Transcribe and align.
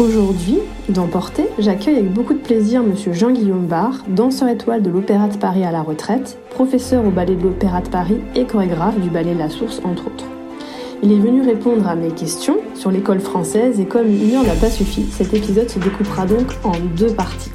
Aujourd'hui, 0.00 0.58
dans 0.88 1.06
Portée, 1.06 1.46
j'accueille 1.60 1.98
avec 1.98 2.12
beaucoup 2.12 2.34
de 2.34 2.40
plaisir 2.40 2.82
Monsieur 2.82 3.12
Jean-Guillaume 3.12 3.66
Barre, 3.66 4.02
danseur 4.08 4.48
étoile 4.48 4.82
de 4.82 4.90
l'Opéra 4.90 5.28
de 5.28 5.36
Paris 5.36 5.64
à 5.64 5.70
la 5.70 5.82
retraite, 5.82 6.36
professeur 6.50 7.06
au 7.06 7.10
ballet 7.10 7.36
de 7.36 7.44
l'Opéra 7.44 7.80
de 7.80 7.88
Paris 7.88 8.18
et 8.34 8.44
chorégraphe 8.44 8.98
du 8.98 9.08
ballet 9.08 9.34
La 9.34 9.48
Source 9.48 9.80
entre 9.84 10.08
autres. 10.08 10.24
Il 11.04 11.12
est 11.12 11.20
venu 11.20 11.42
répondre 11.42 11.86
à 11.86 11.94
mes 11.94 12.10
questions 12.10 12.56
sur 12.74 12.90
l'école 12.90 13.20
française 13.20 13.78
et 13.78 13.84
comme 13.84 14.08
une 14.08 14.34
heure 14.34 14.42
n'a 14.42 14.56
pas 14.56 14.68
suffi, 14.68 15.04
cet 15.12 15.32
épisode 15.32 15.70
se 15.70 15.78
découpera 15.78 16.26
donc 16.26 16.48
en 16.64 16.72
deux 16.96 17.12
parties. 17.14 17.52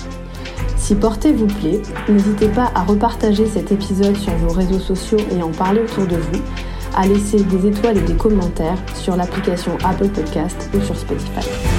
Si 0.78 0.96
Portée 0.96 1.34
vous 1.34 1.48
plaît, 1.48 1.82
n'hésitez 2.08 2.48
pas 2.48 2.72
à 2.74 2.84
repartager 2.84 3.48
cet 3.48 3.74
épisode 3.74 4.16
sur 4.16 4.34
vos 4.36 4.54
réseaux 4.54 4.80
sociaux 4.80 5.20
et 5.38 5.44
en 5.44 5.50
parler 5.50 5.82
autour 5.82 6.08
de 6.08 6.16
vous, 6.16 6.42
à 6.96 7.06
laisser 7.06 7.44
des 7.44 7.68
étoiles 7.68 7.98
et 7.98 8.02
des 8.02 8.16
commentaires 8.16 8.78
sur 8.96 9.18
l'application 9.18 9.74
Apple 9.84 10.08
Podcast 10.08 10.70
ou 10.74 10.82
sur 10.82 10.96
Spotify. 10.96 11.79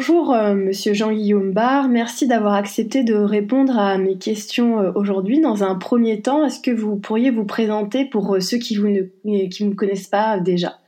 Bonjour 0.00 0.32
euh, 0.32 0.54
Monsieur 0.54 0.94
Jean-Guillaume 0.94 1.52
Barre, 1.52 1.90
merci 1.90 2.26
d'avoir 2.26 2.54
accepté 2.54 3.04
de 3.04 3.12
répondre 3.12 3.78
à 3.78 3.98
mes 3.98 4.16
questions 4.16 4.80
euh, 4.80 4.92
aujourd'hui. 4.94 5.42
Dans 5.42 5.62
un 5.62 5.74
premier 5.74 6.22
temps, 6.22 6.46
est-ce 6.46 6.58
que 6.58 6.70
vous 6.70 6.96
pourriez 6.96 7.30
vous 7.30 7.44
présenter 7.44 8.06
pour 8.06 8.38
ceux 8.40 8.56
qui 8.56 8.76
vous 8.76 8.88
ne 8.88 9.48
qui 9.48 9.66
me 9.66 9.74
connaissent 9.74 10.06
pas 10.06 10.40
déjà? 10.40 10.78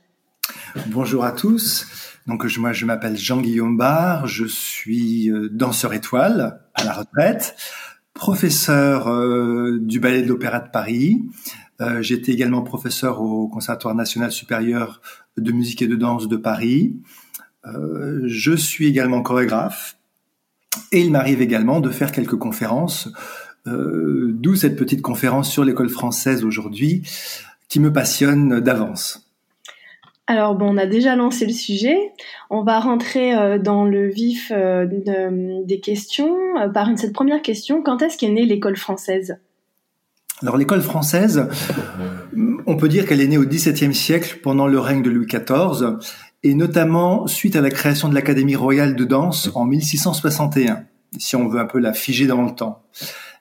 Bonjour 0.87 1.25
à 1.25 1.31
tous. 1.31 1.85
Donc 2.25 2.43
moi 2.57 2.73
je 2.73 2.85
m'appelle 2.87 3.15
Jean-Guillaume 3.15 3.77
Barre, 3.77 4.25
je 4.25 4.45
suis 4.45 5.31
danseur 5.51 5.93
étoile 5.93 6.61
à 6.73 6.83
la 6.83 6.93
retraite, 6.93 7.55
professeur 8.15 9.05
du 9.79 9.99
ballet 9.99 10.23
de 10.23 10.27
l'Opéra 10.27 10.59
de 10.59 10.71
Paris. 10.71 11.21
J'étais 11.99 12.31
également 12.31 12.63
professeur 12.63 13.21
au 13.21 13.47
Conservatoire 13.47 13.93
national 13.93 14.31
supérieur 14.31 15.01
de 15.37 15.51
musique 15.51 15.83
et 15.83 15.87
de 15.87 15.95
danse 15.95 16.27
de 16.27 16.37
Paris. 16.37 16.95
Euh, 17.65 18.21
je 18.25 18.53
suis 18.53 18.87
également 18.87 19.21
chorégraphe 19.21 19.97
et 20.91 21.01
il 21.01 21.11
m'arrive 21.11 21.41
également 21.41 21.79
de 21.79 21.89
faire 21.89 22.11
quelques 22.11 22.35
conférences, 22.35 23.09
euh, 23.67 24.31
d'où 24.33 24.55
cette 24.55 24.75
petite 24.75 25.01
conférence 25.01 25.49
sur 25.49 25.63
l'école 25.63 25.89
française 25.89 26.43
aujourd'hui 26.43 27.03
qui 27.69 27.79
me 27.79 27.93
passionne 27.93 28.59
d'avance. 28.59 29.29
Alors 30.27 30.55
bon, 30.55 30.73
on 30.73 30.77
a 30.77 30.85
déjà 30.85 31.15
lancé 31.15 31.45
le 31.45 31.53
sujet. 31.53 31.97
On 32.49 32.63
va 32.63 32.79
rentrer 32.79 33.35
euh, 33.35 33.59
dans 33.59 33.85
le 33.85 34.07
vif 34.09 34.51
des 34.51 35.79
questions 35.81 36.37
par 36.73 36.89
une, 36.89 36.97
cette 36.97 37.13
première 37.13 37.41
question. 37.41 37.81
Quand 37.81 38.01
est-ce 38.01 38.17
qu'est 38.17 38.29
née 38.29 38.45
l'école 38.45 38.77
française? 38.77 39.37
Alors 40.41 40.57
l'école 40.57 40.81
française, 40.81 41.47
on 42.65 42.75
peut 42.75 42.89
dire 42.89 43.05
qu'elle 43.05 43.21
est 43.21 43.27
née 43.27 43.37
au 43.37 43.45
XVIIe 43.45 43.93
siècle 43.93 44.39
pendant 44.43 44.67
le 44.67 44.77
règne 44.79 45.01
de 45.01 45.09
Louis 45.09 45.25
XIV 45.25 45.97
et 46.43 46.53
notamment 46.53 47.25
suite 47.27 47.55
à 47.55 47.61
la 47.61 47.69
création 47.69 48.09
de 48.09 48.13
l'Académie 48.13 48.55
royale 48.55 48.95
de 48.95 49.05
danse 49.05 49.49
en 49.55 49.65
1661, 49.65 50.83
si 51.17 51.35
on 51.35 51.47
veut 51.47 51.59
un 51.59 51.65
peu 51.65 51.79
la 51.79 51.93
figer 51.93 52.27
dans 52.27 52.41
le 52.41 52.53
temps. 52.53 52.83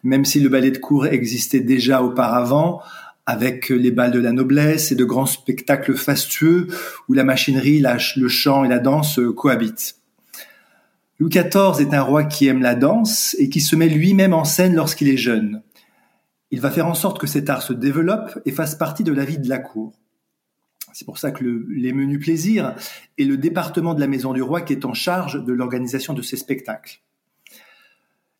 Même 0.04 0.24
si 0.24 0.40
le 0.40 0.48
ballet 0.48 0.70
de 0.70 0.78
cour 0.78 1.06
existait 1.06 1.60
déjà 1.60 2.02
auparavant, 2.02 2.80
avec 3.26 3.68
les 3.68 3.90
balles 3.90 4.10
de 4.10 4.18
la 4.18 4.32
noblesse 4.32 4.90
et 4.90 4.96
de 4.96 5.04
grands 5.04 5.26
spectacles 5.26 5.94
fastueux 5.94 6.68
où 7.08 7.14
la 7.14 7.24
machinerie, 7.24 7.82
le 8.16 8.28
chant 8.28 8.64
et 8.64 8.68
la 8.68 8.80
danse 8.80 9.20
cohabitent. 9.36 9.96
Louis 11.18 11.30
XIV 11.30 11.80
est 11.80 11.94
un 11.94 12.02
roi 12.02 12.24
qui 12.24 12.48
aime 12.48 12.62
la 12.62 12.74
danse 12.74 13.36
et 13.38 13.48
qui 13.48 13.60
se 13.60 13.76
met 13.76 13.88
lui-même 13.88 14.34
en 14.34 14.44
scène 14.44 14.74
lorsqu'il 14.74 15.08
est 15.08 15.16
jeune. 15.16 15.62
Il 16.50 16.60
va 16.60 16.70
faire 16.70 16.88
en 16.88 16.94
sorte 16.94 17.20
que 17.20 17.28
cet 17.28 17.48
art 17.48 17.62
se 17.62 17.72
développe 17.72 18.40
et 18.44 18.50
fasse 18.50 18.74
partie 18.74 19.04
de 19.04 19.12
la 19.12 19.24
vie 19.24 19.38
de 19.38 19.48
la 19.48 19.58
cour. 19.58 19.92
C'est 20.92 21.04
pour 21.04 21.18
ça 21.18 21.30
que 21.30 21.44
les 21.44 21.92
menus 21.92 22.20
plaisirs 22.20 22.74
est 23.18 23.24
le 23.24 23.36
département 23.36 23.94
de 23.94 24.00
la 24.00 24.06
Maison 24.06 24.32
du 24.32 24.42
Roi 24.42 24.60
qui 24.60 24.72
est 24.72 24.84
en 24.84 24.94
charge 24.94 25.44
de 25.44 25.52
l'organisation 25.52 26.14
de 26.14 26.22
ces 26.22 26.36
spectacles. 26.36 27.00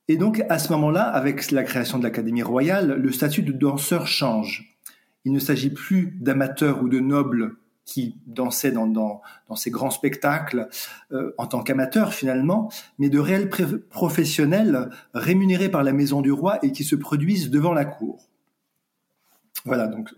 Et 0.08 0.16
donc, 0.16 0.44
à 0.48 0.58
ce 0.58 0.72
moment-là, 0.72 1.04
avec 1.04 1.50
la 1.50 1.62
création 1.62 1.98
de 1.98 2.04
l'Académie 2.04 2.42
royale, 2.42 2.94
le 2.94 3.12
statut 3.12 3.42
de 3.42 3.52
danseur 3.52 4.06
change. 4.06 4.76
Il 5.24 5.32
ne 5.32 5.38
s'agit 5.38 5.70
plus 5.70 6.16
d'amateurs 6.20 6.82
ou 6.82 6.88
de 6.88 6.98
nobles 6.98 7.56
qui 7.84 8.16
dansaient 8.26 8.72
dans, 8.72 9.22
ces 9.56 9.70
grands 9.70 9.90
spectacles 9.90 10.69
euh, 11.12 11.32
en 11.38 11.46
tant 11.46 11.62
qu'amateurs 11.62 12.14
finalement, 12.14 12.70
mais 12.98 13.08
de 13.08 13.19
réels 13.19 13.50
professionnels 13.90 14.90
rémunérés 15.14 15.69
par 15.69 15.82
la 15.82 15.92
Maison 15.92 16.20
du 16.20 16.32
Roi 16.32 16.58
et 16.64 16.72
qui 16.72 16.84
se 16.84 16.96
produisent 16.96 17.50
devant 17.50 17.72
la 17.72 17.84
cour. 17.84 18.28
Voilà, 19.64 19.86
donc 19.86 20.10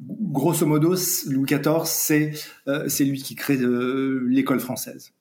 grosso 0.00 0.66
modo, 0.66 0.94
Louis 1.26 1.46
XIV, 1.46 2.48
euh, 2.68 2.88
c'est 2.88 3.04
lui 3.04 3.22
qui 3.22 3.34
crée 3.34 3.56
euh, 3.56 4.26
l'école 4.28 4.60
française. 4.60 5.12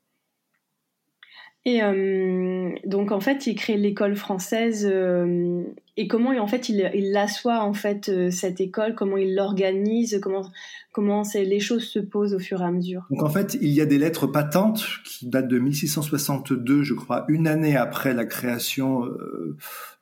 Et 1.66 1.81
euh, 1.81 2.72
donc 2.85 3.13
en 3.13 3.22
fait, 3.22 3.47
il 3.47 3.56
crée 3.56 3.78
l'école 3.78 4.17
française. 4.17 4.85
et 4.85 6.07
comment 6.09 6.31
en 6.31 6.47
fait 6.47 6.67
il, 6.67 6.91
il 6.94 7.16
assoit 7.16 7.62
en 7.62 7.73
fait 7.73 8.12
cette 8.31 8.59
école 8.59 8.95
Comment 8.95 9.16
il 9.16 9.33
l'organise 9.33 10.19
Comment 10.22 10.51
comment 10.91 11.23
les 11.33 11.62
choses 11.62 11.85
se 11.85 12.00
posent 12.00 12.33
au 12.33 12.39
fur 12.39 12.62
et 12.62 12.66
à 12.66 12.72
mesure 12.72 13.07
Donc 13.09 13.23
en 13.23 13.29
fait, 13.29 13.57
il 13.62 13.69
y 13.69 13.79
a 13.79 13.85
des 13.85 13.97
lettres 13.97 14.28
patentes 14.28 14.83
qui 15.06 15.29
datent 15.29 15.47
de 15.47 15.57
1662, 15.57 16.83
je 16.83 16.94
crois, 16.94 17.23
une 17.29 17.47
année 17.47 17.78
après 17.78 18.13
la 18.13 18.25
création 18.25 19.07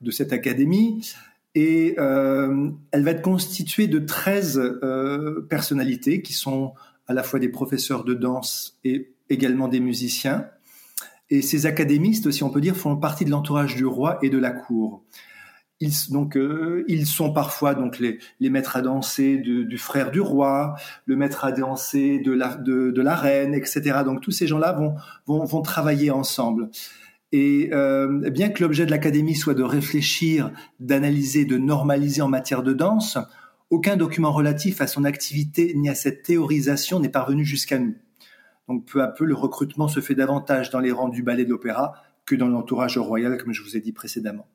de 0.02 0.12
cette 0.12 0.34
académie 0.34 1.14
et 1.54 1.96
euh, 2.00 2.70
elle 2.92 3.04
va 3.04 3.12
être 3.12 3.22
constituée 3.22 3.88
de 3.88 4.00
13 4.00 4.58
euh, 4.58 5.42
personnalités 5.50 6.22
qui 6.22 6.34
sont 6.34 6.74
à 7.08 7.14
la 7.14 7.24
fois 7.24 7.40
des 7.40 7.50
professeurs 7.50 8.04
de 8.04 8.14
danse 8.14 8.80
et 8.84 9.14
également 9.30 9.68
des 9.68 9.82
musiciens. 9.82 10.48
Et 11.30 11.42
ces 11.42 11.66
académistes, 11.66 12.32
si 12.32 12.44
on 12.44 12.50
peut 12.50 12.62
dire, 12.62 12.76
font 12.76 12.96
partie 12.98 13.26
de 13.26 13.32
l'entourage 13.32 13.76
du 13.76 13.86
roi 13.86 14.18
et 14.22 14.30
de 14.30 14.38
la 14.38 14.52
cour. 14.52 15.04
Ils, 15.80 15.94
donc, 16.12 16.38
euh, 16.38 16.86
ils 16.88 17.08
sont 17.08 17.34
parfois 17.34 17.74
donc 17.74 17.98
les, 18.00 18.20
les 18.40 18.50
maîtres 18.50 18.76
à 18.76 18.82
danser 18.82 19.38
du, 19.38 19.78
frère 19.78 20.12
du 20.12 20.22
roi, 20.22 20.76
le 21.06 21.16
maître 21.16 21.44
à 21.44 21.52
danser 21.52 22.20
de 22.20 22.32
la, 22.32 22.56
de 22.56 23.02
la 23.02 23.16
reine, 23.16 23.56
etc. 23.56 24.02
Donc 24.06 24.22
tous 24.22 24.32
ces 24.32 24.46
gens-là 24.46 24.74
vont, 24.74 24.96
vont, 25.26 25.44
vont 25.44 25.62
travailler 25.62 26.12
ensemble. 26.12 26.70
Et 27.32 27.70
euh, 27.72 28.30
bien 28.30 28.50
que 28.50 28.62
l'objet 28.62 28.86
de 28.86 28.92
l'académie 28.92 29.36
soit 29.36 29.54
de 29.54 29.64
réfléchir, 29.64 30.52
d'analyser, 30.80 31.46
de 31.46 31.58
normaliser 31.58 32.22
en 32.22 32.28
matière 32.28 32.62
de 32.62 32.74
danse, 32.74 33.18
aucun 33.70 33.96
document 33.96 34.32
relatif 34.32 34.82
à 34.82 34.88
son 34.88 35.06
activité 35.06 35.74
ni 35.76 35.90
à 35.90 35.96
cette 35.96 36.24
théorisation 36.24 37.00
n'est 37.00 37.10
parvenu 37.10 37.46
jusqu'à 37.46 37.80
nous. 37.80 37.96
Donc 38.68 38.86
peu 38.86 39.02
à 39.02 39.08
peu, 39.08 39.26
le 39.26 39.34
recrutement 39.34 39.88
se 39.88 40.02
fait 40.02 40.16
davantage 40.16 40.70
dans 40.70 40.80
les 40.80 40.92
rangs 40.92 41.10
du 41.10 41.24
ballet 41.24 41.46
de 41.46 41.50
l'opéra 41.50 41.94
que 42.26 42.36
dans 42.36 42.48
l'entourage 42.48 42.98
royal, 42.98 43.38
comme 43.38 43.54
je 43.54 43.64
vous 43.64 43.78
ai 43.78 43.80
dit 43.80 43.94
précédemment. 43.94 44.48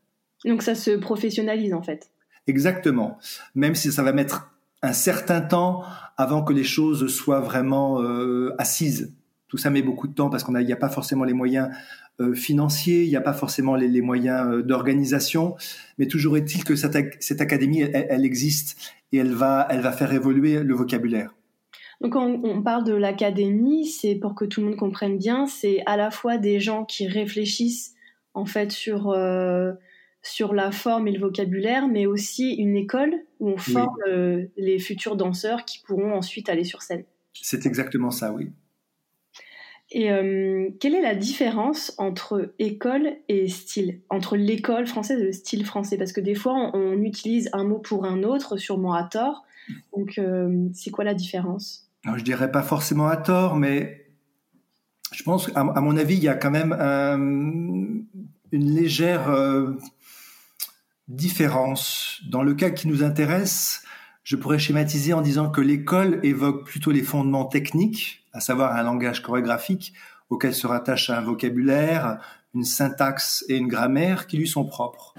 Donc 0.45 0.63
ça 0.63 0.75
se 0.75 0.91
professionnalise 0.91 1.73
en 1.73 1.83
fait. 1.83 2.11
Exactement. 2.47 3.19
Même 3.55 3.75
si 3.75 3.91
ça 3.91 4.03
va 4.03 4.13
mettre 4.13 4.51
un 4.83 4.93
certain 4.93 5.41
temps 5.41 5.83
avant 6.17 6.43
que 6.43 6.53
les 6.53 6.65
choses 6.65 7.09
soient 7.09 7.41
vraiment 7.41 8.03
euh, 8.03 8.55
assises. 8.59 9.15
Tout 9.49 9.57
ça 9.57 9.71
met 9.71 9.83
beaucoup 9.83 10.09
de 10.09 10.15
temps 10.15 10.29
parce 10.29 10.45
qu'il 10.45 10.55
n'y 10.55 10.73
a 10.73 10.77
pas 10.77 10.89
forcément 10.89 11.25
les 11.25 11.33
moyens 11.33 11.71
financiers, 12.35 13.05
il 13.05 13.09
n'y 13.09 13.17
a 13.17 13.21
pas 13.21 13.33
forcément 13.33 13.75
les, 13.75 14.01
moyens 14.01 14.49
euh, 14.49 14.63
d'organisation, 14.63 15.57
mais 15.99 16.07
toujours 16.07 16.37
est-il 16.37 16.65
que 16.65 16.75
cette, 16.75 16.97
cette 17.21 17.41
académie, 17.41 17.83
elle, 17.83 18.25
existe 18.25 18.95
et 19.13 19.19
elle 19.19 19.35
va, 19.35 19.67
elle 19.71 19.81
va 19.81 19.93
faire 19.93 20.13
évoluer 20.13 20.63
le 20.63 20.75
vocabulaire. 20.75 21.35
Donc 22.01 22.13
quand 22.13 22.41
on 22.43 22.63
parle 22.63 22.85
de 22.85 22.95
l'académie, 22.95 23.87
c'est 23.87 24.15
pour 24.15 24.35
que 24.35 24.45
tout 24.45 24.61
le 24.61 24.69
monde 24.69 24.77
comprenne 24.77 25.19
bien, 25.19 25.47
c'est 25.47 25.83
à 25.87 25.97
la 25.97 26.11
fois 26.11 26.37
des 26.37 26.61
gens 26.61 26.85
qui 26.85 27.07
réfléchissent 27.07 27.95
en 28.35 28.45
fait 28.45 28.71
sur 28.71 29.11
euh, 29.11 29.73
sur 30.23 30.53
la 30.53 30.73
forme 30.73 31.09
et 31.09 31.13
le 31.13 31.21
vocabulaire, 31.21 31.89
mais 31.89 32.05
aussi 32.07 32.55
une 32.55 32.77
école 32.77 33.15
où 33.41 33.49
on 33.49 33.57
forme 33.57 33.95
les 34.57 34.79
futurs 34.79 35.17
danseurs 35.17 35.65
qui 35.65 35.81
pourront 35.87 36.15
ensuite 36.15 36.49
aller 36.49 36.65
sur 36.65 36.83
scène. 36.83 37.05
C'est 37.33 37.65
exactement 37.65 38.11
ça, 38.11 38.33
oui. 38.33 38.51
Et 39.91 40.11
euh, 40.11 40.69
quelle 40.81 40.95
est 40.95 41.03
la 41.03 41.15
différence 41.15 41.95
entre 41.99 42.53
école 42.59 43.17
et 43.29 43.49
style? 43.49 44.01
Entre 44.11 44.37
l'école 44.37 44.87
française 44.87 45.21
et 45.21 45.25
le 45.25 45.33
style 45.33 45.65
français? 45.65 45.97
Parce 45.97 46.13
que 46.13 46.21
des 46.21 46.35
fois, 46.35 46.71
on, 46.75 47.03
utilise 47.03 47.49
un 47.53 47.65
mot 47.65 47.79
pour 47.79 48.05
un 48.05 48.23
autre, 48.23 48.57
sûrement 48.57 48.95
à 48.95 49.05
tort. 49.05 49.45
Donc, 49.97 50.19
euh, 50.19 50.69
c'est 50.75 50.91
quoi 50.91 51.05
la 51.05 51.15
différence? 51.15 51.89
Je 52.17 52.23
dirais 52.23 52.51
pas 52.51 52.63
forcément 52.63 53.07
à 53.07 53.17
tort, 53.17 53.57
mais 53.57 54.07
je 55.13 55.23
pense, 55.23 55.51
à, 55.55 55.63
mon 55.63 55.97
avis, 55.97 56.17
il 56.17 56.23
y 56.23 56.29
a 56.29 56.35
quand 56.35 56.51
même 56.51 56.73
une 58.53 58.75
légère 58.75 59.29
euh, 59.31 59.73
différence. 61.09 62.21
Dans 62.29 62.43
le 62.43 62.55
cas 62.55 62.71
qui 62.71 62.89
nous 62.89 63.03
intéresse, 63.03 63.83
je 64.27 64.35
pourrais 64.35 64.59
schématiser 64.59 65.13
en 65.13 65.21
disant 65.21 65.51
que 65.51 65.61
l'école 65.61 66.19
évoque 66.25 66.67
plutôt 66.67 66.91
les 66.91 67.05
fondements 67.05 67.45
techniques, 67.45 68.27
à 68.33 68.41
savoir 68.41 68.75
un 68.75 68.83
langage 68.83 69.23
chorégraphique 69.23 69.93
auquel 70.31 70.53
se 70.53 70.67
rattache 70.67 71.11
un 71.11 71.21
vocabulaire, 71.21 72.19
une 72.53 72.65
syntaxe 72.65 73.45
et 73.49 73.57
une 73.57 73.69
grammaire 73.69 74.27
qui 74.27 74.37
lui 74.37 74.49
sont 74.49 74.65
propres. 74.65 75.15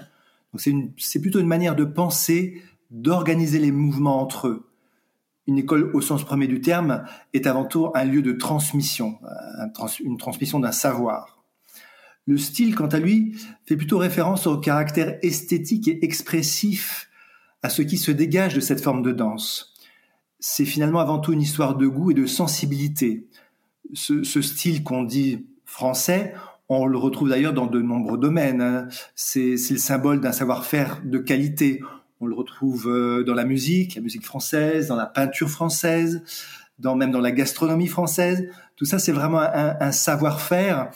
C'est 0.58 1.20
plutôt 1.22 1.40
une 1.40 1.46
manière 1.46 1.74
de 1.74 1.86
penser, 1.86 2.62
d'organiser 2.90 3.58
les 3.58 3.72
mouvements 3.72 4.20
entre 4.20 4.48
eux. 4.48 4.68
Une 5.46 5.56
école 5.56 5.90
au 5.94 6.02
sens 6.02 6.22
premier 6.22 6.46
du 6.46 6.60
terme 6.60 7.06
est 7.32 7.46
avant 7.46 7.64
tout 7.64 7.90
un 7.94 8.04
lieu 8.04 8.20
de 8.20 8.32
transmission, 8.32 9.18
une 10.04 10.18
transmission 10.18 10.60
d'un 10.60 10.72
savoir. 10.72 11.42
Le 12.26 12.36
style, 12.36 12.74
quant 12.74 12.88
à 12.88 12.98
lui, 12.98 13.38
fait 13.64 13.78
plutôt 13.78 13.96
référence 13.96 14.46
au 14.46 14.58
caractère 14.58 15.18
esthétique 15.22 15.88
et 15.88 16.04
expressif 16.04 17.07
à 17.62 17.68
ce 17.68 17.82
qui 17.82 17.98
se 17.98 18.10
dégage 18.10 18.54
de 18.54 18.60
cette 18.60 18.82
forme 18.82 19.02
de 19.02 19.12
danse. 19.12 19.74
C'est 20.40 20.64
finalement 20.64 21.00
avant 21.00 21.18
tout 21.18 21.32
une 21.32 21.42
histoire 21.42 21.76
de 21.76 21.86
goût 21.86 22.12
et 22.12 22.14
de 22.14 22.26
sensibilité. 22.26 23.26
Ce, 23.94 24.22
style 24.22 24.84
qu'on 24.84 25.02
dit 25.02 25.46
français, 25.64 26.34
on 26.68 26.86
le 26.86 26.98
retrouve 26.98 27.30
d'ailleurs 27.30 27.54
dans 27.54 27.66
de 27.66 27.80
nombreux 27.80 28.18
domaines. 28.18 28.60
Hein. 28.60 28.88
C'est 29.14 29.56
le 29.70 29.78
symbole 29.78 30.20
d'un 30.20 30.32
savoir-faire 30.32 31.00
de 31.04 31.18
qualité. 31.18 31.82
On 32.20 32.26
le 32.26 32.34
retrouve 32.34 32.88
euh, 32.88 33.24
dans 33.24 33.34
la 33.34 33.44
musique, 33.44 33.94
la 33.94 34.02
musique 34.02 34.24
française, 34.24 34.88
dans 34.88 34.96
la 34.96 35.06
peinture 35.06 35.48
française, 35.48 36.22
dans, 36.78 36.94
même 36.94 37.10
dans 37.10 37.20
la 37.20 37.32
gastronomie 37.32 37.86
française. 37.86 38.48
Tout 38.76 38.84
ça, 38.84 38.98
c'est 38.98 39.12
vraiment 39.12 39.40
un, 39.40 39.92
savoir-faire 39.92 40.90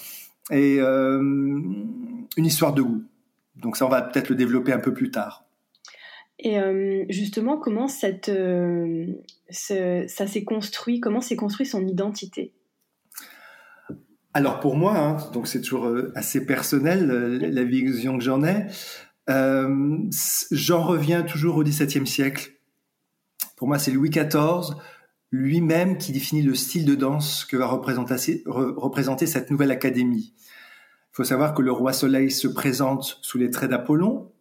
et 0.51 0.79
euh, 0.81 1.19
une 2.37 2.47
histoire 2.47 2.75
de 2.75 2.83
goût. 2.83 3.03
Donc 3.57 3.77
ça, 3.77 3.87
on 3.87 3.89
va 3.89 4.03
peut-être 4.03 4.29
le 4.29 4.35
développer 4.37 4.73
un 4.73 4.79
peu 4.79 4.93
plus 4.93 5.11
tard. 5.11 5.45
Et 6.45 6.59
euh, 6.59 7.05
justement, 7.09 7.57
comment 7.57 7.87
euh, 8.05 9.07
ça 9.49 10.27
s'est 10.27 10.45
construit 10.45 11.01
Comment 11.01 11.21
s'est 11.21 11.37
construit 11.37 11.67
son 11.67 11.87
identité? 11.87 12.53
Alors 14.35 14.59
pour 14.59 14.77
moi, 14.77 14.99
hein, 14.99 15.17
donc 15.33 15.47
c'est 15.47 15.61
toujours 15.61 15.87
euh, 15.87 16.13
assez 16.17 16.45
personnel 16.45 17.07
la 17.07 17.65
vision 17.65 18.19
que 18.19 18.25
j'en 18.25 18.43
ai. 18.43 18.67
j'en 19.29 20.83
reviens 20.83 21.23
toujours 21.23 21.57
au 21.57 21.63
XVIIe 21.63 22.07
siècle. 22.07 22.55
Pour 23.57 23.69
moi, 23.69 23.79
c'est 23.79 23.93
Louis 23.93 24.11
XIV 24.11 24.75
lui-même 25.31 25.97
qui 25.97 26.13
définit 26.13 26.43
le 26.43 26.55
style 26.55 26.85
de 26.85 26.95
danse 26.95 27.45
que 27.45 27.57
va 27.57 27.67
représenter 27.67 29.27
cette 29.27 29.51
nouvelle 29.51 29.71
académie. 29.71 30.35
Il 30.37 31.17
faut 31.17 31.25
savoir 31.25 31.55
que 31.55 31.63
le 31.63 31.71
roi 31.71 31.93
Soleil 31.93 32.31
se 32.31 32.49
présente 32.49 33.19
sous 33.23 33.39
les 33.39 33.51
traits 33.51 33.71
d'Apollon, 33.71 34.32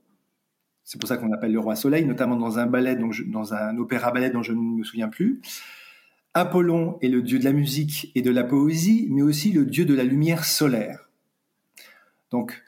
c'est 0.92 1.00
pour 1.00 1.08
ça 1.08 1.16
qu'on 1.16 1.32
appelle 1.32 1.54
le 1.54 1.60
roi 1.62 1.78
soleil, 1.78 2.06
notamment 2.06 2.36
dans 2.36 2.60
un 2.60 2.66
ballet, 2.66 2.98
dans 2.98 3.54
un 3.54 3.78
opéra 3.78 4.12
ballet 4.12 4.30
dont 4.30 4.44
je 4.44 4.52
ne 4.52 4.60
me 4.60 4.84
souviens 4.84 5.08
plus. 5.08 5.40
Apollon 6.34 6.98
est 7.02 7.08
le 7.08 7.22
dieu 7.22 7.40
de 7.40 7.46
la 7.46 7.54
musique 7.54 8.12
et 8.14 8.22
de 8.22 8.30
la 8.30 8.44
poésie, 8.44 9.08
mais 9.10 9.22
aussi 9.22 9.54
le 9.54 9.66
dieu 9.66 9.86
de 9.86 9.94
la 9.94 10.04
lumière 10.04 10.44
solaire. 10.44 11.10
Donc, 12.30 12.62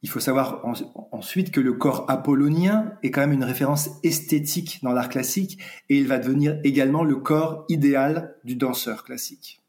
il 0.00 0.08
faut 0.08 0.18
savoir 0.18 0.64
ensuite 1.12 1.50
que 1.50 1.60
le 1.60 1.74
corps 1.74 2.06
apollonien 2.08 2.94
est 3.02 3.10
quand 3.10 3.20
même 3.20 3.32
une 3.32 3.44
référence 3.44 3.90
esthétique 4.02 4.80
dans 4.82 4.94
l'art 4.94 5.10
classique 5.10 5.58
et 5.90 5.98
il 5.98 6.06
va 6.06 6.16
devenir 6.18 6.58
également 6.64 7.04
le 7.04 7.16
corps 7.16 7.66
idéal 7.68 8.34
du 8.44 8.56
danseur 8.56 9.04
classique. 9.04 9.60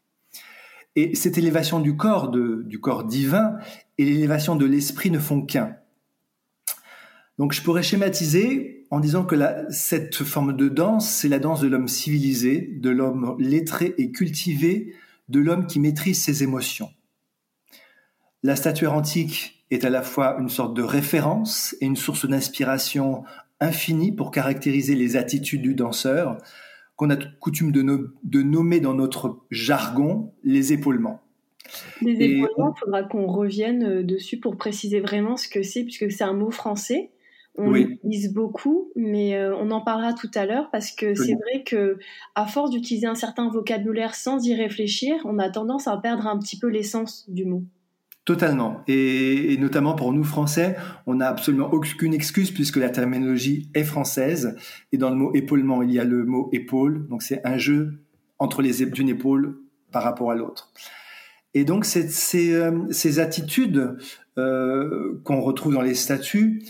Et 0.96 1.16
cette 1.16 1.38
élévation 1.38 1.82
du 1.82 1.98
corps, 1.98 2.30
du 2.30 2.80
corps 2.80 3.04
divin, 3.04 3.58
et 3.98 4.06
l'élévation 4.06 4.56
de 4.56 4.66
l'esprit 4.66 5.12
ne 5.12 5.20
font 5.20 5.42
qu'un. 5.42 5.76
Donc 7.38 7.54
je 7.54 7.62
pourrais 7.62 7.84
schématiser 7.84 8.86
en 8.90 9.00
disant 9.00 9.26
que 9.26 9.36
cette 9.70 10.24
forme 10.24 10.56
de 10.56 10.70
danse, 10.70 11.10
c'est 11.10 11.28
la 11.28 11.40
danse 11.40 11.62
de 11.62 11.68
l'homme 11.68 11.88
civilisé, 11.88 12.70
de 12.80 12.90
l'homme 12.90 13.36
lettré 13.40 13.94
et 13.98 14.12
cultivé, 14.12 14.94
de 15.30 15.40
l'homme 15.40 15.68
qui 15.68 15.80
maîtrise 15.80 16.24
ses 16.24 16.44
émotions. 16.44 16.90
La 18.44 18.56
statuaire 18.56 18.94
antique 18.94 19.66
est 19.72 19.84
à 19.84 19.90
la 19.90 20.02
fois 20.02 20.38
une 20.40 20.50
sorte 20.50 20.74
de 20.76 20.82
référence 20.82 21.76
et 21.82 21.86
une 21.86 21.96
source 21.96 22.28
d'inspiration 22.28 23.24
infinie 23.60 24.12
pour 24.12 24.32
caractériser 24.32 24.96
les 24.96 25.18
attitudes 25.18 25.62
du 25.62 25.74
danseur, 25.74 26.38
qu'on 26.96 27.10
a 27.10 27.18
coutume 27.40 27.72
de, 27.72 28.42
nommer 28.42 28.80
dans 28.80 28.94
notre 28.94 29.40
jargon 29.52 30.34
les 30.44 30.74
épaulements. 30.74 31.22
Les 32.02 32.14
épaulements, 32.14 32.74
il 32.76 32.80
faudra 32.80 33.04
qu'on 33.04 33.28
revienne 33.28 33.84
euh, 33.84 34.04
dessus 34.04 34.40
pour 34.40 34.56
préciser 34.56 35.02
vraiment 35.02 35.36
ce 35.36 35.50
que 35.50 35.64
c'est, 35.64 35.84
puisque 35.84 36.10
c'est 36.10 36.24
un 36.24 36.34
mot 36.34 36.50
français 36.50 37.12
on 37.58 37.74
utilise 37.74 38.34
beaucoup, 38.34 38.92
mais 38.96 39.36
euh, 39.36 39.56
on 39.56 39.72
en 39.72 39.82
parlera 39.82 40.14
tout 40.14 40.30
à 40.36 40.46
l'heure 40.46 40.70
parce 40.72 40.92
que 40.92 41.16
c'est 41.16 41.34
vrai 41.34 41.64
que 41.66 41.98
à 42.36 42.46
force 42.46 42.70
d'utiliser 42.70 43.08
un 43.08 43.16
certain 43.16 43.50
vocabulaire 43.50 44.14
sans 44.14 44.46
y 44.46 44.54
réfléchir, 44.54 45.16
on 45.26 45.40
a 45.40 45.50
tendance 45.50 45.88
à 45.88 45.98
perdre 45.98 46.28
un 46.28 46.38
petit 46.38 46.60
peu 46.60 46.68
l'essence 46.68 47.30
du 47.30 47.46
mot. 47.46 47.64
Totalement. 48.26 48.82
Et, 48.90 49.56
notamment 49.58 49.96
pour 49.96 50.12
nous 50.12 50.26
Français, 50.26 50.76
on 51.06 51.16
n'a 51.16 51.30
absolument 51.30 51.72
aucune 51.72 52.14
excuse 52.14 52.52
puisque 52.52 52.76
la 52.76 52.90
terminologie 52.90 53.70
est 53.74 53.86
française. 53.86 54.58
Et 54.92 54.98
dans 54.98 55.10
le 55.10 55.16
mot 55.16 55.34
épaulement, 55.34 55.82
il 55.82 55.92
y 55.94 56.00
a 56.00 56.04
le 56.04 56.26
mot 56.26 56.50
épaule. 56.52 57.08
Donc 57.08 57.24
c'est 57.24 57.40
un 57.48 57.58
jeu 57.58 58.04
entre 58.38 58.62
les 58.62 58.86
d'une 58.86 59.08
épaule 59.08 59.60
par 59.94 60.04
rapport 60.04 60.30
à 60.30 60.36
l'autre. 60.36 60.74
Et 61.54 61.64
donc 61.64 61.86
ces, 61.86 62.54
euh, 62.54 62.92
ces 62.92 63.20
attitudes 63.20 63.96
euh, 64.38 65.20
qu'on 65.24 65.40
retrouve 65.40 65.74
dans 65.74 65.82
les 65.82 65.96
statues 65.96 66.62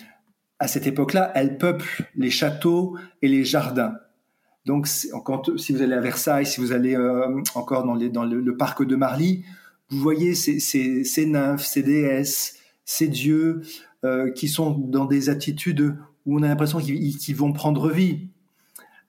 à 0.59 0.68
cette 0.68 0.88
époque-là, 0.88 1.31
elles 1.36 1.57
peuplent 1.57 2.04
les 2.15 2.30
châteaux 2.30 2.98
et 3.21 3.27
les 3.27 3.44
jardins. 3.44 3.95
Donc, 4.65 4.88
si 4.88 5.09
vous 5.71 5.81
allez 5.81 5.94
à 5.94 6.02
Versailles, 6.02 6.45
si 6.45 6.59
vous 6.59 6.73
allez 6.73 6.95
euh, 6.95 7.42
encore 7.56 7.85
dans, 7.85 7.95
le, 7.95 8.57
parc 8.57 8.85
de 8.85 8.95
Marly, 8.97 9.45
vous 9.90 9.99
voyez 9.99 10.35
ces, 10.35 11.26
nymphes, 11.26 11.66
ces 11.66 11.83
déesses, 11.83 12.57
ces 12.83 13.07
dieux 13.07 13.61
euh, 14.04 14.30
qui 14.31 14.49
sont 14.49 14.71
dans 14.71 15.06
des 15.06 15.30
attitudes 15.30 15.95
où 16.26 16.37
on 16.37 16.44
a 16.44 16.49
l'impression 16.49 16.80
qu'ils 16.80 17.35
vont 17.35 17.54
prendre 17.54 17.90
vie. 17.90 18.28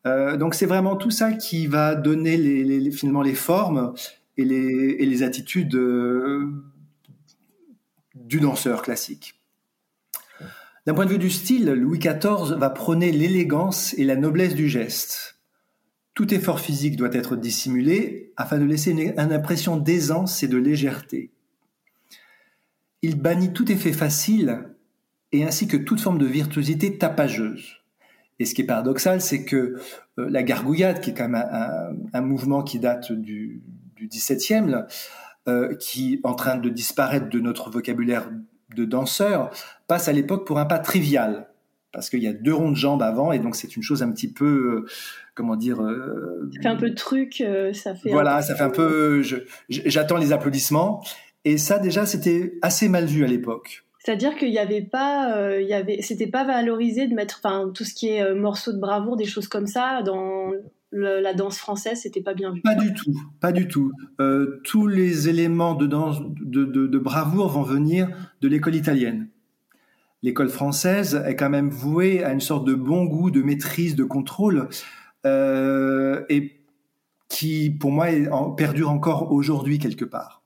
Euh, 0.07 0.37
donc, 0.37 0.55
c'est 0.55 0.67
vraiment 0.67 0.95
tout 0.95 1.11
ça 1.11 1.33
qui 1.33 1.67
va 1.67 1.97
donner 1.97 2.91
finalement 2.93 3.23
les 3.23 3.35
formes 3.35 3.95
et 4.37 4.45
les, 4.45 5.23
attitudes 5.25 5.77
du 8.15 8.39
danseur 8.39 8.83
classique. 8.83 9.38
D'un 10.89 10.95
point 10.95 11.05
de 11.05 11.11
vue 11.11 11.19
du 11.19 11.29
style, 11.29 11.67
Louis 11.67 11.99
XIV 11.99 12.57
va 12.57 12.71
prôner 12.71 13.13
l'élégance 13.13 13.93
et 13.99 14.05
la 14.05 14.17
noblesse 14.17 14.55
du 14.55 14.71
geste. 14.71 15.39
Tout 16.15 16.33
effort 16.33 16.61
physique 16.61 16.97
doit 16.97 17.13
être 17.13 17.37
dissimulé 17.37 18.33
afin 18.39 18.57
de 18.57 18.65
laisser 18.65 18.93
une, 18.93 19.13
impression 19.19 19.77
d'aisance 19.77 20.43
et 20.43 20.49
de 20.49 20.57
légèreté. 20.57 21.31
Il 23.03 23.21
bannit 23.21 23.53
tout 23.53 23.71
effet 23.71 23.93
facile 23.93 24.65
et 25.31 25.45
ainsi 25.45 25.69
que 25.69 25.77
toute 25.77 26.01
forme 26.01 26.17
de 26.17 26.25
virtuosité 26.25 26.97
tapageuse. 26.97 27.83
Et 28.39 28.47
ce 28.47 28.55
qui 28.55 28.63
est 28.63 28.67
paradoxal, 28.67 29.21
c'est 29.21 29.45
que 29.45 29.57
euh, 30.19 30.31
la 30.31 30.43
gargouillade, 30.43 31.03
qui 31.03 31.11
est 31.11 31.15
quand 31.15 31.29
même 31.29 31.93
un, 32.15 32.23
mouvement 32.23 32.63
qui 32.63 32.79
date 32.79 33.13
du, 33.13 33.61
XVIIe, 34.01 34.85
euh, 35.49 35.75
qui 35.75 36.15
est 36.15 36.21
en 36.27 36.33
train 36.33 36.57
de 36.57 36.71
disparaître 36.71 37.29
de 37.29 37.41
notre 37.41 37.69
vocabulaire 37.69 38.31
de 38.75 38.85
danseurs 38.85 39.51
passe 39.87 40.09
à 40.09 40.13
l'époque 40.13 40.47
pour 40.47 40.59
un 40.59 40.67
pas 40.67 40.79
trivial. 40.79 41.49
Parce 41.93 42.11
qu'il 42.11 42.23
y 42.23 42.27
a 42.27 42.35
deux 42.35 42.53
ronds 42.53 42.71
de 42.71 42.77
jambes 42.77 43.03
avant 43.03 43.33
et 43.33 43.39
donc 43.39 43.57
c'est 43.57 43.75
une 43.75 43.83
chose 43.83 44.03
un 44.03 44.13
petit 44.13 44.31
peu 44.31 44.45
euh, 44.85 44.87
comment 45.35 45.57
dire 45.57 45.81
euh, 45.81 46.51
ça 46.55 46.61
fait 46.61 46.69
un 46.69 46.77
peu 46.77 46.91
de 46.91 46.95
truc 46.95 47.41
euh, 47.41 47.73
ça 47.73 47.95
fait 47.95 48.11
voilà 48.11 48.43
ça 48.43 48.55
fait 48.55 48.63
un 48.63 48.71
peu 48.71 49.23
j'attends 49.69 50.19
les 50.19 50.33
applaudissements. 50.33 51.03
Et 51.45 51.57
ça 51.57 51.79
déjà 51.79 52.05
c'était 52.05 52.59
assez 52.61 52.89
mal 52.89 53.07
vu 53.07 53.25
à 53.25 53.27
l'époque. 53.27 53.85
C'est-à-dire 54.05 54.37
qu'il 54.37 54.51
n'y 54.51 54.59
avait 54.59 54.83
pas, 54.83 55.59
il 55.61 55.67
y 55.67 55.75
avait, 55.75 56.01
c'était 56.01 56.29
pas 56.29 56.45
valorisé 56.45 57.09
de 57.09 57.15
mettre, 57.15 57.41
enfin, 57.43 57.71
tout 57.75 57.85
ce 57.85 57.93
qui 57.93 58.09
est 58.09 58.35
morceaux 58.35 58.73
de 58.73 58.79
bravoure, 58.79 59.17
des 59.17 59.27
choses 59.27 59.49
comme 59.49 59.67
ça 59.67 60.03
dans 60.03 60.53
la 60.93 61.35
danse 61.35 61.59
française, 61.59 62.01
c'était 62.03 62.23
pas 62.23 62.35
bien 62.35 62.53
vu. 62.53 62.63
Pas 62.63 62.75
du 62.75 62.95
tout, 62.95 63.15
pas 63.41 63.53
du 63.53 63.69
tout. 63.69 63.93
Euh, 64.21 64.61
tous 64.65 64.87
les 64.87 65.29
éléments 65.29 65.75
de 65.75 65.87
danse, 65.87 66.21
de, 66.41 66.99
bravoure 66.99 67.49
vont 67.49 67.63
venir 67.63 68.09
de 68.41 68.49
l'école 68.49 68.75
italienne. 68.75 69.29
l'école 70.23 70.49
française 70.49 71.23
est 71.27 71.37
quand 71.37 71.51
même 71.51 71.71
vouée 71.71 72.25
à 72.25 72.33
une 72.33 72.41
sorte 72.41 72.67
de 72.67 72.75
bon 72.75 73.05
goût, 73.05 73.31
de 73.31 73.43
maîtrise, 73.43 73.95
de 73.95 74.05
contrôle, 74.05 74.69
euh, 75.27 76.25
et 76.29 76.61
qui, 77.29 77.71
pour 77.71 77.93
moi, 77.93 78.07
perdure 78.57 78.91
encore 78.91 79.31
aujourd'hui 79.33 79.79
quelque 79.79 80.05
part. 80.05 80.43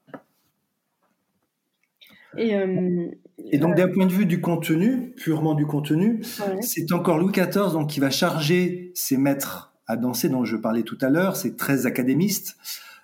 Et, 2.36 2.54
euh, 2.54 3.08
donc, 3.54 3.76
d'un 3.76 3.88
point 3.88 4.06
de 4.06 4.12
vue 4.12 4.26
du 4.26 4.40
contenu, 4.40 5.12
purement 5.16 5.54
du 5.54 5.66
contenu, 5.66 6.20
c'est 6.60 6.92
encore 6.92 7.18
Louis 7.18 7.32
XIV 7.32 7.72
donc, 7.72 7.90
qui 7.90 8.00
va 8.00 8.10
charger 8.10 8.90
ses 8.94 9.16
maîtres 9.16 9.71
à 9.92 9.96
danser, 9.96 10.28
dont 10.28 10.44
je 10.44 10.56
parlais 10.56 10.82
tout 10.82 10.98
à 11.00 11.08
l'heure, 11.08 11.36
ces 11.36 11.54
13 11.54 11.86
académistes, 11.86 12.56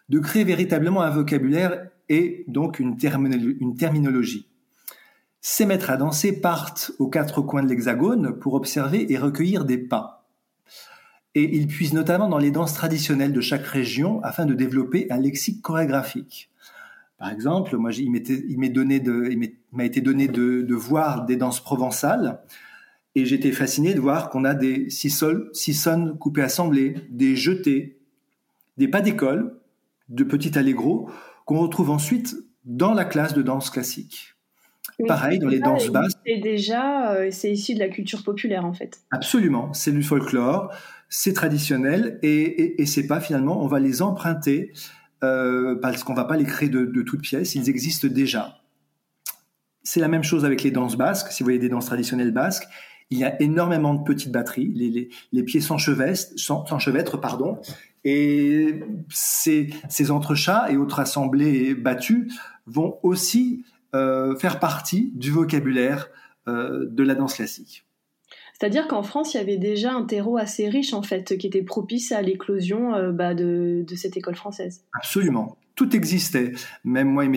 de 0.08 0.18
créer 0.18 0.44
véritablement 0.44 1.02
un 1.02 1.10
vocabulaire 1.10 1.88
et 2.08 2.44
donc 2.48 2.78
une, 2.78 2.96
terminologie. 2.96 4.48
Ces 5.40 5.66
maîtres 5.66 5.90
à 5.90 5.96
danser 5.96 6.40
partent 6.40 6.92
aux 6.98 7.08
quatre 7.08 7.42
coins 7.42 7.62
de 7.62 7.68
l'hexagone 7.68 8.38
pour 8.38 8.54
observer 8.54 9.12
et 9.12 9.18
recueillir 9.18 9.64
des 9.64 9.78
pas. 9.78 10.26
Et 11.34 11.56
ils 11.56 11.68
puisent 11.68 11.94
notamment 11.94 12.28
dans 12.28 12.38
les 12.38 12.50
danses 12.50 12.74
traditionnelles 12.74 13.32
de 13.32 13.40
chaque 13.40 13.66
région 13.66 14.20
afin 14.24 14.46
de 14.46 14.54
développer 14.54 15.06
un 15.10 15.18
lexique 15.18 15.62
chorégraphique. 15.62 16.50
Par 17.18 17.30
exemple, 17.30 17.76
moi, 17.76 17.90
il 17.92 18.10
m'a 18.10 18.18
été 19.84 20.00
donné 20.00 20.28
de, 20.28 20.74
voir 20.74 21.26
des 21.26 21.36
danses 21.36 21.60
provençales, 21.60 22.40
et 23.18 23.26
j'étais 23.26 23.52
fasciné 23.52 23.94
de 23.94 24.00
voir 24.00 24.30
qu'on 24.30 24.44
a 24.44 24.54
des 24.54 24.90
six 24.90 25.10
sols, 25.10 25.50
six 25.52 25.74
sons 25.74 26.16
coupés 26.18 26.42
assemblés, 26.42 26.94
des 27.10 27.36
jetés, 27.36 27.98
des 28.76 28.88
pas 28.88 29.00
d'école, 29.00 29.58
de 30.08 30.24
petits 30.24 30.56
allegro, 30.58 31.10
qu'on 31.44 31.58
retrouve 31.58 31.90
ensuite 31.90 32.36
dans 32.64 32.94
la 32.94 33.04
classe 33.04 33.34
de 33.34 33.42
danse 33.42 33.70
classique. 33.70 34.34
Pareil 35.06 35.38
dans 35.38 35.48
les 35.48 35.60
danses 35.60 35.88
basses. 35.88 36.14
C'est 36.26 36.38
déjà, 36.38 37.12
euh, 37.12 37.28
c'est 37.30 37.52
issu 37.52 37.74
de 37.74 37.78
la 37.78 37.88
culture 37.88 38.24
populaire 38.24 38.64
en 38.64 38.72
fait. 38.72 39.00
Absolument, 39.10 39.72
c'est 39.72 39.92
du 39.92 40.02
folklore, 40.02 40.72
c'est 41.08 41.34
traditionnel 41.34 42.18
et, 42.22 42.42
et, 42.42 42.82
et 42.82 42.86
c'est 42.86 43.06
pas 43.06 43.20
finalement, 43.20 43.62
on 43.62 43.68
va 43.68 43.78
les 43.78 44.02
emprunter 44.02 44.72
euh, 45.22 45.76
parce 45.80 46.04
qu'on 46.04 46.14
va 46.14 46.24
pas 46.24 46.36
les 46.36 46.44
créer 46.44 46.68
de, 46.68 46.84
de 46.84 47.02
toutes 47.02 47.22
pièces, 47.22 47.54
ils 47.54 47.68
existent 47.68 48.08
déjà. 48.08 48.56
C'est 49.82 50.00
la 50.00 50.08
même 50.08 50.24
chose 50.24 50.44
avec 50.44 50.62
les 50.62 50.70
danses 50.70 50.96
basques. 50.96 51.32
Si 51.32 51.42
vous 51.42 51.46
voyez 51.46 51.58
des 51.58 51.68
danses 51.68 51.86
traditionnelles 51.86 52.32
basques, 52.32 52.68
il 53.10 53.18
y 53.18 53.24
a 53.24 53.40
énormément 53.40 53.94
de 53.94 54.02
petites 54.04 54.32
batteries. 54.32 54.72
Les, 54.74 54.90
les, 54.90 55.08
les 55.32 55.42
pieds 55.42 55.60
s'enchevêtrent, 55.60 57.20
pardon. 57.20 57.58
Et 58.04 58.80
ces, 59.10 59.70
ces 59.88 60.10
entrechats 60.10 60.70
et 60.70 60.76
autres 60.76 61.00
assemblées 61.00 61.74
battues 61.74 62.30
vont 62.66 62.98
aussi 63.02 63.64
euh, 63.94 64.36
faire 64.36 64.60
partie 64.60 65.12
du 65.14 65.30
vocabulaire 65.30 66.10
euh, 66.46 66.86
de 66.88 67.02
la 67.02 67.14
danse 67.14 67.34
classique. 67.34 67.86
C'est-à-dire 68.58 68.88
qu'en 68.88 69.02
France, 69.02 69.34
il 69.34 69.36
y 69.36 69.40
avait 69.40 69.56
déjà 69.56 69.92
un 69.92 70.04
terreau 70.04 70.36
assez 70.36 70.68
riche, 70.68 70.92
en 70.92 71.02
fait, 71.02 71.38
qui 71.38 71.46
était 71.46 71.62
propice 71.62 72.10
à 72.10 72.22
l'éclosion 72.22 72.94
euh, 72.94 73.12
bah, 73.12 73.34
de, 73.34 73.84
de, 73.86 73.94
cette 73.94 74.16
école 74.16 74.34
française. 74.34 74.84
Absolument. 74.94 75.56
Tout 75.78 75.94
existait. 75.94 76.54
Même 76.82 77.08
moi, 77.08 77.24
il 77.24 77.30
m'a 77.30 77.36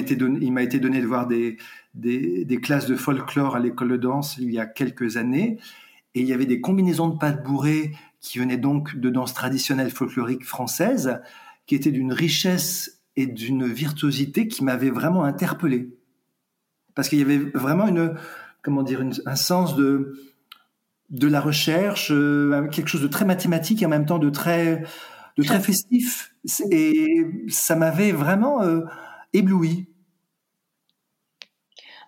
été 0.63 0.79
donné 0.79 1.00
de 1.00 1.05
voir 1.05 1.27
des, 1.27 1.57
des, 1.93 2.43
des 2.43 2.57
classes 2.57 2.88
de 2.88 2.95
folklore 2.95 3.55
à 3.55 3.60
l'école 3.60 3.89
de 3.89 3.98
danse 3.98 4.36
il 4.39 4.51
y 4.51 4.57
a 4.57 4.65
quelques 4.65 5.15
années. 5.15 5.60
Et 6.15 6.21
il 6.21 6.27
y 6.27 6.33
avait 6.33 6.48
des 6.48 6.60
combinaisons 6.60 7.10
de 7.10 7.19
pâtes 7.19 7.43
bourrées 7.43 7.91
qui 8.19 8.39
venaient 8.39 8.57
donc 8.57 8.95
de 8.95 9.12
danse 9.12 9.36
traditionnelle 9.36 9.91
folklorique 9.91 10.43
française, 10.43 11.21
qui 11.67 11.75
étaient 11.75 11.91
d'une 11.91 12.12
richesse 12.12 13.03
et 13.15 13.27
d'une 13.27 13.67
virtuosité 13.67 14.48
qui 14.48 14.63
m'avait 14.63 14.89
vraiment 14.89 15.24
interpellé. 15.24 15.95
Parce 16.95 17.10
qu'il 17.10 17.19
y 17.19 17.21
avait 17.21 17.38
vraiment 17.38 17.88
une, 17.88 18.15
comment 18.63 18.81
dire, 18.81 19.05
un 19.27 19.36
sens 19.36 19.75
de, 19.75 20.15
de 21.12 21.27
la 21.27 21.41
recherche, 21.41 22.10
euh, 22.12 22.67
quelque 22.69 22.88
chose 22.88 23.03
de 23.03 23.07
très 23.07 23.25
mathématique 23.25 23.83
et 23.83 23.86
en 23.86 23.89
même 23.89 24.07
temps 24.07 24.17
de 24.17 24.31
très, 24.31 24.81
de 25.38 25.43
très 25.43 25.60
festif. 25.62 26.31
Et 26.71 27.25
ça 27.50 27.75
m'avait 27.75 28.12
vraiment 28.12 28.62
euh, 28.63 28.81
ébloui. 29.33 29.88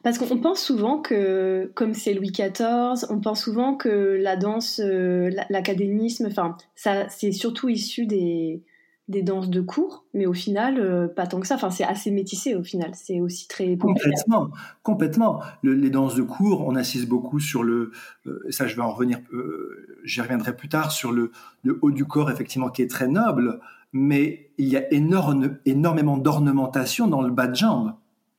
Parce 0.04 0.18
qu'on 0.18 0.38
pense 0.38 0.62
souvent 0.62 1.00
que, 1.00 1.72
comme 1.76 1.94
c'est 1.94 2.14
Louis 2.14 2.32
XIV, 2.32 3.06
on 3.10 3.22
pense 3.22 3.44
souvent 3.44 3.76
que 3.76 4.18
la 4.20 4.36
danse, 4.36 4.82
euh, 4.84 5.30
l'académisme, 5.50 6.26
enfin, 6.28 6.58
ça, 6.76 7.08
c'est 7.08 7.32
surtout 7.32 7.70
issu 7.70 8.06
des, 8.06 8.64
des 9.10 9.22
danses 9.22 9.50
de 9.50 9.60
cours, 9.60 10.06
mais 10.14 10.26
au 10.26 10.34
final, 10.34 10.80
euh, 10.80 11.08
pas 11.08 11.28
tant 11.28 11.42
que 11.42 11.48
ça. 11.48 11.56
Enfin, 11.56 11.70
c'est 11.70 11.84
assez 11.84 12.10
métissé 12.10 12.56
au 12.56 12.64
final. 12.64 12.92
C'est 12.94 13.20
aussi 13.20 13.48
très 13.48 13.76
complètement, 13.78 14.50
complètement. 14.82 15.42
les 15.62 15.90
danses 15.90 16.16
de 16.16 16.22
cours, 16.22 16.66
on 16.66 16.76
assiste 16.76 17.08
beaucoup 17.10 17.40
sur 17.40 17.64
le. 17.64 17.92
Euh, 18.26 18.40
ça, 18.50 18.66
je 18.66 18.76
vais 18.76 18.82
en 18.82 18.92
revenir. 18.92 19.20
Euh, 19.34 20.00
J'y 20.06 20.22
reviendrai 20.22 20.56
plus 20.56 20.70
tard 20.70 20.92
sur 20.92 21.12
le, 21.12 21.32
le, 21.64 21.80
haut 21.82 21.92
du 21.92 22.06
corps, 22.06 22.32
effectivement, 22.32 22.70
qui 22.70 22.82
est 22.82 22.90
très 22.90 23.08
noble, 23.08 23.60
mais 23.94 24.50
il 24.58 24.68
y 24.68 24.76
a 24.76 24.92
énormément 24.92 26.18
d'ornementation 26.18 27.08
dans 27.08 27.22
le 27.22 27.32
bas 27.32 27.48
de 27.48 27.56
jambe, 27.56 27.94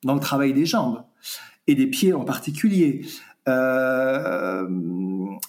dans 0.04 0.14
le 0.14 0.20
travail 0.20 0.52
des 0.52 0.66
jambes 0.66 1.02
et 1.66 1.74
des 1.74 1.86
pieds 1.86 2.12
en 2.12 2.24
particulier. 2.24 3.06
Euh, 3.48 4.66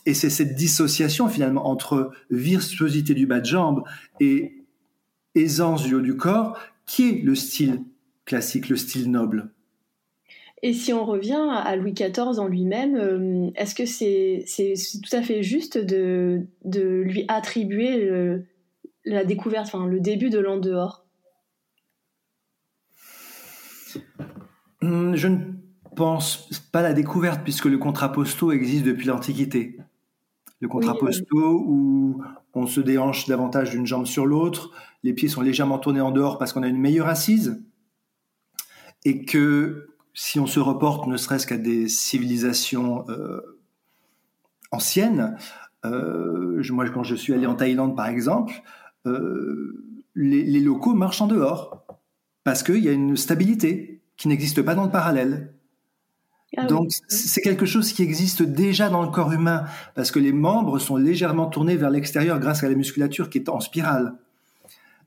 et 0.05 0.13
c'est 0.13 0.29
cette 0.29 0.55
dissociation 0.55 1.27
finalement 1.27 1.67
entre 1.67 2.12
virtuosité 2.29 3.13
du 3.13 3.25
bas 3.25 3.39
de 3.39 3.45
jambe 3.45 3.83
et 4.19 4.63
aisance 5.33 5.83
du 5.83 5.95
haut 5.95 6.01
du 6.01 6.15
corps, 6.15 6.57
qui 6.85 7.09
est 7.09 7.24
le 7.24 7.35
style 7.35 7.81
classique, 8.25 8.69
le 8.69 8.75
style 8.75 9.09
noble. 9.09 9.50
Et 10.62 10.74
si 10.74 10.93
on 10.93 11.05
revient 11.05 11.47
à 11.51 11.75
Louis 11.75 11.93
XIV 11.93 12.39
en 12.39 12.47
lui-même, 12.47 12.95
euh, 12.95 13.50
est-ce 13.55 13.75
que 13.75 13.85
c'est 13.85 14.45
tout 15.03 15.15
à 15.15 15.21
fait 15.21 15.43
juste 15.43 15.77
de, 15.77 16.41
de 16.63 17.01
lui 17.01 17.25
attribuer 17.27 18.09
la 19.05 19.24
découverte, 19.24 19.67
enfin 19.67 19.85
le 19.88 20.00
début 20.00 20.29
de 20.29 20.39
l'an 20.39 20.57
dehors 20.57 21.05
hum, 24.81 25.15
Je 25.15 25.27
ne 25.27 25.38
pense 25.95 26.50
pas 26.71 26.81
la 26.81 26.93
découverte 26.93 27.43
puisque 27.43 27.65
le 27.65 27.77
contrapposto 27.77 28.51
existe 28.51 28.85
depuis 28.85 29.07
l'Antiquité. 29.07 29.77
Le 30.59 30.67
contrapposto 30.67 31.63
où 31.65 32.24
on 32.53 32.65
se 32.65 32.79
déhanche 32.79 33.27
davantage 33.27 33.71
d'une 33.71 33.85
jambe 33.85 34.05
sur 34.05 34.25
l'autre, 34.25 34.71
les 35.03 35.13
pieds 35.13 35.27
sont 35.27 35.41
légèrement 35.41 35.77
tournés 35.77 36.01
en 36.01 36.12
dehors 36.12 36.38
parce 36.38 36.53
qu'on 36.53 36.63
a 36.63 36.67
une 36.67 36.79
meilleure 36.79 37.07
assise, 37.07 37.62
et 39.03 39.25
que 39.25 39.89
si 40.13 40.39
on 40.39 40.47
se 40.47 40.59
reporte 40.59 41.07
ne 41.07 41.17
serait-ce 41.17 41.45
qu'à 41.45 41.57
des 41.57 41.88
civilisations 41.88 43.05
euh, 43.09 43.59
anciennes, 44.71 45.38
euh, 45.85 46.63
moi 46.71 46.89
quand 46.89 47.03
je 47.03 47.15
suis 47.15 47.33
allé 47.33 47.45
en 47.45 47.55
Thaïlande 47.55 47.95
par 47.95 48.07
exemple, 48.07 48.63
les, 49.05 50.43
les, 50.43 50.59
locaux 50.59 50.93
marchent 50.93 51.21
en 51.21 51.27
dehors 51.27 51.85
parce 52.43 52.63
qu'il 52.63 52.83
y 52.83 52.89
a 52.89 52.91
une 52.91 53.17
stabilité 53.17 54.01
qui 54.17 54.27
n'existe 54.27 54.62
pas 54.62 54.75
dans 54.75 54.85
le 54.85 54.91
parallèle. 54.91 55.53
Ah 56.57 56.65
Donc 56.65 56.91
c'est 57.07 57.41
quelque 57.41 57.65
chose 57.65 57.91
qui 57.91 58.01
existe 58.01 58.43
déjà 58.43 58.89
dans 58.89 59.01
le 59.01 59.09
corps 59.09 59.31
humain 59.31 59.65
parce 59.93 60.12
que 60.12 60.19
les 60.19 60.31
membres 60.31 60.79
sont 60.79 60.95
légèrement 60.95 61.47
tournés 61.47 61.75
vers 61.75 61.89
l'extérieur 61.89 62.39
grâce 62.39 62.63
à 62.63 62.69
la 62.69 62.75
musculature 62.75 63.29
qui 63.29 63.39
est 63.39 63.50
en 63.50 63.59
spirale. 63.59 64.15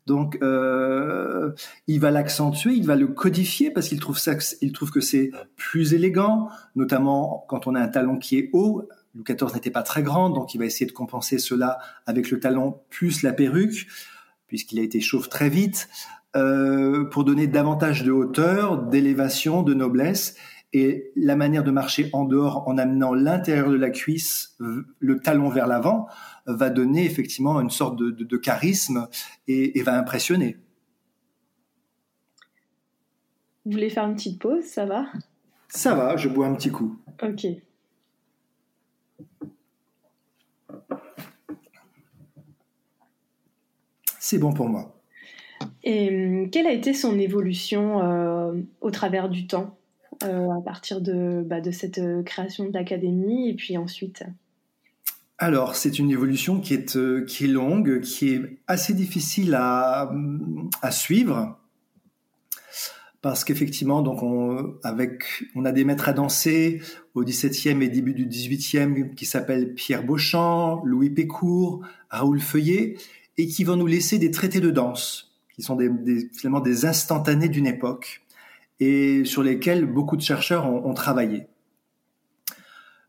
Donc 0.06 0.38
euh, 0.42 1.52
il 1.86 2.00
va 2.00 2.10
l'accentuer, 2.10 2.72
il 2.72 2.86
va 2.86 2.96
le 2.96 3.06
codifier 3.06 3.70
parce 3.70 3.88
qu'il 3.88 4.00
trouve 4.00 4.18
ça, 4.18 4.32
il 4.62 4.72
trouve 4.72 4.90
que 4.90 5.00
c'est 5.00 5.30
plus 5.56 5.94
élégant, 5.94 6.48
notamment 6.76 7.44
quand 7.48 7.66
on 7.66 7.74
a 7.74 7.80
un 7.80 7.88
talon 7.88 8.16
qui 8.16 8.38
est 8.38 8.50
haut. 8.52 8.88
Louis 9.18 9.24
XIV 9.36 9.52
n'était 9.52 9.72
pas 9.72 9.82
très 9.82 10.04
grand, 10.04 10.30
donc 10.30 10.54
il 10.54 10.58
va 10.58 10.64
essayer 10.64 10.86
de 10.86 10.92
compenser 10.92 11.38
cela 11.38 11.78
avec 12.06 12.30
le 12.30 12.38
talon 12.38 12.80
plus 12.88 13.22
la 13.22 13.32
perruque, 13.32 13.88
puisqu'il 14.46 14.78
a 14.78 14.82
été 14.82 15.00
chauve 15.00 15.28
très 15.28 15.48
vite, 15.48 15.88
euh, 16.36 17.04
pour 17.06 17.24
donner 17.24 17.48
davantage 17.48 18.04
de 18.04 18.12
hauteur, 18.12 18.80
d'élévation, 18.80 19.62
de 19.62 19.74
noblesse. 19.74 20.36
Et 20.72 21.10
la 21.16 21.34
manière 21.34 21.64
de 21.64 21.70
marcher 21.72 22.10
en 22.12 22.24
dehors 22.24 22.68
en 22.68 22.78
amenant 22.78 23.12
l'intérieur 23.12 23.70
de 23.70 23.76
la 23.76 23.90
cuisse, 23.90 24.56
le 24.60 25.18
talon 25.18 25.48
vers 25.48 25.66
l'avant, 25.66 26.06
va 26.46 26.70
donner 26.70 27.04
effectivement 27.04 27.60
une 27.60 27.70
sorte 27.70 27.98
de, 27.98 28.36
charisme 28.36 29.08
et, 29.48 29.82
va 29.82 29.98
impressionner. 29.98 30.58
Vous 33.64 33.72
voulez 33.72 33.90
faire 33.90 34.04
une 34.04 34.14
petite 34.14 34.40
pause, 34.40 34.64
ça 34.64 34.84
va? 34.84 35.06
Ça 35.68 35.94
va, 35.94 36.16
je 36.16 36.28
bois 36.28 36.46
un 36.46 36.54
petit 36.54 36.70
coup. 36.70 36.98
Ok. 37.22 37.46
C'est 44.30 44.36
bon 44.36 44.52
pour 44.52 44.68
moi. 44.68 44.94
Et 45.82 46.10
hum, 46.10 46.50
quelle 46.50 46.66
a 46.66 46.72
été 46.72 46.92
son 46.92 47.18
évolution 47.18 48.02
euh, 48.02 48.60
au 48.82 48.90
travers 48.90 49.30
du 49.30 49.46
temps 49.46 49.78
euh, 50.22 50.50
à 50.50 50.60
partir 50.60 51.00
de, 51.00 51.42
bah, 51.46 51.62
de 51.62 51.70
cette 51.70 51.96
euh, 51.96 52.22
création 52.22 52.66
de 52.66 52.74
l'académie 52.74 53.48
et 53.48 53.54
puis 53.54 53.78
ensuite? 53.78 54.24
Alors, 55.38 55.76
c'est 55.76 55.98
une 55.98 56.10
évolution 56.10 56.60
qui 56.60 56.74
est, 56.74 56.96
euh, 56.96 57.24
qui 57.24 57.44
est 57.44 57.48
longue, 57.48 58.02
qui 58.02 58.28
est 58.28 58.58
assez 58.66 58.92
difficile 58.92 59.54
à, 59.54 60.12
à 60.82 60.90
suivre, 60.90 61.58
parce 63.22 63.44
qu'effectivement, 63.44 64.02
donc 64.02 64.22
on, 64.22 64.74
avec, 64.84 65.24
on 65.54 65.64
a 65.64 65.72
des 65.72 65.84
maîtres 65.84 66.10
à 66.10 66.12
danser 66.12 66.82
au 67.14 67.24
XVIIe 67.24 67.82
et 67.82 67.88
début 67.88 68.12
du 68.12 68.26
XVIIIe 68.26 69.14
qui 69.16 69.24
s'appellent 69.24 69.72
Pierre 69.72 70.04
Beauchamp, 70.04 70.82
Louis 70.84 71.08
Pécourt, 71.08 71.80
Raoul 72.10 72.40
Feuillet, 72.40 72.96
et 73.38 73.46
qui 73.46 73.64
vont 73.64 73.76
nous 73.76 73.86
laisser 73.86 74.18
des 74.18 74.32
traités 74.32 74.60
de 74.60 74.70
danse, 74.70 75.32
qui 75.54 75.62
sont 75.62 75.76
des, 75.76 75.90
finalement 76.34 76.60
des 76.60 76.84
instantanés 76.84 77.48
d'une 77.48 77.66
époque, 77.66 78.22
et 78.80 79.24
sur 79.24 79.42
lesquels 79.42 79.86
beaucoup 79.86 80.16
de 80.16 80.22
chercheurs 80.22 80.66
ont, 80.66 80.94
travaillé. 80.94 81.46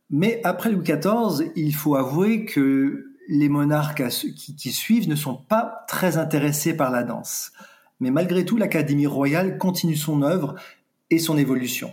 Mais 0.10 0.42
après 0.44 0.72
Louis 0.72 0.84
XIV, 0.84 1.52
il 1.56 1.76
faut 1.76 1.96
avouer 1.96 2.46
que 2.46 3.12
les 3.28 3.50
monarques 3.50 4.08
qui, 4.08 4.72
suivent 4.72 5.08
ne 5.08 5.16
sont 5.16 5.36
pas 5.36 5.86
très 5.88 6.18
intéressés 6.18 6.76
par 6.76 6.90
la 6.90 7.04
danse. 7.04 7.52
Mais 8.00 8.10
malgré 8.10 8.46
tout, 8.46 8.58
l'Académie 8.58 9.06
royale 9.06 9.60
continue 9.60 9.96
son 9.96 10.24
œuvre 10.24 10.56
et 11.12 11.20
son 11.20 11.38
évolution. 11.38 11.92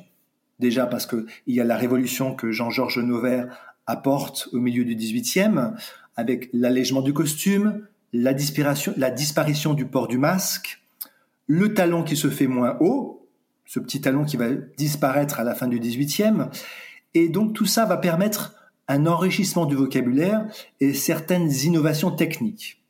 Déjà 0.58 0.86
parce 0.86 1.04
que 1.04 1.26
il 1.46 1.54
y 1.54 1.60
a 1.60 1.64
la 1.64 1.76
révolution 1.76 2.34
que 2.34 2.50
Jean-Georges 2.50 2.98
Noverre 2.98 3.48
apporte 3.86 4.48
au 4.54 4.58
milieu 4.58 4.86
du 4.86 4.96
XVIIIe, 4.96 5.72
avec 6.16 6.48
l'allègement 6.54 7.02
du 7.02 7.12
costume, 7.12 7.86
la 8.12 8.34
disparition, 8.34 8.94
la 8.96 9.10
disparition 9.10 9.75
du 9.75 9.86
port 9.86 10.08
du 10.08 10.18
masque, 10.18 10.82
le 11.46 11.75
talon 11.75 12.02
qui 12.02 12.16
se 12.16 12.30
fait 12.30 12.46
moins 12.46 12.76
haut, 12.80 13.28
ce 13.64 13.80
petit 13.80 14.00
talon 14.00 14.25
qui 14.25 14.36
va 14.36 14.52
disparaître 14.76 15.40
à 15.40 15.44
la 15.44 15.54
fin 15.54 15.68
du 15.68 15.78
XVIIIe, 15.78 16.46
et 17.14 17.28
donc 17.28 17.52
tout 17.54 17.66
ça 17.66 17.84
va 17.84 17.96
permettre 17.96 18.54
un 18.88 19.06
enrichissement 19.06 19.66
du 19.66 19.75
vocabulaire 19.75 20.46
et 20.80 20.94
certaines 20.94 21.50
innovations 21.50 22.10
techniques. 22.10 22.82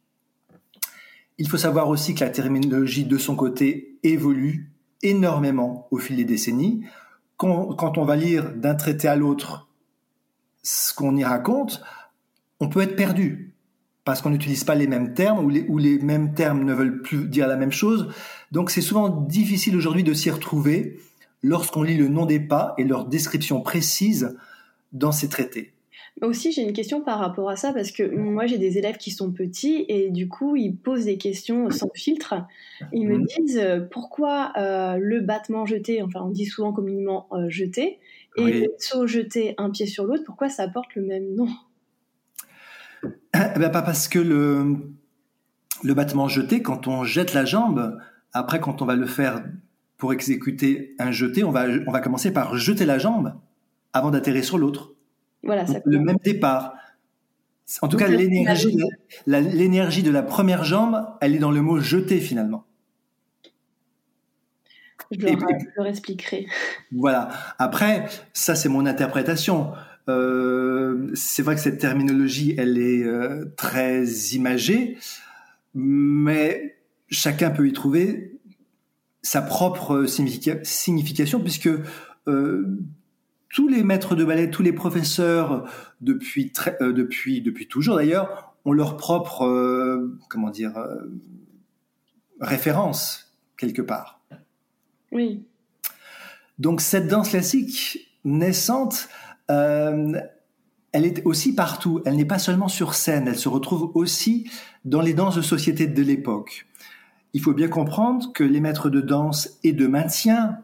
Il 1.39 1.49
faut 1.49 1.57
savoir 1.57 1.89
aussi 1.89 2.15
que 2.15 2.21
la 2.21 2.31
terminologie 2.31 3.05
de 3.05 3.19
son 3.19 3.37
côté 3.37 3.99
évolue 4.03 4.73
énormément 5.03 5.87
au 5.91 5.99
fil 5.99 6.17
des 6.17 6.25
décennies. 6.25 6.85
Quand, 7.37 7.99
on 7.99 8.05
va 8.05 8.17
lire 8.17 8.55
d'un 8.55 8.75
traité 8.75 9.09
à 9.09 9.17
l'autre 9.17 9.69
ce 10.63 10.95
qu'on 10.95 11.17
y 11.17 11.25
raconte, 11.25 11.83
on 12.61 12.69
peut 12.69 12.81
être 12.81 12.97
perdu 12.97 13.55
parce 14.07 14.23
qu'on 14.23 14.31
n'utilise 14.31 14.63
pas 14.63 14.77
les 14.77 14.87
mêmes 14.87 15.15
termes 15.15 15.45
ou 15.45 15.51
les, 15.51 15.67
ou 15.69 15.79
les 15.79 15.99
mêmes 15.99 16.33
termes 16.33 16.65
ne 16.65 16.73
veulent 16.73 17.03
plus 17.03 17.27
dire 17.27 17.49
la 17.49 17.57
même 17.57 17.73
chose. 17.73 18.09
Donc 18.53 18.71
c'est 18.71 18.81
souvent 18.81 19.09
difficile 19.09 19.77
aujourd'hui 19.77 20.05
de 20.05 20.15
s'y 20.15 20.31
retrouver 20.31 21.01
lorsqu'on 21.43 21.83
lit 21.83 21.97
le 21.97 22.07
nom 22.07 22.25
des 22.25 22.39
pas 22.39 22.75
et 22.79 22.85
leur 22.85 23.05
description 23.05 23.61
précise 23.61 24.39
dans 24.93 25.11
ces 25.11 25.29
traités. 25.29 25.73
Aussi, 26.23 26.53
j'ai 26.53 26.63
une 26.63 26.73
question 26.73 27.03
par 27.03 27.19
rapport 27.19 27.51
à 27.51 27.57
ça 27.57 27.73
parce 27.75 27.91
que 27.91 28.05
moi, 28.05 28.47
j'ai 28.47 28.59
des 28.59 28.79
élèves 28.79 28.97
qui 28.97 29.11
sont 29.11 29.33
petits 29.33 29.85
et 29.89 30.09
du 30.11 30.29
coup, 30.29 30.55
ils 30.55 30.75
posent 30.75 31.05
des 31.07 31.19
questions 31.19 31.69
sans 31.71 31.91
filtre. 31.93 32.35
Ils 32.93 33.09
me 33.09 33.19
mhm. 33.19 33.27
disent 33.27 33.59
euh, 33.59 33.81
pourquoi 33.81 34.53
euh, 34.57 34.99
le 34.99 35.21
battement 35.21 35.67
jeté, 35.67 36.01
enfin, 36.01 36.21
on 36.23 36.31
dit 36.31 36.47
souvent 36.47 36.73
communément 36.73 37.27
euh, 37.33 37.51
jeté, 37.51 37.99
et 38.39 38.61
le 38.61 38.67
saut 38.79 39.07
jeté 39.07 39.55
un 39.59 39.71
pied 39.71 39.87
sur 39.87 40.05
l'autre, 40.05 40.23
pourquoi 40.25 40.49
ça 40.49 40.69
porte 40.69 40.95
le 40.95 41.03
même 41.03 41.35
nom? 41.35 41.49
eh 43.57 43.59
ben, 43.59 43.71
Pas 43.71 43.83
parce 43.83 44.09
que 44.09 44.19
le, 44.19 44.77
le 45.83 45.95
battement 45.95 46.29
jeté, 46.29 46.63
quand 46.63 46.87
on 46.87 47.05
jette 47.05 47.35
la 47.35 47.45
jambe, 47.45 47.99
après, 48.33 48.61
quand 48.61 48.83
on 48.83 48.87
va 48.87 48.97
le 48.97 49.07
faire 49.07 49.45
pour 49.97 50.13
exécuter 50.13 50.95
un 50.99 51.11
jeté, 51.11 51.45
on 51.45 51.51
va, 51.51 51.67
on 51.87 51.93
va 51.93 52.01
commencer 52.01 52.33
par 52.33 52.57
jeter 52.57 52.85
la 52.85 52.99
jambe 52.99 53.35
avant 53.93 54.11
d'atterrir 54.11 54.45
sur 54.45 54.59
l'autre. 54.59 54.95
Voilà, 55.43 55.65
le 55.85 56.01
même 56.01 56.19
départ. 56.23 56.75
En 57.83 57.89
tout 57.89 57.97
cas, 57.97 58.09
l'énergie, 58.09 58.77
l'énergie 59.27 60.03
de 60.03 60.11
la 60.11 60.23
première 60.23 60.65
jambe, 60.65 61.07
elle 61.21 61.35
est 61.35 61.39
dans 61.39 61.51
le 61.51 61.63
mot 61.63 61.81
jeter 61.81 62.21
finalement. 62.21 62.65
Je 65.11 65.27
leur, 65.77 65.87
expliquerai. 65.87 66.47
Voilà. 66.93 67.29
Après, 67.59 68.07
ça 68.33 68.55
c'est 68.55 68.69
mon 68.69 68.87
interprétation. 68.87 69.73
Euh, 70.09 71.11
c'est 71.15 71.43
vrai 71.43 71.57
que 71.57 71.61
cette 71.61 71.79
terminologie, 71.79 72.55
elle 72.57 72.79
est 72.79 73.03
euh, 73.05 73.47
très 73.57 74.05
imagée, 74.35 74.99
mais 75.75 76.79
chacun 77.09 77.51
peut 77.51 77.67
y 77.69 77.73
trouver 77.73 78.39
sa 79.23 79.43
propre 79.43 80.07
signification, 80.07 81.41
puisque 81.41 81.69
euh, 82.29 82.79
tous 83.49 83.69
les 83.69 83.83
maîtres 83.83 84.15
de 84.15 84.25
ballet, 84.25 84.51
tous 84.51 84.63
les 84.63 84.73
professeurs 84.73 85.69
depuis 86.01 86.53
très, 86.53 86.77
depuis 86.81 87.41
depuis 87.41 87.67
toujours 87.67 87.97
d'ailleurs 87.97 88.55
ont 88.65 88.73
leur 88.73 88.97
propre 88.97 90.09
comment 90.29 90.51
dire 90.51 90.75
référence 92.41 93.37
quelque 93.57 93.83
part. 93.83 94.21
Oui. 95.11 95.45
Donc 96.59 96.81
cette 96.81 97.09
danse 97.09 97.31
classique 97.31 98.13
naissante, 98.25 99.09
elle 99.49 101.05
est 101.05 101.25
aussi 101.25 101.55
partout. 101.55 102.01
Elle 102.05 102.17
n'est 102.17 102.25
pas 102.25 102.39
seulement 102.39 102.69
sur 102.69 102.95
scène, 102.95 103.29
elle 103.29 103.37
se 103.37 103.49
retrouve 103.49 103.91
aussi 103.95 104.51
dans 104.85 105.01
les 105.01 105.15
danses 105.15 105.37
de 105.37 105.43
société 105.43 105.87
de 105.87 106.03
l'époque. 106.03 106.67
Il 107.33 107.43
faut 107.43 107.53
bien 107.53 107.69
comprendre 107.69 108.33
que 108.33 108.45
les 108.45 108.61
maîtres 108.61 108.89
de 108.89 109.01
danse 109.01 109.59
et 109.63 109.73
de 109.73 109.87
maintien, 109.87 110.59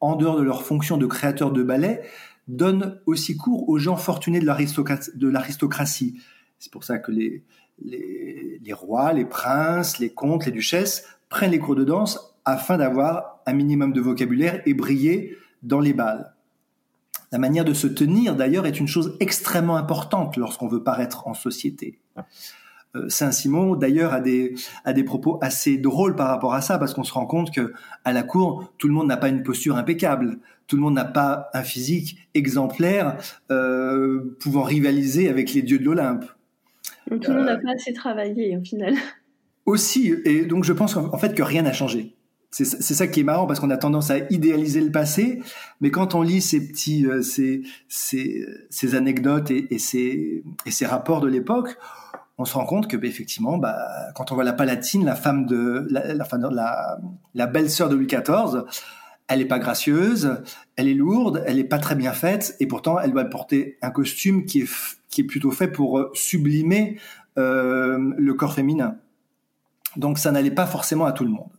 en 0.00 0.16
dehors 0.16 0.36
de 0.36 0.42
leur 0.42 0.64
fonction 0.64 0.96
de 0.96 1.06
créateurs 1.06 1.52
de 1.52 1.62
ballet, 1.62 2.02
donne 2.48 3.00
aussi 3.06 3.36
cours 3.36 3.68
aux 3.68 3.78
gens 3.78 3.96
fortunés 3.96 4.40
de 4.40 5.28
l'aristocratie. 5.28 6.20
C'est 6.58 6.72
pour 6.72 6.84
ça 6.84 6.98
que 6.98 7.12
les, 7.12 7.44
les, 7.82 8.60
les, 8.62 8.72
rois, 8.72 9.12
les 9.12 9.24
princes, 9.24 9.98
les 9.98 10.10
comtes, 10.10 10.46
les 10.46 10.52
duchesses 10.52 11.04
prennent 11.28 11.50
les 11.50 11.58
cours 11.58 11.76
de 11.76 11.84
danse 11.84 12.36
afin 12.44 12.76
d'avoir 12.76 13.40
un 13.46 13.52
minimum 13.52 13.92
de 13.92 14.00
vocabulaire 14.00 14.62
et 14.66 14.74
briller 14.74 15.36
dans 15.62 15.80
les 15.80 15.92
balles. 15.92 16.35
La 17.32 17.38
manière 17.38 17.64
de 17.64 17.74
se 17.74 17.86
tenir, 17.86 18.36
d'ailleurs, 18.36 18.66
est 18.66 18.78
une 18.78 18.88
chose 18.88 19.16
extrêmement 19.20 19.76
importante 19.76 20.36
lorsqu'on 20.36 20.68
veut 20.68 20.82
paraître 20.82 21.26
en 21.26 21.34
société. 21.34 21.98
Euh, 22.96 23.08
Saint-Simon, 23.08 23.74
d'ailleurs, 23.74 24.12
a 24.12 24.20
des, 24.20 24.54
a 24.84 24.92
des 24.92 25.04
propos 25.04 25.38
assez 25.42 25.76
drôles 25.76 26.14
par 26.14 26.28
rapport 26.28 26.54
à 26.54 26.60
ça, 26.60 26.78
parce 26.78 26.94
qu'on 26.94 27.04
se 27.04 27.12
rend 27.12 27.26
compte 27.26 27.52
que 27.52 27.72
à 28.04 28.12
la 28.12 28.22
cour, 28.22 28.72
tout 28.78 28.88
le 28.88 28.94
monde 28.94 29.08
n'a 29.08 29.16
pas 29.16 29.28
une 29.28 29.42
posture 29.42 29.76
impeccable, 29.76 30.38
tout 30.66 30.76
le 30.76 30.82
monde 30.82 30.94
n'a 30.94 31.04
pas 31.04 31.50
un 31.52 31.62
physique 31.62 32.18
exemplaire 32.34 33.16
euh, 33.50 34.36
pouvant 34.40 34.62
rivaliser 34.62 35.28
avec 35.28 35.52
les 35.52 35.62
dieux 35.62 35.78
de 35.78 35.84
l'Olympe. 35.84 36.24
tout 37.08 37.30
le 37.30 37.36
monde 37.38 37.46
n'a 37.46 37.56
pas 37.56 37.72
assez 37.74 37.92
travaillé, 37.92 38.56
au 38.56 38.62
final. 38.62 38.94
Aussi, 39.64 40.14
et 40.24 40.44
donc 40.44 40.62
je 40.62 40.72
pense 40.72 40.96
en 40.96 41.18
fait 41.18 41.34
que 41.34 41.42
rien 41.42 41.62
n'a 41.62 41.72
changé. 41.72 42.15
C'est 42.64 42.94
ça 42.94 43.06
qui 43.06 43.20
est 43.20 43.24
marrant 43.24 43.46
parce 43.46 43.60
qu'on 43.60 43.68
a 43.68 43.76
tendance 43.76 44.10
à 44.10 44.18
idéaliser 44.30 44.80
le 44.80 44.90
passé, 44.90 45.42
mais 45.82 45.90
quand 45.90 46.14
on 46.14 46.22
lit 46.22 46.40
ces 46.40 46.66
petits, 46.66 47.06
euh, 47.06 47.20
ces, 47.20 47.62
ces, 47.88 48.46
ces, 48.70 48.94
anecdotes 48.94 49.50
et, 49.50 49.66
et, 49.74 49.78
ces, 49.78 50.42
et 50.64 50.70
ces 50.70 50.86
rapports 50.86 51.20
de 51.20 51.28
l'époque, 51.28 51.76
on 52.38 52.46
se 52.46 52.54
rend 52.54 52.64
compte 52.64 52.88
que 52.88 52.96
bah, 52.96 53.06
effectivement, 53.06 53.58
bah, 53.58 53.76
quand 54.14 54.32
on 54.32 54.34
voit 54.36 54.44
la 54.44 54.54
Palatine, 54.54 55.04
la 55.04 55.16
femme 55.16 55.44
de 55.44 55.86
la, 55.90 56.14
la, 56.14 56.98
la, 57.34 57.46
belle-sœur 57.46 57.90
de 57.90 57.96
Louis 57.96 58.06
XIV, 58.06 58.64
elle 59.28 59.42
est 59.42 59.46
pas 59.46 59.58
gracieuse, 59.58 60.38
elle 60.76 60.88
est 60.88 60.94
lourde, 60.94 61.42
elle 61.46 61.58
est 61.58 61.64
pas 61.64 61.78
très 61.78 61.94
bien 61.94 62.12
faite, 62.12 62.56
et 62.60 62.66
pourtant 62.66 62.98
elle 62.98 63.12
doit 63.12 63.24
porter 63.26 63.76
un 63.82 63.90
costume 63.90 64.46
qui 64.46 64.62
est 64.62 64.70
qui 65.08 65.22
est 65.22 65.24
plutôt 65.24 65.50
fait 65.50 65.68
pour 65.68 65.98
euh, 65.98 66.10
sublimer 66.14 66.98
euh, 67.38 68.12
le 68.18 68.34
corps 68.34 68.52
féminin. 68.52 68.96
Donc 69.96 70.18
ça 70.18 70.30
n'allait 70.30 70.50
pas 70.50 70.66
forcément 70.66 71.06
à 71.06 71.12
tout 71.12 71.24
le 71.24 71.30
monde. 71.30 71.55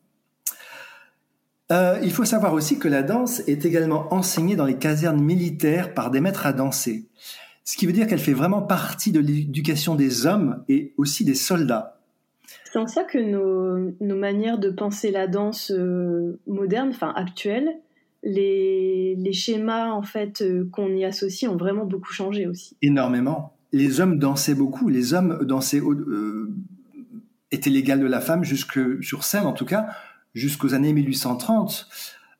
Euh, 1.71 1.99
il 2.01 2.11
faut 2.11 2.23
savoir 2.23 2.53
aussi 2.53 2.79
que 2.79 2.87
la 2.87 3.03
danse 3.03 3.41
est 3.47 3.65
également 3.65 4.13
enseignée 4.13 4.55
dans 4.55 4.65
les 4.65 4.77
casernes 4.77 5.21
militaires 5.21 5.93
par 5.93 6.11
des 6.11 6.21
maîtres 6.21 6.45
à 6.45 6.53
danser. 6.53 7.05
Ce 7.65 7.75
qui 7.75 7.85
veut 7.85 7.91
dire 7.91 8.07
qu'elle 8.07 8.19
fait 8.19 8.33
vraiment 8.33 8.61
partie 8.61 9.11
de 9.11 9.19
l'éducation 9.19 9.95
des 9.95 10.25
hommes 10.25 10.63
et 10.69 10.93
aussi 10.95 11.25
des 11.25 11.35
soldats. 11.35 11.99
C'est 12.63 12.79
en 12.79 12.87
ça 12.87 13.03
que 13.03 13.17
nos, 13.17 13.93
nos, 13.99 14.15
manières 14.15 14.57
de 14.57 14.69
penser 14.69 15.11
la 15.11 15.27
danse 15.27 15.71
euh, 15.71 16.39
moderne, 16.47 16.89
enfin 16.89 17.11
actuelle, 17.15 17.69
les, 18.23 19.15
les, 19.17 19.33
schémas 19.33 19.91
en 19.91 20.01
fait 20.01 20.41
euh, 20.41 20.67
qu'on 20.71 20.95
y 20.95 21.03
associe 21.03 21.51
ont 21.51 21.57
vraiment 21.57 21.85
beaucoup 21.85 22.13
changé 22.13 22.47
aussi. 22.47 22.77
Énormément. 22.81 23.57
Les 23.73 23.99
hommes 23.99 24.17
dansaient 24.17 24.55
beaucoup. 24.55 24.87
Les 24.87 25.13
hommes 25.13 25.39
dansaient 25.43 25.81
étaient 27.51 27.69
l'égal 27.69 27.99
de 27.99 28.05
la 28.05 28.21
femme 28.21 28.45
jusque 28.45 28.79
sur 29.03 29.25
scène 29.25 29.45
en 29.45 29.53
tout 29.53 29.65
cas 29.65 29.87
jusqu'aux 30.33 30.73
années 30.73 30.93
1830. 30.93 31.87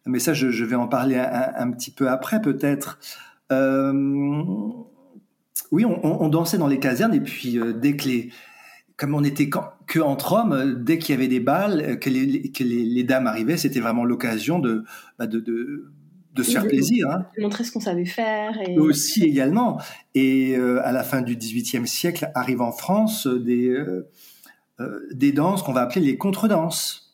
Mais 0.06 0.20
ça, 0.20 0.34
je, 0.34 0.52
je 0.52 0.64
vais 0.64 0.76
en 0.76 0.88
parler 0.88 1.18
un, 1.18 1.52
un 1.56 1.72
petit 1.72 1.92
peu 1.92 2.10
après 2.10 2.42
peut-être. 2.42 3.00
Euh, 3.52 3.94
oui, 5.72 5.86
on, 5.86 6.30
dansait 6.30 6.58
dans 6.58 6.68
les 6.68 6.80
casernes 6.80 7.14
et 7.14 7.20
puis 7.20 7.60
euh, 7.60 7.74
dès 7.74 7.98
que 7.98 8.08
les, 8.08 8.30
comme 8.96 9.16
on 9.16 9.24
était 9.24 9.50
que 9.50 10.00
entre 10.00 10.34
hommes, 10.34 10.54
euh, 10.54 10.76
dès 10.76 10.98
qu'il 10.98 11.14
y 11.14 11.18
avait 11.18 11.28
des 11.28 11.40
balles, 11.40 12.00
que 12.00 12.10
les, 12.10 12.52
que 12.52 12.64
les, 12.64 13.04
dames 13.04 13.28
arrivaient, 13.28 13.58
c'était 13.58 13.80
vraiment 13.80 14.06
l'occasion 14.06 14.60
de, 14.60 14.84
bah, 15.20 15.28
de, 15.28 15.40
de, 15.40 15.92
de, 16.34 16.44
se 16.44 16.52
faire 16.52 16.68
plaisir. 16.68 17.10
Hein. 17.10 17.26
De 17.38 17.44
montrer 17.44 17.64
ce 17.64 17.72
qu'on 17.72 17.80
savait 17.80 18.06
faire. 18.06 18.58
Et... 18.68 18.78
Aussi 18.78 19.24
également. 19.24 19.82
Et 20.14 20.56
à 20.56 20.92
la 20.92 21.04
fin 21.04 21.22
du 21.22 21.36
XVIIIe 21.36 21.88
siècle, 21.88 22.32
arrivent 22.34 22.62
en 22.62 22.72
France 22.72 23.28
des, 23.28 23.76
des 25.12 25.32
danses 25.32 25.64
qu'on 25.64 25.74
va 25.74 25.82
appeler 25.82 26.06
les 26.06 26.18
contredanses 26.18 27.07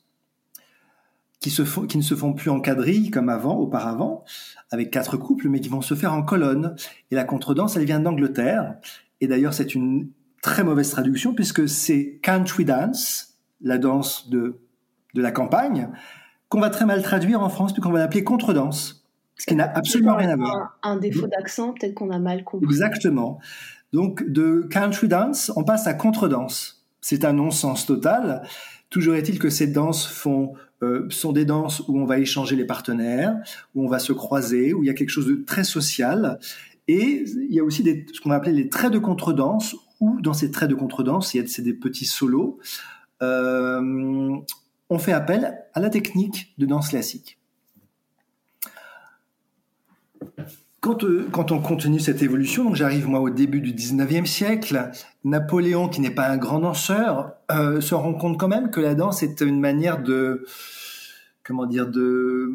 qui, 1.43 1.49
se 1.49 1.65
font, 1.65 1.85
qui 1.85 1.97
ne 1.97 2.03
se 2.03 2.15
font 2.15 2.31
plus 2.31 2.49
en 2.49 2.61
quadrille 2.61 3.11
comme 3.11 3.27
avant, 3.27 3.57
auparavant, 3.57 4.23
avec 4.71 4.91
quatre 4.91 5.17
couples, 5.17 5.49
mais 5.49 5.59
qui 5.59 5.67
vont 5.67 5.81
se 5.81 5.93
faire 5.93 6.13
en 6.13 6.23
colonne. 6.23 6.75
Et 7.11 7.15
la 7.15 7.25
contredanse, 7.25 7.75
elle 7.75 7.83
vient 7.83 7.99
d'Angleterre. 7.99 8.75
Et 9.19 9.27
d'ailleurs, 9.27 9.53
c'est 9.53 9.75
une 9.75 10.07
très 10.41 10.63
mauvaise 10.63 10.89
traduction 10.89 11.33
puisque 11.33 11.67
c'est 11.67 12.19
country 12.23 12.63
dance, 12.63 13.35
la 13.61 13.77
danse 13.77 14.29
de, 14.29 14.61
de 15.15 15.21
la 15.21 15.31
campagne, 15.31 15.89
qu'on 16.47 16.61
va 16.61 16.69
très 16.69 16.85
mal 16.85 17.03
traduire 17.03 17.41
en 17.41 17.49
France, 17.49 17.73
puis 17.73 17.81
qu'on 17.81 17.91
va 17.91 17.99
l'appeler 17.99 18.23
contredanse. 18.23 19.05
Ce 19.35 19.45
qui 19.45 19.55
n'a 19.55 19.69
absolument 19.75 20.15
rien 20.15 20.29
à 20.29 20.35
voir. 20.37 20.77
Un, 20.81 20.95
défaut 20.95 21.27
d'accent, 21.27 21.73
peut-être 21.73 21.93
qu'on 21.93 22.09
a 22.11 22.19
mal 22.19 22.45
compris. 22.45 22.65
Exactement. 22.65 23.39
Donc, 23.91 24.23
de 24.29 24.65
country 24.71 25.09
dance, 25.09 25.51
on 25.57 25.65
passe 25.65 25.87
à 25.87 25.93
contredanse. 25.93 26.85
C'est 27.01 27.25
un 27.25 27.33
non-sens 27.33 27.85
total. 27.85 28.43
Toujours 28.89 29.15
est-il 29.15 29.39
que 29.39 29.49
ces 29.49 29.67
danses 29.67 30.07
font, 30.07 30.53
euh, 30.81 31.07
sont 31.09 31.31
des 31.31 31.45
danses 31.45 31.81
où 31.87 31.99
on 31.99 32.05
va 32.05 32.19
échanger 32.19 32.55
les 32.55 32.65
partenaires, 32.65 33.35
où 33.75 33.85
on 33.85 33.87
va 33.87 33.99
se 33.99 34.13
croiser, 34.13 34.73
où 34.73 34.83
il 34.83 34.87
y 34.87 34.89
a 34.89 34.93
quelque 34.93 35.09
chose 35.09 35.27
de 35.27 35.35
très 35.35 35.63
social. 35.63 36.39
Et 36.87 37.23
il 37.49 37.53
y 37.53 37.59
a 37.59 37.63
aussi 37.63 37.83
ce 38.13 38.19
qu'on 38.19 38.29
va 38.29 38.35
appeler 38.35 38.51
les 38.53 38.69
traits 38.69 38.91
de 38.91 38.99
contredanse, 38.99 39.75
où 39.99 40.19
dans 40.21 40.33
ces 40.33 40.51
traits 40.51 40.69
de 40.69 40.75
contredanse, 40.75 41.33
il 41.33 41.37
y 41.37 41.39
a 41.39 41.61
des 41.61 41.73
petits 41.73 42.05
solos. 42.05 42.59
Euh, 43.21 44.35
on 44.89 44.99
fait 44.99 45.13
appel 45.13 45.57
à 45.73 45.79
la 45.79 45.89
technique 45.89 46.53
de 46.57 46.65
danse 46.65 46.89
classique. 46.89 47.39
Quand, 50.83 51.01
euh, 51.05 51.25
quand, 51.31 51.53
on 51.53 51.61
continue 51.61 52.01
cette 52.01 52.21
évolution, 52.21 52.65
donc 52.65 52.75
j'arrive 52.75 53.07
moi 53.07 53.21
au 53.21 53.29
début 53.29 53.61
du 53.61 53.71
19e 53.71 54.25
siècle, 54.25 54.91
Napoléon, 55.23 55.87
qui 55.87 56.01
n'est 56.01 56.09
pas 56.09 56.27
un 56.27 56.35
grand 56.35 56.59
danseur, 56.59 57.31
euh, 57.51 57.79
se 57.79 57.95
rend 57.95 58.13
compte 58.13 58.37
quand 58.37 58.49
même 58.49 58.69
que 58.69 58.81
la 58.81 58.93
danse 58.93 59.23
est 59.23 59.39
une 59.39 59.61
manière 59.61 60.03
de, 60.03 60.45
comment 61.45 61.67
dire, 61.67 61.87
de, 61.87 62.51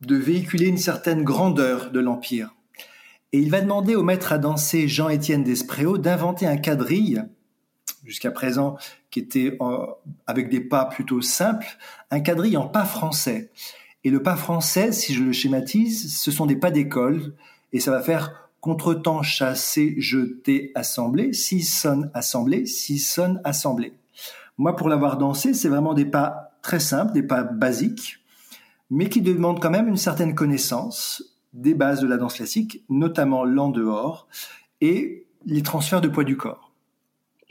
de 0.00 0.16
véhiculer 0.16 0.68
une 0.68 0.78
certaine 0.78 1.22
grandeur 1.22 1.90
de 1.90 2.00
l'Empire. 2.00 2.54
Et 3.34 3.38
il 3.38 3.50
va 3.50 3.60
demander 3.60 3.96
au 3.96 4.02
maître 4.02 4.32
à 4.32 4.38
danser 4.38 4.88
Jean-Étienne 4.88 5.44
Despréaux 5.44 5.98
d'inventer 5.98 6.46
un 6.46 6.56
quadrille, 6.56 7.22
jusqu'à 8.02 8.30
présent 8.30 8.78
qui 9.10 9.18
était 9.18 9.58
avec 10.26 10.48
des 10.48 10.60
pas 10.60 10.86
plutôt 10.86 11.20
simples, 11.20 11.66
un 12.10 12.20
quadrille 12.20 12.56
en 12.56 12.66
pas 12.66 12.86
français. 12.86 13.50
Et 14.04 14.10
le 14.10 14.22
pas 14.22 14.36
français, 14.36 14.92
si 14.92 15.14
je 15.14 15.22
le 15.22 15.32
schématise, 15.32 16.16
ce 16.18 16.30
sont 16.30 16.46
des 16.46 16.56
pas 16.56 16.70
d'école, 16.70 17.34
et 17.72 17.80
ça 17.80 17.90
va 17.90 18.00
faire 18.00 18.50
contretemps, 18.60 19.22
chassé, 19.22 19.94
jeté, 19.98 20.72
assemblé, 20.74 21.32
six 21.32 21.62
sonne, 21.62 22.10
assemblé, 22.14 22.66
six 22.66 22.98
sonne, 22.98 23.40
assemblé. 23.44 23.92
Moi, 24.58 24.76
pour 24.76 24.88
l'avoir 24.88 25.16
dansé, 25.16 25.54
c'est 25.54 25.68
vraiment 25.68 25.94
des 25.94 26.04
pas 26.04 26.52
très 26.62 26.80
simples, 26.80 27.12
des 27.12 27.22
pas 27.22 27.42
basiques, 27.42 28.18
mais 28.90 29.08
qui 29.08 29.22
demandent 29.22 29.60
quand 29.60 29.70
même 29.70 29.88
une 29.88 29.96
certaine 29.96 30.34
connaissance 30.34 31.22
des 31.52 31.74
bases 31.74 32.00
de 32.00 32.06
la 32.06 32.16
danse 32.16 32.34
classique, 32.34 32.84
notamment 32.88 33.44
l'en 33.44 33.68
dehors 33.68 34.28
et 34.80 35.26
les 35.46 35.62
transferts 35.62 36.00
de 36.00 36.08
poids 36.08 36.24
du 36.24 36.36
corps. 36.36 36.69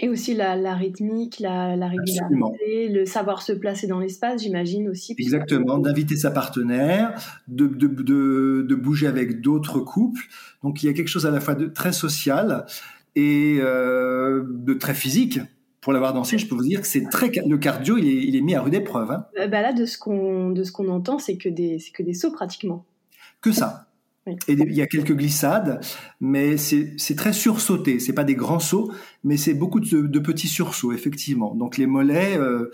Et 0.02 0.08
aussi 0.08 0.34
la, 0.34 0.56
rythmique, 0.76 1.42
la, 1.42 1.76
régularité, 1.76 2.88
le 2.88 3.06
savoir 3.06 3.42
se 3.42 3.52
placer 3.52 3.86
dans 3.86 4.00
l'espace, 4.00 4.42
j'imagine 4.42 4.88
aussi. 4.88 5.14
Exactement, 5.18 5.78
d'inviter 5.78 6.16
sa 6.16 6.32
partenaire, 6.32 7.20
de, 7.50 7.68
de, 7.68 8.76
bouger 8.76 9.08
avec 9.08 9.42
d'autres 9.42 9.82
couples. 9.82 10.22
Donc 10.64 10.82
il 10.82 10.86
y 10.86 10.90
a 10.90 10.94
quelque 10.94 11.10
chose 11.10 11.26
à 11.26 11.32
la 11.32 11.42
fois 11.42 11.54
de 11.54 11.66
très 11.66 11.92
social 11.92 12.66
et 13.16 13.58
euh, 13.60 14.46
de 14.48 14.74
très 14.74 14.94
physique. 14.94 15.42
Pour 15.82 15.92
l'avoir 15.92 16.14
dansé, 16.14 16.38
je 16.38 16.48
peux 16.48 16.56
vous 16.56 16.64
dire 16.64 16.80
que 16.80 16.88
c'est 16.88 17.10
très 17.10 17.30
le 17.46 17.58
cardio, 17.58 17.98
il 17.98 18.08
est, 18.08 18.24
il 18.24 18.36
est 18.38 18.42
mis 18.42 18.56
à 18.56 18.62
rude 18.62 18.76
épreuve. 18.76 19.12
Hein. 19.12 19.26
Bah 19.50 19.62
là, 19.62 19.74
de 19.74 19.86
ce 19.86 19.98
qu'on 19.98 20.52
de 20.52 20.64
ce 20.64 20.72
qu'on 20.72 20.88
entend, 20.88 21.20
c'est 21.20 21.36
que 21.36 21.50
des 21.50 21.78
c'est 21.80 21.92
que 21.92 22.04
des 22.04 22.14
sauts 22.14 22.32
pratiquement. 22.32 22.86
Que 23.42 23.52
ça. 23.52 23.88
Et 24.28 24.54
il 24.54 24.74
y 24.74 24.82
a 24.82 24.88
quelques 24.88 25.14
glissades, 25.14 25.80
mais 26.22 26.58
c'est 26.58 27.16
très 27.16 27.34
sursauté. 27.34 28.00
C'est 28.00 28.14
pas 28.14 28.24
des 28.24 28.36
grands 28.36 28.60
sauts, 28.60 28.92
mais 29.24 29.38
c'est 29.38 29.54
beaucoup 29.54 29.80
de, 29.80 30.20
petits 30.20 30.48
sursauts, 30.48 30.92
effectivement. 30.92 31.56
Donc 31.56 31.78
les 31.78 31.88
mollets, 31.88 32.38
euh, 32.38 32.72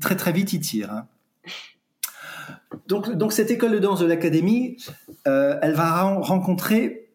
très 0.00 0.16
très 0.16 0.32
vite, 0.32 0.52
ils 0.52 0.60
tirent. 0.60 0.92
Hein. 0.92 1.06
Donc, 2.88 3.32
cette 3.32 3.50
école 3.50 3.72
de 3.72 3.78
danse 3.78 4.00
de 4.00 4.06
l'académie, 4.06 4.76
euh, 5.26 5.58
elle 5.62 5.74
va 5.74 6.02
rencontrer 6.02 7.10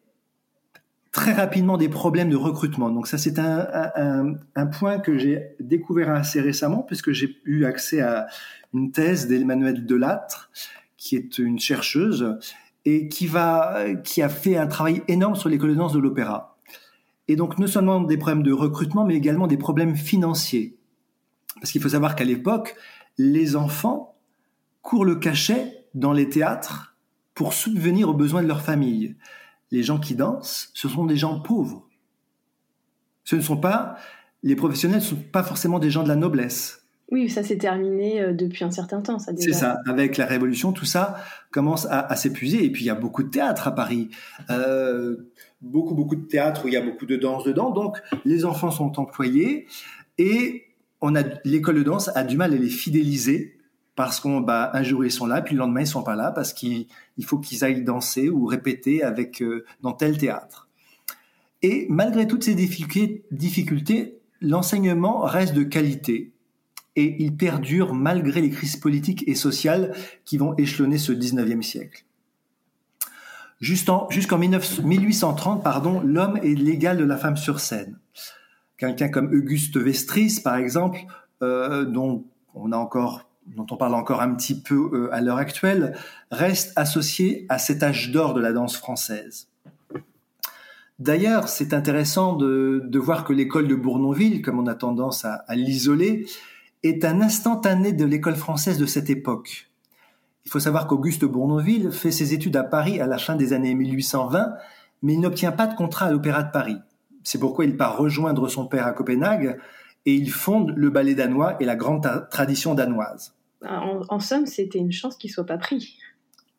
très 1.12 1.32
rapidement 1.32 1.76
des 1.76 1.88
problèmes 1.88 2.30
de 2.30 2.36
recrutement. 2.36 2.90
Donc 2.90 3.06
ça, 3.06 3.18
c'est 3.18 3.38
un, 3.38 4.36
point 4.72 4.98
que 4.98 5.18
j'ai 5.18 5.56
découvert 5.60 6.10
assez 6.10 6.40
récemment, 6.40 6.82
puisque 6.82 7.12
j'ai 7.12 7.38
eu 7.44 7.64
accès 7.64 8.00
à 8.00 8.26
une 8.72 8.92
thèse 8.92 9.26
d'Emmanuel 9.26 9.84
Delattre, 9.84 10.50
qui 10.96 11.16
est 11.16 11.38
une 11.38 11.58
chercheuse 11.58 12.38
et 12.88 13.08
qui 13.08 13.28
a 13.36 14.28
fait 14.28 14.56
un 14.56 14.66
travail 14.66 15.02
énorme 15.08 15.34
sur 15.34 15.48
l'école 15.48 15.70
de 15.70 15.74
danse 15.74 15.92
de 15.92 15.98
l'opéra. 15.98 16.58
Et 17.28 17.36
donc, 17.36 17.58
non 17.58 17.66
seulement 17.66 18.00
des 18.00 18.16
problèmes 18.16 18.42
de 18.42 18.52
recrutement, 18.52 19.04
mais 19.04 19.14
également 19.14 19.46
des 19.46 19.58
problèmes 19.58 19.96
financiers. 19.96 20.78
Parce 21.60 21.70
qu'il 21.72 21.82
faut 21.82 21.90
savoir 21.90 22.16
qu'à 22.16 22.24
l'époque, 22.24 22.74
les 23.18 23.56
enfants 23.56 24.16
courent 24.80 25.04
le 25.04 25.16
cachet 25.16 25.86
dans 25.94 26.12
les 26.12 26.28
théâtres 26.28 26.96
pour 27.34 27.52
subvenir 27.52 28.08
aux 28.08 28.14
besoins 28.14 28.42
de 28.42 28.48
leur 28.48 28.62
famille. 28.62 29.16
Les 29.70 29.82
gens 29.82 29.98
qui 29.98 30.14
dansent, 30.14 30.70
ce 30.72 30.88
sont 30.88 31.04
des 31.04 31.16
gens 31.16 31.40
pauvres. 31.40 31.86
Ce 33.24 33.36
ne 33.36 33.42
sont 33.42 33.58
pas, 33.58 33.96
les 34.42 34.56
professionnels 34.56 35.00
ne 35.00 35.04
sont 35.04 35.16
pas 35.16 35.42
forcément 35.42 35.78
des 35.78 35.90
gens 35.90 36.02
de 36.02 36.08
la 36.08 36.16
noblesse. 36.16 36.87
Oui, 37.10 37.30
ça 37.30 37.42
s'est 37.42 37.56
terminé 37.56 38.20
euh, 38.20 38.32
depuis 38.34 38.64
un 38.64 38.70
certain 38.70 39.00
temps. 39.00 39.18
Ça 39.18 39.32
C'est 39.36 39.52
ça. 39.52 39.78
Avec 39.86 40.18
la 40.18 40.26
Révolution, 40.26 40.72
tout 40.72 40.84
ça 40.84 41.16
commence 41.50 41.86
à, 41.90 42.14
s'épuiser. 42.16 42.64
Et 42.64 42.70
puis 42.70 42.84
il 42.84 42.86
y 42.86 42.90
a 42.90 42.94
beaucoup 42.94 43.22
de 43.22 43.30
théâtre 43.30 43.66
à 43.66 43.74
Paris, 43.74 44.10
euh, 44.50 45.16
beaucoup 45.62 45.94
beaucoup 45.94 46.16
de 46.16 46.26
théâtre 46.26 46.64
où 46.64 46.68
il 46.68 46.74
y 46.74 46.76
a 46.76 46.82
beaucoup 46.82 47.06
de 47.06 47.16
danse 47.16 47.44
dedans. 47.44 47.70
Donc 47.70 47.96
les 48.24 48.44
enfants 48.44 48.70
sont 48.70 48.98
employés 49.00 49.66
et 50.18 50.64
on 51.00 51.14
a 51.14 51.22
l'école 51.44 51.76
de 51.76 51.82
danse 51.82 52.10
a 52.14 52.24
du 52.24 52.36
mal 52.36 52.52
à 52.52 52.56
les 52.56 52.68
fidéliser 52.68 53.56
parce 53.94 54.20
qu'on 54.20 54.40
bah 54.40 54.70
un 54.74 54.82
jour 54.82 55.04
ils 55.04 55.10
sont 55.10 55.26
là 55.26 55.40
puis 55.42 55.54
le 55.54 55.60
lendemain 55.60 55.80
ils 55.80 55.86
sont 55.86 56.02
pas 56.02 56.16
là 56.16 56.30
parce 56.30 56.52
qu'il 56.52 56.86
faut 57.24 57.38
qu'ils 57.38 57.64
aillent 57.64 57.84
danser 57.84 58.28
ou 58.28 58.46
répéter 58.46 59.02
avec 59.02 59.40
euh, 59.42 59.64
dans 59.80 59.92
tel 59.92 60.18
théâtre. 60.18 60.68
Et 61.62 61.86
malgré 61.88 62.26
toutes 62.26 62.44
ces 62.44 62.54
difficultés 62.54 64.20
l'enseignement 64.40 65.22
reste 65.22 65.54
de 65.54 65.62
qualité 65.62 66.32
et 66.98 67.22
il 67.22 67.36
perdure 67.36 67.94
malgré 67.94 68.40
les 68.40 68.50
crises 68.50 68.76
politiques 68.76 69.22
et 69.28 69.36
sociales 69.36 69.94
qui 70.24 70.36
vont 70.36 70.56
échelonner 70.56 70.98
ce 70.98 71.12
19e 71.12 71.62
siècle. 71.62 72.04
Jusqu'en 73.60 74.08
1830, 74.38 75.62
pardon, 75.62 76.00
l'homme 76.00 76.38
est 76.38 76.58
l'égal 76.58 76.96
de 76.96 77.04
la 77.04 77.16
femme 77.16 77.36
sur 77.36 77.60
scène. 77.60 77.98
Quelqu'un 78.76 79.08
comme 79.08 79.32
Auguste 79.32 79.76
Vestris, 79.76 80.40
par 80.42 80.56
exemple, 80.56 81.00
euh, 81.42 81.84
dont 81.84 82.24
on 82.54 83.76
parle 83.76 83.94
encore 83.94 84.20
un 84.20 84.34
petit 84.34 84.60
peu 84.60 84.90
euh, 84.92 85.14
à 85.14 85.20
l'heure 85.20 85.38
actuelle, 85.38 85.96
reste 86.32 86.72
associé 86.74 87.46
à 87.48 87.58
cet 87.58 87.84
âge 87.84 88.10
d'or 88.10 88.34
de 88.34 88.40
la 88.40 88.52
danse 88.52 88.76
française. 88.76 89.48
D'ailleurs, 90.98 91.48
c'est 91.48 91.74
intéressant 91.74 92.34
de, 92.34 92.98
voir 92.98 93.22
que 93.22 93.32
l'école 93.32 93.68
de 93.68 93.76
Bournonville, 93.76 94.42
comme 94.42 94.58
on 94.58 94.66
a 94.66 94.74
tendance 94.74 95.24
à 95.24 95.44
l'isoler, 95.54 96.26
est 96.82 97.04
un 97.04 97.20
instantané 97.20 97.92
de 97.92 98.04
l'école 98.04 98.36
française 98.36 98.78
de 98.78 98.86
cette 98.86 99.10
époque. 99.10 99.68
Il 100.44 100.50
faut 100.50 100.60
savoir 100.60 100.86
qu'Auguste 100.86 101.24
Bournonville 101.24 101.90
fait 101.92 102.10
ses 102.10 102.32
études 102.32 102.56
à 102.56 102.64
Paris 102.64 103.00
à 103.00 103.06
la 103.06 103.18
fin 103.18 103.36
des 103.36 103.52
années 103.52 103.74
1820, 103.74 104.54
mais 105.02 105.14
il 105.14 105.20
n'obtient 105.20 105.52
pas 105.52 105.66
de 105.66 105.74
contrat 105.74 106.06
à 106.06 106.10
l'Opéra 106.10 106.42
de 106.42 106.50
Paris. 106.50 106.78
C'est 107.22 107.38
pourquoi 107.38 107.64
il 107.64 107.76
part 107.76 107.98
rejoindre 107.98 108.48
son 108.48 108.66
père 108.66 108.86
à 108.86 108.92
Copenhague 108.92 109.58
et 110.06 110.14
il 110.14 110.30
fonde 110.30 110.72
le 110.76 110.90
ballet 110.90 111.14
danois 111.14 111.56
et 111.60 111.64
la 111.64 111.76
grande 111.76 112.08
tradition 112.30 112.74
danoise. 112.74 113.34
En, 113.62 114.20
somme, 114.20 114.46
c'était 114.46 114.78
une 114.78 114.92
chance 114.92 115.16
qu'il 115.16 115.30
soit 115.30 115.44
pas 115.44 115.58
pris. 115.58 115.98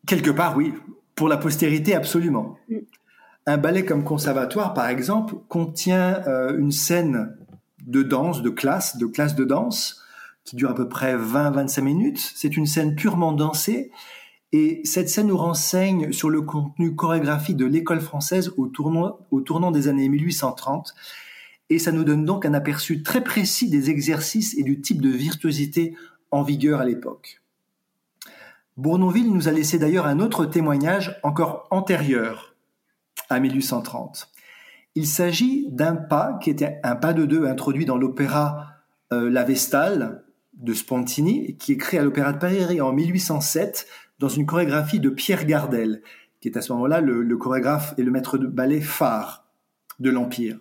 Quelque 0.06 0.32
part, 0.32 0.58
oui. 0.58 0.74
Pour 1.16 1.30
la 1.30 1.38
postérité, 1.38 1.96
absolument. 1.96 2.58
Mm. 2.70 2.78
Un 3.46 3.58
ballet 3.58 3.86
comme 3.86 4.04
Conservatoire, 4.04 4.74
par 4.74 4.88
exemple, 4.88 5.36
contient 5.48 6.22
euh, 6.28 6.58
une 6.58 6.72
scène 6.72 7.36
de 7.88 8.04
danse, 8.04 8.44
de 8.44 8.50
classe, 8.50 8.98
de 8.98 9.08
classe 9.08 9.36
de 9.36 9.46
danse, 9.46 9.99
dure 10.56 10.72
à 10.72 10.76
peu 10.76 10.88
près 10.88 11.16
20-25 11.16 11.82
minutes. 11.82 12.32
C'est 12.36 12.58
une 12.58 12.66
scène 12.66 12.96
purement 12.96 13.32
dansée. 13.32 13.92
Et 14.52 14.82
cette 14.84 15.10
scène 15.10 15.28
nous 15.28 15.38
renseigne 15.38 16.12
sur 16.12 16.30
le 16.30 16.42
contenu 16.42 16.96
chorégraphique 16.96 17.58
de 17.58 17.66
l'école 17.66 18.02
française 18.02 18.52
au 18.58 18.68
tournant, 18.68 19.20
au 19.30 19.42
tournant 19.42 19.72
des 19.72 19.88
années 19.88 20.10
1830. 20.10 20.96
Et 21.70 21.78
ça 21.78 21.92
nous 21.92 22.04
donne 22.04 22.26
donc 22.26 22.46
un 22.46 22.54
aperçu 22.56 23.04
très 23.04 23.24
précis 23.24 23.70
des 23.70 23.92
exercices 23.92 24.58
et 24.58 24.64
du 24.64 24.82
type 24.82 25.02
de 25.02 25.10
virtuosité 25.10 25.96
en 26.32 26.42
vigueur 26.42 26.82
à 26.82 26.86
l'époque. 26.86 27.42
Bournonville 28.76 29.32
nous 29.32 29.48
a 29.48 29.52
laissé 29.52 29.78
d'ailleurs 29.78 30.08
un 30.08 30.20
autre 30.20 30.46
témoignage 30.46 31.20
encore 31.22 31.68
antérieur 31.70 32.56
à 33.30 33.40
1830. 33.40 34.32
Il 34.96 35.06
s'agit 35.06 35.68
d'un 35.70 35.96
pas 35.96 36.40
qui 36.42 36.50
était 36.50 36.80
un 36.84 36.96
pas 36.96 37.14
de 37.14 37.26
deux 37.26 37.46
introduit 37.46 37.86
dans 37.86 37.98
l'opéra 37.98 38.68
euh, 39.14 39.30
La 39.30 39.44
Vestale 39.44 40.24
de 40.60 40.74
Spontini, 40.74 41.56
qui 41.58 41.74
est 41.74 41.78
créé 41.78 42.00
à 42.00 42.04
l'Opéra 42.04 42.34
de 42.34 42.38
Paris 42.38 42.82
en 42.82 42.94
1807 42.94 43.88
dans 44.20 44.30
une 44.30 44.46
chorégraphie 44.46 45.00
de 45.00 45.10
Pierre 45.10 45.46
Gardel, 45.46 46.02
qui 46.42 46.50
est 46.50 46.58
à 46.58 46.62
ce 46.62 46.72
moment-là 46.74 47.02
le, 47.02 47.38
chorégraphe 47.38 47.94
et 47.98 48.04
le 48.04 48.12
maître 48.12 48.38
de 48.38 48.48
ballet 48.48 48.82
phare 48.82 49.46
de 50.00 50.10
l'Empire. 50.10 50.60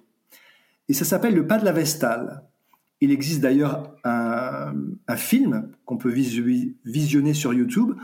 Et 0.89 0.95
ça 0.95 1.05
s'appelle 1.05 1.35
Le 1.35 1.47
Pas 1.47 1.59
de 1.59 1.65
la 1.65 1.73
Vestale. 1.73 2.45
Il 3.01 3.13
existe 3.13 3.41
d'ailleurs 3.41 3.95
un, 4.05 4.73
film 5.17 5.71
qu'on 5.85 5.99
peut 5.99 6.13
visionner 6.13 7.35
sur 7.35 7.53
YouTube 7.53 7.95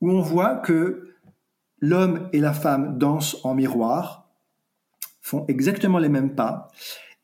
où 0.00 0.10
on 0.10 0.20
voit 0.20 0.56
que 0.56 1.14
l'homme 1.80 2.28
et 2.32 2.40
la 2.40 2.52
femme 2.52 2.98
dansent 2.98 3.36
en 3.44 3.54
miroir, 3.54 4.30
font 5.20 5.44
exactement 5.48 5.98
les 5.98 6.08
mêmes 6.08 6.34
pas, 6.34 6.68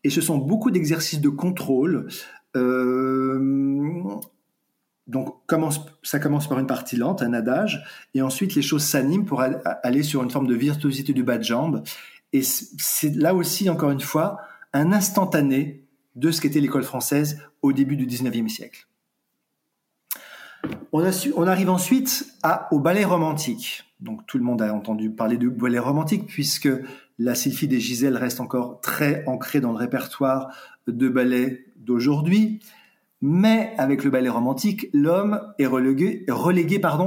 et 0.05 0.11
ce 0.11 0.21
sont 0.21 0.39
beaucoup 0.39 0.71
d'exercices 0.71 1.21
de 1.21 1.29
contrôle. 1.29 2.09
Euh, 2.57 4.03
donc 5.07 5.37
ça 6.03 6.19
commence 6.21 6.49
par 6.49 6.59
une 6.59 6.67
partie 6.67 6.97
lente, 6.97 7.23
un 7.23 7.33
adage, 7.33 7.85
et 8.15 8.23
ensuite 8.23 8.55
les 8.55 8.63
choses 8.63 8.85
s'animent 8.85 9.25
pour 9.25 9.41
aller 9.41 10.03
sur 10.03 10.23
une 10.23 10.31
forme 10.31 10.47
de 10.47 10.55
virtuosité 10.55 11.13
du 11.13 11.23
bas 11.23 11.39
de 11.39 11.45
jambe. 11.45 11.83
Et 12.33 12.43
c'est 12.43 13.15
là 13.15 13.35
aussi, 13.35 13.71
encore 13.71 13.91
une 13.91 14.01
fois, 14.01 14.39
un 14.75 14.93
instantané 14.93 15.85
de 16.15 16.31
ce 16.31 16.41
qu'était 16.41 16.61
l'école 16.61 16.83
française 16.83 17.41
au 17.63 17.73
début 17.73 17.97
du 17.97 18.07
19e 18.07 18.49
siècle. 18.49 18.87
On, 20.93 21.47
arrive 21.47 21.71
ensuite 21.71 22.27
au 22.71 22.81
ballet 22.81 23.05
romantique. 23.05 23.85
Donc 24.01 24.27
tout 24.27 24.39
le 24.39 24.45
monde 24.45 24.61
a 24.63 24.75
entendu 24.75 25.11
parler 25.11 25.37
du 25.37 25.51
ballet 25.51 25.79
romantique 25.79 26.27
puisque 26.27 26.69
la 27.19 27.35
Sylphie 27.35 27.69
des 27.69 27.81
Giselles 27.81 28.17
reste 28.17 28.41
encore 28.41 28.81
très 28.81 29.25
ancrée 29.27 29.61
dans 29.61 29.73
le 29.73 29.79
répertoire 29.79 30.55
de 30.87 31.09
ballet 31.09 31.67
d'aujourd'hui. 31.89 32.61
Mais 33.21 33.75
avec 33.79 34.05
le 34.05 34.11
ballet 34.11 34.29
romantique, 34.29 34.89
l'homme 34.93 35.41
est 35.59 35.67
relégué, 35.67 36.25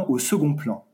au 0.10 0.20
second 0.20 0.54
plan. 0.56 0.86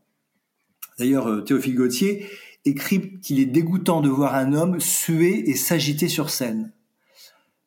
D'ailleurs, 1.00 1.28
euh, 1.28 1.42
Théophile 1.42 1.76
Gautier 1.76 2.28
écrit 2.66 3.20
qu'il 3.22 3.40
est 3.40 3.46
dégoûtant 3.46 4.02
de 4.02 4.10
voir 4.10 4.36
un 4.36 4.54
homme 4.54 4.80
suer 4.80 5.50
et 5.50 5.56
s'agiter 5.56 6.08
sur 6.08 6.30
scène. 6.30 6.72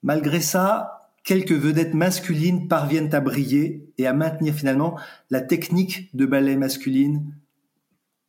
Malgré 0.02 0.40
ça, 0.40 1.10
quelques 1.24 1.52
vedettes 1.52 1.94
masculines 1.94 2.68
parviennent 2.68 3.14
à 3.14 3.20
briller 3.20 3.92
et 3.98 4.06
à 4.06 4.12
maintenir 4.12 4.54
finalement 4.54 4.98
la 5.30 5.40
technique 5.40 6.14
de 6.14 6.26
ballet 6.26 6.56
masculine 6.56 7.34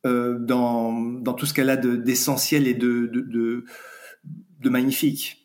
euh, 0.04 0.38
dans, 0.38 1.22
tout 1.34 1.46
ce 1.46 1.54
qu'elle 1.54 1.70
a 1.70 1.76
d'essentiel 1.76 2.66
et 2.66 2.74
de, 2.74 3.64
magnifique. 4.64 5.41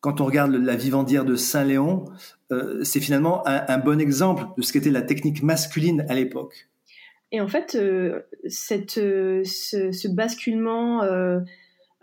Quand 0.00 0.20
on 0.20 0.24
regarde 0.26 0.52
la 0.52 0.76
vivandière 0.76 1.24
de 1.24 1.36
Saint-Léon, 1.36 2.04
euh, 2.52 2.84
c'est 2.84 3.00
finalement 3.00 3.42
un, 3.46 3.78
bon 3.78 4.00
exemple 4.00 4.44
de 4.56 4.62
ce 4.62 4.72
qu'était 4.72 4.90
la 4.90 5.02
technique 5.02 5.42
masculine 5.42 6.04
à 6.08 6.14
l'époque. 6.14 6.68
Et 7.32 7.40
en 7.40 7.48
fait, 7.48 7.74
euh, 7.74 8.20
cette, 8.48 8.90
ce, 8.92 9.42
ce, 9.44 10.08
basculement 10.08 11.02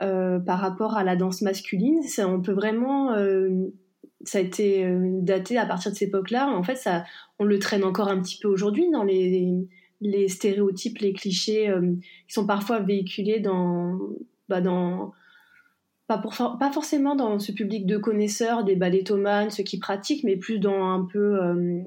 euh, 0.02 0.40
par 0.40 0.60
rapport 0.60 0.98
à 0.98 1.04
la 1.04 1.16
danse 1.16 1.44
masculine. 1.44 2.02
Ça, 2.02 2.28
on 2.28 2.42
peut 2.42 2.52
vraiment, 2.52 3.14
euh, 3.14 3.68
ça 4.24 4.40
a 4.40 4.42
été 4.42 4.84
euh, 4.84 5.20
daté 5.22 5.56
à 5.58 5.68
partir 5.68 5.92
de 5.92 5.96
cette 5.96 6.10
époque-là. 6.10 6.50
En 6.50 6.64
fait, 6.64 6.76
ça, 6.76 7.06
on 7.38 7.46
le 7.46 7.60
traîne 7.60 7.84
encore 7.84 8.08
un 8.08 8.20
petit 8.20 8.40
peu 8.42 8.48
aujourd'hui 8.48 8.90
dans 8.92 9.04
les, 9.04 9.68
les 10.02 10.28
stéréotypes, 10.30 10.98
les 10.98 11.14
clichés 11.14 11.72
qui 12.28 12.34
sont 12.34 12.48
parfois 12.48 12.80
véhiculés 12.80 13.40
dans, 13.40 14.00
bah 14.50 14.62
dans 14.62 15.14
pas, 16.08 16.18
pour, 16.18 16.34
pas 16.34 16.72
forcément 16.72 17.16
dans 17.16 17.40
ce 17.40 17.52
public 17.52 17.86
de 17.86 17.98
connaisseurs, 17.98 18.64
des 18.64 18.76
ballettomanes, 18.76 19.50
ceux 19.50 19.64
qui 19.64 19.80
pratiquent, 19.80 20.24
mais 20.24 20.36
plus 20.36 20.60
dans 20.60 20.92
un 20.92 21.06
peu 21.12 21.40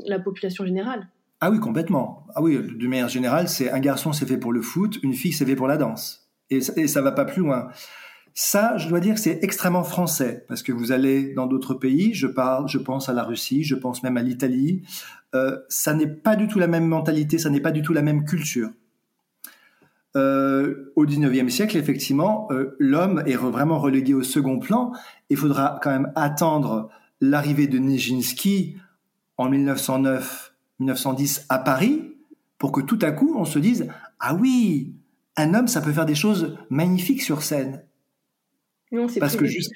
la 0.06 0.18
population 0.18 0.64
générale. 0.64 1.08
Ah 1.40 1.50
oui, 1.50 1.60
complètement. 1.60 2.26
Ah 2.34 2.42
oui, 2.42 2.56
de 2.56 2.88
manière 2.88 3.08
générale, 3.08 3.48
c'est 3.48 3.70
un 3.70 3.78
garçon 3.80 4.12
c'est 4.12 4.26
fait 4.26 4.38
pour 4.38 4.52
le 4.52 4.62
foot, 4.62 4.98
une 5.02 5.12
fille 5.12 5.32
c'est 5.32 5.44
fait 5.44 5.56
pour 5.56 5.68
la 5.68 5.76
danse. 5.76 6.30
Et, 6.48 6.60
et 6.76 6.86
ça 6.88 7.02
va 7.02 7.12
pas 7.12 7.24
plus 7.26 7.42
loin. 7.42 7.68
Ça, 8.38 8.76
je 8.76 8.88
dois 8.88 9.00
dire 9.00 9.14
que 9.14 9.20
c'est 9.20 9.42
extrêmement 9.42 9.82
français 9.82 10.44
parce 10.46 10.62
que 10.62 10.70
vous 10.70 10.92
allez 10.92 11.32
dans 11.32 11.46
d'autres 11.46 11.72
pays, 11.72 12.12
je 12.12 12.26
parle, 12.26 12.68
je 12.68 12.76
pense 12.76 13.08
à 13.08 13.14
la 13.14 13.24
Russie, 13.24 13.64
je 13.64 13.74
pense 13.74 14.02
même 14.02 14.18
à 14.18 14.22
l'Italie. 14.22 14.82
Euh, 15.34 15.56
ça 15.70 15.94
n'est 15.94 16.06
pas 16.06 16.36
du 16.36 16.46
tout 16.46 16.58
la 16.58 16.66
même 16.66 16.86
mentalité, 16.86 17.38
ça 17.38 17.48
n'est 17.48 17.60
pas 17.60 17.72
du 17.72 17.80
tout 17.80 17.94
la 17.94 18.02
même 18.02 18.26
culture. 18.26 18.68
Euh, 20.16 20.92
au 20.96 21.04
19e 21.04 21.50
siècle, 21.50 21.76
effectivement, 21.76 22.48
euh, 22.50 22.74
l'homme 22.78 23.22
est 23.26 23.36
vraiment 23.36 23.78
relégué 23.78 24.14
au 24.14 24.22
second 24.22 24.58
plan. 24.58 24.92
Il 25.28 25.36
faudra 25.36 25.78
quand 25.82 25.90
même 25.90 26.10
attendre 26.14 26.88
l'arrivée 27.20 27.66
de 27.66 27.76
Nijinsky 27.76 28.78
en 29.36 29.50
1909-1910 29.50 31.44
à 31.50 31.58
Paris 31.58 32.14
pour 32.56 32.72
que 32.72 32.80
tout 32.80 32.98
à 33.02 33.12
coup 33.12 33.34
on 33.36 33.44
se 33.44 33.58
dise 33.58 33.88
ah 34.18 34.34
oui, 34.34 34.94
un 35.36 35.52
homme 35.52 35.68
ça 35.68 35.82
peut 35.82 35.92
faire 35.92 36.06
des 36.06 36.14
choses 36.14 36.56
magnifiques 36.70 37.22
sur 37.22 37.42
scène. 37.42 37.82
Non, 38.92 39.08
c'est 39.08 39.20
parce, 39.20 39.36
que 39.36 39.44
juste... 39.44 39.72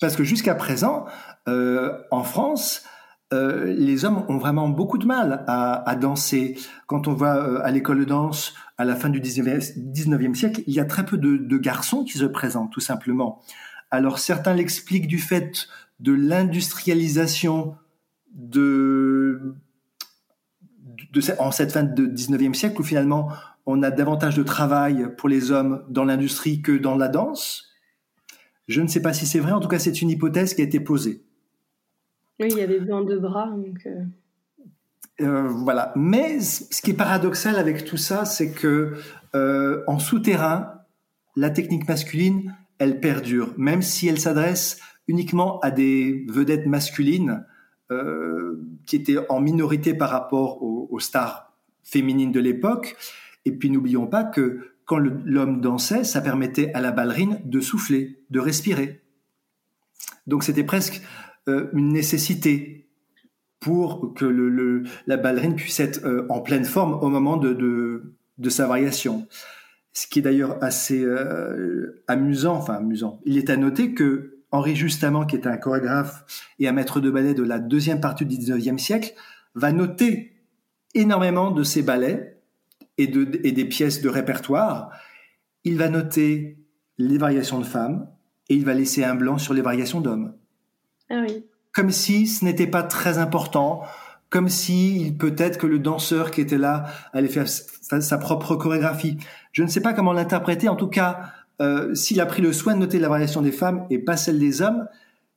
parce 0.00 0.16
que 0.16 0.24
jusqu'à 0.24 0.54
présent, 0.54 1.04
euh, 1.48 1.98
en 2.10 2.22
France, 2.22 2.84
euh, 3.32 3.72
les 3.72 4.04
hommes 4.04 4.24
ont 4.28 4.36
vraiment 4.36 4.68
beaucoup 4.68 4.98
de 4.98 5.06
mal 5.06 5.44
à, 5.46 5.96
danser. 5.96 6.58
Quand 6.86 7.08
on 7.08 7.14
va 7.14 7.36
euh, 7.36 7.60
à 7.64 7.70
l'école 7.70 8.00
de 8.00 8.04
danse 8.04 8.54
à 8.76 8.84
la 8.84 8.94
fin 8.94 9.08
du 9.08 9.20
19e, 9.20 10.34
siècle, 10.34 10.62
il 10.66 10.74
y 10.74 10.80
a 10.80 10.84
très 10.84 11.04
peu 11.04 11.16
de, 11.16 11.58
garçons 11.58 12.04
qui 12.04 12.18
se 12.18 12.24
présentent, 12.24 12.72
tout 12.72 12.80
simplement. 12.80 13.40
Alors 13.90 14.18
certains 14.18 14.54
l'expliquent 14.54 15.06
du 15.06 15.18
fait 15.18 15.68
de 16.00 16.12
l'industrialisation 16.12 17.76
de, 18.34 19.54
de, 21.12 21.20
en 21.38 21.52
cette 21.52 21.72
fin 21.72 21.84
de 21.84 22.06
19e 22.06 22.54
siècle 22.54 22.80
où 22.80 22.84
finalement 22.84 23.28
on 23.66 23.82
a 23.82 23.90
davantage 23.90 24.36
de 24.36 24.42
travail 24.42 25.08
pour 25.16 25.28
les 25.28 25.52
hommes 25.52 25.84
dans 25.88 26.04
l'industrie 26.04 26.62
que 26.62 26.72
dans 26.72 26.96
la 26.96 27.08
danse. 27.08 27.68
Je 28.66 28.80
ne 28.80 28.88
sais 28.88 29.02
pas 29.02 29.12
si 29.12 29.26
c'est 29.26 29.40
vrai, 29.40 29.52
en 29.52 29.60
tout 29.60 29.68
cas 29.68 29.78
c'est 29.78 30.02
une 30.02 30.10
hypothèse 30.10 30.54
qui 30.54 30.62
a 30.62 30.64
été 30.64 30.80
posée. 30.80 31.24
Oui, 32.40 32.48
il 32.50 32.58
y 32.58 32.62
avait 32.62 32.80
besoin 32.80 33.02
de 33.02 33.18
bras. 33.18 33.54
Euh. 33.86 34.04
Euh, 35.20 35.48
voilà. 35.48 35.92
Mais 35.96 36.40
ce 36.40 36.82
qui 36.82 36.90
est 36.90 36.96
paradoxal 36.96 37.56
avec 37.56 37.84
tout 37.84 37.96
ça, 37.96 38.24
c'est 38.24 38.52
que 38.52 38.94
euh, 39.34 39.82
en 39.86 39.98
souterrain, 39.98 40.80
la 41.36 41.50
technique 41.50 41.88
masculine, 41.88 42.54
elle 42.78 43.00
perdure, 43.00 43.54
même 43.56 43.82
si 43.82 44.08
elle 44.08 44.18
s'adresse 44.18 44.80
uniquement 45.08 45.60
à 45.60 45.70
des 45.70 46.24
vedettes 46.28 46.66
masculines 46.66 47.44
qui 48.86 48.96
étaient 48.96 49.18
en 49.28 49.38
minorité 49.38 49.92
par 49.92 50.08
rapport 50.08 50.62
aux 50.62 50.98
stars 50.98 51.52
féminines 51.82 52.32
de 52.32 52.40
l'époque. 52.40 52.96
Et 53.44 53.52
puis 53.52 53.68
n'oublions 53.68 54.06
pas 54.06 54.24
que 54.24 54.72
quand 54.86 54.98
l'homme 54.98 55.60
dansait, 55.60 56.04
ça 56.04 56.20
permettait 56.20 56.72
à 56.74 56.80
la 56.80 56.90
ballerine 56.90 57.40
de 57.44 57.60
souffler, 57.60 58.22
de 58.30 58.40
respirer. 58.40 59.02
Donc 60.26 60.44
c'était 60.44 60.64
presque 60.64 61.02
euh, 61.48 61.68
une 61.72 61.88
nécessité 61.88 62.88
pour 63.58 64.14
que 64.14 64.84
la 65.06 65.16
ballerine 65.16 65.54
puisse 65.54 65.80
être 65.80 66.04
euh, 66.04 66.26
en 66.28 66.40
pleine 66.40 66.64
forme 66.64 66.94
au 66.94 67.08
moment 67.08 67.36
de, 67.36 68.14
sa 68.48 68.66
variation. 68.66 69.26
Ce 69.92 70.06
qui 70.06 70.18
est 70.18 70.22
d'ailleurs 70.22 70.62
assez 70.62 71.02
euh, 71.04 72.04
amusant, 72.08 72.54
enfin 72.54 72.74
amusant. 72.74 73.20
Il 73.24 73.38
est 73.38 73.50
à 73.50 73.56
noter 73.56 73.94
que 73.94 74.38
Henri 74.50 74.76
Justamant, 74.76 75.26
qui 75.26 75.36
est 75.36 75.46
un 75.46 75.56
chorégraphe 75.56 76.24
et 76.58 76.68
un 76.68 76.72
maître 76.72 77.00
de 77.00 77.10
ballet 77.10 77.34
de 77.34 77.42
la 77.42 77.58
deuxième 77.58 78.00
partie 78.00 78.26
du 78.26 78.36
19e 78.36 78.78
siècle, 78.78 79.14
va 79.54 79.72
noter 79.72 80.32
énormément 80.94 81.50
de 81.50 81.62
ces 81.62 81.82
ballets 81.82 82.40
et, 82.98 83.04
et 83.04 83.52
des 83.52 83.64
pièces 83.64 84.00
de 84.00 84.08
répertoire, 84.08 84.90
il 85.64 85.78
va 85.78 85.88
noter 85.88 86.58
les 86.98 87.18
variations 87.18 87.58
de 87.58 87.64
femmes 87.64 88.08
et 88.48 88.54
il 88.54 88.64
va 88.64 88.74
laisser 88.74 89.04
un 89.04 89.14
blanc 89.14 89.38
sur 89.38 89.54
les 89.54 89.62
variations 89.62 90.00
d'hommes. 90.00 90.34
Ah 91.12 91.22
oui. 91.26 91.44
Comme 91.72 91.90
si 91.90 92.26
ce 92.26 92.44
n'était 92.44 92.66
pas 92.66 92.82
très 92.82 93.18
important, 93.18 93.82
comme 94.30 94.48
si 94.48 95.14
peut-être 95.18 95.58
que 95.58 95.66
le 95.66 95.78
danseur 95.78 96.30
qui 96.30 96.40
était 96.40 96.58
là 96.58 96.86
allait 97.12 97.28
faire 97.28 97.46
sa 97.48 98.18
propre 98.18 98.56
chorégraphie. 98.56 99.18
Je 99.52 99.62
ne 99.62 99.68
sais 99.68 99.82
pas 99.82 99.92
comment 99.92 100.14
l'interpréter. 100.14 100.68
En 100.70 100.76
tout 100.76 100.88
cas, 100.88 101.32
euh, 101.60 101.94
s'il 101.94 102.20
a 102.20 102.26
pris 102.26 102.40
le 102.40 102.52
soin 102.52 102.74
de 102.74 102.80
noter 102.80 102.98
la 102.98 103.08
variation 103.08 103.42
des 103.42 103.52
femmes 103.52 103.86
et 103.90 103.98
pas 103.98 104.16
celle 104.16 104.38
des 104.38 104.62
hommes, 104.62 104.86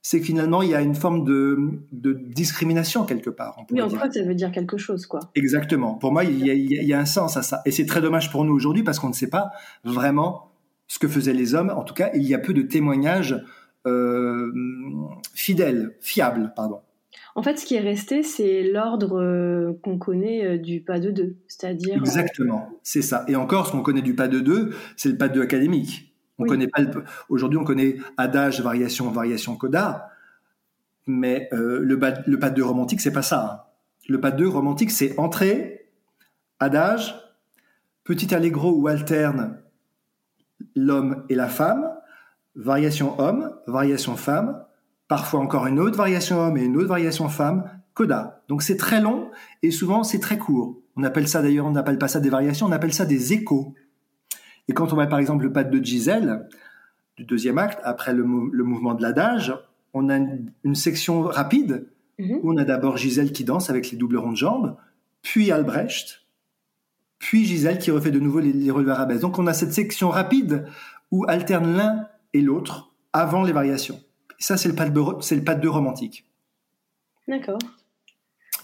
c'est 0.01 0.19
que 0.19 0.25
finalement 0.25 0.61
il 0.61 0.69
y 0.69 0.75
a 0.75 0.81
une 0.81 0.95
forme 0.95 1.25
de, 1.25 1.57
de 1.91 2.13
discrimination 2.13 3.03
quelque 3.03 3.29
part. 3.29 3.57
oui, 3.69 3.81
en 3.81 3.89
fait, 3.89 4.13
ça 4.13 4.23
veut 4.23 4.35
dire 4.35 4.51
quelque 4.51 4.77
chose, 4.77 5.05
quoi. 5.07 5.19
Exactement. 5.35 5.95
Pour 5.95 6.13
moi, 6.13 6.23
il 6.23 6.45
y, 6.45 6.49
a, 6.49 6.53
il 6.53 6.87
y 6.87 6.93
a 6.93 6.99
un 6.99 7.05
sens 7.05 7.35
à 7.37 7.41
ça, 7.41 7.61
et 7.65 7.71
c'est 7.71 7.85
très 7.85 8.01
dommage 8.01 8.31
pour 8.31 8.45
nous 8.45 8.53
aujourd'hui 8.53 8.83
parce 8.83 8.99
qu'on 8.99 9.09
ne 9.09 9.13
sait 9.13 9.29
pas 9.29 9.49
vraiment 9.83 10.51
ce 10.87 10.99
que 10.99 11.07
faisaient 11.07 11.33
les 11.33 11.53
hommes. 11.53 11.71
En 11.75 11.83
tout 11.83 11.95
cas, 11.95 12.11
il 12.13 12.23
y 12.23 12.33
a 12.33 12.39
peu 12.39 12.53
de 12.53 12.61
témoignages 12.61 13.43
euh, 13.85 14.51
fidèles, 15.33 15.95
fiables, 16.01 16.53
pardon. 16.55 16.81
En 17.35 17.43
fait, 17.43 17.59
ce 17.59 17.65
qui 17.65 17.75
est 17.75 17.81
resté, 17.81 18.23
c'est 18.23 18.63
l'ordre 18.63 19.19
euh, 19.21 19.73
qu'on 19.83 19.97
connaît 19.97 20.45
euh, 20.45 20.57
du 20.57 20.81
pas 20.81 20.99
de 20.99 21.11
deux, 21.11 21.35
c'est-à-dire. 21.47 21.97
Exactement, 21.97 22.69
c'est 22.81 23.01
ça. 23.01 23.25
Et 23.27 23.35
encore, 23.35 23.67
ce 23.67 23.71
qu'on 23.71 23.81
connaît 23.81 24.01
du 24.01 24.15
pas 24.15 24.27
de 24.27 24.39
deux, 24.39 24.71
c'est 24.95 25.09
le 25.09 25.17
pas 25.17 25.27
de 25.27 25.33
deux 25.33 25.41
académique. 25.41 26.13
On 26.37 26.45
connaît 26.45 26.67
pas 26.67 26.81
aujourd'hui, 27.29 27.57
on 27.57 27.63
connaît 27.63 27.97
adage, 28.17 28.61
variation, 28.61 29.09
variation, 29.09 29.55
coda, 29.55 30.09
mais 31.07 31.47
euh, 31.53 31.79
le, 31.79 31.99
le 32.25 32.39
pas 32.39 32.49
de 32.49 32.61
romantique, 32.61 32.99
c'est 32.99 33.13
pas 33.13 33.21
ça. 33.21 33.45
Hein. 33.45 33.65
Le 34.07 34.19
pas 34.19 34.31
2 34.31 34.47
romantique, 34.47 34.91
c'est 34.91 35.17
entrée, 35.19 35.89
adage, 36.59 37.15
petit 38.03 38.33
allegro 38.35 38.71
ou 38.71 38.87
alterne 38.87 39.61
l'homme 40.75 41.25
et 41.29 41.35
la 41.35 41.47
femme, 41.47 41.89
variation 42.55 43.19
homme, 43.19 43.51
variation 43.67 44.15
femme, 44.15 44.63
parfois 45.07 45.39
encore 45.39 45.67
une 45.67 45.79
autre 45.79 45.97
variation 45.97 46.39
homme 46.39 46.57
et 46.57 46.63
une 46.63 46.77
autre 46.77 46.87
variation 46.87 47.29
femme, 47.29 47.69
coda. 47.93 48.43
Donc 48.47 48.63
c'est 48.63 48.77
très 48.77 49.01
long 49.01 49.29
et 49.61 49.71
souvent 49.71 50.03
c'est 50.03 50.19
très 50.19 50.37
court. 50.37 50.79
On 50.95 51.03
appelle 51.03 51.27
ça 51.27 51.41
d'ailleurs, 51.41 51.65
on 51.65 51.71
n'appelle 51.71 51.97
pas 51.97 52.07
ça 52.07 52.19
des 52.19 52.29
variations, 52.29 52.67
on 52.67 52.71
appelle 52.71 52.93
ça 52.93 53.05
des 53.05 53.33
échos. 53.33 53.73
Et 54.67 54.73
quand 54.73 54.93
on 54.93 54.95
va 54.95 55.07
par 55.07 55.19
exemple 55.19 55.43
le 55.43 55.51
pas 55.51 55.63
de 55.63 55.83
Gisèle, 55.83 56.47
du 57.17 57.23
deuxième 57.23 57.57
acte, 57.57 57.79
après 57.83 58.13
le, 58.13 58.23
mouvement 58.23 58.93
de 58.93 59.01
l'adage, 59.01 59.53
on 59.93 60.09
a 60.09 60.17
une, 60.17 60.75
section 60.75 61.21
rapide 61.21 61.87
mhm. 62.19 62.39
où 62.41 62.53
on 62.53 62.57
a 62.57 62.65
d'abord 62.65 62.97
Gisèle 62.97 63.31
qui 63.31 63.43
danse 63.43 63.69
avec 63.69 63.91
les 63.91 63.97
doubles 63.97 64.17
ronds 64.17 64.31
de 64.31 64.37
jambes, 64.37 64.75
puis 65.21 65.51
Albrecht, 65.51 66.25
puis 67.19 67.45
Gisèle 67.45 67.79
qui 67.79 67.91
refait 67.91 68.11
de 68.11 68.19
nouveau 68.19 68.39
les, 68.39 68.53
les 68.53 68.71
relevés 68.71 68.91
arabesques. 68.91 69.21
Donc 69.21 69.39
on 69.39 69.47
a 69.47 69.53
cette 69.53 69.73
section 69.73 70.09
rapide 70.09 70.65
où 71.11 71.25
alterne 71.27 71.75
l'un 71.75 72.07
et 72.35 72.41
l'autre 72.41 72.91
avant 73.13 73.43
les 73.43 73.53
variations. 73.53 74.01
ça, 74.39 74.57
c'est 74.57 74.67
le 74.67 74.75
pas 74.75 74.89
de, 74.89 75.01
c'est 75.21 75.35
le 75.35 75.43
pas 75.43 75.55
de 75.55 75.67
romantique. 75.67 76.25
D'accord. 77.27 77.59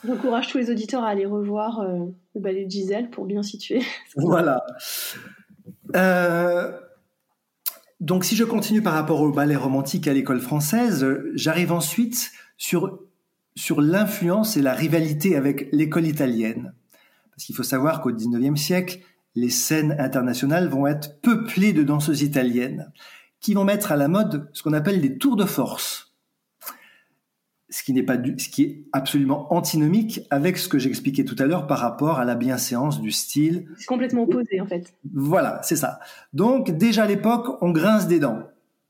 J'encourage 0.05 0.49
tous 0.49 0.57
les 0.57 0.69
auditeurs 0.69 1.03
à 1.03 1.07
aller 1.07 1.25
revoir 1.25 1.79
euh, 1.79 2.05
le 2.35 2.41
ballet 2.41 2.65
de 2.65 2.69
Gisèle 2.69 3.09
pour 3.09 3.25
bien 3.25 3.43
situer. 3.43 3.81
voilà. 4.15 4.61
Euh, 5.95 6.77
donc 8.01 8.25
si 8.25 8.35
je 8.35 8.43
continue 8.43 8.81
par 8.81 8.93
rapport 8.93 9.21
au 9.21 9.31
ballet 9.31 9.55
romantique 9.55 10.07
à 10.07 10.13
l'école 10.13 10.41
française, 10.41 11.05
j'arrive 11.33 11.71
ensuite 11.71 12.31
sur, 12.57 12.99
sur 13.55 13.79
l'influence 13.79 14.57
et 14.57 14.61
la 14.61 14.73
rivalité 14.73 15.37
avec 15.37 15.69
l'école 15.71 16.07
italienne. 16.07 16.73
Parce 17.31 17.45
qu'il 17.45 17.55
faut 17.55 17.63
savoir 17.63 18.01
qu'au 18.01 18.11
XIXe 18.11 18.59
siècle, 18.59 18.99
les 19.35 19.49
scènes 19.49 19.95
internationales 19.97 20.67
vont 20.67 20.87
être 20.87 21.21
peuplées 21.21 21.73
de 21.73 21.83
danseuses 21.83 22.21
italiennes 22.21 22.91
qui 23.41 23.53
vont 23.53 23.65
mettre 23.65 23.91
à 23.91 23.97
la 23.97 24.07
mode 24.07 24.49
ce 24.53 24.63
qu'on 24.63 24.73
appelle 24.73 25.01
des 25.01 25.17
tours 25.17 25.35
de 25.35 25.45
force 25.45 26.11
ce 27.71 27.83
qui 27.83 27.93
n'est 27.93 28.03
pas 28.03 28.17
du, 28.17 28.37
ce 28.37 28.49
qui 28.49 28.63
est 28.63 28.83
absolument 28.91 29.51
antinomique 29.53 30.21
avec 30.29 30.57
ce 30.57 30.67
que 30.67 30.77
j'expliquais 30.77 31.23
tout 31.23 31.37
à 31.39 31.45
l'heure 31.45 31.67
par 31.67 31.79
rapport 31.79 32.19
à 32.19 32.25
la 32.25 32.35
bienséance 32.35 33.01
du 33.01 33.11
style. 33.11 33.65
C'est 33.77 33.85
complètement 33.85 34.23
opposé 34.23 34.59
en 34.59 34.67
fait. 34.67 34.93
Voilà, 35.13 35.61
c'est 35.63 35.77
ça. 35.77 35.99
Donc 36.33 36.71
déjà 36.71 37.03
à 37.03 37.07
l'époque, 37.07 37.57
on 37.61 37.71
grince 37.71 38.07
des 38.07 38.19
dents. 38.19 38.43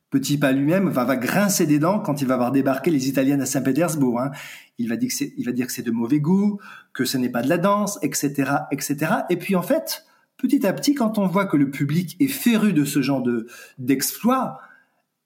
Petit 0.09 0.37
pas 0.37 0.51
lui-même 0.51 0.89
va, 0.89 1.05
va 1.05 1.15
grincer 1.15 1.67
des 1.67 1.79
dents 1.79 1.99
quand 1.99 2.21
il 2.21 2.27
va 2.27 2.35
voir 2.35 2.51
débarquer 2.51 2.91
les 2.91 3.07
Italiennes 3.07 3.41
à 3.41 3.45
Saint-Pétersbourg. 3.45 4.19
Hein. 4.19 4.31
Il 4.77 4.89
va 4.89 4.97
dire 4.97 5.09
que 5.09 5.15
c'est, 5.15 5.33
il 5.37 5.45
va 5.45 5.51
dire 5.51 5.67
que 5.67 5.71
c'est 5.71 5.83
de 5.83 5.91
mauvais 5.91 6.19
goût, 6.19 6.59
que 6.91 7.05
ce 7.05 7.17
n'est 7.17 7.29
pas 7.29 7.43
de 7.43 7.49
la 7.49 7.57
danse, 7.57 7.99
etc., 8.01 8.51
etc. 8.71 9.13
Et 9.29 9.37
puis 9.37 9.55
en 9.55 9.61
fait, 9.61 10.05
petit 10.41 10.65
à 10.65 10.73
petit, 10.73 10.95
quand 10.95 11.17
on 11.17 11.27
voit 11.27 11.45
que 11.45 11.57
le 11.57 11.69
public 11.69 12.17
est 12.19 12.27
féru 12.27 12.73
de 12.73 12.83
ce 12.83 13.01
genre 13.01 13.21
de 13.21 13.47
d'exploit, 13.77 14.59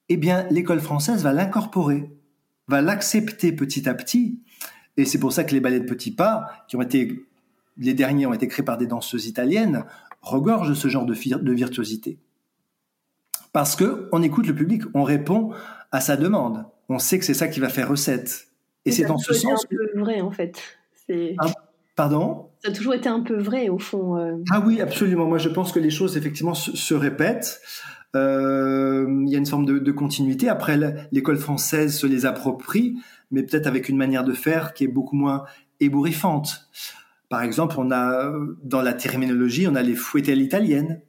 eh 0.10 0.17
bien 0.17 0.45
l'école 0.49 0.80
française 0.80 1.23
va 1.23 1.34
l'incorporer 1.34 2.10
va 2.67 2.82
l'accepter 2.82 3.51
petit 3.51 3.88
à 3.88 3.93
petit. 3.93 4.39
Et 4.97 5.06
c'est 5.06 5.19
pour 5.19 5.34
ça 5.34 5.43
que 5.43 5.54
les 5.54 5.60
ballets 5.60 5.80
de 5.80 5.86
petits 5.86 6.12
pas, 6.12 6.47
qui 6.67 6.75
ont 6.75 6.82
été, 6.82 7.25
les 7.78 7.93
derniers 7.93 8.25
ont 8.25 8.34
été 8.34 8.47
créés 8.47 8.65
par 8.65 8.78
des 8.78 8.88
danseuses 8.88 9.28
italiennes, 9.28 9.84
regorgent 10.21 10.73
ce 10.73 10.88
genre 10.88 11.06
de, 11.06 11.13
de 11.13 11.54
virtuosité. 11.54 12.17
Parce 13.51 13.75
que 13.75 14.10
on 14.12 14.21
écoute 14.21 14.47
le 14.47 14.56
public, 14.56 14.84
on 14.93 15.04
répond 15.04 15.51
à 15.91 16.01
sa 16.01 16.17
demande. 16.17 16.65
On 16.89 16.99
sait 16.99 17.19
que 17.19 17.25
c'est 17.25 17.34
ça 17.34 17.47
qui 17.47 17.60
va 17.60 17.69
faire 17.69 17.89
recette. 17.89 18.47
Et, 18.86 18.91
c'est 18.91 19.06
dans 19.06 19.17
ce 19.17 19.34
sens. 19.34 19.65
C'est 19.69 19.75
un 19.75 19.93
peu 19.93 19.99
vrai 19.99 20.21
en 20.21 20.32
fait. 20.32 20.62
Ah, 21.38 21.51
pardon? 21.95 22.49
Ça 22.65 22.71
a 22.71 22.73
toujours 22.73 22.95
été 22.95 23.08
un 23.08 23.19
peu 23.19 23.39
vrai 23.39 23.69
au 23.69 23.78
fond. 23.78 24.17
Euh. 24.17 24.38
Ah 24.49 24.63
oui, 24.65 24.82
absolument. 24.82 25.28
Moi, 25.28 25.38
je 25.38 25.49
pense 25.49 25.71
que 25.71 25.78
les 25.78 25.91
choses 25.91 26.17
effectivement 26.17 26.56
se, 26.56 26.75
se 26.75 26.95
répètent. 26.95 27.62
Euh, 28.15 29.06
il 29.23 29.30
y 29.30 29.36
a 29.36 29.38
une 29.38 29.45
forme 29.45 29.67
de, 29.67 29.78
de 29.78 29.91
continuité. 29.91 30.49
Après, 30.49 30.80
l'école 31.12 31.38
française 31.38 31.95
se 31.95 32.08
les 32.08 32.25
approprie, 32.25 32.97
mais 33.30 33.43
peut-être 33.43 33.67
avec 33.67 33.88
une 33.88 33.97
manière 33.97 34.23
de 34.23 34.34
faire 34.34 34.73
qui 34.73 34.84
est 34.84 34.88
beaucoup 34.88 35.15
moins 35.15 35.43
ébouriffante. 35.80 36.67
Par 37.30 37.43
exemple, 37.43 37.75
on 37.78 37.91
a 37.91 38.34
dans 38.63 38.82
la 38.82 38.93
terminologie, 38.93 39.67
on 39.67 39.75
a 39.75 39.84
les 39.84 39.93
fouettes 39.93 40.30
à 40.30 40.34
l'italienne, 40.34 41.01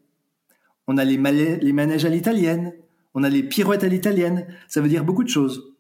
on 0.87 0.99
a 0.99 1.05
les, 1.05 1.17
les 1.17 1.73
manèges 1.73 2.05
à 2.05 2.11
l'italienne, 2.11 2.75
on 3.15 3.23
a 3.23 3.31
les 3.31 3.43
pirouettes 3.43 3.83
à 3.83 3.89
l'italienne. 3.89 4.47
Ça 4.69 4.83
veut 4.83 4.91
dire 4.91 5.05
beaucoup 5.05 5.25
de 5.25 5.31
choses. 5.31 5.75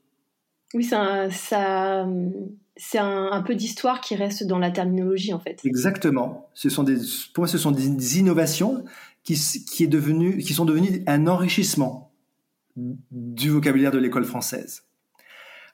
Oui, 0.72 0.84
ça, 0.84 1.30
ça 1.30 2.06
c'est 2.76 2.98
un, 2.98 3.42
peu 3.42 3.54
d'histoire 3.54 4.00
qui 4.00 4.14
reste 4.14 4.44
dans 4.44 4.58
la 4.58 4.70
terminologie 4.70 5.32
en 5.32 5.38
fait. 5.38 5.60
Exactement. 5.64 6.50
Ce 6.54 6.68
sont 6.68 6.82
des, 6.82 6.96
pour 7.32 7.42
moi, 7.42 7.48
ce 7.48 7.58
sont 7.58 7.70
des 7.70 8.18
innovations 8.18 8.84
qui, 9.22 9.32
est 9.32 10.38
qui 10.38 10.54
sont 10.54 10.64
devenus 10.64 11.02
un 11.06 11.26
enrichissement 11.26 12.12
du 12.76 13.50
vocabulaire 13.50 13.90
de 13.90 13.98
l'école 13.98 14.24
française. 14.24 14.84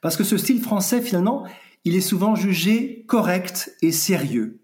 Parce 0.01 0.17
que 0.17 0.23
ce 0.23 0.37
style 0.37 0.61
français, 0.61 1.01
finalement, 1.01 1.45
il 1.85 1.95
est 1.95 2.01
souvent 2.01 2.35
jugé 2.35 3.05
correct 3.07 3.75
et 3.81 3.91
sérieux. 3.91 4.61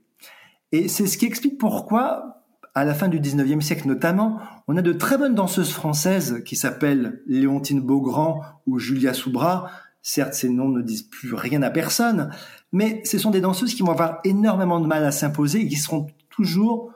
Et 0.71 0.87
c'est 0.87 1.07
ce 1.07 1.17
qui 1.17 1.25
explique 1.25 1.57
pourquoi, 1.57 2.43
à 2.75 2.85
la 2.85 2.93
fin 2.93 3.07
du 3.07 3.19
19e 3.19 3.61
siècle 3.61 3.87
notamment, 3.87 4.39
on 4.67 4.77
a 4.77 4.81
de 4.81 4.93
très 4.93 5.17
bonnes 5.17 5.35
danseuses 5.35 5.71
françaises 5.71 6.43
qui 6.45 6.55
s'appellent 6.55 7.21
Léontine 7.25 7.81
Beaugrand 7.81 8.41
ou 8.67 8.79
Julia 8.79 9.13
Soubra. 9.13 9.71
Certes, 10.01 10.33
ces 10.33 10.49
noms 10.49 10.69
ne 10.69 10.81
disent 10.81 11.03
plus 11.03 11.33
rien 11.33 11.61
à 11.61 11.69
personne, 11.69 12.31
mais 12.71 13.01
ce 13.05 13.17
sont 13.17 13.31
des 13.31 13.41
danseuses 13.41 13.73
qui 13.73 13.83
vont 13.83 13.91
avoir 13.91 14.19
énormément 14.23 14.79
de 14.79 14.87
mal 14.87 15.03
à 15.03 15.11
s'imposer 15.11 15.61
et 15.61 15.67
qui 15.67 15.75
seront 15.75 16.07
toujours 16.29 16.93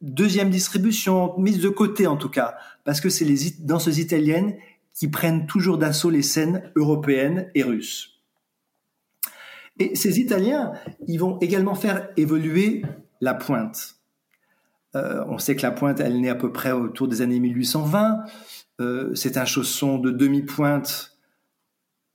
deuxième 0.00 0.50
distribution, 0.50 1.38
mise 1.38 1.60
de 1.60 1.68
côté 1.68 2.06
en 2.06 2.16
tout 2.16 2.28
cas, 2.28 2.56
parce 2.84 3.00
que 3.00 3.08
c'est 3.08 3.24
les 3.24 3.50
danseuses 3.60 3.98
italiennes 3.98 4.56
qui 4.94 5.08
prennent 5.08 5.46
toujours 5.46 5.78
d'assaut 5.78 6.10
les 6.10 6.22
scènes 6.22 6.70
européennes 6.74 7.50
et 7.54 7.62
russes. 7.62 8.16
Et 9.78 9.94
ces 9.94 10.18
Italiens, 10.20 10.72
ils 11.06 11.18
vont 11.18 11.38
également 11.40 11.74
faire 11.74 12.08
évoluer 12.16 12.82
la 13.20 13.34
pointe. 13.34 13.96
Euh, 14.94 15.22
on 15.28 15.38
sait 15.38 15.54
que 15.54 15.62
la 15.62 15.70
pointe, 15.70 16.00
elle 16.00 16.20
naît 16.20 16.30
à 16.30 16.34
peu 16.34 16.50
près 16.50 16.72
autour 16.72 17.08
des 17.08 17.20
années 17.20 17.40
1820. 17.40 18.24
Euh, 18.80 19.14
c'est 19.14 19.36
un 19.36 19.44
chausson 19.44 19.98
de 19.98 20.10
demi-pointe. 20.10 21.15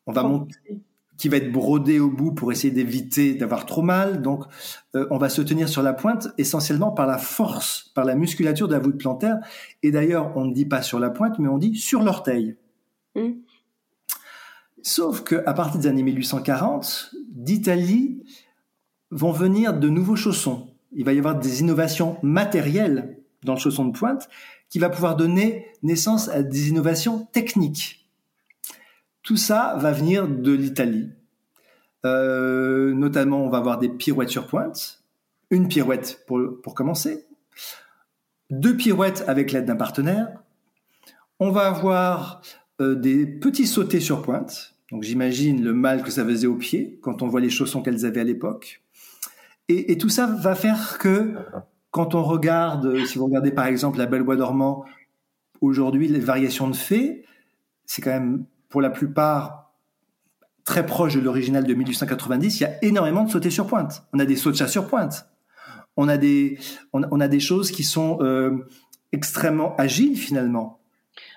On 0.08 0.14
va 0.14 0.24
monter 0.24 0.82
qui 1.22 1.30
va 1.30 1.38
être 1.38 1.52
brodé 1.52 2.00
au 2.00 2.10
bout 2.10 2.32
pour 2.32 2.52
essayer 2.52 2.74
d'éviter 2.74 3.36
d'avoir 3.36 3.68
trop 3.68 3.84
mal. 3.84 4.24
Donc, 4.24 4.44
euh, 4.96 5.06
on 5.12 5.20
va 5.20 5.30
se 5.30 5.44
tenir 5.44 5.70
sur 5.70 5.84
la 5.84 5.94
pointe 5.94 6.30
essentiellement 6.40 6.90
par 6.90 7.06
la 7.06 7.20
force, 7.20 7.92
par 7.94 8.06
la 8.06 8.16
musculature 8.16 8.68
de 8.68 8.74
la 8.74 8.80
voûte 8.80 8.98
plantaire. 8.98 9.38
Et 9.84 9.92
d'ailleurs, 9.92 10.36
on 10.36 10.46
ne 10.46 10.54
dit 10.54 10.66
pas 10.66 10.82
sur 10.82 11.00
la 11.00 11.12
pointe, 11.12 11.38
mais 11.38 11.48
on 11.48 11.60
dit 11.60 11.76
sur 11.76 12.02
l'orteil. 12.02 12.58
Mmh. 13.14 13.34
Sauf 14.82 15.22
que 15.22 15.44
à 15.46 15.54
partir 15.54 15.80
des 15.80 15.86
années 15.86 16.02
1840, 16.02 17.14
d'Italie 17.30 18.24
vont 19.12 19.32
venir 19.32 19.78
de 19.78 19.90
nouveaux 19.90 20.16
chaussons. 20.16 20.70
Il 20.92 21.06
va 21.06 21.14
y 21.14 21.20
avoir 21.20 21.38
des 21.38 21.60
innovations 21.60 22.18
matérielles 22.24 23.20
dans 23.44 23.54
le 23.54 23.60
chausson 23.60 23.86
de 23.86 23.92
pointe 23.92 24.28
qui 24.70 24.80
va 24.80 24.90
pouvoir 24.90 25.16
donner 25.16 25.68
naissance 25.84 26.30
à 26.30 26.42
des 26.42 26.70
innovations 26.70 27.28
techniques. 27.32 28.01
Tout 29.24 29.38
ça 29.38 29.76
va 29.78 29.92
venir 29.92 30.28
de 30.28 30.52
l'Italie. 30.52 31.12
Euh, 32.06 32.94
notamment, 32.94 33.44
on 33.44 33.50
va 33.50 33.60
avoir 33.60 33.78
des 33.78 33.90
pirouettes 33.90 34.30
sur 34.30 34.48
pointe, 34.48 35.04
une 35.52 35.68
pirouette 35.68 36.24
pour, 36.26 36.40
pour 36.64 36.74
commencer, 36.74 37.26
deux 38.50 38.76
pirouettes 38.76 39.24
avec 39.28 39.52
l'aide 39.52 39.66
d'un 39.66 39.76
partenaire. 39.76 40.30
On 41.40 41.52
va 41.52 41.68
avoir 41.68 42.42
euh, 42.82 42.96
des 42.96 43.26
petits 43.26 43.68
sautés 43.68 44.00
sur 44.00 44.22
pointe. 44.22 44.76
Donc 44.92 45.04
j'imagine 45.04 45.64
le 45.64 45.74
mal 45.74 46.04
que 46.04 46.12
ça 46.12 46.26
faisait 46.26 46.48
aux 46.48 46.56
pieds 46.56 47.00
quand 47.02 47.22
on 47.22 47.28
voit 47.28 47.40
les 47.40 47.50
chaussons 47.50 47.82
qu'elles 47.82 48.06
avaient 48.06 48.22
à 48.22 48.26
l'époque. 48.26 48.82
Et, 49.70 49.92
et, 49.92 49.98
tout 49.98 50.10
ça 50.10 50.26
va 50.26 50.54
faire 50.54 50.98
que 50.98 51.34
quand 51.92 52.14
on 52.14 52.24
regarde, 52.24 53.06
si 53.06 53.18
vous 53.18 53.26
regardez 53.26 53.52
par 53.52 53.68
exemple 53.68 54.00
la 54.00 54.06
Belle 54.06 54.24
Bois 54.24 54.36
dormant, 54.36 54.84
aujourd'hui 55.62 56.08
les 56.10 56.20
variations 56.20 56.68
de 56.68 56.76
fées, 56.76 57.26
c'est 57.86 58.02
quand 58.02 58.12
même 58.12 58.46
pour 58.72 58.82
la 58.82 58.90
plupart 58.90 59.72
très 60.64 60.86
proche 60.86 61.16
de 61.16 61.20
l'original 61.20 61.66
de 61.66 61.74
1890, 61.74 62.60
il 62.60 62.64
y 62.64 62.66
a 62.66 62.84
énormément 62.84 63.24
de 63.24 63.30
sautés 63.30 63.52
sur 63.52 63.68
pointe. 63.68 64.04
On 64.14 64.20
a 64.20 64.26
des 64.26 64.36
sauts 64.36 64.52
de 64.52 64.56
chat 64.56 64.68
sur 64.68 64.88
pointe. 64.88 65.28
On 65.98 66.08
a 66.08 66.18
des, 66.18 66.58
on, 66.94 67.20
a 67.20 67.28
des 67.28 67.42
choses 67.42 67.70
qui 67.70 67.84
sont 67.84 68.20
euh, 68.22 68.66
extrêmement 69.12 69.76
agiles 69.76 70.18
finalement. 70.18 70.80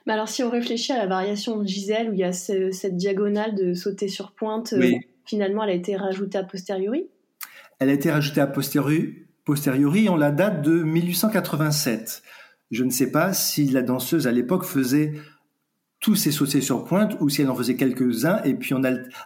Mais 0.06 0.12
alors 0.12 0.28
si 0.28 0.44
on 0.44 0.50
réfléchit 0.50 0.92
à 0.92 0.98
la 0.98 1.06
variation 1.06 1.58
de 1.58 1.66
Gisèle 1.66 2.10
où 2.10 2.12
il 2.12 2.20
y 2.20 2.24
a 2.24 2.32
cette 2.32 2.96
diagonale 2.96 3.56
de 3.56 3.74
sauter 3.74 4.08
sur 4.08 4.32
pointe, 4.32 4.72
euh, 4.74 4.92
finalement 5.24 5.64
elle 5.64 5.70
a 5.70 5.74
été 5.74 5.96
rajoutée 5.96 6.38
a 6.38 6.44
posteriori? 6.44 7.08
Elle 7.80 7.88
a 7.88 7.92
été 7.92 8.12
rajoutée 8.12 8.40
a 8.40 8.46
posteriori, 8.46 9.26
posteriori 9.44 10.08
on 10.08 10.16
la 10.16 10.30
date 10.30 10.62
de 10.62 10.82
1887. 10.82 12.22
Je 12.70 12.84
ne 12.84 12.90
sais 12.90 13.10
pas 13.10 13.32
si 13.32 13.66
la 13.66 13.82
danseuse 13.82 14.28
à 14.28 14.32
l'époque 14.32 14.64
faisait 14.64 15.14
tous 16.04 16.16
ces 16.16 16.32
sautés 16.32 16.60
sur 16.60 16.84
pointe 16.84 17.16
ou 17.20 17.30
si 17.30 17.40
elle 17.40 17.48
en 17.48 17.54
faisait 17.54 17.76
quelques-uns 17.76 18.42
et 18.44 18.52
puis 18.52 18.74
on 18.74 18.82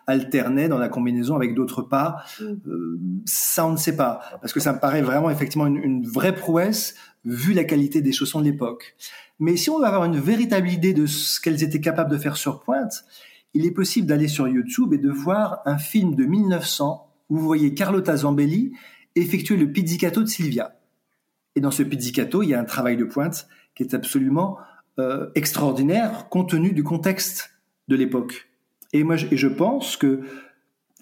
alternait 0.06 0.68
dans 0.68 0.78
la 0.78 0.88
combinaison 0.88 1.34
avec 1.34 1.56
d'autres 1.56 1.82
pas. 1.82 2.22
Mm. 2.40 2.44
Euh, 2.68 3.00
ça, 3.24 3.66
on 3.66 3.72
ne 3.72 3.76
sait 3.76 3.96
pas 3.96 4.20
parce 4.40 4.52
que 4.52 4.60
ça 4.60 4.72
me 4.72 4.78
paraît 4.78 5.02
vraiment 5.02 5.28
effectivement 5.28 5.66
une, 5.66 5.78
une 5.78 6.06
vraie 6.06 6.36
prouesse 6.36 6.94
vu 7.24 7.52
la 7.52 7.64
qualité 7.64 8.00
des 8.00 8.12
chaussons 8.12 8.38
de 8.38 8.44
l'époque. 8.44 8.94
Mais 9.40 9.56
si 9.56 9.70
on 9.70 9.80
veut 9.80 9.86
avoir 9.86 10.04
une 10.04 10.20
véritable 10.20 10.70
idée 10.70 10.94
de 10.94 11.06
ce 11.06 11.40
qu'elles 11.40 11.64
étaient 11.64 11.80
capables 11.80 12.12
de 12.12 12.16
faire 12.16 12.36
sur 12.36 12.60
pointe, 12.60 13.04
il 13.54 13.66
est 13.66 13.72
possible 13.72 14.06
d'aller 14.06 14.28
sur 14.28 14.46
YouTube 14.46 14.94
et 14.94 14.98
de 14.98 15.10
voir 15.10 15.62
un 15.64 15.78
film 15.78 16.14
de 16.14 16.26
1900 16.26 17.10
où 17.28 17.38
vous 17.38 17.44
voyez 17.44 17.74
Carlotta 17.74 18.18
Zambelli 18.18 18.72
effectuer 19.16 19.56
le 19.56 19.72
pizzicato 19.72 20.22
de 20.22 20.28
Silvia. 20.28 20.78
Et 21.56 21.60
dans 21.60 21.72
ce 21.72 21.82
pizzicato, 21.82 22.44
il 22.44 22.50
y 22.50 22.54
a 22.54 22.60
un 22.60 22.64
travail 22.64 22.96
de 22.96 23.04
pointe 23.04 23.48
qui 23.74 23.82
est 23.82 23.94
absolument 23.94 24.58
euh, 24.99 25.30
extraordinaire 25.34 26.28
compte 26.28 26.51
tenu 26.51 26.72
du 26.72 26.82
contexte 26.82 27.51
de 27.88 27.96
l'époque. 27.96 28.49
Et 28.92 29.05
moi, 29.05 29.16
je, 29.16 29.26
je 29.30 29.49
pense 29.49 29.96
que 29.96 30.22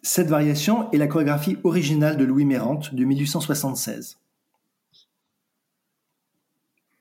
cette 0.02 0.28
variation 0.28 0.90
est 0.92 0.98
la 0.98 1.06
chorégraphie 1.06 1.58
originale 1.64 2.16
de 2.16 2.24
Louis 2.24 2.44
Mérante 2.44 2.94
de 2.94 3.04
1876. 3.04 4.18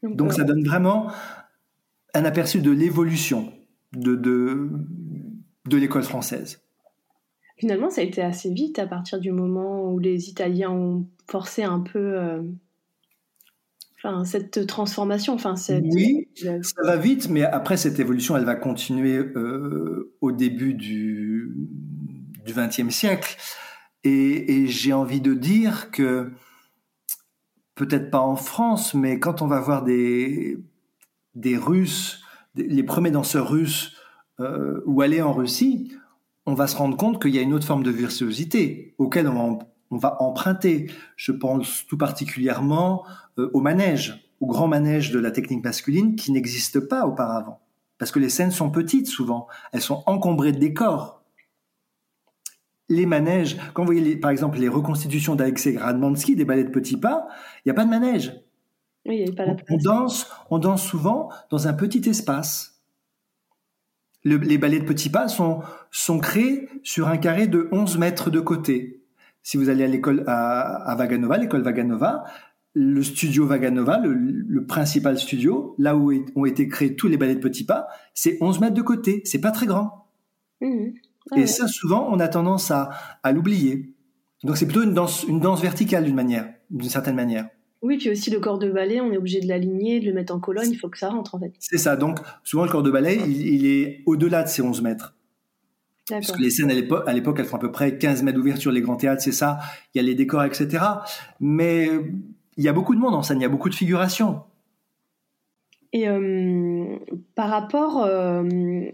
Donc 0.04 0.34
ça 0.34 0.44
donne 0.44 0.64
vraiment 0.64 1.12
un 2.14 2.26
aperçu 2.26 2.62
de 2.62 2.72
l'évolution 2.72 3.52
de, 3.94 4.16
de, 4.16 4.70
de 5.68 5.78
l'école 5.78 6.04
française. 6.04 6.62
Finalement, 7.58 7.90
ça 7.90 8.02
a 8.02 8.04
été 8.04 8.22
assez 8.22 8.52
vite 8.52 8.80
à 8.80 8.88
partir 8.88 9.20
du 9.20 9.32
moment 9.32 9.90
où 9.90 10.00
les 10.00 10.30
Italiens 10.30 10.72
ont 10.72 11.08
forcé 11.30 11.64
un 11.64 11.80
peu 11.80 12.18
euh, 12.18 12.42
enfin, 14.06 14.26
cette 14.26 14.68
transformation. 14.68 15.34
Enfin, 15.34 15.56
cette... 15.56 15.84
Oui, 15.92 16.28
ça 16.36 16.82
va 16.84 16.98
vite, 16.98 17.30
mais 17.30 17.44
après, 17.44 17.78
cette 17.78 18.00
évolution, 18.00 18.38
elle 18.38 18.46
va 18.46 18.56
continuer 18.56 19.18
euh, 19.18 20.14
au 20.22 20.32
début 20.32 20.74
du 20.74 21.52
XXe 22.46 22.90
siècle. 22.90 23.38
Et, 24.04 24.62
et 24.62 24.68
j'ai 24.68 24.94
envie 24.94 25.22
de 25.22 25.34
dire 25.34 25.92
que, 25.92 26.32
peut-être 27.76 28.12
pas 28.12 28.20
en 28.20 28.36
France, 28.36 28.94
mais 28.94 29.20
quand 29.20 29.42
on 29.42 29.48
va 29.48 29.60
voir 29.60 29.84
des, 29.84 30.58
des 31.34 31.58
Russes, 31.58 32.22
les 32.56 32.84
premiers 32.84 33.12
danseurs 33.12 33.50
russes, 33.50 33.96
euh, 34.40 34.82
ou 34.86 35.02
aller 35.02 35.22
en 35.22 35.34
Russie, 35.34 35.94
on 36.46 36.54
va 36.54 36.68
se 36.68 36.76
rendre 36.76 36.98
compte 36.98 37.22
qu'il 37.22 37.34
y 37.34 37.40
a 37.40 37.42
une 37.42 37.54
autre 37.54 37.66
forme 37.66 37.84
de 37.84 37.92
virtuosité 37.92 38.94
auquel 38.98 39.28
on 39.28 39.58
va, 39.58 39.66
emprunter. 39.92 40.92
Je 41.16 41.32
pense 41.32 41.86
tout 41.88 41.98
particulièrement 41.98 43.06
euh, 43.38 43.50
au 43.54 43.62
manège, 43.62 44.30
au 44.40 44.48
grand 44.48 44.68
manège 44.68 45.12
de 45.12 45.20
la 45.20 45.32
technique 45.32 45.64
masculine 45.64 46.16
qui 46.16 46.32
n'existe 46.32 46.80
pas 46.80 47.06
auparavant. 47.06 47.60
Parce 47.98 48.12
que 48.12 48.20
les 48.20 48.30
scènes 48.30 48.52
sont 48.52 48.70
petites 48.70 49.08
souvent, 49.08 49.48
elles 49.72 49.82
sont 49.82 50.04
encombrées 50.06 50.52
de 50.52 50.60
décors. 50.60 51.24
Les 52.90 53.06
manèges, 53.06 53.58
quand 53.74 53.84
vous 53.84 53.94
voyez 53.94 54.16
par 54.18 54.32
exemple 54.32 54.60
les 54.60 54.68
reconstitutions 54.68 55.36
d'Alexei 55.36 55.74
Gradmansky 55.74 56.36
des 56.36 56.46
ballets 56.46 56.66
de 56.66 56.70
petits 56.70 56.98
pas, 56.98 57.28
il 57.58 57.70
n'y 57.70 57.72
a 57.72 57.74
pas 57.74 57.86
de 57.86 57.90
manège. 57.90 58.34
Oui, 59.08 59.24
il 59.26 59.32
a 59.32 59.36
pas 59.36 59.46
la 59.46 59.56
on 59.70 59.78
danse, 59.78 60.32
on 60.50 60.60
danse 60.60 60.84
souvent 60.84 61.30
dans 61.50 61.68
un 61.68 61.74
petit 61.74 62.08
espace 62.10 62.76
les 64.26 64.58
ballets 64.58 64.80
de 64.80 64.86
petits 64.86 65.10
pas 65.10 65.28
sont, 65.28 65.62
sont 65.92 66.20
créés 66.20 66.68
sur 66.84 67.08
un 67.08 67.18
carré 67.18 67.48
de 67.48 67.70
11 67.72 67.98
mètres 67.98 68.30
de 68.30 68.40
côté. 68.40 69.05
Si 69.46 69.58
vous 69.58 69.70
allez 69.70 69.84
à 69.84 69.88
l'école 69.88 70.24
à, 70.26 70.96
Vaganova, 70.98 71.38
l'école 71.38 71.62
Vaganova, 71.62 72.24
le 72.74 73.04
studio 73.04 73.46
Vaganova, 73.46 74.00
le, 74.00 74.66
principal 74.66 75.20
studio, 75.20 75.76
là 75.78 75.96
où 75.96 76.12
ont 76.36 76.46
été 76.46 76.68
créés 76.68 76.96
tous 76.96 77.08
les 77.08 77.16
ballets 77.16 77.36
de 77.36 77.40
petits 77.40 77.64
pas, 77.64 77.88
c'est 78.16 78.40
11 78.42 78.60
mètres 78.60 78.74
de 78.74 78.82
côté. 78.82 79.22
C'est 79.24 79.40
pas 79.40 79.52
très 79.52 79.68
grand. 79.68 80.08
Mmh. 80.62 80.88
Et 81.36 81.46
ça, 81.46 81.68
souvent, 81.68 82.08
on 82.12 82.20
a 82.20 82.28
tendance 82.28 82.72
à, 82.72 82.90
à 83.22 83.32
l'oublier. 83.32 83.94
Donc 84.44 84.58
c'est 84.58 84.66
plutôt 84.66 84.82
une 84.82 84.96
danse, 84.96 85.24
une 85.28 85.40
danse 85.40 85.62
verticale 85.62 86.06
d'une 86.06 86.16
manière, 86.16 86.52
d'une 86.72 86.90
certaine 86.90 87.16
manière. 87.16 87.48
Oui, 87.84 87.98
puis 87.98 88.10
aussi 88.10 88.32
le 88.32 88.40
corps 88.40 88.58
de 88.58 88.72
ballet, 88.72 89.00
on 89.00 89.12
est 89.12 89.18
obligé 89.18 89.42
de 89.42 89.48
l'aligner, 89.48 90.00
de 90.00 90.08
le 90.08 90.14
mettre 90.14 90.34
en 90.34 90.40
colonne, 90.40 90.72
il 90.72 90.76
faut 90.76 90.90
que 90.90 90.98
ça 90.98 91.10
rentre 91.10 91.36
en 91.36 91.40
fait. 91.40 91.54
C'est 91.60 91.78
ça, 91.78 91.96
donc 91.96 92.18
souvent 92.44 92.64
le 92.64 92.72
corps 92.72 92.82
de 92.82 92.90
ballet, 92.90 93.20
il, 93.28 93.68
est 93.68 94.02
au-delà 94.08 94.42
de 94.42 94.48
ces 94.48 94.64
11 94.64 94.82
mètres. 94.82 95.15
Parce 96.08 96.32
que 96.32 96.42
les 96.42 96.52
scènes 96.52 96.70
à 96.70 96.74
l'époque, 97.14 97.38
elles 97.40 97.46
font 97.46 97.58
à 97.58 97.60
peu 97.60 97.72
près 97.72 97.98
15 97.98 98.24
mètres 98.24 98.38
d'ouverture, 98.38 98.72
les 98.72 98.82
grands 98.82 98.96
théâtres, 98.96 99.24
c'est 99.24 99.32
ça, 99.32 99.60
il 99.94 99.98
y 99.98 100.00
a 100.00 100.04
les 100.04 100.14
décors, 100.14 100.44
etc. 100.44 100.84
Mais 101.40 101.90
il 102.58 102.64
y 102.64 102.68
a 102.68 102.74
beaucoup 102.74 102.94
de 102.94 103.00
monde 103.00 103.16
en 103.16 103.24
scène, 103.24 103.40
il 103.40 103.44
y 103.44 103.46
a 103.46 103.50
beaucoup 103.50 103.70
de 103.70 103.76
figurations. 103.76 104.44
Et 105.94 106.10
euh, 106.10 106.98
par 107.36 107.50
rapport 107.50 108.04
euh, 108.04 108.44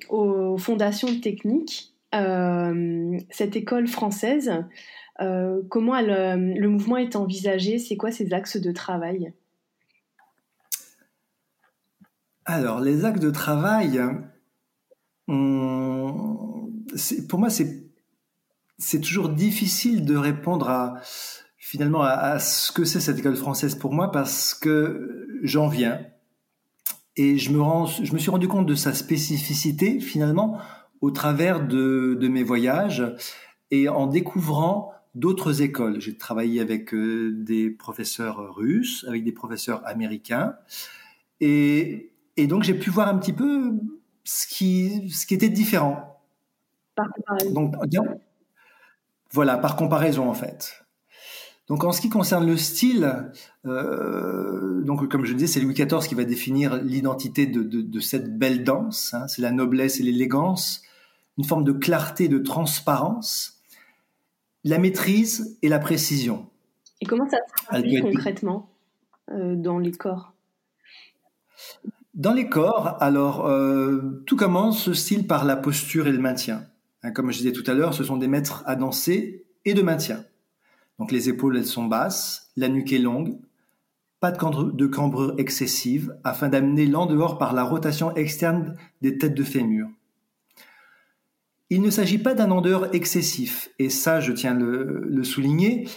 aux 0.09 0.57
fondations 0.59 1.19
techniques, 1.19 1.93
euh, 2.13 3.17
cette 3.31 3.55
école 3.55 3.87
française, 3.87 4.63
comment 5.69 5.99
le 5.99 6.67
mouvement 6.67 6.97
est 6.97 7.15
envisagé? 7.15 7.79
C'est 7.79 7.97
quoi 7.97 8.11
ses 8.11 8.33
axes 8.33 8.57
de 8.57 8.71
travail? 8.71 9.33
Alors, 12.45 12.81
les 12.81 13.03
axes 13.05 13.19
de 13.19 13.31
travail, 13.31 13.99
pour 17.27 17.39
moi, 17.39 17.49
c'est 17.49 19.01
toujours 19.01 19.29
difficile 19.29 20.05
de 20.05 20.15
répondre 20.15 20.69
à 20.69 21.01
finalement 21.71 22.01
à, 22.01 22.37
ce 22.39 22.71
que 22.71 22.83
c'est 22.83 22.99
cette 22.99 23.19
école 23.19 23.37
française 23.37 23.75
pour 23.75 23.93
moi 23.93 24.11
parce 24.11 24.53
que 24.53 25.27
j'en 25.41 25.69
viens 25.69 26.01
et 27.15 27.37
je 27.37 27.51
me 27.51 28.17
suis 28.17 28.29
rendu 28.29 28.49
compte 28.49 28.65
de 28.65 28.75
sa 28.75 28.93
spécificité 28.93 30.01
finalement 30.01 30.57
au 30.99 31.11
travers 31.11 31.65
de, 31.65 32.17
mes 32.29 32.43
voyages 32.43 33.03
et 33.69 33.87
en 33.87 34.07
découvrant 34.07 34.91
d'autres 35.15 35.61
écoles. 35.61 36.01
J'ai 36.01 36.17
travaillé 36.17 36.59
avec 36.59 36.93
euh, 36.93 37.31
des 37.37 37.69
professeurs 37.69 38.53
russes, 38.53 39.05
avec 39.07 39.23
des 39.23 39.31
professeurs 39.31 39.81
américains, 39.85 40.55
et, 41.39 42.11
donc 42.37 42.63
j'ai 42.63 42.73
pu 42.73 42.89
voir 42.89 43.07
un 43.07 43.17
petit 43.17 43.33
peu 43.33 43.71
ce 44.23 44.45
qui 44.47 45.33
était 45.33 45.49
différent. 45.49 46.10
Par 46.95 47.07
comparaison. 47.11 47.51
Donc, 47.51 47.75
voilà, 49.31 49.57
par 49.57 49.75
comparaison 49.75 50.29
en 50.29 50.33
fait. 50.33 50.83
Donc 51.67 51.85
en 51.85 51.93
ce 51.93 52.01
qui 52.01 52.09
concerne 52.09 52.45
le 52.45 52.57
style, 52.57 53.31
euh, 53.65 54.81
donc 54.81 55.07
comme 55.09 55.23
je 55.23 55.33
disais, 55.33 55.47
c'est 55.47 55.61
Louis 55.61 55.73
XIV 55.73 56.05
qui 56.07 56.15
va 56.15 56.25
définir 56.25 56.75
l'identité 56.75 57.45
de, 57.45 57.63
de, 57.63 57.81
de, 57.81 57.99
cette 58.01 58.37
belle 58.37 58.65
danse. 58.65 59.13
Hein, 59.13 59.27
c'est 59.27 59.41
la 59.41 59.51
noblesse 59.51 59.99
et 60.01 60.03
l'élégance, 60.03 60.81
une 61.37 61.45
forme 61.45 61.63
de 61.63 61.71
clarté, 61.71 62.27
de 62.27 62.39
transparence 62.39 63.61
la 64.63 64.77
maîtrise 64.77 65.57
et 65.61 65.69
la 65.69 65.79
précision. 65.79 66.47
Et 66.99 67.05
comment 67.05 67.27
ça 67.29 67.37
se 67.37 67.65
traduit 67.65 68.01
concrètement 68.01 68.69
euh, 69.31 69.55
dans 69.55 69.79
les 69.79 69.91
corps? 69.91 70.33
Dans 72.13 72.33
les 72.33 72.49
corps, 72.49 72.97
alors 72.99 73.47
euh, 73.47 74.21
tout 74.27 74.35
commence 74.35 74.83
ce 74.83 74.93
style 74.93 75.25
par 75.25 75.45
la 75.45 75.55
posture 75.55 76.07
et 76.07 76.11
le 76.11 76.19
maintien. 76.19 76.65
Hein, 77.03 77.11
comme 77.11 77.31
je 77.31 77.37
disais 77.37 77.51
tout 77.51 77.63
à 77.69 77.73
l'heure, 77.73 77.93
ce 77.93 78.03
sont 78.03 78.17
des 78.17 78.27
maîtres 78.27 78.63
à 78.65 78.75
danser 78.75 79.45
et 79.65 79.73
de 79.73 79.81
maintien. 79.81 80.23
Donc 80.99 81.11
les 81.11 81.29
épaules 81.29 81.57
elles 81.57 81.65
sont 81.65 81.85
basses, 81.85 82.51
la 82.55 82.69
nuque 82.69 82.93
est 82.93 82.99
longue, 82.99 83.39
pas 84.19 84.31
de 84.31 84.85
cambrure 84.87 85.33
excessive 85.39 86.15
afin 86.23 86.47
d'amener 86.47 86.85
l'en 86.85 87.07
dehors 87.07 87.39
par 87.39 87.53
la 87.53 87.63
rotation 87.63 88.15
externe 88.15 88.75
des 89.01 89.17
têtes 89.17 89.33
de 89.33 89.43
fémur. 89.43 89.87
Il 91.71 91.81
ne 91.81 91.89
s'agit 91.89 92.19
pas 92.19 92.35
d'un 92.35 92.51
endeur 92.51 92.93
excessif, 92.93 93.71
et 93.79 93.89
ça 93.89 94.19
je 94.19 94.31
tiens 94.31 94.53
le, 94.53 95.05
le 95.07 95.23
souligner, 95.23 95.87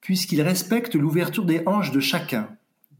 puisqu'il 0.00 0.42
respecte 0.42 0.94
l'ouverture 0.94 1.44
des 1.44 1.62
hanches 1.66 1.90
de 1.90 2.00
chacun. 2.00 2.48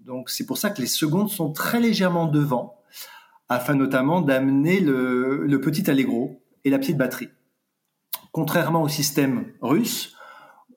Donc 0.00 0.30
c'est 0.30 0.46
pour 0.46 0.58
ça 0.58 0.70
que 0.70 0.80
les 0.80 0.88
secondes 0.88 1.30
sont 1.30 1.52
très 1.52 1.78
légèrement 1.78 2.26
devant, 2.26 2.80
afin 3.48 3.74
notamment 3.74 4.20
d'amener 4.20 4.80
le, 4.80 5.46
le 5.46 5.60
petit 5.60 5.88
allegro 5.88 6.42
et 6.64 6.70
la 6.70 6.78
petite 6.78 6.96
batterie. 6.96 7.28
Contrairement 8.32 8.82
au 8.82 8.88
système 8.88 9.44
russe, 9.60 10.16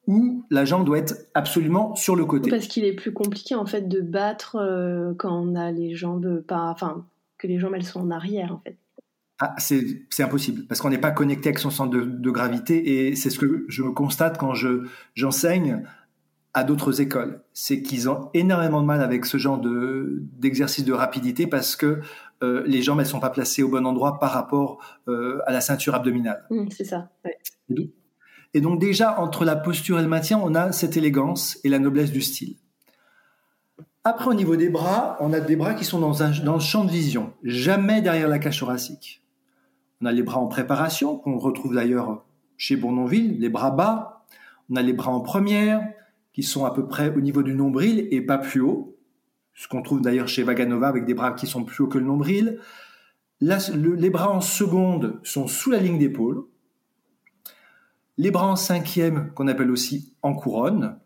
où 0.08 0.46
la 0.50 0.66
jambe 0.66 0.86
doit 0.86 1.00
être 1.00 1.16
absolument 1.34 1.96
sur 1.96 2.16
le 2.16 2.26
côté. 2.26 2.50
Parce 2.50 2.68
qu'il 2.68 2.86
est 2.86 2.94
plus 2.94 3.14
compliqué 3.14 3.56
en 3.56 3.66
fait 3.66 3.88
de 3.88 4.02
battre 4.02 4.58
euh, 4.58 5.14
quand 5.18 5.34
on 5.34 5.56
a 5.56 5.72
les 5.72 5.96
jambes 5.96 6.42
pas, 6.42 6.70
enfin 6.70 7.06
que 7.38 7.48
les 7.48 7.60
jambes 7.60 7.74
elles 7.76 7.86
sont 7.86 8.02
en 8.02 8.12
arrière 8.12 8.54
en 8.54 8.60
fait. 8.60 8.78
Ah, 9.40 9.54
c'est 9.58 10.00
impossible 10.20 10.66
parce 10.66 10.80
qu'on 10.80 10.90
n'est 10.90 10.98
pas 10.98 11.12
connecté 11.12 11.50
avec 11.50 11.60
son 11.60 11.70
centre 11.70 11.92
de, 11.92 12.32
gravité 12.32 13.10
et 13.10 13.16
c'est 13.16 13.30
ce 13.30 13.38
que 13.38 13.66
je 13.68 13.84
constate 13.84 14.38
quand 14.38 14.54
je 14.54 14.88
j'enseigne 15.14 15.84
à 16.54 16.64
d'autres 16.64 17.02
écoles, 17.02 17.42
c'est 17.52 17.82
qu'ils 17.82 18.08
ont 18.08 18.30
énormément 18.34 18.82
de 18.82 18.88
mal 18.88 19.02
avec 19.02 19.26
ce 19.26 19.38
genre 19.38 19.60
de 19.60 20.24
d'exercice 20.40 20.86
de 20.86 20.94
rapidité 20.94 21.48
parce 21.48 21.76
que 21.76 22.00
euh, 22.44 22.64
les 22.66 22.82
jambes 22.82 23.00
elles 23.00 23.06
sont 23.06 23.20
pas 23.20 23.30
placées 23.30 23.64
au 23.64 23.70
bon 23.70 23.86
endroit 23.86 24.20
par 24.20 24.32
rapport 24.32 24.80
euh, 25.08 25.42
à 25.46 25.52
la 25.52 25.62
ceinture 25.62 25.96
abdominale. 25.96 26.46
Mmh, 26.50 26.66
c'est 26.70 26.84
ça. 26.84 27.10
Ouais. 27.24 27.38
Et 28.54 28.62
donc 28.62 28.80
déjà 28.80 29.20
entre 29.20 29.46
la 29.46 29.56
posture 29.56 30.00
et 30.00 30.02
le 30.02 30.08
maintien, 30.08 30.40
on 30.42 30.56
a 30.56 30.72
cette 30.72 30.98
élégance 30.98 31.60
et 31.64 31.70
la 31.70 31.80
noblesse 31.80 32.12
du 32.12 32.22
style. 32.22 32.56
Après, 34.08 34.28
au 34.28 34.36
niveau 34.36 34.56
des 34.56 34.70
bras, 34.70 35.18
on 35.20 35.34
a 35.34 35.40
des 35.40 35.56
bras 35.56 35.74
qui 35.74 35.84
sont 35.84 36.00
dans, 36.00 36.22
un, 36.22 36.30
dans 36.44 36.54
le 36.54 36.60
champ 36.60 36.86
de 36.86 36.92
vision, 36.92 37.34
jamais 37.44 38.04
derrière 38.04 38.28
la 38.28 38.38
cage 38.38 38.60
thoracique. 38.60 39.24
On 40.00 40.06
a 40.06 40.12
les 40.12 40.22
bras 40.22 40.38
en 40.38 40.48
préparation, 40.48 41.18
qu'on 41.18 41.40
retrouve 41.40 41.74
d'ailleurs 41.74 42.24
chez 42.56 42.76
Bournonville, 42.76 43.40
les 43.40 43.50
bras 43.50 43.72
bas. 43.72 44.26
On 44.70 44.76
a 44.76 44.84
les 44.84 44.94
bras 44.94 45.12
en 45.12 45.22
première, 45.22 45.82
qui 46.34 46.44
sont 46.44 46.66
à 46.66 46.72
peu 46.72 46.86
près 46.86 47.10
au 47.16 47.22
niveau 47.22 47.42
du 47.42 47.56
nombril 47.56 48.08
et 48.12 48.22
pas 48.22 48.38
plus 48.38 48.62
haut. 48.62 48.95
Ce 49.56 49.68
qu'on 49.70 49.82
trouve 49.82 50.02
d'ailleurs 50.02 50.28
chez 50.28 50.44
Vaganova 50.44 50.88
avec 50.88 51.06
des 51.06 51.14
bras 51.14 51.32
qui 51.32 51.48
sont 51.48 51.64
plus 51.64 51.84
hauts 51.84 51.88
que 51.88 51.98
le 51.98 52.06
nombril. 52.06 52.60
les 53.40 54.10
bras 54.10 54.32
en 54.32 54.42
seconde 54.42 55.20
sont 55.24 55.48
sous 55.48 55.72
la 55.72 55.80
ligne 55.80 55.98
d'épaule. 55.98 56.44
Les 58.18 58.32
bras 58.32 58.48
en 58.48 58.56
cinquième, 58.56 59.32
qu'on 59.34 59.48
appelle 59.48 59.72
aussi 59.72 60.14
en 60.22 60.36
couronne, 60.36 61.00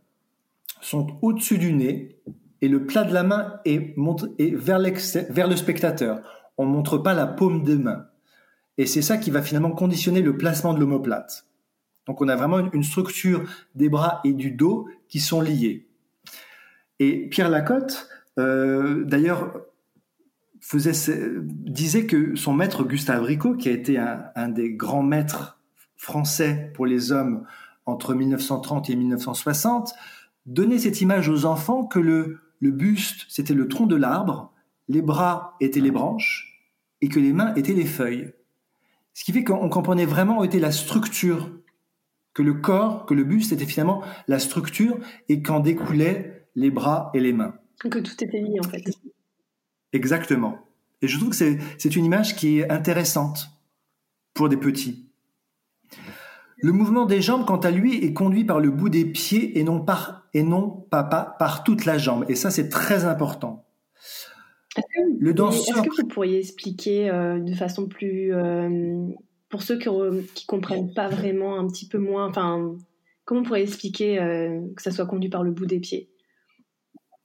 sont 0.82 1.18
au-dessus 1.22 1.58
du 1.58 1.74
nez 1.74 2.20
et 2.62 2.68
le 2.68 2.86
plat 2.86 3.04
de 3.04 3.14
la 3.14 3.24
main 3.24 3.60
est, 3.66 3.96
vers, 4.56 4.80
vers 5.30 5.48
le 5.48 5.56
spectateur. 5.56 6.22
On 6.58 6.66
ne 6.66 6.72
montre 6.72 6.98
pas 6.98 7.14
la 7.14 7.28
paume 7.28 7.64
des 7.64 7.78
mains. 7.78 8.06
Et 8.78 8.86
c'est 8.86 9.02
ça 9.02 9.18
qui 9.18 9.30
va 9.30 9.42
finalement 9.42 9.72
conditionner 9.72 10.22
le 10.22 10.38
placement 10.38 10.74
de 10.74 10.80
l'omoplate. 10.80 11.46
Donc 12.08 12.22
on 12.22 12.28
a 12.28 12.36
vraiment 12.36 12.72
une 12.72 12.84
structure 12.84 13.44
des 13.76 13.90
bras 13.90 14.22
et 14.24 14.34
du 14.34 14.52
dos 14.52 14.90
qui 15.08 15.20
sont 15.20 15.42
liés. 15.42 15.88
Et 17.00 17.30
Pierre 17.30 17.50
Lacotte, 17.50 18.10
euh, 18.40 19.04
d'ailleurs, 19.04 19.62
disait 20.74 22.06
que 22.06 22.36
son 22.36 22.54
maître 22.54 22.84
Gustave 22.84 23.24
Ricot, 23.24 23.56
qui 23.56 23.70
a 23.70 23.72
été 23.72 23.98
un 23.98 24.50
des 24.50 24.72
grands 24.74 25.04
maîtres 25.04 25.60
français 25.96 26.72
pour 26.74 26.86
les 26.86 27.12
hommes 27.12 27.46
entre 27.86 28.14
1930 28.14 28.90
et 28.90 28.96
1960, 28.96 29.94
donnait 30.46 30.80
cette 30.80 31.02
image 31.02 31.30
aux 31.30 31.46
enfants 31.46 31.86
que 31.86 32.00
le, 32.00 32.40
le 32.60 32.72
buste, 32.72 33.26
c'était 33.30 33.54
le 33.54 33.68
tronc 33.68 33.88
de 33.88 33.96
l'arbre, 33.96 34.54
les 34.88 35.02
bras 35.02 35.56
étaient 35.60 35.80
les 35.80 35.92
branches, 35.92 36.66
et 37.02 37.10
que 37.10 37.20
les 37.20 37.34
mains 37.34 37.54
étaient 37.56 37.74
les 37.74 37.86
feuilles. 37.86 38.34
Ce 39.14 39.24
qui 39.24 39.32
fait 39.32 39.44
qu'on 39.44 39.70
comprenait 39.70 40.06
vraiment 40.06 40.40
où 40.40 40.44
était 40.44 40.60
la 40.60 40.72
structure, 40.72 41.52
que 42.34 42.44
le 42.44 42.54
corps, 42.54 43.06
que 43.06 43.14
le 43.14 43.24
buste 43.24 43.52
était 43.52 43.66
finalement 43.66 44.04
la 44.28 44.40
structure, 44.40 44.98
et 45.28 45.42
qu'en 45.42 45.60
découlaient 45.60 46.48
les 46.56 46.72
bras 46.72 47.12
et 47.14 47.20
les 47.20 47.34
mains. 47.34 47.59
Que 47.80 48.00
tout 48.00 48.24
était 48.24 48.42
lié 48.42 48.60
en 48.60 48.68
fait. 48.68 48.84
Exactement. 49.94 50.60
Et 51.02 51.08
je 51.08 51.18
trouve 51.18 51.30
que 51.30 51.58
c'est 51.78 51.96
une 51.96 52.06
image 52.06 52.36
qui 52.36 52.60
est 52.60 52.70
intéressante 52.70 53.50
pour 54.34 54.50
des 54.50 54.58
petits. 54.58 55.10
Le 56.62 56.74
mouvement 56.74 57.06
des 57.06 57.22
jambes, 57.22 57.46
quant 57.46 57.60
à 57.60 57.72
lui, 57.72 58.04
est 58.04 58.14
conduit 58.14 58.44
par 58.44 58.60
le 58.60 58.70
bout 58.70 58.90
des 58.90 59.06
pieds 59.06 59.58
et 59.58 59.64
non 59.64 59.80
par 59.80 60.28
et 60.34 60.44
non 60.44 60.70
pas, 60.70 61.04
par 61.04 61.64
toute 61.64 61.86
la 61.86 61.98
jambe. 61.98 62.26
Et 62.28 62.36
ça, 62.36 62.52
c'est 62.52 62.70
très 62.70 63.06
important. 63.06 63.66
le 65.20 65.34
danseur. 65.34 65.78
Est-ce 65.78 65.88
que 65.88 66.02
vous 66.02 66.08
pourriez 66.08 66.40
expliquer 66.40 67.10
euh, 67.10 67.40
de 67.40 67.54
façon 67.54 67.88
plus 67.88 68.34
euh, 68.34 69.08
pour 69.50 69.64
ceux 69.64 69.80
qui, 69.80 69.90
qui 70.36 70.46
comprennent 70.46 70.94
pas 70.94 71.08
vraiment 71.08 71.58
un 71.58 71.68
petit 71.68 71.88
peu 71.88 71.98
moins, 71.98 72.28
enfin, 72.28 72.76
comment 73.26 73.42
vous 73.42 73.48
pourriez 73.48 73.64
expliquer 73.64 74.20
euh, 74.20 74.60
que 74.76 74.82
ça 74.82 74.92
soit 74.92 75.06
conduit 75.06 75.30
par 75.30 75.44
le 75.44 75.52
bout 75.52 75.66
des 75.66 75.80
pieds? 75.80 76.10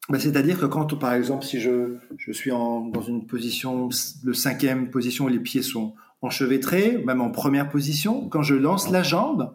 Ben, 0.09 0.19
C'est-à-dire 0.19 0.59
que 0.59 0.67
quand, 0.67 0.99
par 0.99 1.15
exemple, 1.15 1.45
si 1.45 1.61
je, 1.61 1.97
je 2.17 2.33
suis 2.33 2.53
en, 2.53 2.81
dans 2.87 3.03
une 3.03 3.27
position, 3.27 3.89
le 4.23 4.35
cinquième 4.35 4.91
position 4.91 5.27
où 5.27 5.29
les 5.29 5.41
pieds 5.41 5.63
sont 5.63 5.95
enchevêtré, 6.25 7.03
même 7.05 7.21
en 7.21 7.31
première 7.31 7.69
position. 7.69 8.29
Quand 8.29 8.43
je 8.43 8.55
lance 8.55 8.91
la 8.91 9.03
jambe, 9.03 9.55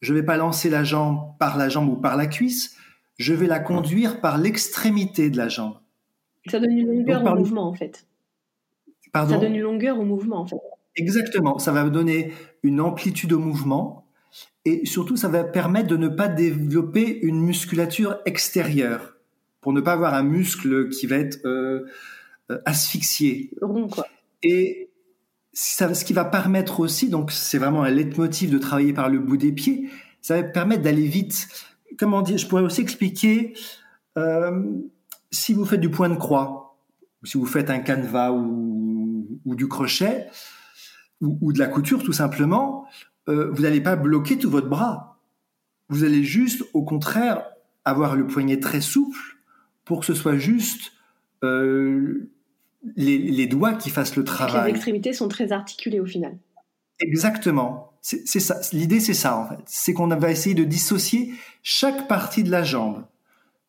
je 0.00 0.14
vais 0.14 0.22
pas 0.22 0.36
lancer 0.36 0.70
la 0.70 0.82
jambe 0.82 1.36
par 1.38 1.56
la 1.56 1.68
jambe 1.68 1.88
ou 1.88 1.96
par 1.96 2.16
la 2.16 2.26
cuisse, 2.26 2.76
je 3.18 3.34
vais 3.34 3.46
la 3.46 3.58
conduire 3.58 4.20
par 4.20 4.38
l'extrémité 4.38 5.30
de 5.30 5.36
la 5.36 5.48
jambe. 5.48 5.74
Ça 6.46 6.58
donne 6.58 6.72
une 6.72 6.86
longueur 6.86 7.24
au 7.24 7.36
mouvement 7.36 7.68
en 7.68 7.74
fait. 7.74 8.06
Pardon 9.12 9.34
ça 9.34 9.40
donne 9.40 9.54
une 9.54 9.62
longueur 9.62 9.98
au 9.98 10.04
mouvement 10.04 10.40
en 10.40 10.46
fait. 10.46 10.56
Exactement, 10.96 11.58
ça 11.58 11.72
va 11.72 11.88
donner 11.88 12.32
une 12.62 12.80
amplitude 12.80 13.32
au 13.32 13.38
mouvement 13.38 14.06
et 14.64 14.86
surtout 14.86 15.16
ça 15.16 15.28
va 15.28 15.44
permettre 15.44 15.88
de 15.88 15.96
ne 15.96 16.08
pas 16.08 16.28
développer 16.28 17.20
une 17.20 17.40
musculature 17.40 18.18
extérieure 18.24 19.15
pour 19.66 19.72
ne 19.72 19.80
pas 19.80 19.94
avoir 19.94 20.14
un 20.14 20.22
muscle 20.22 20.90
qui 20.90 21.08
va 21.08 21.16
être 21.16 21.44
euh, 21.44 21.86
euh, 22.52 22.58
asphyxié. 22.66 23.50
Rond 23.60 23.88
quoi. 23.88 24.06
Et 24.44 24.90
ce 25.52 26.04
qui 26.04 26.12
va 26.12 26.24
permettre 26.24 26.78
aussi, 26.78 27.08
donc 27.08 27.32
c'est 27.32 27.58
vraiment 27.58 27.82
un 27.82 27.90
leitmotiv 27.90 28.52
de 28.52 28.58
travailler 28.58 28.92
par 28.92 29.08
le 29.08 29.18
bout 29.18 29.36
des 29.36 29.50
pieds, 29.50 29.90
ça 30.22 30.36
va 30.36 30.44
permettre 30.44 30.82
d'aller 30.82 31.08
vite. 31.08 31.48
Comment 31.98 32.22
dire 32.22 32.38
Je 32.38 32.46
pourrais 32.46 32.62
aussi 32.62 32.80
expliquer 32.80 33.54
euh, 34.16 34.62
si 35.32 35.52
vous 35.52 35.64
faites 35.64 35.80
du 35.80 35.90
point 35.90 36.10
de 36.10 36.14
croix, 36.14 36.78
si 37.24 37.36
vous 37.36 37.44
faites 37.44 37.68
un 37.68 37.80
canevas 37.80 38.30
ou, 38.30 39.26
du 39.46 39.66
crochet 39.66 40.28
ou, 41.20 41.52
de 41.52 41.58
la 41.58 41.66
couture 41.66 42.04
tout 42.04 42.12
simplement, 42.12 42.86
euh, 43.28 43.50
vous 43.50 43.62
n'allez 43.62 43.80
pas 43.80 43.96
bloquer 43.96 44.38
tout 44.38 44.48
votre 44.48 44.68
bras. 44.68 45.18
Vous 45.88 46.04
allez 46.04 46.22
juste, 46.22 46.62
au 46.72 46.84
contraire, 46.84 47.42
avoir 47.84 48.14
le 48.14 48.28
poignet 48.28 48.60
très 48.60 48.80
souple 48.80 49.35
pour 49.86 50.00
que 50.00 50.06
ce 50.06 50.14
soit 50.14 50.36
juste 50.36 50.92
euh, 51.42 52.28
les, 52.96 53.46
doigts 53.46 53.72
qui 53.74 53.88
fassent 53.88 54.16
le 54.16 54.24
travail. 54.24 54.64
Les 54.64 54.70
extrémités 54.76 55.14
sont 55.14 55.28
très 55.28 55.52
articulées 55.52 56.00
au 56.00 56.06
final. 56.06 56.36
Exactement. 57.00 57.92
C'est 58.02 58.40
ça. 58.40 58.60
L'idée, 58.72 59.00
c'est 59.00 59.14
ça 59.14 59.36
en 59.36 59.48
fait. 59.48 59.58
C'est 59.66 59.94
qu'on 59.94 60.06
va 60.08 60.30
essayer 60.30 60.54
de 60.54 60.64
dissocier 60.64 61.32
chaque 61.62 62.06
partie 62.06 62.44
de 62.44 62.50
la 62.50 62.62
jambe. 62.62 63.04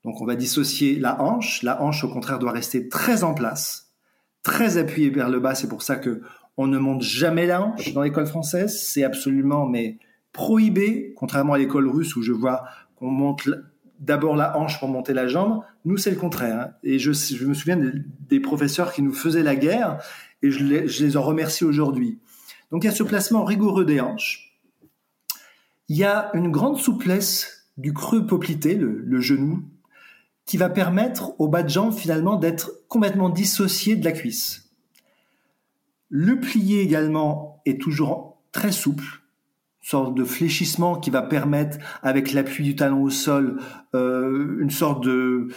Donc, 0.03 0.21
on 0.21 0.25
va 0.25 0.35
dissocier 0.35 0.95
la 0.99 1.21
hanche. 1.21 1.63
La 1.63 1.81
hanche, 1.81 2.03
au 2.03 2.09
contraire, 2.09 2.37
doit 2.39 2.51
rester 2.51 2.87
très 2.87 3.23
en 3.23 3.33
place, 3.33 3.91
très 4.43 4.77
appuyée 4.77 5.09
vers 5.09 5.29
le 5.29 5.39
bas. 5.39 5.55
C'est 5.55 5.67
pour 5.67 5.81
ça 5.81 5.95
que 5.95 6.21
on 6.55 6.67
ne 6.67 6.77
monte 6.77 7.01
jamais 7.01 7.45
la 7.45 7.61
hanche 7.61 7.93
dans 7.93 8.03
l'école 8.03 8.27
française. 8.27 8.79
C'est 8.79 9.03
absolument 9.03 9.65
mais 9.65 9.97
prohibé, 10.33 11.13
contrairement 11.15 11.53
à 11.53 11.57
l'école 11.57 11.87
russe 11.87 12.15
où 12.15 12.21
je 12.21 12.31
vois 12.31 12.63
qu'on 12.95 13.09
monte 13.09 13.49
d'abord 13.99 14.35
la 14.35 14.57
hanche 14.57 14.79
pour 14.79 14.89
monter 14.89 15.13
la 15.13 15.27
jambe. 15.27 15.63
Nous, 15.85 15.97
c'est 15.97 16.11
le 16.11 16.17
contraire. 16.17 16.59
Hein. 16.59 16.73
Et 16.83 16.99
je, 16.99 17.09
me 17.45 17.53
souviens 17.53 17.79
des, 18.29 18.39
professeurs 18.39 18.93
qui 18.93 19.01
nous 19.01 19.13
faisaient 19.13 19.43
la 19.43 19.55
guerre 19.55 19.99
et 20.41 20.51
je 20.51 20.63
les, 20.63 20.87
je 20.87 21.05
les 21.05 21.17
en 21.17 21.23
remercie 21.23 21.65
aujourd'hui. 21.65 22.19
Donc, 22.71 22.83
il 22.83 22.87
y 22.87 22.89
a 22.89 22.93
ce 22.93 23.03
placement 23.03 23.43
rigoureux 23.43 23.85
des 23.85 24.01
hanches. 24.01 24.59
Il 25.89 25.97
y 25.97 26.03
a 26.03 26.29
une 26.33 26.51
grande 26.51 26.77
souplesse 26.77 27.69
du 27.77 27.93
creux 27.93 28.25
poplité, 28.25 28.75
le, 28.75 29.01
le 29.03 29.21
genou, 29.21 29.63
qui 30.45 30.57
va 30.57 30.69
permettre 30.69 31.39
au 31.39 31.47
bas 31.47 31.63
de 31.63 31.69
jambe 31.69 31.93
finalement 31.93 32.35
d'être 32.35 32.71
complètement 32.87 33.29
dissocié 33.29 33.95
de 33.95 34.05
la 34.05 34.11
cuisse. 34.11 34.71
Le 36.09 36.39
plié 36.39 36.81
également 36.81 37.61
est 37.65 37.81
toujours 37.81 38.41
très 38.51 38.71
souple 38.71 39.21
sorte 39.87 40.15
de 40.15 40.25
fléchissement 40.25 40.99
qui 40.99 41.09
va 41.09 41.21
permettre, 41.21 41.77
avec 42.03 42.33
l'appui 42.33 42.63
du 42.63 42.75
talon 42.75 43.03
au 43.03 43.09
sol, 43.09 43.61
euh, 43.95 44.57
une 44.59 44.69
sorte 44.69 45.03
de 45.03 45.47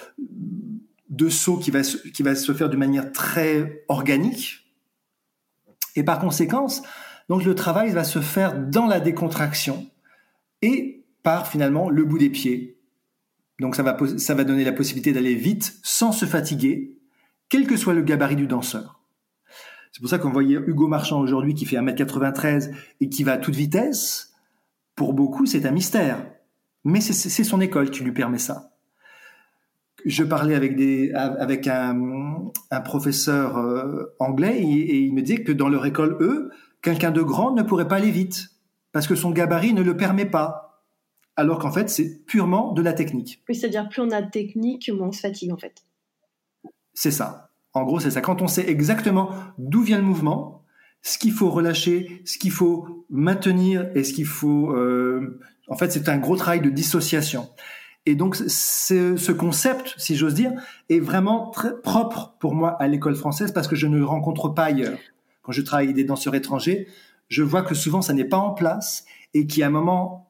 de 1.08 1.28
saut 1.28 1.56
qui 1.56 1.72
va 1.72 1.82
se, 1.82 2.52
faire 2.52 2.68
d'une 2.68 2.78
manière 2.78 3.10
très 3.10 3.84
organique. 3.88 4.72
Et 5.96 6.04
par 6.04 6.20
conséquence, 6.20 6.82
donc 7.28 7.44
le 7.44 7.56
travail 7.56 7.90
va 7.90 8.04
se 8.04 8.20
faire 8.20 8.56
dans 8.56 8.86
la 8.86 9.00
décontraction 9.00 9.90
et 10.62 11.04
par 11.24 11.48
finalement 11.48 11.90
le 11.90 12.04
bout 12.04 12.18
des 12.18 12.30
pieds. 12.30 12.78
Donc 13.58 13.74
ça 13.74 13.82
va 13.82 13.98
ça 14.16 14.34
va 14.34 14.44
donner 14.44 14.62
la 14.62 14.72
possibilité 14.72 15.12
d'aller 15.12 15.34
vite 15.34 15.80
sans 15.82 16.12
se 16.12 16.24
fatiguer, 16.24 16.96
quel 17.48 17.66
que 17.66 17.76
soit 17.76 17.94
le 17.94 18.02
gabarit 18.02 18.36
du 18.36 18.46
danseur. 18.46 18.99
C'est 19.92 20.00
pour 20.00 20.08
ça 20.08 20.18
qu'on 20.18 20.30
voyait 20.30 20.56
Hugo 20.56 20.86
Marchand 20.86 21.20
aujourd'hui 21.20 21.54
qui 21.54 21.66
fait 21.66 21.76
1m93 21.76 22.72
et 23.00 23.08
qui 23.08 23.24
va 23.24 23.32
à 23.32 23.38
toute 23.38 23.54
vitesse. 23.54 24.32
Pour 24.94 25.12
beaucoup, 25.12 25.46
c'est 25.46 25.66
un 25.66 25.72
mystère. 25.72 26.24
Mais 26.84 27.00
c'est 27.00 27.44
son 27.44 27.60
école 27.60 27.90
qui 27.90 28.02
lui 28.04 28.12
permet 28.12 28.38
ça. 28.38 28.72
Je 30.06 30.24
parlais 30.24 30.54
avec, 30.54 30.76
des, 30.76 31.12
avec 31.12 31.66
un, 31.66 32.50
un 32.70 32.80
professeur 32.80 33.58
euh, 33.58 34.14
anglais 34.18 34.58
et, 34.58 35.00
il 35.00 35.12
me 35.12 35.20
disait 35.20 35.42
que 35.42 35.52
dans 35.52 35.68
leur 35.68 35.84
école, 35.84 36.16
eux, 36.20 36.50
quelqu'un 36.80 37.10
de 37.10 37.20
grand 37.20 37.52
ne 37.52 37.62
pourrait 37.62 37.88
pas 37.88 37.96
aller 37.96 38.10
vite 38.10 38.48
parce 38.92 39.06
que 39.06 39.14
son 39.14 39.30
gabarit 39.30 39.74
ne 39.74 39.82
le 39.82 39.96
permet 39.96 40.24
pas. 40.24 40.84
Alors 41.36 41.58
qu'en 41.58 41.70
fait, 41.70 41.90
c'est 41.90 42.24
purement 42.24 42.72
de 42.72 42.80
la 42.82 42.94
technique. 42.94 43.42
Oui, 43.48 43.54
c'est-à-dire 43.54 43.88
plus 43.88 44.00
on 44.00 44.10
a 44.10 44.22
de 44.22 44.30
technique, 44.30 44.90
moins 44.90 45.08
on 45.08 45.12
se 45.12 45.20
fatigue 45.20 45.52
en 45.52 45.58
fait. 45.58 45.84
C'est 46.94 47.10
ça. 47.10 47.49
En 47.72 47.84
gros, 47.84 48.00
c'est 48.00 48.10
ça. 48.10 48.20
Quand 48.20 48.42
on 48.42 48.48
sait 48.48 48.68
exactement 48.68 49.30
d'où 49.58 49.82
vient 49.82 49.98
le 49.98 50.04
mouvement, 50.04 50.64
ce 51.02 51.18
qu'il 51.18 51.32
faut 51.32 51.50
relâcher, 51.50 52.22
ce 52.24 52.38
qu'il 52.38 52.50
faut 52.50 53.06
maintenir 53.10 53.90
et 53.94 54.04
ce 54.04 54.12
qu'il 54.12 54.26
faut... 54.26 54.74
Euh, 54.74 55.40
en 55.68 55.76
fait, 55.76 55.90
c'est 55.92 56.08
un 56.08 56.18
gros 56.18 56.36
travail 56.36 56.60
de 56.60 56.70
dissociation. 56.70 57.48
Et 58.06 58.14
donc, 58.14 58.34
ce 58.34 59.32
concept, 59.32 59.94
si 59.98 60.16
j'ose 60.16 60.34
dire, 60.34 60.52
est 60.88 61.00
vraiment 61.00 61.50
très 61.50 61.80
propre 61.80 62.34
pour 62.40 62.54
moi 62.54 62.70
à 62.80 62.88
l'école 62.88 63.14
française 63.14 63.52
parce 63.52 63.68
que 63.68 63.76
je 63.76 63.86
ne 63.86 63.98
le 63.98 64.04
rencontre 64.04 64.48
pas 64.48 64.64
ailleurs. 64.64 64.98
Quand 65.42 65.52
je 65.52 65.62
travaille 65.62 65.86
avec 65.86 65.96
des 65.96 66.04
danseurs 66.04 66.34
étrangers, 66.34 66.88
je 67.28 67.42
vois 67.42 67.62
que 67.62 67.74
souvent 67.74 68.02
ça 68.02 68.12
n'est 68.12 68.24
pas 68.24 68.38
en 68.38 68.52
place 68.52 69.04
et 69.34 69.46
qu'à 69.46 69.66
un 69.66 69.70
moment, 69.70 70.28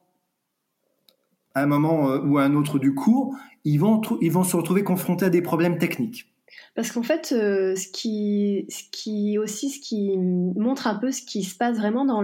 à 1.55 1.63
un 1.63 1.65
moment 1.65 2.09
euh, 2.09 2.21
ou 2.21 2.37
à 2.37 2.43
un 2.43 2.55
autre 2.55 2.77
du 2.77 2.93
cours, 2.93 3.35
ils 3.63 3.77
vont, 3.77 4.01
ils 4.21 4.31
vont 4.31 4.43
se 4.43 4.55
retrouver 4.55 4.83
confrontés 4.83 5.25
à 5.25 5.29
des 5.29 5.41
problèmes 5.41 5.77
techniques. 5.77 6.30
Parce 6.75 6.91
qu'en 6.91 7.03
fait, 7.03 7.33
euh, 7.33 7.75
ce 7.75 7.87
qui, 7.87 8.65
ce 8.69 8.83
qui 8.91 9.37
aussi, 9.37 9.69
ce 9.69 9.79
qui 9.79 10.17
montre 10.17 10.87
un 10.87 10.95
peu 10.95 11.11
ce 11.11 11.21
qui 11.21 11.43
se 11.43 11.55
passe 11.55 11.77
vraiment 11.77 12.05
dans 12.05 12.21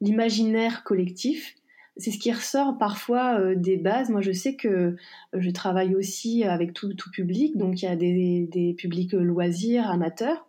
l'imaginaire 0.00 0.84
collectif, 0.84 1.54
c'est 1.98 2.10
ce 2.10 2.18
qui 2.18 2.32
ressort 2.32 2.78
parfois 2.78 3.40
euh, 3.40 3.54
des 3.56 3.76
bases. 3.76 4.08
Moi, 4.08 4.20
je 4.20 4.32
sais 4.32 4.54
que 4.54 4.96
je 5.34 5.50
travaille 5.50 5.94
aussi 5.94 6.44
avec 6.44 6.72
tout, 6.72 6.94
tout 6.94 7.10
public, 7.10 7.56
donc 7.58 7.82
il 7.82 7.86
y 7.86 7.88
a 7.88 7.96
des, 7.96 8.48
des 8.50 8.72
publics 8.74 9.12
loisirs, 9.12 9.90
amateurs. 9.90 10.46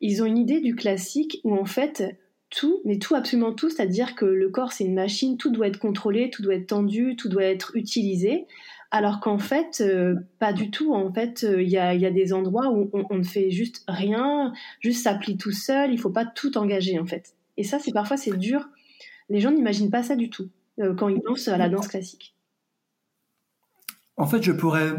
Ils 0.00 0.22
ont 0.22 0.26
une 0.26 0.38
idée 0.38 0.60
du 0.60 0.74
classique 0.74 1.40
où 1.44 1.54
en 1.54 1.64
fait 1.64 2.16
tout, 2.50 2.80
mais 2.84 2.98
tout, 2.98 3.14
absolument 3.14 3.52
tout, 3.52 3.68
c'est-à-dire 3.68 4.14
que 4.14 4.24
le 4.24 4.48
corps 4.48 4.72
c'est 4.72 4.84
une 4.84 4.94
machine, 4.94 5.36
tout 5.36 5.50
doit 5.50 5.66
être 5.66 5.78
contrôlé, 5.78 6.30
tout 6.30 6.42
doit 6.42 6.54
être 6.54 6.68
tendu, 6.68 7.16
tout 7.16 7.28
doit 7.28 7.44
être 7.44 7.72
utilisé. 7.74 8.46
Alors 8.94 9.18
qu'en 9.18 9.38
fait, 9.38 9.80
euh, 9.80 10.14
pas 10.38 10.52
du 10.52 10.70
tout. 10.70 10.94
En 10.94 11.12
fait, 11.12 11.42
il 11.42 11.48
euh, 11.48 11.62
y, 11.64 11.78
a, 11.78 11.94
y, 11.94 12.06
a, 12.06 12.12
des 12.12 12.32
endroits 12.32 12.70
où 12.70 12.88
on, 12.92 13.18
ne 13.18 13.24
fait 13.24 13.50
juste 13.50 13.82
rien, 13.88 14.52
juste 14.78 15.02
s'applique 15.02 15.40
tout 15.40 15.50
seul. 15.50 15.92
Il 15.92 15.98
faut 15.98 16.10
pas 16.10 16.24
tout 16.24 16.56
engager 16.56 17.00
en 17.00 17.04
fait. 17.04 17.34
Et 17.56 17.64
ça, 17.64 17.80
c'est 17.80 17.90
parfois 17.90 18.16
c'est 18.16 18.36
dur. 18.36 18.68
Les 19.28 19.40
gens 19.40 19.50
n'imaginent 19.50 19.90
pas 19.90 20.04
ça 20.04 20.14
du 20.14 20.30
tout 20.30 20.48
euh, 20.78 20.94
quand 20.94 21.08
ils 21.08 21.20
dansent 21.22 21.48
à 21.48 21.56
la 21.56 21.68
danse 21.68 21.88
classique. 21.88 22.36
En 24.16 24.28
fait, 24.28 24.44
je 24.44 24.52
pourrais 24.52 24.92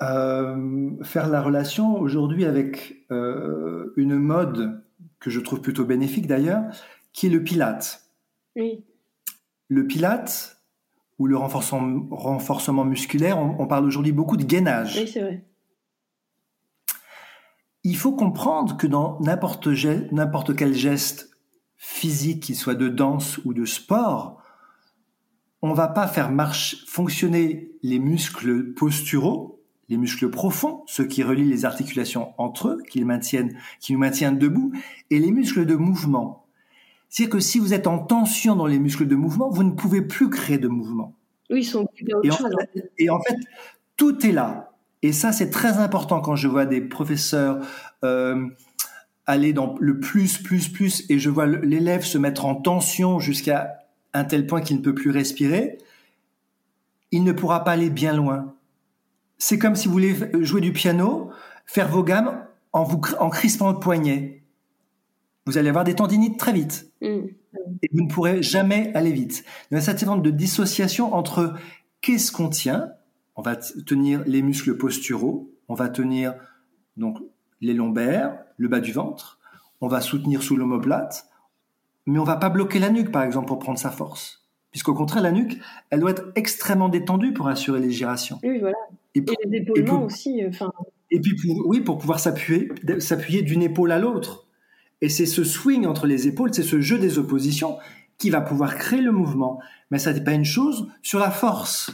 faire 0.00 1.28
la 1.28 1.40
relation 1.40 2.00
aujourd'hui 2.00 2.46
avec 2.46 3.06
une 3.10 4.16
mode 4.16 4.82
que 5.20 5.30
je 5.30 5.38
trouve 5.38 5.60
plutôt 5.60 5.84
bénéfique 5.84 6.26
d'ailleurs, 6.26 6.64
qui 7.12 7.28
est 7.28 7.30
le 7.30 7.44
pilate. 7.44 8.02
Oui. 8.56 8.82
Le 9.68 9.86
pilate, 9.86 10.59
ou 11.20 11.26
le 11.26 11.36
renforcement, 11.36 12.06
renforcement 12.10 12.84
musculaire, 12.84 13.38
on, 13.38 13.66
parle 13.66 13.84
aujourd'hui 13.84 14.10
beaucoup 14.10 14.38
de 14.38 14.42
gainage. 14.42 14.96
Oui, 14.96 15.06
c'est 15.06 15.20
vrai. 15.20 15.44
Il 17.84 17.94
faut 17.96 18.12
comprendre 18.12 18.78
que 18.78 18.86
dans 18.86 19.20
n'importe, 19.20 19.68
n'importe 20.12 20.56
quel 20.56 20.72
geste 20.74 21.30
physique, 21.76 22.44
qu'il 22.44 22.56
soit 22.56 22.74
de 22.74 22.88
danse 22.88 23.38
ou 23.44 23.52
de 23.52 23.66
sport, 23.66 24.42
on 25.60 25.74
va 25.74 25.88
pas 25.88 26.08
faire 26.08 26.30
marche, 26.30 26.86
fonctionner 26.86 27.70
les 27.82 27.98
muscles 27.98 28.72
posturaux, 28.72 29.62
les 29.90 29.98
muscles 29.98 30.30
profonds, 30.30 30.84
ceux 30.86 31.04
qui 31.04 31.22
relient 31.22 31.50
les 31.50 31.66
articulations 31.66 32.32
entre 32.38 32.68
eux, 32.68 32.82
qui, 32.88 33.04
maintiennent, 33.04 33.58
qui 33.78 33.92
nous 33.92 33.98
maintiennent 33.98 34.38
debout, 34.38 34.72
et 35.10 35.18
les 35.18 35.32
muscles 35.32 35.66
de 35.66 35.74
mouvement. 35.74 36.46
C'est-à-dire 37.10 37.32
que 37.32 37.40
si 37.40 37.58
vous 37.58 37.74
êtes 37.74 37.88
en 37.88 37.98
tension 37.98 38.54
dans 38.54 38.66
les 38.66 38.78
muscles 38.78 39.06
de 39.06 39.16
mouvement, 39.16 39.50
vous 39.50 39.64
ne 39.64 39.72
pouvez 39.72 40.00
plus 40.00 40.30
créer 40.30 40.58
de 40.58 40.68
mouvement. 40.68 41.16
Oui, 41.50 41.60
ils 41.60 41.64
sont 41.64 41.88
et, 42.22 42.30
en 42.30 42.38
fait, 42.38 42.92
et 42.98 43.10
en 43.10 43.20
fait, 43.20 43.36
tout 43.96 44.24
est 44.24 44.32
là. 44.32 44.70
Et 45.02 45.12
ça, 45.12 45.32
c'est 45.32 45.50
très 45.50 45.78
important 45.78 46.20
quand 46.20 46.36
je 46.36 46.46
vois 46.46 46.66
des 46.66 46.80
professeurs 46.80 47.66
euh, 48.04 48.46
aller 49.26 49.52
dans 49.52 49.74
le 49.80 49.98
plus, 49.98 50.38
plus, 50.38 50.68
plus, 50.68 51.04
et 51.08 51.18
je 51.18 51.30
vois 51.30 51.46
l'élève 51.46 52.04
se 52.04 52.16
mettre 52.16 52.44
en 52.44 52.54
tension 52.54 53.18
jusqu'à 53.18 53.78
un 54.14 54.24
tel 54.24 54.46
point 54.46 54.60
qu'il 54.60 54.76
ne 54.76 54.82
peut 54.82 54.94
plus 54.94 55.10
respirer. 55.10 55.78
Il 57.10 57.24
ne 57.24 57.32
pourra 57.32 57.64
pas 57.64 57.72
aller 57.72 57.90
bien 57.90 58.14
loin. 58.14 58.54
C'est 59.38 59.58
comme 59.58 59.74
si 59.74 59.88
vous 59.88 59.94
voulez 59.94 60.16
jouer 60.42 60.60
du 60.60 60.72
piano, 60.72 61.30
faire 61.66 61.88
vos 61.88 62.04
gammes 62.04 62.44
en 62.72 62.84
vous 62.84 63.00
en 63.18 63.30
crispant 63.30 63.72
le 63.72 63.80
poignet. 63.80 64.39
Vous 65.50 65.58
allez 65.58 65.68
avoir 65.68 65.82
des 65.82 65.96
tendinites 65.96 66.38
très 66.38 66.52
vite. 66.52 66.92
Mm. 67.02 67.26
Et 67.82 67.90
vous 67.92 68.04
ne 68.04 68.08
pourrez 68.08 68.40
jamais 68.40 68.92
aller 68.94 69.10
vite. 69.10 69.44
Il 69.70 69.74
y 69.74 69.78
a 69.78 69.80
cette 69.80 70.04
forme 70.04 70.22
de 70.22 70.30
dissociation 70.30 71.12
entre 71.12 71.56
qu'est-ce 72.02 72.30
qu'on 72.30 72.48
tient. 72.48 72.92
On 73.34 73.42
va 73.42 73.56
tenir 73.56 74.22
les 74.26 74.42
muscles 74.42 74.76
posturaux. 74.76 75.50
On 75.66 75.74
va 75.74 75.88
tenir 75.88 76.34
donc 76.96 77.18
les 77.60 77.74
lombaires, 77.74 78.38
le 78.58 78.68
bas 78.68 78.78
du 78.78 78.92
ventre. 78.92 79.40
On 79.80 79.88
va 79.88 80.00
soutenir 80.00 80.40
sous 80.44 80.54
l'omoplate. 80.54 81.26
Mais 82.06 82.20
on 82.20 82.24
va 82.24 82.36
pas 82.36 82.48
bloquer 82.48 82.78
la 82.78 82.90
nuque, 82.90 83.10
par 83.10 83.24
exemple, 83.24 83.48
pour 83.48 83.58
prendre 83.58 83.78
sa 83.80 83.90
force. 83.90 84.46
Puisqu'au 84.70 84.94
contraire, 84.94 85.24
la 85.24 85.32
nuque, 85.32 85.58
elle 85.90 85.98
doit 85.98 86.12
être 86.12 86.30
extrêmement 86.36 86.88
détendue 86.88 87.32
pour 87.32 87.48
assurer 87.48 87.80
les 87.80 87.90
gyrations. 87.90 88.38
Oui, 88.44 88.60
voilà. 88.60 88.76
Et, 89.16 89.24
les 89.46 89.58
épaulements 89.58 90.04
aussi. 90.04 90.44
Euh, 90.44 90.50
enfin. 90.50 90.70
Et 91.10 91.18
puis, 91.18 91.34
oui, 91.64 91.80
pour 91.80 91.98
pouvoir 91.98 92.20
s'appuyer, 92.20 92.70
s'appuyer 93.00 93.42
d'une 93.42 93.62
épaule 93.62 93.90
à 93.90 93.98
l'autre. 93.98 94.46
Et 95.00 95.08
c'est 95.08 95.26
ce 95.26 95.44
swing 95.44 95.86
entre 95.86 96.06
les 96.06 96.28
épaules, 96.28 96.52
c'est 96.52 96.62
ce 96.62 96.80
jeu 96.80 96.98
des 96.98 97.18
oppositions 97.18 97.78
qui 98.18 98.30
va 98.30 98.40
pouvoir 98.40 98.76
créer 98.76 99.00
le 99.00 99.12
mouvement. 99.12 99.58
Mais 99.90 99.98
ça 99.98 100.12
n'est 100.12 100.22
pas 100.22 100.32
une 100.32 100.44
chose 100.44 100.88
sur 101.02 101.18
la 101.18 101.30
force. 101.30 101.90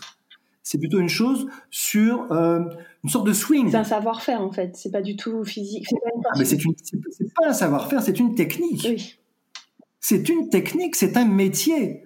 C'est 0.62 0.78
plutôt 0.78 0.98
une 0.98 1.09
chose 1.09 1.46
sur 1.70 2.30
euh, 2.32 2.61
une 3.04 3.11
sorte 3.11 3.26
de 3.26 3.32
swing. 3.32 3.70
C'est 3.70 3.76
un 3.76 3.84
savoir-faire 3.84 4.40
en 4.40 4.50
fait. 4.50 4.76
C'est 4.76 4.90
pas 4.90 5.02
du 5.02 5.14
tout 5.14 5.44
physique. 5.44 5.86
C'est 5.88 5.96
pas, 5.96 6.30
ah, 6.34 6.44
c'est, 6.44 7.34
pas 7.34 7.48
un 7.48 7.52
savoir-faire, 7.52 8.02
c'est 8.02 8.18
une 8.18 8.34
technique. 8.34 8.84
Oui. 8.84 9.16
C'est 10.00 10.28
une 10.28 10.48
technique, 10.48 10.96
c'est 10.96 11.16
un 11.16 11.24
métier. 11.24 12.02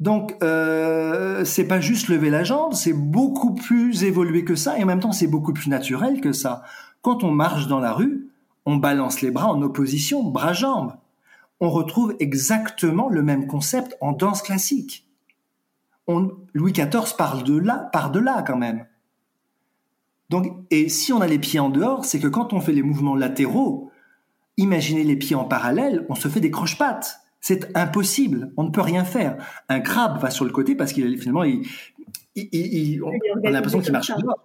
Donc, 0.00 0.36
euh, 0.42 1.44
c'est 1.44 1.68
pas 1.68 1.80
juste 1.80 2.08
lever 2.08 2.30
la 2.30 2.42
jambe, 2.42 2.74
c'est 2.74 2.92
beaucoup 2.92 3.54
plus 3.54 4.02
évolué 4.02 4.44
que 4.44 4.56
ça, 4.56 4.78
et 4.78 4.82
en 4.82 4.86
même 4.86 5.00
temps, 5.00 5.12
c'est 5.12 5.28
beaucoup 5.28 5.52
plus 5.52 5.68
naturel 5.68 6.20
que 6.20 6.32
ça. 6.32 6.62
Quand 7.00 7.22
on 7.22 7.30
marche 7.30 7.68
dans 7.68 7.78
la 7.78 7.92
rue, 7.92 8.28
on 8.66 8.76
balance 8.76 9.20
les 9.20 9.30
bras 9.30 9.52
en 9.52 9.62
opposition, 9.62 10.22
bras-jambes. 10.22 10.94
On 11.60 11.70
retrouve 11.70 12.16
exactement 12.18 13.08
le 13.08 13.22
même 13.22 13.46
concept 13.46 13.96
en 14.00 14.12
danse 14.12 14.42
classique. 14.42 15.06
On, 16.06 16.32
Louis 16.52 16.72
XIV 16.72 17.16
parle 17.16 17.44
de 17.44 17.56
là, 17.56 17.88
par 17.92 18.10
de 18.10 18.20
là 18.20 18.42
quand 18.42 18.56
même. 18.56 18.86
Donc, 20.30 20.52
et 20.70 20.88
si 20.88 21.12
on 21.12 21.20
a 21.20 21.26
les 21.26 21.38
pieds 21.38 21.60
en 21.60 21.70
dehors, 21.70 22.04
c'est 22.04 22.18
que 22.18 22.28
quand 22.28 22.52
on 22.52 22.60
fait 22.60 22.72
les 22.72 22.82
mouvements 22.82 23.14
latéraux, 23.14 23.90
imaginez 24.56 25.04
les 25.04 25.16
pieds 25.16 25.36
en 25.36 25.44
parallèle, 25.44 26.06
on 26.08 26.14
se 26.14 26.28
fait 26.28 26.40
des 26.40 26.50
croche-pattes. 26.50 27.20
C'est 27.40 27.76
impossible. 27.76 28.52
On 28.56 28.64
ne 28.64 28.70
peut 28.70 28.80
rien 28.80 29.04
faire. 29.04 29.36
Un 29.68 29.80
crabe 29.80 30.20
va 30.20 30.30
sur 30.30 30.46
le 30.46 30.50
côté 30.50 30.74
parce 30.74 30.92
qu'il 30.92 31.18
finalement, 31.18 31.44
il, 31.44 33.02
on, 33.02 33.46
a 33.46 33.50
l'impression 33.50 33.80
qu'il 33.80 33.92
marche 33.92 34.10
dehors. 34.16 34.40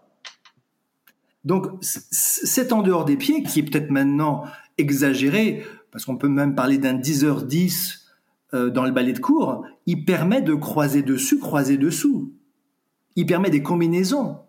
Donc, 1.46 1.68
c'est 1.82 2.74
en 2.74 2.82
dehors 2.82 3.06
des 3.06 3.16
pieds, 3.16 3.44
qui 3.44 3.60
est 3.60 3.64
peut-être 3.64 3.92
maintenant 3.92 4.44
exagéré, 4.78 5.64
parce 5.92 6.06
qu'on 6.06 6.18
peut 6.18 6.28
même 6.28 6.56
parler 6.56 6.78
d'un 6.78 6.96
10h10 6.96 8.00
euh, 8.54 8.70
dans 8.70 8.84
le 8.84 8.92
ballet 8.92 9.14
de 9.14 9.20
cours, 9.20 9.64
il 9.86 10.06
permet 10.06 10.42
de 10.42 10.54
croiser 10.54 11.02
dessus, 11.02 11.40
croiser 11.40 11.78
dessous. 11.78 12.34
Il 13.16 13.26
permet 13.26 13.50
des 13.50 13.64
combinaisons. 13.64 14.40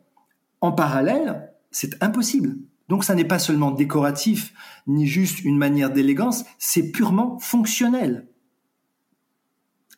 En 0.61 0.73
parallèle, 0.73 1.53
c'est 1.71 2.03
impossible. 2.03 2.57
Donc 2.89 3.05
ça 3.05 3.15
n'est 3.15 3.25
pas 3.25 3.39
seulement 3.39 3.71
décoratif, 3.71 4.53
ni 4.87 5.07
juste 5.07 5.45
une 5.45 5.57
manière 5.57 5.91
d'élégance, 5.91 6.45
c'est 6.59 6.91
purement 6.91 7.39
fonctionnel. 7.39 8.27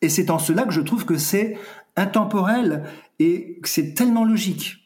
Et 0.01 0.09
c'est 0.09 0.29
en 0.29 0.37
cela 0.37 0.63
que 0.63 0.73
je 0.73 0.81
trouve 0.81 1.05
que 1.05 1.17
c'est 1.17 1.57
intemporel 1.95 2.83
et 3.19 3.59
que 3.61 3.69
c'est 3.69 3.93
tellement 3.93 4.25
logique. 4.25 4.82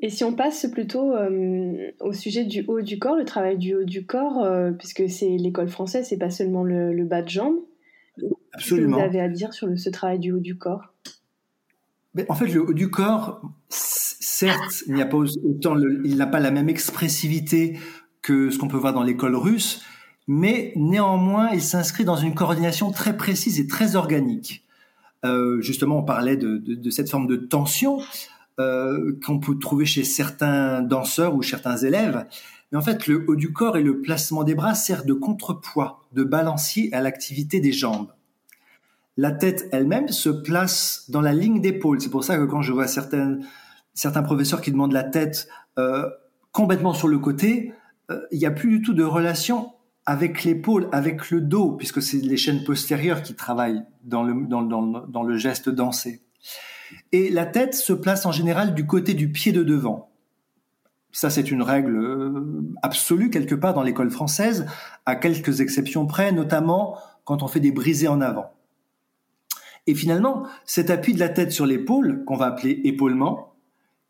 Et 0.00 0.10
si 0.10 0.24
on 0.24 0.34
passe 0.34 0.66
plutôt 0.70 1.14
euh, 1.14 1.90
au 2.00 2.12
sujet 2.12 2.44
du 2.44 2.64
haut 2.68 2.82
du 2.82 2.98
corps, 2.98 3.16
le 3.16 3.24
travail 3.24 3.56
du 3.56 3.74
haut 3.74 3.84
du 3.84 4.04
corps, 4.04 4.44
euh, 4.44 4.72
puisque 4.72 5.08
c'est 5.08 5.28
l'école 5.38 5.68
française, 5.68 6.06
c'est 6.08 6.18
pas 6.18 6.30
seulement 6.30 6.64
le, 6.64 7.04
bas 7.04 7.22
de 7.22 7.28
jambe. 7.28 7.56
Absolument. 8.52 8.52
Qu'est-ce 8.52 8.74
que 8.74 8.84
vous 8.84 9.16
avez 9.16 9.20
à 9.20 9.28
dire 9.28 9.54
sur 9.54 9.68
ce 9.78 9.90
travail 9.90 10.18
du 10.18 10.32
haut 10.32 10.40
du 10.40 10.58
corps? 10.58 10.92
En 12.28 12.34
fait, 12.34 12.46
le 12.46 12.62
haut 12.62 12.72
du 12.72 12.90
corps, 12.90 13.42
certes, 13.68 14.84
il 14.86 14.94
n'y 14.94 15.02
a 15.02 15.06
pas 15.06 15.16
autant, 15.16 15.76
il 16.04 16.16
n'a 16.16 16.26
pas 16.26 16.40
la 16.40 16.50
même 16.50 16.68
expressivité 16.68 17.78
que 18.22 18.50
ce 18.50 18.58
qu'on 18.58 18.68
peut 18.68 18.78
voir 18.78 18.92
dans 18.92 19.02
l'école 19.02 19.36
russe, 19.36 19.82
mais 20.26 20.72
néanmoins, 20.76 21.50
il 21.52 21.62
s'inscrit 21.62 22.04
dans 22.04 22.16
une 22.16 22.34
coordination 22.34 22.90
très 22.90 23.16
précise 23.16 23.60
et 23.60 23.66
très 23.66 23.96
organique. 23.96 24.64
Euh, 25.24 25.60
justement, 25.60 25.98
on 25.98 26.02
parlait 26.02 26.36
de, 26.36 26.58
de, 26.58 26.74
de, 26.74 26.90
cette 26.90 27.10
forme 27.10 27.26
de 27.26 27.36
tension 27.36 27.98
euh, 28.58 29.18
qu'on 29.24 29.38
peut 29.38 29.58
trouver 29.58 29.84
chez 29.84 30.02
certains 30.02 30.80
danseurs 30.82 31.34
ou 31.34 31.42
certains 31.42 31.76
élèves. 31.76 32.26
Mais 32.72 32.78
en 32.78 32.82
fait, 32.82 33.06
le 33.06 33.24
haut 33.28 33.36
du 33.36 33.52
corps 33.52 33.76
et 33.76 33.82
le 33.82 34.00
placement 34.00 34.44
des 34.44 34.54
bras 34.54 34.74
sert 34.74 35.04
de 35.04 35.12
contrepoids, 35.12 36.06
de 36.12 36.24
balancier 36.24 36.92
à 36.94 37.00
l'activité 37.00 37.60
des 37.60 37.72
jambes. 37.72 38.08
La 39.16 39.30
tête 39.30 39.68
elle-même 39.72 40.08
se 40.08 40.28
place 40.28 41.04
dans 41.08 41.20
la 41.20 41.32
ligne 41.32 41.60
d'épaule. 41.60 42.00
C'est 42.00 42.10
pour 42.10 42.24
ça 42.24 42.36
que 42.36 42.44
quand 42.44 42.62
je 42.62 42.72
vois 42.72 42.86
certains, 42.86 43.38
certains 43.94 44.22
professeurs 44.22 44.60
qui 44.60 44.72
demandent 44.72 44.92
la 44.92 45.04
tête 45.04 45.48
euh, 45.78 46.08
complètement 46.52 46.94
sur 46.94 47.08
le 47.08 47.18
côté, 47.18 47.72
euh, 48.10 48.20
il 48.30 48.38
n'y 48.38 48.46
a 48.46 48.50
plus 48.50 48.70
du 48.70 48.82
tout 48.82 48.94
de 48.94 49.04
relation 49.04 49.72
avec 50.06 50.44
l'épaule, 50.44 50.88
avec 50.92 51.30
le 51.30 51.40
dos, 51.40 51.72
puisque 51.72 52.00
c'est 52.00 52.18
les 52.18 52.36
chaînes 52.36 52.64
postérieures 52.64 53.22
qui 53.22 53.34
travaillent 53.34 53.82
dans 54.04 54.22
le, 54.22 54.46
dans, 54.46 54.62
dans, 54.62 54.82
dans 54.82 55.22
le 55.24 55.36
geste 55.36 55.68
dansé. 55.68 56.22
Et 57.12 57.30
la 57.30 57.46
tête 57.46 57.74
se 57.74 57.92
place 57.92 58.26
en 58.26 58.32
général 58.32 58.74
du 58.74 58.86
côté 58.86 59.14
du 59.14 59.30
pied 59.30 59.52
de 59.52 59.62
devant. 59.62 60.10
Ça, 61.12 61.30
c'est 61.30 61.50
une 61.50 61.62
règle 61.62 61.96
euh, 61.96 62.62
absolue 62.82 63.30
quelque 63.30 63.54
part 63.54 63.72
dans 63.72 63.82
l'école 63.82 64.10
française, 64.10 64.66
à 65.06 65.16
quelques 65.16 65.60
exceptions 65.60 66.06
près, 66.06 66.30
notamment 66.30 66.98
quand 67.24 67.42
on 67.42 67.48
fait 67.48 67.60
des 67.60 67.72
brisés 67.72 68.08
en 68.08 68.20
avant. 68.20 68.52
Et 69.86 69.94
finalement, 69.94 70.46
cet 70.64 70.90
appui 70.90 71.14
de 71.14 71.18
la 71.18 71.28
tête 71.28 71.52
sur 71.52 71.64
l'épaule, 71.64 72.24
qu'on 72.26 72.36
va 72.36 72.46
appeler 72.46 72.80
épaulement, 72.84 73.54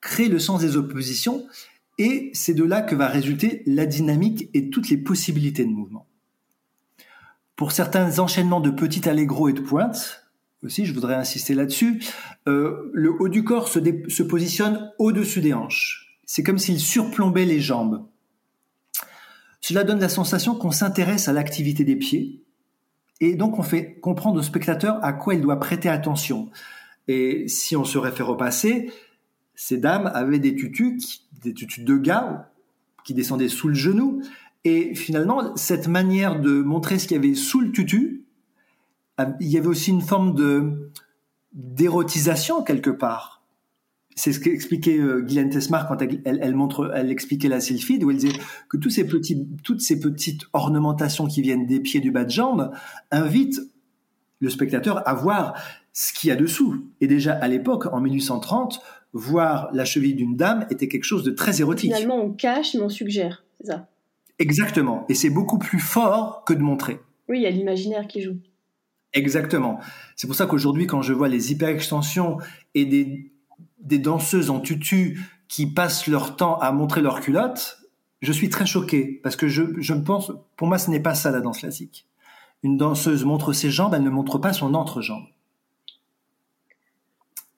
crée 0.00 0.28
le 0.28 0.38
sens 0.38 0.60
des 0.60 0.76
oppositions, 0.76 1.46
et 1.98 2.30
c'est 2.34 2.54
de 2.54 2.64
là 2.64 2.82
que 2.82 2.94
va 2.94 3.06
résulter 3.08 3.62
la 3.66 3.86
dynamique 3.86 4.50
et 4.52 4.70
toutes 4.70 4.88
les 4.88 4.98
possibilités 4.98 5.64
de 5.64 5.70
mouvement. 5.70 6.06
Pour 7.54 7.72
certains 7.72 8.18
enchaînements 8.18 8.60
de 8.60 8.70
petits 8.70 9.08
allegro 9.08 9.48
et 9.48 9.54
de 9.54 9.60
pointes, 9.60 10.25
aussi, 10.62 10.84
je 10.84 10.94
voudrais 10.94 11.14
insister 11.14 11.54
là-dessus, 11.54 12.02
euh, 12.48 12.90
le 12.92 13.12
haut 13.20 13.28
du 13.28 13.44
corps 13.44 13.68
se, 13.68 13.78
se 14.08 14.22
positionne 14.22 14.92
au-dessus 14.98 15.40
des 15.40 15.54
hanches. 15.54 16.18
C'est 16.24 16.42
comme 16.42 16.58
s'il 16.58 16.80
surplombait 16.80 17.44
les 17.44 17.60
jambes. 17.60 18.06
Cela 19.60 19.84
donne 19.84 20.00
la 20.00 20.08
sensation 20.08 20.54
qu'on 20.54 20.70
s'intéresse 20.70 21.28
à 21.28 21.32
l'activité 21.32 21.84
des 21.84 21.96
pieds, 21.96 22.42
et 23.20 23.34
donc 23.34 23.58
on 23.58 23.62
fait 23.62 23.94
comprendre 24.00 24.38
au 24.38 24.42
spectateur 24.42 25.02
à 25.02 25.12
quoi 25.12 25.34
il 25.34 25.40
doit 25.40 25.58
prêter 25.58 25.88
attention. 25.88 26.50
Et 27.08 27.48
si 27.48 27.76
on 27.76 27.84
se 27.84 27.98
réfère 27.98 28.28
au 28.28 28.36
passé, 28.36 28.90
ces 29.54 29.78
dames 29.78 30.10
avaient 30.12 30.38
des 30.38 30.54
tutus, 30.54 31.26
des 31.42 31.54
tutus 31.54 31.84
de 31.84 31.96
gars 31.96 32.50
qui 33.04 33.14
descendaient 33.14 33.48
sous 33.48 33.68
le 33.68 33.74
genou. 33.74 34.22
Et 34.64 34.94
finalement, 34.94 35.56
cette 35.56 35.88
manière 35.88 36.40
de 36.40 36.60
montrer 36.60 36.98
ce 36.98 37.06
qu'il 37.06 37.16
y 37.16 37.18
avait 37.18 37.34
sous 37.34 37.60
le 37.60 37.70
tutu, 37.70 38.25
il 39.40 39.48
y 39.48 39.58
avait 39.58 39.66
aussi 39.66 39.90
une 39.90 40.02
forme 40.02 40.34
de 40.34 40.90
d'érotisation 41.52 42.62
quelque 42.62 42.90
part. 42.90 43.42
C'est 44.14 44.32
ce 44.32 44.40
qu'expliquait 44.40 44.98
euh, 44.98 45.20
Guylaine 45.20 45.50
Tesmar 45.50 45.88
quand 45.88 46.00
elle, 46.00 46.20
elle, 46.24 46.54
montre, 46.54 46.90
elle 46.94 47.10
expliquait 47.10 47.48
la 47.48 47.60
sylphide, 47.60 48.04
où 48.04 48.10
elle 48.10 48.18
disait 48.18 48.38
que 48.68 48.76
tous 48.76 48.90
ces 48.90 49.06
petits, 49.06 49.46
toutes 49.62 49.80
ces 49.80 50.00
petites 50.00 50.42
ornementations 50.52 51.26
qui 51.26 51.42
viennent 51.42 51.66
des 51.66 51.80
pieds 51.80 52.00
du 52.00 52.10
bas 52.10 52.24
de 52.24 52.30
jambe 52.30 52.70
invitent 53.10 53.60
le 54.40 54.50
spectateur 54.50 55.06
à 55.08 55.14
voir 55.14 55.54
ce 55.92 56.12
qu'il 56.12 56.28
y 56.28 56.30
a 56.30 56.36
dessous. 56.36 56.86
Et 57.00 57.06
déjà 57.06 57.32
à 57.32 57.48
l'époque, 57.48 57.86
en 57.92 58.00
1830, 58.00 58.80
voir 59.12 59.70
la 59.72 59.84
cheville 59.84 60.14
d'une 60.14 60.36
dame 60.36 60.66
était 60.70 60.88
quelque 60.88 61.04
chose 61.04 61.22
de 61.22 61.30
très 61.30 61.60
érotique. 61.60 61.94
Finalement, 61.94 62.22
on 62.22 62.32
cache, 62.32 62.74
mais 62.74 62.82
on 62.82 62.88
suggère, 62.88 63.44
c'est 63.60 63.68
ça? 63.68 63.88
Exactement. 64.38 65.06
Et 65.08 65.14
c'est 65.14 65.30
beaucoup 65.30 65.58
plus 65.58 65.78
fort 65.78 66.44
que 66.44 66.52
de 66.52 66.60
montrer. 66.60 67.00
Oui, 67.28 67.38
il 67.38 67.42
y 67.42 67.46
a 67.46 67.50
l'imaginaire 67.50 68.06
qui 68.06 68.20
joue. 68.20 68.36
Exactement. 69.12 69.80
C'est 70.14 70.26
pour 70.26 70.36
ça 70.36 70.46
qu'aujourd'hui, 70.46 70.86
quand 70.86 71.02
je 71.02 71.12
vois 71.12 71.28
les 71.28 71.52
hyper-extensions 71.52 72.38
et 72.74 72.84
des, 72.84 73.32
des 73.80 73.98
danseuses 73.98 74.50
en 74.50 74.60
tutu 74.60 75.20
qui 75.48 75.66
passent 75.66 76.06
leur 76.06 76.36
temps 76.36 76.58
à 76.58 76.72
montrer 76.72 77.00
leurs 77.00 77.20
culottes, 77.20 77.78
je 78.22 78.32
suis 78.32 78.48
très 78.48 78.66
choqué 78.66 79.20
parce 79.22 79.36
que 79.36 79.48
je, 79.48 79.62
je 79.78 79.94
pense, 79.94 80.32
pour 80.56 80.68
moi, 80.68 80.78
ce 80.78 80.90
n'est 80.90 81.00
pas 81.00 81.14
ça 81.14 81.30
la 81.30 81.40
danse 81.40 81.60
classique. 81.60 82.06
Une 82.62 82.76
danseuse 82.76 83.24
montre 83.24 83.52
ses 83.52 83.70
jambes, 83.70 83.94
elle 83.94 84.02
ne 84.02 84.10
montre 84.10 84.38
pas 84.38 84.52
son 84.52 84.74
entrejambe. 84.74 85.24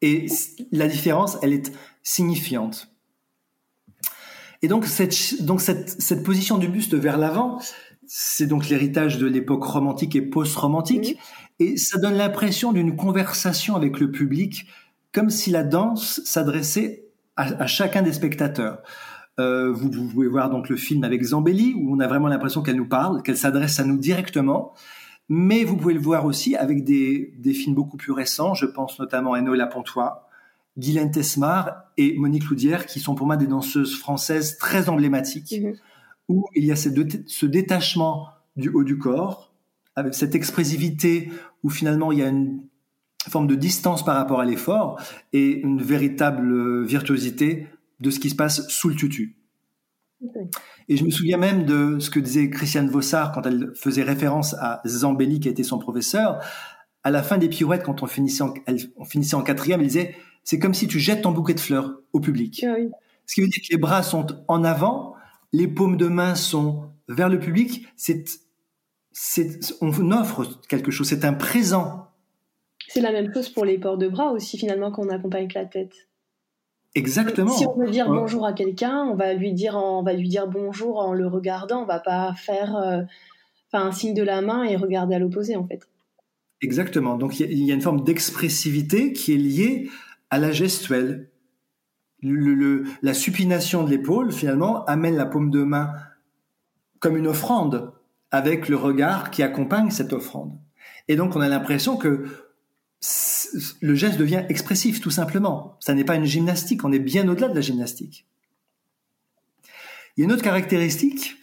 Et 0.03 0.27
la 0.71 0.87
différence, 0.87 1.39
elle 1.43 1.53
est 1.53 1.73
signifiante. 2.03 2.93
Et 4.63 4.69
donc 4.69 4.87
cette, 4.87 5.43
donc 5.43 5.61
cette, 5.61 5.89
cette 6.01 6.25
position 6.25 6.59
du 6.59 6.69
buste 6.69 6.95
vers 6.95 7.17
l'avant, 7.17 7.61
c'est 8.09 8.47
donc 8.47 8.69
l'héritage 8.69 9.19
de 9.19 9.27
l'époque 9.27 9.63
romantique 9.63 10.17
et 10.17 10.23
post-romantique, 10.23 11.19
et 11.61 11.77
ça 11.77 11.99
donne 11.99 12.15
l'impression 12.15 12.73
d'une 12.73 12.97
conversation 12.97 13.77
avec 13.77 14.01
le 14.01 14.11
public, 14.11 14.67
comme 15.13 15.31
si 15.31 15.51
la 15.51 15.63
danse 15.63 16.21
s'adressait 16.25 17.05
à, 17.37 17.67
chacun 17.67 18.03
des 18.03 18.13
spectateurs. 18.13 18.83
Euh, 19.39 19.71
vous, 19.71 19.91
vous, 19.93 20.09
pouvez 20.09 20.27
voir 20.27 20.51
donc 20.51 20.69
le 20.69 20.77
film 20.77 21.05
avec 21.05 21.23
Zambelli, 21.23 21.75
où 21.77 21.95
on 21.95 22.01
a 22.01 22.09
vraiment 22.09 22.27
l'impression 22.27 22.63
qu'elle 22.63 22.77
nous 22.77 22.89
parle, 22.89 23.23
qu'elle 23.23 23.37
s'adresse 23.37 23.79
à 23.79 23.85
nous 23.85 23.97
directement. 23.97 24.75
Mais 25.29 25.63
vous 25.63 25.77
pouvez 25.77 25.95
le 25.95 26.01
voir 26.01 26.25
aussi 26.25 26.57
avec 26.57 26.83
des, 26.85 27.35
des 27.39 27.53
films 27.53 27.77
beaucoup 27.77 27.97
plus 27.97 28.13
récents. 28.13 28.55
Je 28.55 28.67
pense 28.67 28.99
notamment 28.99 29.35
à 29.35 29.41
Noël 29.41 29.69
Pontois, 29.71 30.29
Guylaine 30.79 31.11
Tesmar 31.11 31.85
et 31.97 32.17
Monique 32.17 32.45
Loudière, 32.49 32.87
qui 32.87 32.99
sont 32.99 33.15
pour 33.15 33.27
moi 33.27 33.37
des 33.37 33.47
danseuses 33.47 33.97
françaises 33.97 34.57
très 34.59 34.89
emblématiques, 34.89 35.61
mhm. 35.61 35.75
Où 36.29 36.47
il 36.55 36.65
y 36.65 36.73
a 36.73 36.77
ce 36.77 37.47
détachement 37.47 38.29
du 38.57 38.69
haut 38.69 38.85
du 38.85 38.99
corps, 38.99 39.53
avec 39.95 40.15
cette 40.15 40.35
expressivité 40.35 41.31
où 41.63 41.71
finalement 41.71 42.13
il 42.13 42.19
y 42.19 42.23
a 42.23 42.29
une 42.29 42.61
forme 43.29 43.47
de 43.47 43.55
distance 43.55 44.05
par 44.05 44.17
rapport 44.17 44.41
à 44.41 44.45
l'effort 44.45 45.01
et 45.33 45.61
une 45.61 45.83
véritable 45.83 46.85
virtuosité 46.85 47.67
de 48.01 48.11
ce 48.11 48.21
qui 48.21 48.31
se 48.31 48.37
passe 48.37 48.69
sous 48.69 48.89
le 48.89 48.95
tutu. 48.95 49.37
Et 50.89 50.97
je 50.97 51.05
me 51.05 51.11
souviens 51.11 51.37
même 51.37 51.65
de 51.65 51.99
ce 51.99 52.11
que 52.11 52.21
disait 52.21 52.51
Christiane 52.51 52.89
Vossard 52.89 53.33
quand 53.33 53.47
elle 53.47 53.73
faisait 53.75 54.03
référence 54.03 54.55
à 54.55 54.81
Zambelli, 54.87 55.41
qui 55.41 55.49
était 55.49 55.63
son 55.63 55.79
professeur. 55.79 56.43
À 57.05 57.11
la 57.11 57.23
fin 57.23 57.39
des 57.39 57.49
pirouettes, 57.49 57.85
quand 57.85 58.03
on 58.03 58.07
finissait 58.07 58.43
en, 58.43 58.53
on 58.97 59.05
finissait 59.05 59.37
en 59.37 59.43
quatrième, 59.43 59.81
elle 59.81 59.87
disait 59.87 60.17
c'est 60.43 60.59
comme 60.59 60.75
si 60.75 60.89
tu 60.89 60.99
jettes 60.99 61.23
ton 61.23 61.33
bouquet 61.33 61.55
de 61.55 61.61
fleurs 61.61 62.01
au 62.13 62.21
public. 62.21 62.65
Ah 62.67 62.77
ce 63.27 63.35
qui 63.35 63.43
veut 63.43 63.49
dire 63.49 63.63
que 63.63 63.73
les 63.73 63.79
bras 63.79 64.03
sont 64.03 64.27
en 64.49 64.65
avant, 64.65 65.15
les 65.53 65.69
paumes 65.69 65.97
de 65.97 66.07
main 66.07 66.35
sont 66.35 66.91
vers 67.09 67.29
le 67.29 67.39
public. 67.39 67.87
C'est, 67.97 68.25
c'est, 69.13 69.59
on 69.81 70.13
offre 70.13 70.61
quelque 70.69 70.91
chose. 70.91 71.09
C'est 71.09 71.25
un 71.25 71.33
présent. 71.33 72.09
C'est 72.89 73.01
la 73.01 73.13
même 73.13 73.33
chose 73.33 73.49
pour 73.49 73.65
les 73.65 73.79
ports 73.79 73.99
de 73.99 74.09
bras 74.09 74.33
aussi 74.33 74.59
finalement 74.59 74.91
qu'on 74.91 75.09
accompagne 75.09 75.43
avec 75.43 75.55
la 75.55 75.67
tête. 75.67 76.09
Exactement. 76.95 77.51
Si 77.51 77.67
on 77.67 77.77
veut 77.77 77.91
dire 77.91 78.09
bonjour 78.09 78.47
à 78.47 78.53
quelqu'un, 78.53 79.05
on 79.05 79.15
va 79.15 79.35
lui 79.35 79.53
dire, 79.53 79.77
on 79.77 80.03
va 80.03 80.15
lui 80.15 80.29
dire 80.29 80.49
bonjour 80.49 80.99
en 80.99 81.13
le 81.13 81.27
regardant. 81.27 81.83
On 81.83 81.87
va 81.87 82.01
pas 82.01 82.33
faire, 82.35 82.77
euh, 82.77 83.03
un 83.73 83.93
signe 83.93 84.15
de 84.15 84.23
la 84.23 84.41
main 84.41 84.65
et 84.65 84.77
regarder 84.77 85.15
à 85.15 85.19
l'opposé 85.19 85.55
en 85.55 85.67
fait. 85.67 85.87
Exactement. 86.63 87.17
Donc 87.17 87.39
il 87.39 87.65
y, 87.65 87.71
a 87.71 87.75
une 87.75 87.83
forme 87.83 88.03
d'expressivité 88.03 89.13
qui 89.13 89.35
est 89.35 89.37
liée 89.37 89.91
à 90.31 90.39
la 90.39 90.51
gestuelle. 90.51 91.29
La 92.23 93.15
supination 93.15 93.85
de 93.85 93.91
l'épaule 93.91 94.33
finalement 94.33 94.85
amène 94.87 95.17
la 95.17 95.27
paume 95.27 95.51
de 95.51 95.63
main 95.63 95.93
comme 96.99 97.17
une 97.17 97.29
offrande 97.29 97.93
avec 98.31 98.69
le 98.69 98.77
regard 98.77 99.31
qui 99.31 99.43
accompagne 99.43 99.91
cette 99.91 100.13
offrande. 100.13 100.59
Et 101.07 101.17
donc 101.17 101.37
on 101.37 101.41
a 101.41 101.49
l'impression 101.49 101.97
que 101.97 102.27
le 103.81 103.95
geste 103.95 104.19
devient 104.19 104.45
expressif, 104.49 105.01
tout 105.01 105.11
simplement. 105.11 105.77
Ça 105.81 105.95
n'est 105.95 106.05
pas 106.05 106.17
une 106.17 106.25
gymnastique, 106.25 106.85
on 106.85 106.93
est 106.93 106.99
bien 106.99 107.29
au-delà 107.29 107.49
de 107.49 107.55
la 107.55 107.61
gymnastique. 107.61 108.27
Il 110.17 110.21
y 110.21 110.23
a 110.23 110.25
une 110.25 110.33
autre 110.33 110.43
caractéristique 110.43 111.37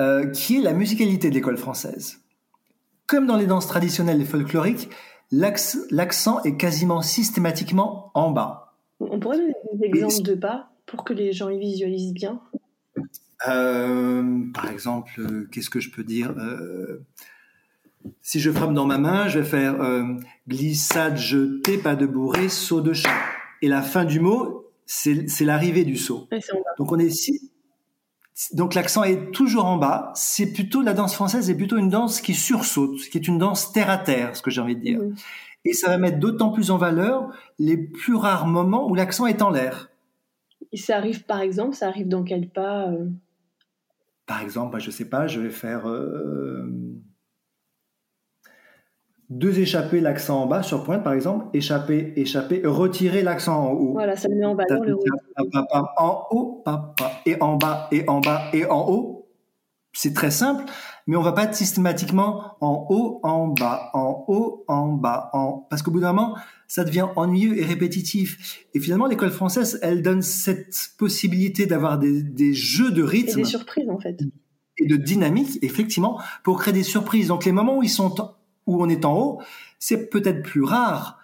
euh, 0.00 0.30
qui 0.30 0.58
est 0.58 0.62
la 0.62 0.72
musicalité 0.72 1.28
de 1.28 1.34
l'école 1.34 1.58
française. 1.58 2.20
Comme 3.06 3.26
dans 3.26 3.36
les 3.36 3.46
danses 3.46 3.66
traditionnelles 3.66 4.22
et 4.22 4.24
folkloriques, 4.24 4.88
l'accent 5.30 6.42
est 6.44 6.56
quasiment 6.56 7.02
systématiquement 7.02 8.10
en 8.14 8.30
bas. 8.30 8.67
On 9.00 9.20
pourrait 9.20 9.38
donner 9.38 9.54
des 9.74 9.86
exemples 9.86 10.22
de 10.22 10.34
pas 10.34 10.70
pour 10.86 11.04
que 11.04 11.12
les 11.12 11.32
gens 11.32 11.48
y 11.50 11.58
visualisent 11.58 12.14
bien? 12.14 12.40
Euh, 13.46 14.40
Par 14.52 14.70
exemple, 14.70 15.12
euh, 15.18 15.48
qu'est-ce 15.52 15.70
que 15.70 15.80
je 15.80 15.90
peux 15.90 16.04
dire 16.04 16.34
si 18.22 18.40
je 18.40 18.50
frappe 18.50 18.72
dans 18.72 18.86
ma 18.86 18.98
main, 18.98 19.28
je 19.28 19.40
vais 19.40 19.44
faire 19.44 19.80
euh, 19.80 20.04
glissade, 20.46 21.16
jeté, 21.16 21.78
pas 21.78 21.96
de 21.96 22.06
bourré, 22.06 22.48
saut 22.48 22.80
de 22.80 22.92
chat. 22.92 23.10
Et 23.62 23.68
la 23.68 23.82
fin 23.82 24.04
du 24.04 24.20
mot, 24.20 24.66
c'est 24.86 25.40
l'arrivée 25.40 25.84
du 25.84 25.96
saut. 25.96 26.28
Donc 26.78 26.92
on 26.92 26.98
est 26.98 27.06
ici. 27.06 27.50
Donc 28.52 28.74
l'accent 28.74 29.02
est 29.02 29.32
toujours 29.32 29.64
en 29.64 29.78
bas. 29.78 30.12
C'est 30.14 30.52
plutôt 30.52 30.80
la 30.80 30.94
danse 30.94 31.14
française 31.14 31.50
est 31.50 31.56
plutôt 31.56 31.76
une 31.76 31.88
danse 31.88 32.20
qui 32.20 32.34
sursaute, 32.34 33.00
qui 33.10 33.18
est 33.18 33.26
une 33.26 33.38
danse 33.38 33.72
terre 33.72 33.90
à 33.90 33.98
terre, 33.98 34.36
ce 34.36 34.42
que 34.42 34.50
j'ai 34.50 34.60
envie 34.60 34.76
de 34.76 34.80
dire. 34.80 35.00
Et 35.64 35.72
ça 35.72 35.88
va 35.88 35.98
mettre 35.98 36.18
d'autant 36.18 36.50
plus 36.50 36.70
en 36.70 36.78
valeur 36.78 37.30
les 37.58 37.76
plus 37.76 38.14
rares 38.14 38.46
moments 38.46 38.88
où 38.88 38.94
l'accent 38.94 39.26
est 39.26 39.42
en 39.42 39.50
l'air. 39.50 39.90
Et 40.72 40.76
ça 40.76 40.96
arrive 40.96 41.24
par 41.24 41.40
exemple, 41.40 41.74
ça 41.74 41.88
arrive 41.88 42.08
dans 42.08 42.24
quel 42.24 42.48
pas 42.48 42.88
euh? 42.88 43.08
Par 44.26 44.42
exemple, 44.42 44.72
bah, 44.72 44.78
je 44.78 44.90
sais 44.90 45.08
pas, 45.08 45.26
je 45.26 45.40
vais 45.40 45.50
faire. 45.50 45.88
Euh, 45.88 46.70
deux 49.30 49.58
échappés, 49.58 50.00
l'accent 50.00 50.42
en 50.42 50.46
bas 50.46 50.62
sur 50.62 50.84
pointe 50.84 51.04
par 51.04 51.12
exemple, 51.12 51.46
échapper, 51.52 52.12
échapper, 52.16 52.62
retirer 52.64 53.22
l'accent 53.22 53.68
en 53.68 53.72
haut. 53.72 53.92
Voilà, 53.92 54.16
ça 54.16 54.28
le 54.28 54.36
met 54.36 54.46
en 54.46 54.54
valeur 54.54 54.82
le 54.82 54.96
En 55.96 56.26
haut, 56.30 56.62
papa, 56.64 57.12
et 57.26 57.40
en 57.40 57.56
bas, 57.56 57.88
et 57.92 58.08
en 58.08 58.20
bas, 58.20 58.42
et 58.52 58.64
en 58.66 58.88
haut. 58.88 59.28
C'est 59.92 60.14
très 60.14 60.30
simple, 60.30 60.64
mais 61.08 61.16
on 61.16 61.22
va 61.22 61.32
pas 61.32 61.44
être 61.44 61.54
systématiquement 61.54 62.58
en 62.60 62.86
haut, 62.90 63.18
en 63.22 63.48
bas, 63.48 63.90
en 63.94 64.26
haut, 64.28 64.64
en 64.68 64.88
bas, 64.92 65.30
en 65.32 65.66
parce 65.70 65.80
qu'au 65.80 65.90
bout 65.90 66.00
d'un 66.00 66.12
moment, 66.12 66.36
ça 66.68 66.84
devient 66.84 67.06
ennuyeux 67.16 67.58
et 67.58 67.64
répétitif. 67.64 68.66
Et 68.74 68.80
finalement, 68.80 69.06
l'école 69.06 69.30
française, 69.30 69.78
elle 69.82 70.02
donne 70.02 70.20
cette 70.20 70.90
possibilité 70.98 71.64
d'avoir 71.64 71.98
des, 71.98 72.22
des 72.22 72.52
jeux 72.52 72.90
de 72.90 73.02
rythme. 73.02 73.40
Et 73.40 73.42
des 73.42 73.48
surprises 73.48 73.88
en 73.88 73.98
fait. 73.98 74.20
Et 74.76 74.86
de 74.86 74.96
dynamique, 74.96 75.58
effectivement, 75.62 76.20
pour 76.44 76.60
créer 76.60 76.74
des 76.74 76.82
surprises. 76.82 77.28
Donc 77.28 77.46
les 77.46 77.52
moments 77.52 77.78
où 77.78 77.82
ils 77.82 77.88
sont 77.88 78.14
où 78.66 78.82
on 78.82 78.88
est 78.90 79.06
en 79.06 79.18
haut, 79.18 79.42
c'est 79.78 80.10
peut-être 80.10 80.42
plus 80.42 80.62
rare, 80.62 81.18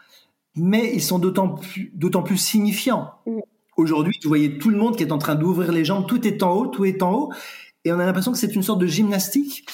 mais 0.57 0.93
ils 0.95 1.03
sont 1.03 1.19
d'autant 1.19 1.49
plus, 1.49 1.93
d'autant 1.95 2.23
plus 2.23 2.39
signifiants. 2.39 3.11
Mm. 3.27 3.41
Aujourd'hui, 3.77 4.19
vous 4.23 4.29
voyez 4.29 4.57
tout 4.57 4.71
le 4.71 4.79
monde 4.79 4.97
qui 4.97 5.03
est 5.03 5.13
en 5.13 5.19
train 5.19 5.35
d'ouvrir 5.35 5.73
les 5.73 5.85
jambes, 5.85 6.07
tout 6.07 6.27
est 6.27 6.43
en 6.43 6.53
haut, 6.53 6.67
tout 6.69 6.87
est 6.87 7.03
en 7.03 7.13
haut, 7.13 7.33
et 7.85 7.93
on 7.93 7.99
a 7.99 8.07
l'impression 8.07 8.33
que 8.33 8.39
c'est 8.39 8.55
une 8.55 8.63
sorte 8.63 8.81
de 8.81 8.87
gymnastique 8.87 9.67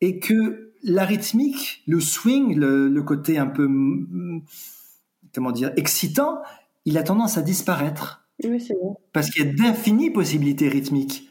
et 0.00 0.18
que 0.18 0.72
la 0.82 1.04
rythmique, 1.04 1.82
le 1.86 2.00
swing, 2.00 2.54
le, 2.56 3.02
côté 3.02 3.38
un 3.38 3.46
peu, 3.46 3.68
comment 5.34 5.50
dire, 5.50 5.72
excitant, 5.76 6.42
il 6.84 6.96
a 6.96 7.02
tendance 7.02 7.38
à 7.38 7.42
disparaître. 7.42 8.28
Oui, 8.44 8.60
c'est 8.60 8.74
vrai. 8.74 8.94
Parce 9.12 9.30
qu'il 9.30 9.44
y 9.44 9.48
a 9.48 9.52
d'infinies 9.52 10.10
possibilités 10.10 10.68
rythmiques. 10.68 11.28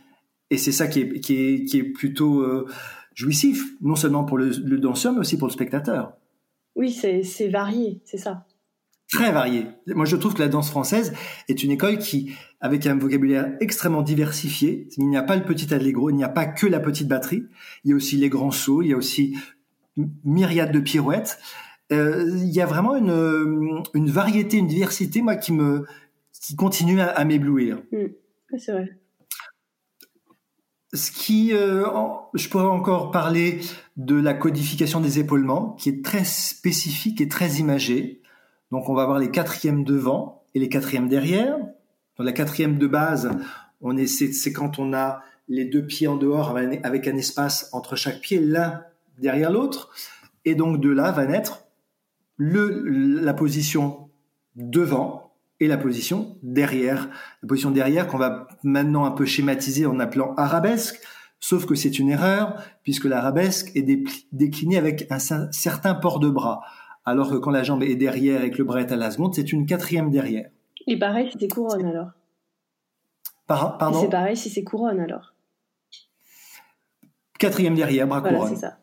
Et 0.49 0.57
c'est 0.57 0.71
ça 0.71 0.87
qui 0.87 1.01
est, 1.01 1.19
qui 1.21 1.35
est, 1.35 1.65
qui 1.65 1.77
est 1.77 1.83
plutôt 1.83 2.41
euh, 2.41 2.67
jouissif, 3.13 3.63
non 3.81 3.95
seulement 3.95 4.25
pour 4.25 4.37
le, 4.37 4.49
le, 4.49 4.77
danseur, 4.77 5.13
mais 5.13 5.19
aussi 5.19 5.37
pour 5.37 5.47
le 5.47 5.53
spectateur. 5.53 6.13
Oui, 6.75 6.91
c'est 6.91 7.47
varié, 7.47 8.01
c'est 8.03 8.17
ça. 8.17 8.45
Très 9.11 9.31
varié. 9.31 9.67
Moi, 9.87 10.05
je 10.05 10.15
trouve 10.15 10.33
que 10.33 10.41
la 10.41 10.47
danse 10.47 10.69
française 10.69 11.13
est 11.47 11.63
une 11.63 11.71
école 11.71 11.99
qui, 11.99 12.33
avec 12.59 12.87
un 12.87 12.95
vocabulaire 12.97 13.55
extrêmement 13.59 14.01
diversifié, 14.01 14.87
il 14.97 15.07
n'y 15.07 15.17
a 15.17 15.23
pas 15.23 15.35
le 15.35 15.43
petit 15.43 15.73
allegro, 15.73 16.09
il 16.09 16.15
n'y 16.15 16.23
a 16.23 16.29
pas 16.29 16.45
que 16.45 16.65
la 16.65 16.79
petite 16.79 17.07
batterie, 17.07 17.43
il 17.83 17.91
y 17.91 17.93
a 17.93 17.95
aussi 17.95 18.17
les 18.17 18.29
grands 18.29 18.51
sauts, 18.51 18.81
il 18.81 18.89
y 18.89 18.93
a 18.93 18.97
aussi 18.97 19.37
myriade 20.23 20.71
de 20.71 20.79
pirouettes. 20.79 21.37
Euh, 21.91 22.25
il 22.35 22.51
y 22.51 22.61
a 22.61 22.65
vraiment 22.65 22.95
une, 22.95 23.83
une 23.93 24.09
variété, 24.09 24.57
une 24.57 24.67
diversité, 24.67 25.21
moi, 25.21 25.35
qui 25.35 25.53
me, 25.53 25.85
qui 26.45 26.55
continue 26.55 26.99
à, 26.99 27.23
m'éblouir. 27.25 27.81
Mm. 27.91 28.57
c'est 28.57 28.71
vrai. 28.71 28.99
Ce 30.93 31.11
qui, 31.11 31.53
euh, 31.53 31.85
je 32.33 32.47
pourrais 32.47 32.65
encore 32.65 33.11
parler 33.11 33.59
de 33.97 34.15
la 34.15 34.33
codification 34.33 35.01
des 35.01 35.19
épaulements, 35.19 35.73
qui 35.73 35.89
est 35.89 36.03
très 36.03 36.23
spécifique 36.23 37.19
et 37.19 37.27
très 37.27 37.55
imagée. 37.55 38.21
Donc, 38.71 38.89
on 38.89 38.93
va 38.93 39.03
avoir 39.03 39.19
les 39.19 39.31
quatrièmes 39.31 39.83
devant 39.83 40.43
et 40.53 40.59
les 40.59 40.69
quatrièmes 40.69 41.07
derrière. 41.07 41.57
Dans 42.17 42.23
la 42.23 42.31
quatrième 42.31 42.77
de 42.77 42.87
base, 42.87 43.29
on 43.81 43.97
est, 43.97 44.07
c'est 44.07 44.53
quand 44.53 44.79
on 44.79 44.93
a 44.93 45.21
les 45.47 45.65
deux 45.65 45.85
pieds 45.85 46.07
en 46.07 46.15
dehors 46.15 46.57
avec 46.83 47.07
un 47.07 47.15
espace 47.15 47.69
entre 47.71 47.95
chaque 47.95 48.19
pied, 48.19 48.39
l'un 48.39 48.81
derrière 49.19 49.51
l'autre. 49.51 49.89
Et 50.43 50.55
donc, 50.55 50.79
de 50.79 50.89
là 50.89 51.11
va 51.11 51.25
naître 51.25 51.65
le, 52.37 52.81
la 53.21 53.33
position 53.33 54.09
devant 54.55 55.33
et 55.59 55.67
la 55.67 55.77
position 55.77 56.37
derrière. 56.43 57.09
La 57.41 57.47
position 57.47 57.71
derrière 57.71 58.07
qu'on 58.07 58.17
va 58.17 58.47
maintenant 58.63 59.05
un 59.05 59.11
peu 59.11 59.25
schématiser 59.25 59.85
en 59.85 59.99
appelant 59.99 60.33
arabesque, 60.35 60.99
sauf 61.39 61.65
que 61.65 61.75
c'est 61.75 61.99
une 61.99 62.09
erreur 62.09 62.61
puisque 62.83 63.05
l'arabesque 63.05 63.71
est 63.75 63.85
déclinée 64.31 64.77
avec 64.77 65.07
un 65.11 65.19
certain 65.51 65.95
port 65.95 66.19
de 66.19 66.29
bras, 66.29 66.61
alors 67.05 67.29
que 67.29 67.35
quand 67.35 67.51
la 67.51 67.63
jambe 67.63 67.83
est 67.83 67.95
derrière 67.95 68.43
et 68.43 68.51
que 68.51 68.57
le 68.57 68.63
bras 68.63 68.81
est 68.81 68.91
à 68.91 68.95
la 68.95 69.11
seconde, 69.11 69.33
c'est 69.35 69.51
une 69.51 69.65
quatrième 69.65 70.09
derrière. 70.09 70.49
Et 70.87 70.97
pareil 70.97 71.29
si 71.31 71.37
c'est 71.39 71.47
couronne 71.47 71.85
alors 71.85 72.09
Pardon? 73.47 74.01
C'est 74.01 74.09
pareil 74.09 74.35
si 74.35 74.49
c'est 74.49 74.63
couronne 74.63 74.99
alors 74.99 75.33
Quatrième 77.37 77.75
derrière, 77.75 78.07
bras 78.07 78.21
voilà, 78.21 78.37
couronne. 78.37 78.55
c'est 78.55 78.61
ça. 78.61 78.77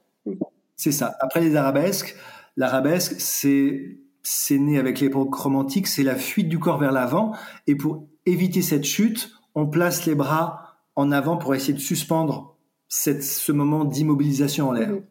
C'est 0.76 0.92
ça. 0.92 1.16
Après 1.20 1.40
les 1.40 1.56
arabesques, 1.56 2.16
l'arabesque, 2.56 3.14
c'est 3.18 3.98
c'est 4.22 4.58
né 4.58 4.78
avec 4.78 5.00
l'époque 5.00 5.34
romantique, 5.34 5.86
c'est 5.88 6.04
la 6.04 6.14
fuite 6.14 6.48
du 6.48 6.58
corps 6.58 6.78
vers 6.78 6.92
l'avant. 6.92 7.34
Et 7.66 7.74
pour 7.74 8.06
éviter 8.24 8.62
cette 8.62 8.84
chute, 8.84 9.32
on 9.54 9.66
place 9.66 10.06
les 10.06 10.14
bras 10.14 10.76
en 10.94 11.10
avant 11.10 11.36
pour 11.36 11.54
essayer 11.54 11.72
de 11.72 11.80
suspendre 11.80 12.56
cette, 12.88 13.22
ce 13.24 13.50
moment 13.52 13.84
d'immobilisation 13.84 14.68
en 14.68 14.72
l'air. 14.72 14.90
Mhm. 14.90 15.02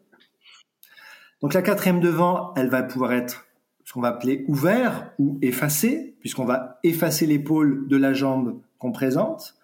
Donc 1.42 1.54
la 1.54 1.62
quatrième 1.62 2.00
devant, 2.00 2.54
elle 2.54 2.70
va 2.70 2.82
pouvoir 2.84 3.12
être 3.12 3.46
ce 3.84 3.92
qu'on 3.92 4.00
va 4.00 4.08
appeler 4.08 4.44
ouvert 4.46 5.12
ou 5.18 5.38
effacé, 5.42 6.16
puisqu'on 6.20 6.44
va 6.44 6.78
effacer 6.84 7.26
l'épaule 7.26 7.88
de 7.88 7.96
la 7.96 8.12
jambe 8.12 8.60
qu'on 8.78 8.92
présente, 8.92 9.56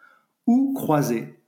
ou 0.46 0.72
croisé. 0.74 1.38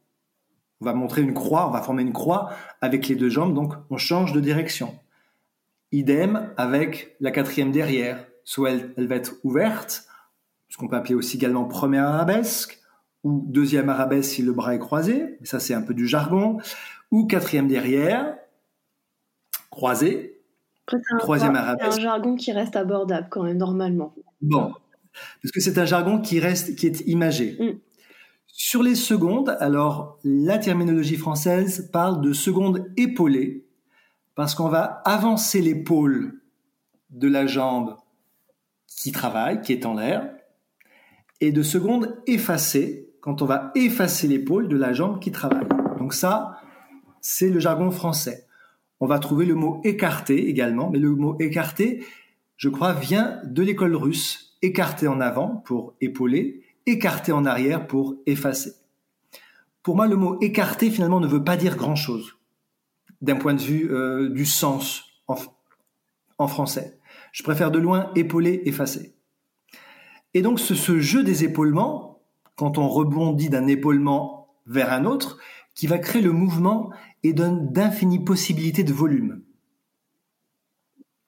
On 0.80 0.84
va 0.84 0.94
montrer 0.94 1.22
une 1.22 1.34
croix, 1.34 1.68
on 1.68 1.72
va 1.72 1.82
former 1.82 2.02
une 2.02 2.12
croix 2.12 2.50
avec 2.80 3.08
les 3.08 3.16
deux 3.16 3.28
jambes, 3.28 3.54
donc 3.54 3.74
on 3.90 3.96
change 3.96 4.32
de 4.32 4.40
direction. 4.40 4.96
Idem 5.90 6.52
avec 6.56 7.16
la 7.20 7.32
quatrième 7.32 7.72
derrière. 7.72 8.24
Soit 8.44 8.70
elle, 8.96 9.06
va 9.06 9.16
être 9.16 9.34
ouverte, 9.44 10.06
ce 10.68 10.78
qu'on 10.78 10.88
peut 10.88 10.96
appeler 10.96 11.14
aussi 11.14 11.36
également 11.36 11.64
première 11.64 12.06
arabesque, 12.06 12.80
ou 13.22 13.44
deuxième 13.46 13.88
arabesque 13.88 14.30
si 14.30 14.42
le 14.42 14.52
bras 14.52 14.74
est 14.74 14.78
croisé, 14.78 15.38
ça 15.42 15.60
c'est 15.60 15.74
un 15.74 15.82
peu 15.82 15.92
du 15.92 16.06
jargon, 16.06 16.58
ou 17.10 17.26
quatrième 17.26 17.68
derrière, 17.68 18.34
croisé, 19.80 20.42
troisième 21.20 21.56
arabesque. 21.56 21.92
C'est 21.92 22.00
un 22.00 22.02
jargon 22.02 22.36
qui 22.36 22.52
reste 22.52 22.76
abordable 22.76 23.28
quand 23.30 23.44
même 23.44 23.56
normalement. 23.56 24.14
Bon, 24.42 24.74
parce 25.42 25.52
que 25.52 25.60
c'est 25.60 25.78
un 25.78 25.86
jargon 25.86 26.20
qui 26.20 26.38
reste, 26.38 26.76
qui 26.76 26.86
est 26.86 27.00
imagé. 27.06 27.56
Mm. 27.58 27.78
Sur 28.46 28.82
les 28.82 28.94
secondes, 28.94 29.56
alors 29.58 30.18
la 30.22 30.58
terminologie 30.58 31.16
française 31.16 31.88
parle 31.90 32.20
de 32.20 32.34
seconde 32.34 32.92
épaulée, 32.98 33.64
parce 34.34 34.54
qu'on 34.54 34.68
va 34.68 35.00
avancer 35.06 35.62
l'épaule 35.62 36.42
de 37.08 37.28
la 37.28 37.46
jambe 37.46 37.96
qui 38.86 39.12
travaille, 39.12 39.62
qui 39.62 39.72
est 39.72 39.86
en 39.86 39.94
l'air, 39.94 40.30
et 41.40 41.52
de 41.52 41.62
seconde 41.62 42.18
effacer 42.26 43.08
quand 43.22 43.40
on 43.40 43.46
va 43.46 43.72
effacer 43.74 44.28
l'épaule 44.28 44.68
de 44.68 44.76
la 44.76 44.92
jambe 44.92 45.20
qui 45.20 45.32
travaille. 45.32 45.68
Donc 45.98 46.12
ça, 46.12 46.58
c'est 47.22 47.48
le 47.48 47.60
jargon 47.60 47.90
français. 47.90 48.46
On 49.00 49.06
va 49.06 49.18
trouver 49.18 49.46
le 49.46 49.54
mot 49.54 49.80
écarté 49.82 50.48
également, 50.48 50.90
mais 50.90 50.98
le 50.98 51.10
mot 51.10 51.36
écarté, 51.40 52.04
je 52.56 52.68
crois, 52.68 52.92
vient 52.92 53.40
de 53.44 53.62
l'école 53.62 53.96
russe. 53.96 54.58
Écarté 54.62 55.08
en 55.08 55.20
avant 55.20 55.62
pour 55.64 55.94
épauler, 56.02 56.62
écarté 56.84 57.32
en 57.32 57.46
arrière 57.46 57.86
pour 57.86 58.16
effacer. 58.26 58.74
Pour 59.82 59.96
moi, 59.96 60.06
le 60.06 60.16
mot 60.16 60.38
écarté 60.40 60.90
finalement 60.90 61.20
ne 61.20 61.26
veut 61.26 61.42
pas 61.42 61.56
dire 61.56 61.76
grand-chose 61.76 62.36
d'un 63.22 63.36
point 63.36 63.54
de 63.54 63.62
vue 63.62 63.90
euh, 63.90 64.28
du 64.28 64.44
sens 64.44 65.04
en, 65.26 66.48
français. 66.48 66.98
Je 67.32 67.42
préfère 67.42 67.70
de 67.70 67.78
loin 67.78 68.10
épauler, 68.14 68.62
effacer. 68.66 69.14
Et 70.34 70.42
donc 70.42 70.60
ce, 70.60 70.74
ce 70.74 71.00
jeu 71.00 71.22
des 71.22 71.44
épaulements, 71.44 72.20
quand 72.56 72.76
on 72.76 72.88
rebondit 72.88 73.48
d'un 73.48 73.66
épaulement 73.66 74.54
vers 74.66 74.92
un 74.92 75.04
autre, 75.04 75.38
qui 75.74 75.86
va 75.86 75.98
créer 75.98 76.22
le 76.22 76.32
mouvement 76.32 76.90
et 77.22 77.32
donne 77.32 77.72
d'infinies 77.72 78.24
possibilités 78.24 78.84
de 78.84 78.92
volume. 78.92 79.42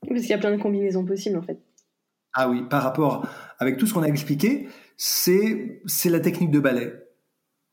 Parce 0.09 0.23
qu'il 0.23 0.31
y 0.31 0.35
a 0.35 0.39
plein 0.39 0.57
de 0.57 0.61
combinaisons 0.63 1.05
possibles 1.05 1.39
en 1.39 1.43
fait. 1.43 1.61
Ah 2.35 2.49
oui, 2.49 2.63
par 2.69 2.83
rapport 2.83 3.27
avec 3.59 3.77
tout 3.77 3.87
ce 3.87 3.95
qu'on 3.95 4.03
a 4.03 4.09
expliqué, 4.09 4.69
c'est 4.97 5.83
c'est 5.87 6.11
la 6.11 6.21
technique 6.21 6.51
de 6.51 6.61
ballet 6.61 6.99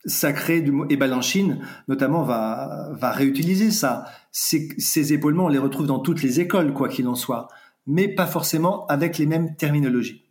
sacré 0.06 0.62
du 0.62 0.72
et 0.88 0.96
Balanchine 0.96 1.60
notamment 1.88 2.22
va 2.22 2.90
va 2.92 3.10
réutiliser 3.10 3.70
ça. 3.70 4.04
Ces, 4.32 4.68
ces 4.78 5.12
épaulements, 5.12 5.46
on 5.46 5.48
les 5.48 5.58
retrouve 5.58 5.86
dans 5.86 5.98
toutes 5.98 6.22
les 6.22 6.40
écoles, 6.40 6.72
quoi 6.72 6.88
qu'il 6.88 7.08
en 7.08 7.14
soit, 7.14 7.48
mais 7.86 8.08
pas 8.08 8.26
forcément 8.26 8.86
avec 8.86 9.18
les 9.18 9.26
mêmes 9.26 9.56
terminologies. 9.56 10.24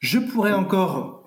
Je 0.00 0.18
pourrais 0.18 0.52
encore 0.52 1.19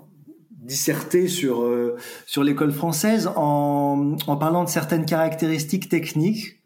disserter 0.66 1.28
sur 1.28 1.62
euh, 1.62 1.98
sur 2.26 2.44
l'école 2.44 2.72
française 2.72 3.30
en 3.36 4.16
en 4.28 4.38
parlant 4.38 4.64
de 4.64 4.70
certaines 4.70 5.06
caractéristiques 5.06 5.90
techniques, 5.90 6.62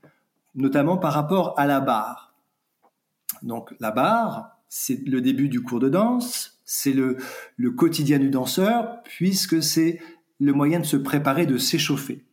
notamment 0.56 0.98
par 0.98 1.14
rapport 1.14 1.54
à 1.58 1.66
la 1.66 1.80
barre. 1.80 2.34
Donc 3.44 3.74
la 3.80 3.92
barre, 3.92 4.58
c'est 4.70 5.00
le 5.06 5.22
début 5.22 5.50
du 5.50 5.62
cours 5.62 5.80
de 5.80 5.90
danse, 5.90 6.60
c'est 6.66 6.94
le, 6.94 7.18
le 7.56 7.72
quotidien 7.72 8.20
du 8.20 8.30
danseur, 8.30 9.02
puisque 9.04 9.64
c'est 9.64 10.00
le 10.40 10.54
moyen 10.54 10.80
de 10.80 10.86
se 10.86 10.98
préparer, 10.98 11.46
de 11.46 11.58
s'échauffer. 11.58 12.24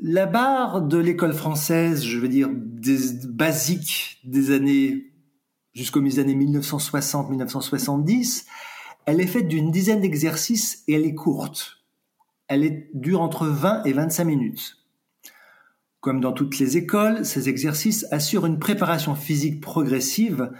La 0.00 0.26
barre 0.26 0.82
de 0.82 0.98
l'école 0.98 1.34
française, 1.34 2.04
je 2.04 2.18
veux 2.18 2.28
dire, 2.28 2.50
des 2.52 2.98
basiques 3.28 4.20
des 4.24 4.50
années, 4.50 5.12
jusqu'aux 5.72 6.00
années 6.00 6.34
1960-1970, 6.34 8.46
elle 9.06 9.20
est 9.20 9.26
faite 9.26 9.48
d'une 9.48 9.70
dizaine 9.70 10.00
d'exercices 10.00 10.84
et 10.88 10.94
elle 10.94 11.04
est 11.04 11.14
courte. 11.14 11.84
Elle 12.48 12.88
dure 12.94 13.20
entre 13.20 13.46
20 13.46 13.84
et 13.84 13.92
25 13.92 14.24
minutes. 14.24 14.78
Comme 16.00 16.20
dans 16.20 16.32
toutes 16.32 16.58
les 16.58 16.76
écoles, 16.76 17.24
ces 17.24 17.48
exercices 17.48 18.06
assurent 18.10 18.46
une 18.46 18.58
préparation 18.58 19.14
physique 19.14 19.60
progressive 19.60 20.50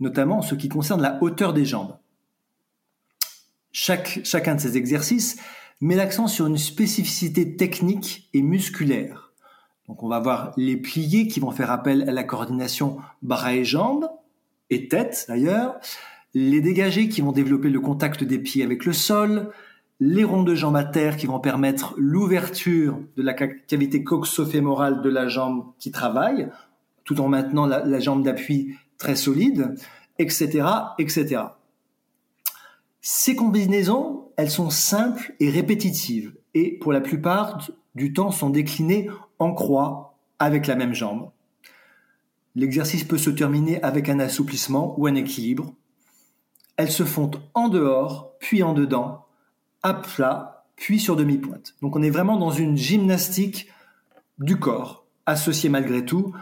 notamment 0.00 0.38
en 0.38 0.42
ce 0.42 0.54
qui 0.54 0.68
concerne 0.68 1.02
la 1.02 1.22
hauteur 1.22 1.52
des 1.52 1.64
jambes. 1.64 1.96
Chacun 3.72 4.54
de 4.54 4.60
ces 4.60 4.76
exercices 4.76 5.40
met 5.80 5.94
l'accent 5.94 6.26
sur 6.26 6.46
une 6.46 6.58
spécificité 6.58 7.56
technique 7.56 8.28
et 8.34 8.42
musculaire. 8.42 9.32
Donc 9.86 10.02
on 10.02 10.08
va 10.08 10.18
voir 10.20 10.52
les 10.56 10.76
pliés 10.76 11.28
qui 11.28 11.40
vont 11.40 11.50
faire 11.50 11.70
appel 11.70 12.08
à 12.08 12.12
la 12.12 12.24
coordination 12.24 12.98
bras 13.22 13.54
et 13.54 13.64
jambes, 13.64 14.08
et 14.70 14.88
tête 14.88 15.26
d'ailleurs, 15.28 15.76
les 16.34 16.60
dégagés 16.60 17.08
qui 17.08 17.20
vont 17.20 17.32
développer 17.32 17.70
le 17.70 17.80
contact 17.80 18.24
des 18.24 18.38
pieds 18.38 18.62
avec 18.62 18.84
le 18.84 18.92
sol, 18.92 19.50
les 20.00 20.24
ronds 20.24 20.42
de 20.42 20.54
jambes 20.54 20.76
à 20.76 20.84
terre 20.84 21.16
qui 21.16 21.26
vont 21.26 21.40
permettre 21.40 21.94
l'ouverture 21.96 22.98
de 23.16 23.22
la 23.22 23.34
cavité 23.34 24.04
coxo-fémorale 24.04 25.02
de 25.02 25.08
la 25.08 25.28
jambe 25.28 25.72
qui 25.78 25.90
travaille, 25.90 26.48
tout 27.04 27.20
en 27.20 27.28
maintenant 27.28 27.66
la, 27.66 27.84
la 27.84 27.98
jambe 27.98 28.22
d'appui 28.22 28.76
très 28.98 29.16
solide, 29.16 29.74
etc., 30.18 30.66
etc. 30.98 31.42
Ces 33.00 33.34
combinaisons, 33.34 34.28
elles 34.36 34.50
sont 34.50 34.70
simples 34.70 35.34
et 35.40 35.50
répétitives 35.50 36.34
et 36.54 36.78
pour 36.78 36.92
la 36.92 37.00
plupart 37.00 37.68
du 37.94 38.12
temps 38.12 38.30
sont 38.30 38.50
déclinées 38.50 39.08
en 39.38 39.52
croix 39.52 40.18
avec 40.38 40.66
la 40.66 40.76
même 40.76 40.94
jambe. 40.94 41.30
L'exercice 42.54 43.04
peut 43.04 43.18
se 43.18 43.30
terminer 43.30 43.82
avec 43.82 44.08
un 44.08 44.18
assouplissement 44.20 44.94
ou 44.98 45.06
un 45.06 45.14
équilibre. 45.14 45.74
Elles 46.78 46.92
se 46.92 47.04
font 47.04 47.30
en 47.54 47.68
dehors, 47.68 48.32
puis 48.38 48.62
en 48.62 48.72
dedans, 48.72 49.26
à 49.82 49.94
plat, 49.94 50.64
puis 50.76 50.98
sur 51.00 51.16
demi-pointe. 51.16 51.74
Donc 51.82 51.96
on 51.96 52.02
est 52.02 52.08
vraiment 52.08 52.38
dans 52.38 52.52
une 52.52 52.76
gymnastique 52.76 53.68
du 54.38 54.58
corps, 54.58 55.04
associée 55.26 55.68
malgré 55.68 56.04
tout 56.04 56.32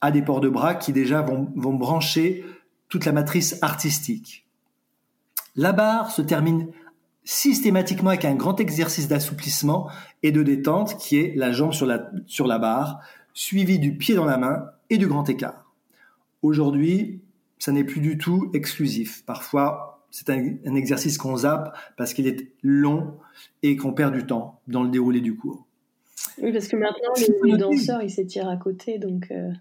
à 0.00 0.12
des 0.12 0.22
ports 0.22 0.40
de 0.40 0.48
bras 0.48 0.76
qui 0.76 0.92
déjà 0.92 1.20
vont, 1.20 1.52
vont 1.56 1.74
brancher 1.74 2.44
toute 2.88 3.04
la 3.04 3.12
matrice 3.12 3.58
artistique. 3.60 4.46
La 5.56 5.72
barre 5.72 6.12
se 6.12 6.22
termine 6.22 6.68
systématiquement 7.24 8.10
avec 8.10 8.24
un 8.24 8.34
grand 8.34 8.58
exercice 8.60 9.08
d'assouplissement 9.08 9.90
et 10.22 10.30
de 10.30 10.42
détente 10.42 10.96
qui 10.98 11.16
est 11.18 11.34
la 11.36 11.52
jambe 11.52 11.72
sur 11.72 11.86
la, 11.86 12.08
sur 12.26 12.46
la 12.46 12.58
barre, 12.58 13.00
suivi 13.34 13.80
du 13.80 13.96
pied 13.96 14.14
dans 14.14 14.24
la 14.24 14.38
main 14.38 14.66
et 14.90 14.98
du 14.98 15.08
grand 15.08 15.28
écart. 15.28 15.72
Aujourd'hui, 16.42 17.20
ça 17.62 17.70
n'est 17.70 17.84
plus 17.84 18.00
du 18.00 18.18
tout 18.18 18.50
exclusif. 18.54 19.24
Parfois, 19.24 20.04
c'est 20.10 20.30
un, 20.30 20.56
un, 20.66 20.74
exercice 20.74 21.16
qu'on 21.16 21.36
zappe 21.36 21.72
parce 21.96 22.12
qu'il 22.12 22.26
est 22.26 22.48
long 22.64 23.14
et 23.62 23.76
qu'on 23.76 23.92
perd 23.92 24.12
du 24.12 24.26
temps 24.26 24.60
dans 24.66 24.82
le 24.82 24.88
déroulé 24.90 25.20
du 25.20 25.36
cours. 25.36 25.64
Oui, 26.42 26.52
parce 26.52 26.66
que 26.66 26.74
maintenant, 26.74 27.12
le, 27.44 27.56
danseur, 27.56 28.02
il 28.02 28.10
s'étire 28.10 28.48
à 28.48 28.56
côté, 28.56 28.98
donc... 28.98 29.28
Euh... 29.30 29.52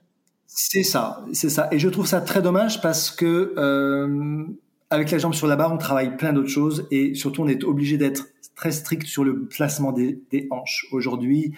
C'est 0.48 0.82
ça, 0.82 1.24
c'est 1.32 1.52
ça. 1.52 1.70
Et 1.72 1.78
je 1.78 1.90
trouve 1.90 2.08
ça 2.08 2.22
très 2.22 2.42
dommage 2.42 2.82
parce 2.82 3.12
que 3.12 3.54
euh, 3.56 4.46
avec 4.90 5.12
la 5.12 5.20
jambe 5.20 5.36
sur 5.36 5.46
la 5.46 5.56
barre, 5.56 5.72
on 5.72 5.78
travaille 5.78 6.18
plein 6.18 6.34
d'autres 6.34 6.50
choses 6.50 6.88
et 6.90 7.14
surtout 7.14 7.44
on 7.44 7.48
est 7.48 7.64
obligé 7.64 8.00
d'être 8.00 8.30
très 8.56 8.72
strict 8.72 9.06
sur 9.06 9.24
le 9.24 9.46
placement 9.46 9.92
des, 9.92 10.20
des 10.32 10.48
hanches. 10.50 10.88
Aujourd'hui, 10.92 11.54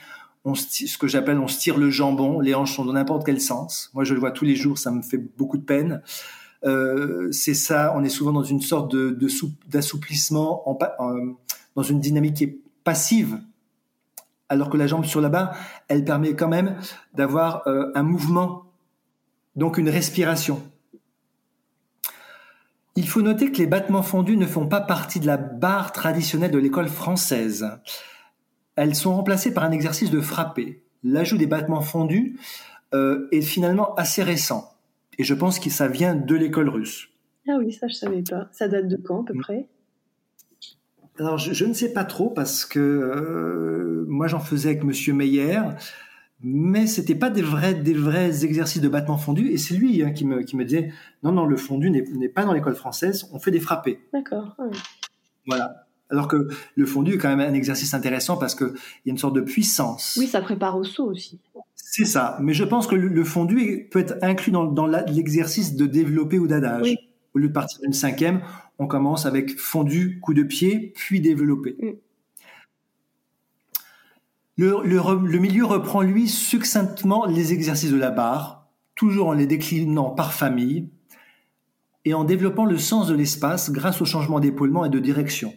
on 0.46 0.56
ce 0.56 0.98
que 0.98 1.08
j'appelle 1.08 1.40
on 1.40 1.48
se 1.48 1.60
tire 1.60 1.78
le 1.78 1.90
jambon, 1.90 2.40
les 2.40 2.54
hanches 2.54 2.76
sont 2.76 2.86
dans 2.86 2.94
n'importe 2.94 3.26
quel 3.26 3.40
sens. 3.40 3.90
Moi, 3.94 4.04
je 4.04 4.14
le 4.14 4.20
vois 4.20 4.32
tous 4.32 4.46
les 4.46 4.56
jours, 4.56 4.78
ça 4.78 4.92
me 4.92 5.02
fait 5.02 5.18
beaucoup 5.18 5.58
de 5.58 5.64
peine. 5.64 6.02
Euh, 6.66 7.30
c'est 7.32 7.54
ça, 7.54 7.94
on 7.96 8.04
est 8.04 8.10
souvent 8.10 8.32
dans 8.32 8.44
une 8.44 8.62
sorte 8.62 8.96
d'assouplissement, 9.68 10.70
en, 10.70 10.78
dans 11.76 11.84
une 11.84 12.00
dynamique 12.00 12.36
qui 12.36 12.44
est 12.46 12.60
passive, 12.84 13.40
alors 14.50 14.70
que 14.70 14.78
la 14.78 14.88
jambe 14.88 15.06
sur 15.06 15.22
la 15.22 15.30
barre, 15.30 15.56
elle 15.88 16.06
permet 16.06 16.36
quand 16.36 16.48
même 16.48 16.78
d'avoir 17.14 17.68
euh, 17.68 17.92
un 17.96 18.04
mouvement, 18.04 18.66
donc 19.56 19.78
une 19.78 19.90
respiration. 19.90 20.62
Il 22.96 23.08
faut 23.08 23.22
noter 23.22 23.52
que 23.52 23.58
les 23.58 23.66
battements 23.66 24.04
fondus 24.04 24.38
ne 24.38 24.46
font 24.46 24.68
pas 24.68 24.82
partie 24.82 25.20
de 25.20 25.26
la 25.26 25.38
barre 25.38 25.92
traditionnelle 25.92 26.52
de 26.52 26.60
l'école 26.60 26.90
française. 26.90 27.68
Elles 28.76 28.96
sont 28.96 29.16
remplacées 29.16 29.54
par 29.54 29.64
un 29.64 29.72
exercice 29.72 30.12
de 30.12 30.22
frapper. 30.22 30.84
L'ajout 31.04 31.38
des 31.38 31.48
battements 31.48 31.82
fondus 31.82 32.40
euh, 32.94 33.28
est 33.32 33.42
finalement 33.42 33.94
assez 33.96 34.24
récent. 34.24 34.74
Et 35.18 35.24
je 35.24 35.34
pense 35.34 35.60
que 35.60 35.70
ça 35.70 35.88
vient 35.88 36.16
de 36.16 36.36
l'école 36.36 36.70
russe. 36.70 37.10
Ah 37.48 37.58
oui, 37.60 37.74
ça 37.74 37.88
je 37.88 37.94
savais 37.94 38.24
pas. 38.24 38.48
Ça 38.52 38.68
date 38.68 38.88
de 38.88 38.98
quand 38.98 39.22
à 39.22 39.34
peu 39.34 39.40
près? 39.40 39.68
Alors 41.20 41.38
je, 41.38 41.54
je, 41.54 41.66
ne 41.66 41.74
sais 41.74 41.94
pas 41.94 42.06
trop 42.06 42.30
parce 42.30 42.66
que 42.66 42.80
euh, 42.80 44.06
moi 44.08 44.28
j'en 44.28 44.40
faisais 44.40 44.70
avec 44.70 44.84
Monsieur 44.84 45.14
Meyer 45.14 45.60
mais 46.44 46.88
c'était 46.88 47.16
pas 47.16 47.30
des 47.30 47.42
vrais 47.42 47.74
des 47.74 47.94
vrais 47.94 48.44
exercices 48.44 48.82
de 48.82 48.90
battement 48.90 49.18
fondu 49.18 49.48
et 49.50 49.58
c'est 49.58 49.76
lui 49.76 50.04
hein, 50.04 50.12
qui 50.12 50.26
me 50.26 50.42
qui 50.42 50.58
me 50.58 50.66
disait 50.66 50.92
non 51.24 51.32
non 51.32 51.46
le 51.46 51.56
fondu 51.56 51.90
n'est 51.90 52.30
pas 52.30 52.44
dans 52.44 52.54
l'école 52.54 52.76
française 52.76 53.30
on 53.32 53.40
fait 53.40 53.52
des 53.52 53.62
frappés 53.62 54.02
d'accord 54.12 54.58
voilà 55.48 55.88
alors 56.14 56.28
que 56.28 56.48
le 56.76 56.86
fondu 56.86 57.16
est 57.16 57.18
quand 57.18 57.36
même 57.36 57.42
un 57.42 57.54
exercice 57.54 57.94
intéressant 57.94 58.38
parce 58.38 58.56
que 58.56 58.74
il 58.74 59.08
y 59.08 59.10
a 59.10 59.12
une 59.12 59.18
sorte 59.18 59.36
de 59.36 59.42
puissance 59.42 60.16
oui 60.18 60.28
ça 60.28 60.42
prépare 60.42 60.78
au 60.78 60.84
saut 60.84 61.06
aussi 61.06 61.40
c'est 61.76 62.06
ça 62.06 62.38
mais 62.40 62.54
je 62.54 62.64
pense 62.64 62.88
que 62.88 62.96
le, 62.96 63.24
fondu 63.24 63.88
peut 63.92 64.00
être 64.00 64.16
inclus 64.22 64.52
dans, 64.52 64.66
dans 64.66 64.88
l'exercice 64.88 65.76
de 65.76 65.86
développer 65.86 66.40
ou 66.40 66.48
d'adage 66.48 66.84
oui. 66.84 66.98
au 67.34 67.40
lieu 67.40 67.50
de 67.50 67.54
partir 67.54 67.82
d'une 67.82 67.94
cinquième 67.94 68.42
on 68.80 68.88
commence 68.88 69.26
avec 69.26 69.60
fondu 69.60 70.20
coup 70.22 70.34
de 70.34 70.44
pied 70.44 70.94
puis 70.96 71.20
développé 71.20 71.76
mm. 71.82 71.92
Le, 74.56 74.84
le, 74.84 75.00
le, 75.28 75.40
milieu 75.40 75.66
reprend, 75.66 76.02
lui, 76.02 76.28
succinctement 76.30 77.26
les 77.26 77.54
exercices 77.54 77.90
de 77.90 77.98
la 77.98 78.12
barre, 78.12 78.68
toujours 78.94 79.30
en 79.30 79.34
les 79.34 79.48
déclinant 79.48 80.12
par 80.12 80.32
famille 80.32 80.90
et 82.06 82.14
en 82.14 82.24
développant 82.24 82.66
le 82.66 82.78
sens 82.78 83.08
de 83.08 83.16
l'espace 83.16 83.72
grâce 83.72 84.02
au 84.02 84.06
changement 84.06 84.40
d'épaulement 84.40 84.86
et 84.86 84.90
de 84.90 85.00
direction. 85.00 85.54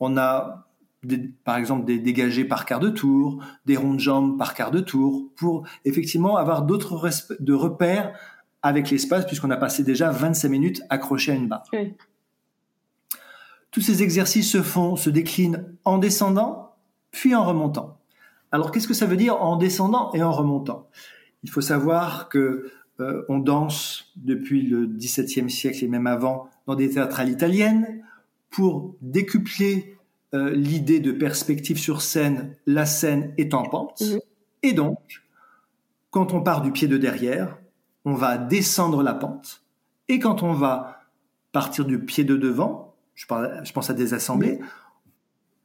On 0.00 0.16
a, 0.16 0.68
des, 1.02 1.18
par 1.18 1.56
exemple, 1.56 1.84
des 1.84 1.98
dégagés 1.98 2.44
par 2.44 2.64
quart 2.64 2.80
de 2.80 2.90
tour, 2.90 3.42
des 3.66 3.76
ronds 3.76 3.94
de 3.94 4.00
jambes 4.00 4.38
par 4.38 4.54
quart 4.54 4.70
de 4.70 4.80
tour, 4.80 5.28
pour 5.36 5.66
effectivement 5.84 6.36
avoir 6.36 6.62
d'autres 6.62 7.10
de 7.40 7.52
repères 7.52 8.18
avec 8.62 8.90
l'espace, 8.90 9.26
puisqu'on 9.26 9.50
a 9.50 9.56
passé 9.56 9.82
déjà 9.84 10.10
25 10.10 10.48
minutes 10.48 10.82
accroché 10.90 11.32
à 11.32 11.34
une 11.34 11.48
barre. 11.48 11.64
Oui. 11.72 11.94
Tous 13.70 13.80
ces 13.80 14.02
exercices 14.02 14.50
se 14.50 14.62
font, 14.62 14.96
se 14.96 15.10
déclinent 15.10 15.64
en 15.84 15.98
descendant, 15.98 16.74
puis 17.10 17.34
en 17.34 17.44
remontant. 17.44 17.98
Alors 18.50 18.72
qu'est-ce 18.72 18.88
que 18.88 18.94
ça 18.94 19.06
veut 19.06 19.16
dire 19.16 19.40
en 19.42 19.56
descendant 19.56 20.10
et 20.12 20.22
en 20.22 20.32
remontant? 20.32 20.88
Il 21.42 21.50
faut 21.50 21.60
savoir 21.60 22.28
que 22.28 22.70
euh, 23.00 23.24
on 23.28 23.38
danse 23.38 24.12
depuis 24.16 24.62
le 24.62 24.86
XVIIe 24.86 25.50
siècle 25.50 25.84
et 25.84 25.88
même 25.88 26.06
avant 26.06 26.48
dans 26.66 26.74
des 26.74 26.90
théâtrales 26.90 27.28
italiennes 27.28 28.02
pour 28.50 28.96
décupler 29.00 29.98
euh, 30.34 30.50
l'idée 30.50 31.00
de 31.00 31.12
perspective 31.12 31.78
sur 31.78 32.02
scène, 32.02 32.56
la 32.66 32.86
scène 32.86 33.32
est 33.38 33.54
en 33.54 33.62
pente. 33.62 34.00
Mmh. 34.00 34.18
Et 34.62 34.72
donc, 34.72 34.98
quand 36.10 36.32
on 36.34 36.42
part 36.42 36.62
du 36.62 36.72
pied 36.72 36.88
de 36.88 36.98
derrière, 36.98 37.58
on 38.04 38.14
va 38.14 38.38
descendre 38.38 39.02
la 39.02 39.14
pente. 39.14 39.62
Et 40.08 40.18
quand 40.18 40.42
on 40.42 40.52
va 40.52 41.00
partir 41.52 41.84
du 41.84 41.98
pied 41.98 42.24
de 42.24 42.36
devant, 42.36 42.94
je, 43.14 43.26
parle, 43.26 43.60
je 43.64 43.72
pense 43.72 43.90
à 43.90 43.94
des 43.94 44.14
assemblées, 44.14 44.58
mmh. 44.58 44.64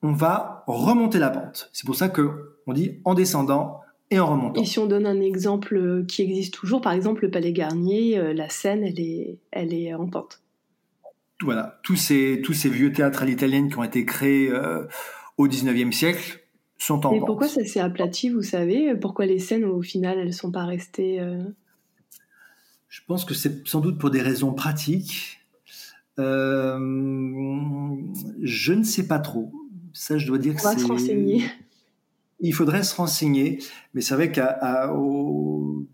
on 0.03 0.13
va 0.13 0.63
remonter 0.67 1.19
la 1.19 1.29
pente. 1.29 1.69
C'est 1.73 1.85
pour 1.85 1.95
ça 1.95 2.09
que 2.09 2.57
on 2.65 2.73
dit 2.73 3.01
en 3.03 3.13
descendant 3.13 3.81
et 4.11 4.19
en 4.19 4.27
remontant. 4.27 4.61
Et 4.61 4.65
si 4.65 4.79
on 4.79 4.85
donne 4.85 5.05
un 5.05 5.19
exemple 5.19 5.75
euh, 5.75 6.05
qui 6.05 6.21
existe 6.21 6.53
toujours, 6.53 6.81
par 6.81 6.93
exemple 6.93 7.23
le 7.23 7.31
Palais 7.31 7.51
Garnier, 7.51 8.17
euh, 8.17 8.33
la 8.33 8.49
scène, 8.49 8.83
elle 8.83 8.99
est, 8.99 9.39
elle 9.51 9.73
est 9.73 9.93
en 9.93 10.07
pente. 10.07 10.42
Voilà, 11.43 11.79
tous 11.83 11.95
ces, 11.95 12.41
tous 12.43 12.53
ces 12.53 12.69
vieux 12.69 12.91
théâtres 12.91 13.23
à 13.23 13.25
l'italienne 13.25 13.69
qui 13.69 13.77
ont 13.77 13.83
été 13.83 14.05
créés 14.05 14.49
euh, 14.49 14.85
au 15.37 15.47
19e 15.47 15.91
siècle 15.91 16.39
sont 16.77 17.05
en 17.05 17.11
Et 17.13 17.19
pente. 17.19 17.27
pourquoi 17.27 17.47
ça 17.47 17.63
s'est 17.65 17.79
aplati, 17.79 18.29
vous 18.29 18.41
savez? 18.41 18.95
Pourquoi 18.95 19.25
les 19.25 19.39
scènes, 19.39 19.65
au 19.65 19.81
final, 19.81 20.19
elles 20.19 20.27
ne 20.27 20.31
sont 20.31 20.51
pas 20.51 20.65
restées... 20.65 21.19
Euh... 21.19 21.43
Je 22.89 23.01
pense 23.07 23.25
que 23.25 23.33
c'est 23.33 23.67
sans 23.67 23.79
doute 23.79 23.97
pour 23.97 24.11
des 24.11 24.21
raisons 24.21 24.53
pratiques. 24.53 25.39
Euh, 26.19 26.77
je 28.41 28.73
ne 28.73 28.83
sais 28.83 29.07
pas 29.07 29.19
trop. 29.19 29.51
Ça, 29.93 30.17
je 30.17 30.27
dois 30.27 30.37
dire 30.37 30.53
on 30.53 30.55
que 30.55 30.61
c'est... 30.61 30.67
On 30.67 30.73
va 30.73 30.79
se 30.79 30.87
renseigner 30.87 31.43
il 32.43 32.53
faudrait 32.53 32.83
se 32.83 32.95
renseigner, 32.95 33.59
mais 33.93 34.01
c'est 34.01 34.15
vrai 34.15 34.31
au 34.93 35.85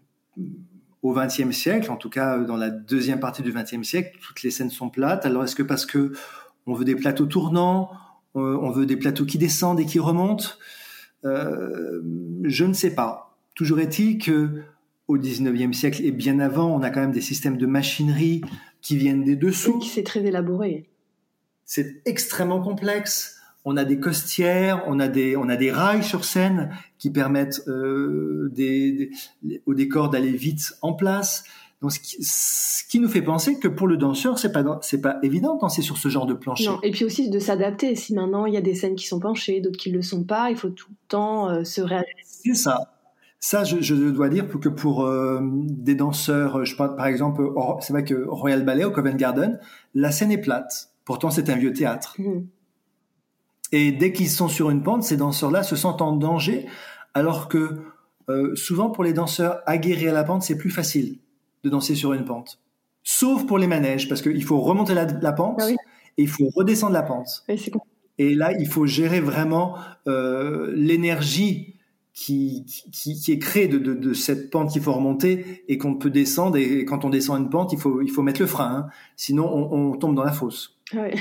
XXe 1.03 1.51
siècle, 1.51 1.91
en 1.91 1.95
tout 1.95 2.09
cas 2.09 2.37
dans 2.39 2.57
la 2.57 2.69
deuxième 2.69 3.19
partie 3.19 3.41
du 3.41 3.51
XXe 3.51 3.83
siècle, 3.83 4.17
toutes 4.21 4.43
les 4.43 4.51
scènes 4.51 4.69
sont 4.69 4.89
plates. 4.89 5.25
Alors 5.25 5.43
est-ce 5.43 5.55
que 5.55 5.63
parce 5.63 5.85
que 5.85 6.13
on 6.65 6.73
veut 6.73 6.85
des 6.85 6.95
plateaux 6.95 7.25
tournants, 7.25 7.91
euh, 8.35 8.57
on 8.61 8.71
veut 8.71 8.85
des 8.85 8.97
plateaux 8.97 9.25
qui 9.25 9.37
descendent 9.37 9.79
et 9.79 9.85
qui 9.85 9.99
remontent 9.99 10.49
euh, 11.25 12.01
Je 12.43 12.65
ne 12.65 12.73
sais 12.73 12.93
pas. 12.93 13.37
Toujours 13.55 13.79
est-il 13.79 14.17
que 14.17 14.63
au 15.07 15.17
XIXe 15.17 15.75
siècle 15.75 16.03
et 16.03 16.11
bien 16.11 16.39
avant, 16.39 16.67
on 16.67 16.83
a 16.83 16.91
quand 16.91 17.01
même 17.01 17.11
des 17.11 17.21
systèmes 17.21 17.57
de 17.57 17.65
machinerie 17.65 18.41
qui 18.81 18.95
viennent 18.95 19.23
des 19.23 19.35
dessous. 19.35 19.81
C'est 19.81 20.03
très 20.03 20.23
élaboré. 20.23 20.89
C'est 21.65 22.01
extrêmement 22.05 22.61
complexe 22.61 23.38
on 23.69 23.77
a 23.77 23.85
des 23.85 23.99
costières, 23.99 24.83
on 24.87 24.99
a 24.99 25.07
des, 25.07 25.37
on 25.37 25.47
a 25.47 25.55
des 25.55 25.71
rails 25.71 26.03
sur 26.03 26.25
scène 26.25 26.71
qui 26.97 27.11
permettent 27.11 27.61
euh, 27.67 28.49
des, 28.51 29.11
des, 29.43 29.61
au 29.67 29.75
décor 29.75 30.09
d'aller 30.09 30.31
vite 30.31 30.73
en 30.81 30.93
place. 30.93 31.43
Donc, 31.79 31.91
ce 31.91 31.99
qui, 31.99 32.17
ce 32.21 32.83
qui, 32.89 32.99
nous 32.99 33.07
fait 33.07 33.21
penser 33.21 33.59
que 33.59 33.67
pour 33.67 33.87
le 33.87 33.95
danseur, 33.95 34.39
c'est 34.39 34.51
pas 34.51 34.79
c'est 34.81 35.01
pas 35.01 35.19
évident 35.21 35.53
de 35.53 35.61
danser 35.61 35.83
sur 35.83 35.97
ce 35.97 36.09
genre 36.09 36.25
de 36.25 36.33
plancher. 36.33 36.65
Non, 36.65 36.79
et 36.81 36.89
puis 36.89 37.05
aussi 37.05 37.29
de 37.29 37.37
s'adapter. 37.37 37.95
Si 37.95 38.15
maintenant 38.15 38.47
il 38.47 38.55
y 38.55 38.57
a 38.57 38.61
des 38.61 38.73
scènes 38.73 38.95
qui 38.95 39.05
sont 39.05 39.19
penchées, 39.19 39.61
d'autres 39.61 39.77
qui 39.77 39.91
le 39.91 40.01
sont 40.01 40.23
pas, 40.23 40.49
il 40.49 40.57
faut 40.57 40.69
tout 40.69 40.89
le 40.89 41.07
temps 41.07 41.49
euh, 41.49 41.63
se 41.63 41.81
réajuster. 41.81 42.23
C'est 42.23 42.55
ça. 42.55 42.95
Ça, 43.39 43.63
je, 43.63 43.81
je, 43.81 43.93
dois 43.93 44.29
dire 44.29 44.49
que 44.49 44.67
pour 44.67 45.05
euh, 45.05 45.41
des 45.43 45.93
danseurs, 45.93 46.65
je 46.65 46.75
parle 46.75 46.95
par 46.95 47.05
exemple, 47.05 47.43
c'est 47.81 47.93
vrai 47.93 48.03
que 48.03 48.25
Royal 48.27 48.65
Ballet 48.65 48.83
au 48.83 48.91
Covent 48.91 49.15
Garden, 49.15 49.59
la 49.93 50.11
scène 50.11 50.31
est 50.31 50.39
plate. 50.41 50.89
Pourtant, 51.05 51.29
c'est 51.29 51.49
un 51.49 51.55
vieux 51.55 51.71
théâtre. 51.71 52.15
Mmh. 52.17 52.41
Et 53.71 53.91
dès 53.91 54.11
qu'ils 54.11 54.29
sont 54.29 54.47
sur 54.47 54.69
une 54.69 54.83
pente, 54.83 55.03
ces 55.03 55.17
danseurs-là 55.17 55.63
se 55.63 55.75
sentent 55.75 56.01
en 56.01 56.15
danger, 56.15 56.65
alors 57.13 57.47
que 57.49 57.81
euh, 58.29 58.55
souvent 58.55 58.89
pour 58.89 59.03
les 59.03 59.13
danseurs 59.13 59.61
aguerris 59.65 60.07
à 60.07 60.13
la 60.13 60.23
pente, 60.23 60.43
c'est 60.43 60.57
plus 60.57 60.69
facile 60.69 61.19
de 61.63 61.69
danser 61.69 61.95
sur 61.95 62.13
une 62.13 62.25
pente. 62.25 62.59
Sauf 63.03 63.45
pour 63.45 63.57
les 63.57 63.67
manèges, 63.67 64.07
parce 64.07 64.21
qu'il 64.21 64.43
faut 64.43 64.59
remonter 64.59 64.93
la, 64.93 65.05
la 65.05 65.33
pente 65.33 65.57
ah 65.61 65.67
oui. 65.67 65.75
et 66.17 66.23
il 66.23 66.29
faut 66.29 66.49
redescendre 66.55 66.93
la 66.93 67.03
pente. 67.03 67.43
Oui, 67.47 67.71
et 68.19 68.35
là, 68.35 68.51
il 68.59 68.67
faut 68.67 68.85
gérer 68.85 69.21
vraiment 69.21 69.77
euh, 70.07 70.73
l'énergie 70.75 71.75
qui, 72.13 72.65
qui, 72.91 73.15
qui, 73.17 73.31
est 73.31 73.39
créée 73.39 73.69
de, 73.69 73.77
de, 73.77 73.93
de 73.93 74.13
cette 74.13 74.49
pente 74.49 74.71
qu'il 74.71 74.81
faut 74.81 74.91
remonter 74.91 75.63
et 75.69 75.77
qu'on 75.77 75.95
peut 75.95 76.09
descendre. 76.09 76.57
Et 76.57 76.83
quand 76.83 77.05
on 77.05 77.09
descend 77.09 77.41
une 77.41 77.49
pente, 77.49 77.71
il 77.71 77.79
faut, 77.79 78.01
il 78.01 78.11
faut 78.11 78.21
mettre 78.21 78.41
le 78.41 78.47
frein, 78.47 78.75
hein. 78.75 78.87
sinon 79.15 79.47
on, 79.47 79.91
on 79.91 79.95
tombe 79.95 80.15
dans 80.15 80.25
la 80.25 80.33
fosse. 80.33 80.77
Ouais. 80.93 81.15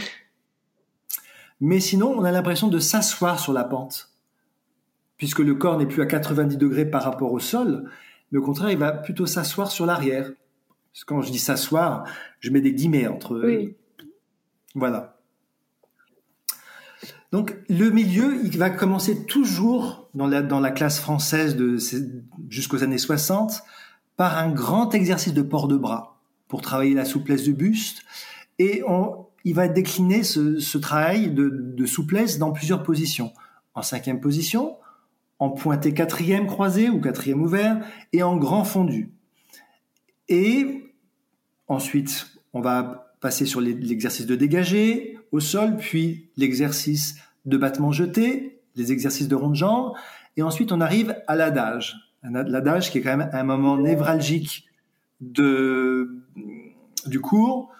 Mais 1.60 1.80
sinon, 1.80 2.14
on 2.16 2.24
a 2.24 2.30
l'impression 2.30 2.68
de 2.68 2.78
s'asseoir 2.78 3.40
sur 3.40 3.52
la 3.52 3.64
pente, 3.64 4.12
puisque 5.16 5.40
le 5.40 5.54
corps 5.54 5.78
n'est 5.78 5.86
plus 5.86 6.02
à 6.02 6.06
90 6.06 6.56
degrés 6.56 6.86
par 6.86 7.02
rapport 7.02 7.32
au 7.32 7.40
sol, 7.40 7.90
mais 8.30 8.38
au 8.38 8.42
contraire, 8.42 8.70
il 8.70 8.78
va 8.78 8.92
plutôt 8.92 9.26
s'asseoir 9.26 9.70
sur 9.70 9.86
l'arrière. 9.86 10.30
Quand 11.06 11.22
je 11.22 11.30
dis 11.30 11.38
s'asseoir, 11.38 12.04
je 12.40 12.50
mets 12.50 12.60
des 12.60 12.72
guillemets 12.72 13.06
entre. 13.06 13.40
Oui. 13.44 13.76
Voilà. 14.74 15.18
Donc 17.30 17.56
le 17.68 17.90
milieu, 17.90 18.40
il 18.42 18.56
va 18.58 18.70
commencer 18.70 19.26
toujours 19.26 20.08
dans 20.14 20.26
la, 20.26 20.42
dans 20.42 20.60
la 20.60 20.70
classe 20.70 20.98
française 20.98 21.56
de 21.56 21.76
jusqu'aux 22.48 22.82
années 22.82 22.98
60 22.98 23.62
par 24.16 24.38
un 24.38 24.50
grand 24.50 24.94
exercice 24.94 25.34
de 25.34 25.42
port 25.42 25.68
de 25.68 25.76
bras 25.76 26.18
pour 26.48 26.62
travailler 26.62 26.94
la 26.94 27.04
souplesse 27.04 27.42
du 27.42 27.52
buste 27.52 28.02
et 28.58 28.82
on, 28.88 29.26
il 29.48 29.54
va 29.54 29.66
décliner 29.66 30.24
ce, 30.24 30.76
travail 30.76 31.30
de, 31.30 31.86
souplesse 31.86 32.38
dans 32.38 32.52
plusieurs 32.52 32.82
positions. 32.82 33.32
En 33.74 33.80
cinquième 33.80 34.20
position, 34.20 34.76
en 35.38 35.48
pointé 35.48 35.94
quatrième 35.94 36.46
croisé 36.46 36.90
ou 36.90 37.00
quatrième 37.00 37.40
ouvert 37.40 37.82
et 38.12 38.22
en 38.22 38.36
grand 38.36 38.64
fondu. 38.64 39.10
Et 40.28 40.92
ensuite, 41.66 42.26
on 42.52 42.60
va 42.60 43.14
passer 43.22 43.46
sur 43.46 43.62
l'exercice 43.62 44.26
de 44.26 44.36
dégagé 44.36 45.18
au 45.32 45.40
sol, 45.40 45.78
puis 45.78 46.28
l'exercice 46.36 47.16
de 47.46 47.56
battement 47.56 47.90
jeté, 47.90 48.60
les 48.76 48.92
exercices 48.92 49.28
de 49.28 49.34
rond 49.34 49.48
de 49.48 49.54
jambe, 49.54 49.94
et 50.36 50.42
ensuite 50.42 50.72
on 50.72 50.82
arrive 50.82 51.16
à 51.26 51.36
l'adage. 51.36 51.96
L'adage 52.22 52.90
qui 52.90 52.98
est 52.98 53.00
quand 53.00 53.16
même 53.16 53.30
un 53.32 53.44
moment 53.44 53.78
névralgique 53.78 54.66
du 55.22 56.10
cours, 57.22 57.72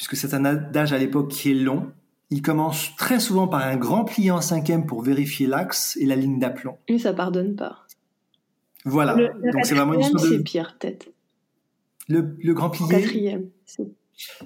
puisque 0.00 0.16
c'est 0.16 0.32
un 0.32 0.46
adage 0.46 0.94
à 0.94 0.98
l'époque 0.98 1.28
qui 1.28 1.50
est 1.50 1.54
long. 1.54 1.92
Il 2.30 2.40
commence 2.40 2.96
très 2.96 3.20
souvent 3.20 3.46
par 3.46 3.66
un 3.66 3.76
grand 3.76 4.06
plié 4.06 4.30
en 4.30 4.40
cinquième 4.40 4.86
pour 4.86 5.02
vérifier 5.02 5.46
l'axe 5.46 5.94
et 6.00 6.06
la 6.06 6.16
ligne 6.16 6.38
d'aplomb. 6.38 6.78
Et 6.88 6.98
ça 6.98 7.12
pardonne 7.12 7.54
pas. 7.54 7.86
Voilà. 8.86 9.14
Donc 9.14 9.66
c'est 9.66 9.74
vraiment 9.74 9.92
une 9.92 10.00
histoire 10.00 10.24
de... 10.24 10.28
C'est 10.30 10.42
pire, 10.42 10.78
peut-être. 10.80 11.10
Le, 12.08 12.34
le, 12.42 12.54
grand 12.54 12.70
plié. 12.70 12.88
Quatrième. 12.88 13.50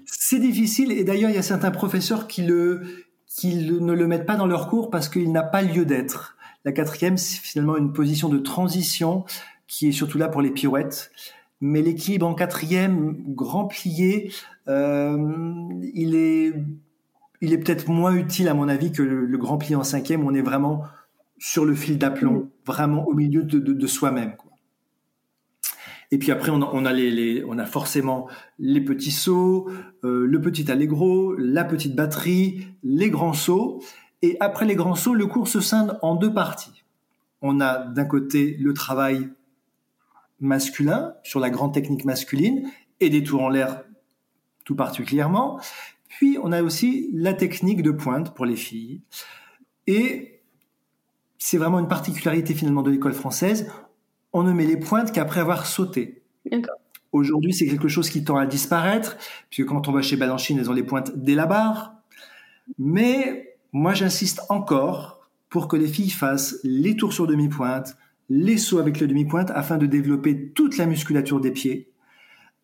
C'est 0.07 0.41
difficile 0.41 0.91
et 0.91 1.05
d'ailleurs 1.05 1.31
il 1.31 1.37
y 1.37 1.39
a 1.39 1.43
certains 1.43 1.71
professeurs 1.71 2.27
qui 2.27 2.43
le 2.43 2.83
qui 3.29 3.55
ne 3.55 3.93
le 3.93 4.07
mettent 4.09 4.27
pas 4.27 4.37
dans 4.37 4.49
leur 4.49 4.69
cours 4.69 4.91
parce 4.91 5.09
qu'il 5.09 5.31
n'a 5.31 5.45
pas 5.45 5.63
lieu 5.63 5.85
d'être. 5.85 6.37
La 6.65 6.73
quatrième, 6.73 7.17
c'est 7.17 7.39
finalement 7.39 7.77
une 7.77 7.93
position 7.93 8.29
de 8.29 8.39
transition 8.39 9.25
qui 9.69 9.87
est 9.87 9.93
surtout 9.93 10.19
là 10.19 10.27
pour 10.27 10.43
les 10.43 10.51
pirouettes. 10.51 11.13
Mais 11.61 11.81
l'équilibre 11.81 12.27
en 12.27 12.35
quatrième, 12.35 13.23
grand 13.29 13.67
plié, 13.67 14.33
il 14.67 16.15
est, 16.15 16.53
il 17.41 17.53
est 17.53 17.59
peut-être 17.59 17.89
moins 17.89 18.15
utile 18.15 18.49
à 18.49 18.55
mon 18.55 18.69
avis 18.69 18.93
que 18.93 19.03
le, 19.03 19.39
grand 19.39 19.59
plié 19.59 19.75
en 19.75 19.85
cinquième. 19.85 20.25
On 20.25 20.35
est 20.35 20.43
vraiment 20.43 20.85
sur 21.39 21.65
le 21.65 21.75
fil 21.75 21.99
d'aplomb, 21.99 22.51
vraiment 22.67 23.07
au 23.07 23.15
milieu 23.15 23.43
de, 23.43 23.59
de, 23.59 23.73
de 23.73 23.87
soi-même. 23.87 24.35
Et 26.11 26.19
puis 26.19 26.31
après, 26.31 26.51
on 26.51 26.63
a, 26.63 26.71
on 26.73 26.85
a, 26.85 26.93
les, 26.93 27.11
les, 27.11 27.45
on 27.45 27.59
a 27.59 27.67
forcément 27.67 28.29
les 28.59 28.81
petits 28.81 29.11
sauts, 29.11 29.69
euh, 30.05 30.27
le 30.27 30.41
petit 30.41 30.71
allegro, 30.71 31.35
la 31.35 31.65
petite 31.65 31.97
batterie, 31.97 32.69
les 32.83 33.11
grands 33.11 33.33
sauts. 33.33 33.83
Et 34.23 34.37
après 34.41 34.65
les 34.65 34.77
grands 34.77 34.95
sauts, 34.95 35.15
le 35.15 35.27
cours 35.27 35.49
se 35.49 35.61
scinde 35.61 35.99
en 36.03 36.15
deux 36.15 36.33
parties. 36.33 36.85
On 37.43 37.61
a 37.61 37.79
d'un 37.79 38.05
côté 38.05 38.57
le 38.61 38.73
travail 38.73 39.29
masculin 40.41 41.15
sur 41.23 41.41
la 41.41 41.51
grande 41.51 41.75
technique 41.75 42.05
masculine 42.05 42.71
et 43.01 43.11
des 43.11 43.23
tours 43.23 43.43
en 43.43 43.49
l'air 43.49 43.83
tout 44.65 44.75
particulièrement. 44.75 45.61
Puis 46.09 46.39
on 46.43 46.53
a 46.53 46.63
aussi 46.63 47.11
la 47.13 47.35
technique 47.35 47.83
de 47.83 47.91
pointe 47.91 48.35
pour 48.35 48.47
les 48.47 48.57
filles. 48.57 49.03
Et 49.87 50.43
c'est 51.39 51.59
vraiment 51.59 51.79
une 51.79 51.89
particularité 51.89 52.55
finalement 52.55 52.83
de 52.83 52.91
l'école 52.91 53.13
française. 53.13 53.71
On 54.33 54.43
ne 54.43 54.53
met 54.53 54.67
les 54.67 54.79
pointes 54.79 55.13
qu'après 55.13 55.41
avoir 55.41 55.67
sauté. 55.67 56.23
Aujourd'hui, 57.13 57.53
c'est 57.53 57.67
quelque 57.67 57.89
chose 57.89 58.11
qui 58.11 58.25
tend 58.25 58.37
à 58.37 58.47
disparaître, 58.47 59.17
puisque 59.49 59.69
quand 59.69 59.87
on 59.87 59.93
va 59.93 60.03
chez 60.03 60.17
Balanchine, 60.17 60.59
elles 60.59 60.71
ont 60.71 60.75
les 60.75 60.83
pointes 60.83 61.13
dès 61.17 61.35
la 61.35 61.47
barre. 61.47 61.95
Mais 62.79 63.57
moi, 63.73 63.95
j'insiste 63.95 64.41
encore 64.49 65.29
pour 65.49 65.69
que 65.69 65.77
les 65.77 65.87
filles 65.87 66.11
fassent 66.11 66.59
les 66.65 66.97
tours 66.97 67.13
sur 67.13 67.27
demi-pointe, 67.27 67.97
les 68.29 68.57
sauts 68.57 68.79
avec 68.79 68.99
le 68.99 69.07
demi-pointe, 69.07 69.53
afin 69.55 69.77
de 69.77 69.87
développer 69.87 70.51
toute 70.53 70.77
la 70.77 70.87
musculature 70.87 71.41
des 71.41 71.53
pieds, 71.53 71.93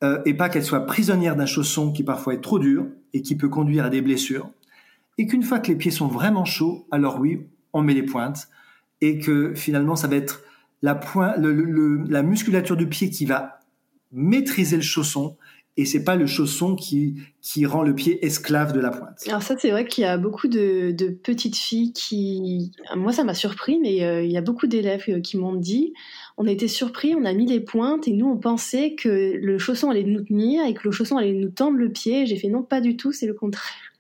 euh, 0.03 0.21
et 0.25 0.35
pas 0.35 0.49
qu'elles 0.49 0.65
soient 0.65 0.87
prisonnières 0.87 1.37
d'un 1.37 1.47
chausson 1.47 1.93
qui 1.93 2.03
parfois 2.03 2.35
est 2.35 2.41
trop 2.41 2.59
dur 2.59 2.87
et 3.13 3.23
qui 3.23 3.37
peut 3.37 3.49
conduire 3.49 3.85
à 3.85 3.91
des 3.91 4.01
blessures. 4.01 4.51
Et 5.19 5.27
qu'une 5.27 5.43
fois 5.43 5.59
que 5.59 5.69
les 5.69 5.77
pieds 5.77 5.91
sont 5.91 6.09
vraiment 6.09 6.45
chauds, 6.45 6.87
alors 6.91 7.21
oui, 7.21 7.47
on 7.73 7.83
met 7.83 7.95
les 7.95 8.03
pointes, 8.03 8.49
et 9.01 9.19
que 9.19 9.55
finalement, 9.55 9.97
ça 9.97 10.09
va 10.09 10.17
être 10.17 10.43
la, 10.83 12.23
musculature 12.23 12.77
du 12.77 12.89
pied 12.89 13.11
qui 13.11 13.27
va 13.27 13.61
maîtriser 14.13 14.77
le 14.77 14.83
chausson 14.83 15.37
et 15.77 15.85
c'est 15.85 16.05
pas 16.05 16.17
le 16.17 16.27
chausson 16.27 16.75
qui 16.75 17.15
rend 17.65 17.83
le 17.83 17.95
pied 17.95 18.25
esclave 18.25 18.73
de 18.73 18.81
la 18.81 18.91
pointe. 18.91 19.23
Alors 19.29 19.43
ça 19.43 19.55
c'est 19.59 19.71
vrai 19.71 19.87
qu'il 19.87 20.03
y 20.03 20.07
a 20.07 20.19
beaucoup 20.19 20.49
de, 20.49 20.91
de, 20.91 21.09
petites 21.09 21.57
filles 21.57 21.93
qui 21.93 22.73
moi 22.97 23.13
ça 23.13 23.25
m'a 23.25 23.35
surpris 23.35 23.79
mais 23.81 24.05
euh, 24.05 24.23
il 24.23 24.31
y 24.31 24.37
a 24.37 24.43
beaucoup 24.43 24.67
d'élèves 24.67 25.05
euh, 25.09 25.21
qui 25.21 25.37
m'ont 25.37 25.55
dit 25.55 25.95
on 26.41 26.47
été 26.47 26.69
surpris, 26.69 27.15
on 27.15 27.27
a 27.27 27.35
mis 27.35 27.45
les 27.45 27.61
pointes 27.61 28.09
et 28.09 28.15
nous 28.15 28.27
on 28.27 28.39
pensait 28.39 28.95
que 28.95 29.37
le 29.37 29.59
chausson 29.59 29.91
allait 29.91 30.05
nous 30.05 30.23
tenir 30.23 30.65
et 30.65 30.73
que 30.73 30.81
le 30.85 30.91
chausson 30.91 31.19
allait 31.19 31.35
nous 31.35 31.51
tendre 31.51 31.77
le 31.77 31.93
pied. 31.93 32.25
J'ai 32.25 32.37
fait 32.37 32.49
non 32.49 32.63
pas 32.63 32.81
du 32.81 32.97
tout, 32.97 33.13
c'est 33.13 33.27
le 33.27 33.35
contraire. 33.35 33.93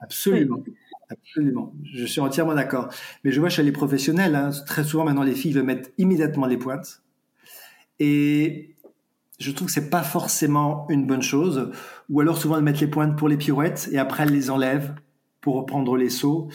Absolument. 0.00 0.64
Absolument, 1.10 1.74
je 1.84 2.06
suis 2.06 2.22
entièrement 2.22 2.54
d'accord. 2.54 2.88
Mais 3.22 3.32
je 3.32 3.40
vois 3.40 3.50
chez 3.50 3.62
les 3.62 3.72
professionnels, 3.72 4.34
hein, 4.34 4.50
très 4.66 4.82
souvent 4.82 5.04
maintenant 5.04 5.22
les 5.22 5.34
filles 5.34 5.52
veulent 5.52 5.64
mettre 5.64 5.90
immédiatement 5.98 6.46
les 6.46 6.56
pointes. 6.56 7.02
Et 7.98 8.74
je 9.38 9.50
trouve 9.50 9.68
que 9.68 9.72
c'est 9.74 9.90
pas 9.90 10.02
forcément 10.02 10.86
une 10.88 11.06
bonne 11.06 11.22
chose. 11.22 11.70
Ou 12.08 12.20
alors 12.20 12.38
souvent 12.38 12.56
elles 12.56 12.64
mettent 12.64 12.80
les 12.80 12.86
pointes 12.86 13.16
pour 13.18 13.28
les 13.28 13.36
pirouettes 13.36 13.90
et 13.92 13.98
après 13.98 14.22
elles 14.22 14.32
les 14.32 14.48
enlèvent 14.48 14.94
pour 15.42 15.56
reprendre 15.56 15.98
les 15.98 16.08
sauts. 16.08 16.48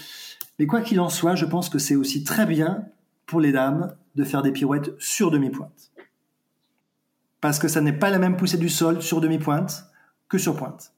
Mais 0.58 0.66
quoi 0.66 0.82
qu'il 0.82 1.00
en 1.00 1.10
soit, 1.10 1.36
je 1.36 1.46
pense 1.46 1.70
que 1.70 1.78
c'est 1.78 1.96
aussi 1.96 2.24
très 2.24 2.48
bien 2.48 2.86
pour 3.28 3.40
les 3.40 3.52
dames 3.52 3.96
de 4.16 4.24
faire 4.24 4.42
des 4.42 4.52
pirouettes 4.52 4.92
sur 5.00 5.32
demi-pointe. 5.32 5.92
Parce 7.42 7.60
que 7.60 7.68
ça 7.68 7.82
n'est 7.82 7.94
pas 7.94 8.10
la 8.10 8.20
même 8.20 8.38
poussée 8.38 8.58
du 8.58 8.70
sol 8.70 9.02
sur 9.02 9.22
demi-pointe 9.22 9.86
que 10.30 10.38
sur 10.38 10.56
pointe. 10.56 10.94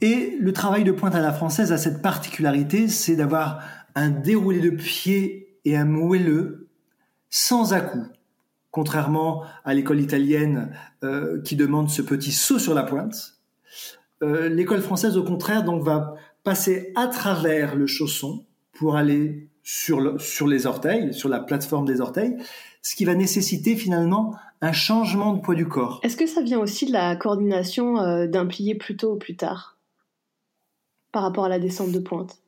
Et 0.00 0.36
le 0.38 0.52
travail 0.52 0.84
de 0.84 0.92
pointe 0.92 1.14
à 1.14 1.20
la 1.20 1.32
française 1.32 1.72
a 1.72 1.78
cette 1.78 2.02
particularité, 2.02 2.88
c'est 2.88 3.16
d'avoir 3.16 3.62
un 3.94 4.10
déroulé 4.10 4.60
de 4.60 4.70
pied 4.70 5.58
et 5.64 5.76
un 5.76 5.84
moelleux 5.84 6.68
sans 7.30 7.72
à-coups 7.72 8.08
contrairement 8.70 9.44
à 9.64 9.74
l'école 9.74 10.00
italienne 10.00 10.70
euh, 11.02 11.40
qui 11.42 11.56
demande 11.56 11.90
ce 11.90 12.02
petit 12.02 12.32
saut 12.32 12.58
sur 12.58 12.74
la 12.74 12.82
pointe. 12.84 13.34
Euh, 14.22 14.48
l'école 14.48 14.82
française, 14.82 15.16
au 15.16 15.24
contraire, 15.24 15.64
donc 15.64 15.82
va 15.82 16.14
passer 16.44 16.92
à 16.94 17.06
travers 17.08 17.74
le 17.74 17.86
chausson 17.86 18.44
pour 18.72 18.96
aller 18.96 19.47
sur, 19.68 20.18
sur 20.18 20.46
les 20.46 20.64
orteils, 20.64 21.12
sur 21.12 21.28
la 21.28 21.40
plateforme 21.40 21.84
des 21.84 22.00
orteils, 22.00 22.38
ce 22.80 22.96
qui 22.96 23.04
va 23.04 23.14
nécessiter 23.14 23.76
finalement 23.76 24.34
un 24.62 24.72
changement 24.72 25.34
de 25.34 25.42
poids 25.42 25.54
du 25.54 25.68
corps. 25.68 26.00
Est-ce 26.02 26.16
que 26.16 26.26
ça 26.26 26.40
vient 26.40 26.58
aussi 26.58 26.86
de 26.86 26.92
la 26.92 27.14
coordination 27.16 27.98
euh, 27.98 28.26
d'un 28.26 28.46
plié 28.46 28.76
plus 28.76 28.96
tôt 28.96 29.12
ou 29.12 29.18
plus 29.18 29.36
tard 29.36 29.76
par 31.12 31.22
rapport 31.22 31.44
à 31.44 31.50
la 31.50 31.58
descente 31.58 31.92
de 31.92 31.98
pointe? 31.98 32.38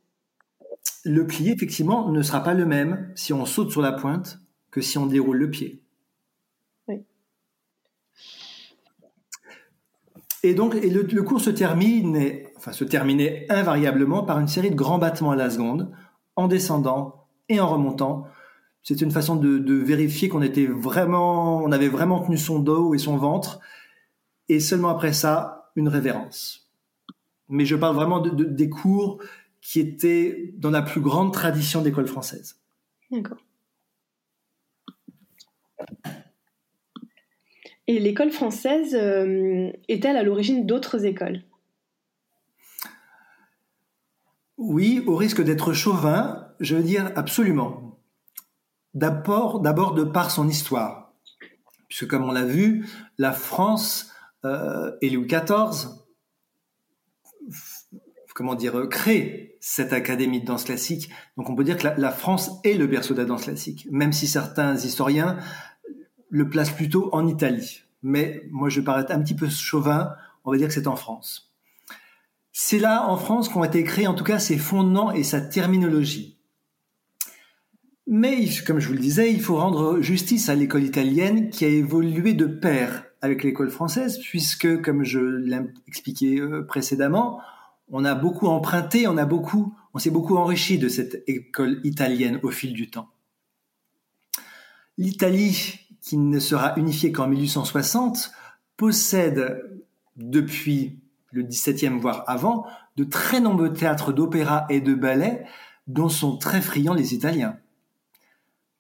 Le 1.05 1.27
plié, 1.27 1.53
effectivement, 1.53 2.11
ne 2.11 2.23
sera 2.23 2.43
pas 2.43 2.55
le 2.55 2.65
même 2.65 3.13
si 3.15 3.35
on 3.35 3.45
saute 3.45 3.71
sur 3.71 3.83
la 3.83 3.93
pointe 3.93 4.41
que 4.71 4.81
si 4.81 4.97
on 4.97 5.05
déroule 5.05 5.37
le 5.37 5.51
pied. 5.51 5.83
Et 10.43 10.55
donc, 10.55 10.75
et 10.75 10.89
le, 10.89 11.23
cours 11.23 11.43
se 11.43 11.51
termine, 11.51 12.19
enfin 12.57 12.73
se 12.73 12.85
terminait 12.85 13.45
invariablement 13.51 14.23
par 14.23 14.39
une 14.39 14.49
série 14.49 14.71
de 14.71 14.75
grands 14.75 14.97
battements 14.97 15.33
à 15.33 15.37
la 15.37 15.51
seconde, 15.51 15.93
en 16.43 16.49
descendant 16.49 17.27
et 17.49 17.61
en 17.61 17.69
remontant. 17.69 18.27
C'est 18.83 19.01
une 19.01 19.11
façon 19.11 19.37
de, 19.37 19.75
vérifier 19.75 20.29
qu'on 20.29 20.43
était 20.43 20.67
vraiment, 20.67 21.59
on 21.59 21.73
avait 21.73 21.89
vraiment 21.89 22.21
tenu 22.21 22.39
son 22.39 22.59
dos 22.59 22.95
et 22.95 22.99
son 22.99 23.17
ventre, 23.17 23.61
et 24.49 24.59
seulement 24.59 24.89
après 24.89 25.13
ça, 25.13 25.71
une 25.77 25.89
révérence. 25.89 26.71
Mais 27.49 27.65
je 27.65 27.77
parle 27.77 27.95
vraiment 27.95 28.21
de, 28.21 28.31
de, 28.31 28.45
des 28.45 28.71
cours 28.71 29.23
qui 29.61 29.81
étaient 29.81 30.55
dans 30.57 30.71
la 30.71 30.83
plus 30.83 31.01
grande 31.01 31.33
tradition 31.33 31.83
d'école 31.83 32.07
française. 32.07 32.59
D'accord. 33.11 33.39
Et 37.87 37.99
l'école 37.99 38.31
française 38.31 38.95
euh, 38.95 39.73
est-elle 39.89 40.17
à 40.17 40.23
l'origine 40.23 40.65
d'autres 40.65 41.05
écoles? 41.05 41.43
Oui, 44.61 45.03
au 45.07 45.17
risque 45.17 45.43
d'être 45.43 45.73
chauvin, 45.73 46.49
je 46.61 46.77
veux 46.77 46.83
dire 46.83 47.11
absolument. 47.17 47.99
D'abord, 48.93 49.61
d'abord 49.61 49.95
de 49.95 50.05
par 50.05 50.31
son 50.31 50.49
histoire, 50.49 51.15
puisque 51.89 52.07
comme 52.07 52.25
on 52.25 52.33
l'a 52.33 52.45
vu, 52.45 52.87
la 53.17 53.33
France 53.33 54.13
euh, 54.45 54.93
et 55.01 55.11
Louis 55.11 55.27
XIV 55.27 55.89
comment 58.35 58.55
dire, 58.55 58.89
créé 58.89 59.59
cette 59.61 59.93
académie 59.93 60.41
de 60.41 60.47
danse 60.47 60.65
classique. 60.65 61.11
Donc 61.37 61.51
on 61.51 61.55
peut 61.55 61.65
dire 61.65 61.77
que 61.77 61.89
la, 61.97 62.11
France 62.11 62.53
est 62.65 62.75
le 62.75 62.87
berceau 62.87 63.13
de 63.13 63.19
la 63.19 63.27
danse 63.27 63.45
classique, 63.45 63.87
même 63.91 64.13
si 64.13 64.27
certains 64.27 64.77
historiens 64.77 65.37
le 66.31 66.49
placent 66.49 66.71
plutôt 66.71 67.11
en 67.13 67.27
Italie. 67.27 67.83
Mais 68.03 68.43
moi, 68.51 68.71
je 68.71 68.81
vais 68.81 68.85
paraître 68.85 69.13
un 69.13 69.21
petit 69.21 69.35
peu 69.35 69.49
chauvin, 69.49 70.15
on 70.45 70.53
va 70.53 70.57
dire 70.57 70.69
que 70.69 70.75
c'est 70.75 70.87
en 70.87 70.97
France. 70.97 71.50
C'est 72.53 72.79
là, 72.79 73.09
en 73.09 73.17
France, 73.17 73.49
qu'ont 73.49 73.65
été 73.65 73.85
créés, 73.85 74.07
en 74.07 74.15
tout 74.15 74.25
cas, 74.25 74.39
ses 74.39 74.59
fondements 74.59 75.13
et 75.13 75.23
sa 75.23 75.41
terminologie. 75.41 76.39
Mais, 78.07 78.49
comme 78.67 78.81
je 78.81 78.89
vous 78.89 78.95
le 78.95 78.99
disais, 78.99 79.33
il 79.33 79.41
faut 79.41 79.57
rendre 79.57 80.01
justice 80.01 80.49
à 80.49 80.57
l'école 80.57 80.83
italienne 80.83 81.51
qui 81.51 81.65
a 81.65 81.69
évolué 81.69 82.35
de 82.35 82.47
pair 82.47 83.05
avec 83.23 83.45
l'école 83.45 83.71
française, 83.71 84.19
puisque, 84.19 84.83
comme 84.83 85.05
je 85.05 85.21
l'ai 85.21 85.61
expliqué 85.87 86.41
euh, 86.41 86.63
précédemment, 86.67 87.41
on 87.89 88.05
a 88.05 88.15
beaucoup 88.15 88.47
emprunté, 88.47 89.07
on 89.07 89.17
on 89.93 89.99
s'est 89.99 90.11
beaucoup 90.11 90.37
enrichi 90.37 90.79
de 90.79 90.89
cette 90.89 91.23
école 91.27 91.81
italienne 91.85 92.41
au 92.43 92.51
fil 92.51 92.73
du 92.73 92.91
temps. 92.91 93.09
L'Italie, 94.99 95.81
qui 96.01 96.17
ne 96.17 96.39
sera 96.39 96.75
unifiée 96.77 97.13
qu'en 97.13 97.29
1860, 97.29 98.33
possède 98.77 99.81
depuis 100.17 100.99
le 101.33 101.43
XVIIe 101.43 101.99
voire 101.99 102.25
avant 102.27 102.67
de 102.97 103.05
très 103.05 103.41
nombreux 103.41 103.73
théâtres 103.73 104.13
d'opéra 104.13 104.67
et 104.69 104.81
de 104.81 104.95
ballet 104.95 105.45
dont 105.87 106.09
sont 106.09 106.37
très 106.37 106.61
friands 106.61 106.95
les 106.95 107.15
Italiens. 107.15 107.57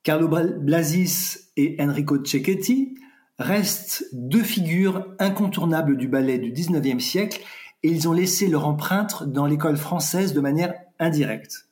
Carlo 0.02 0.28
Blasis 0.28 1.50
et 1.56 1.76
Enrico 1.78 2.24
Cecchetti 2.24 2.94
restent 3.38 4.04
deux 4.12 4.42
figures 4.42 5.06
incontournables 5.18 5.96
du 5.96 6.08
ballet 6.08 6.38
du 6.38 6.52
XIXe 6.52 7.02
siècle 7.02 7.42
et 7.82 7.88
ils 7.88 8.08
ont 8.08 8.12
laissé 8.12 8.48
leur 8.48 8.66
empreinte 8.66 9.24
dans 9.24 9.46
l'école 9.46 9.76
française 9.76 10.32
de 10.32 10.40
manière 10.40 10.74
indirecte 10.98 11.68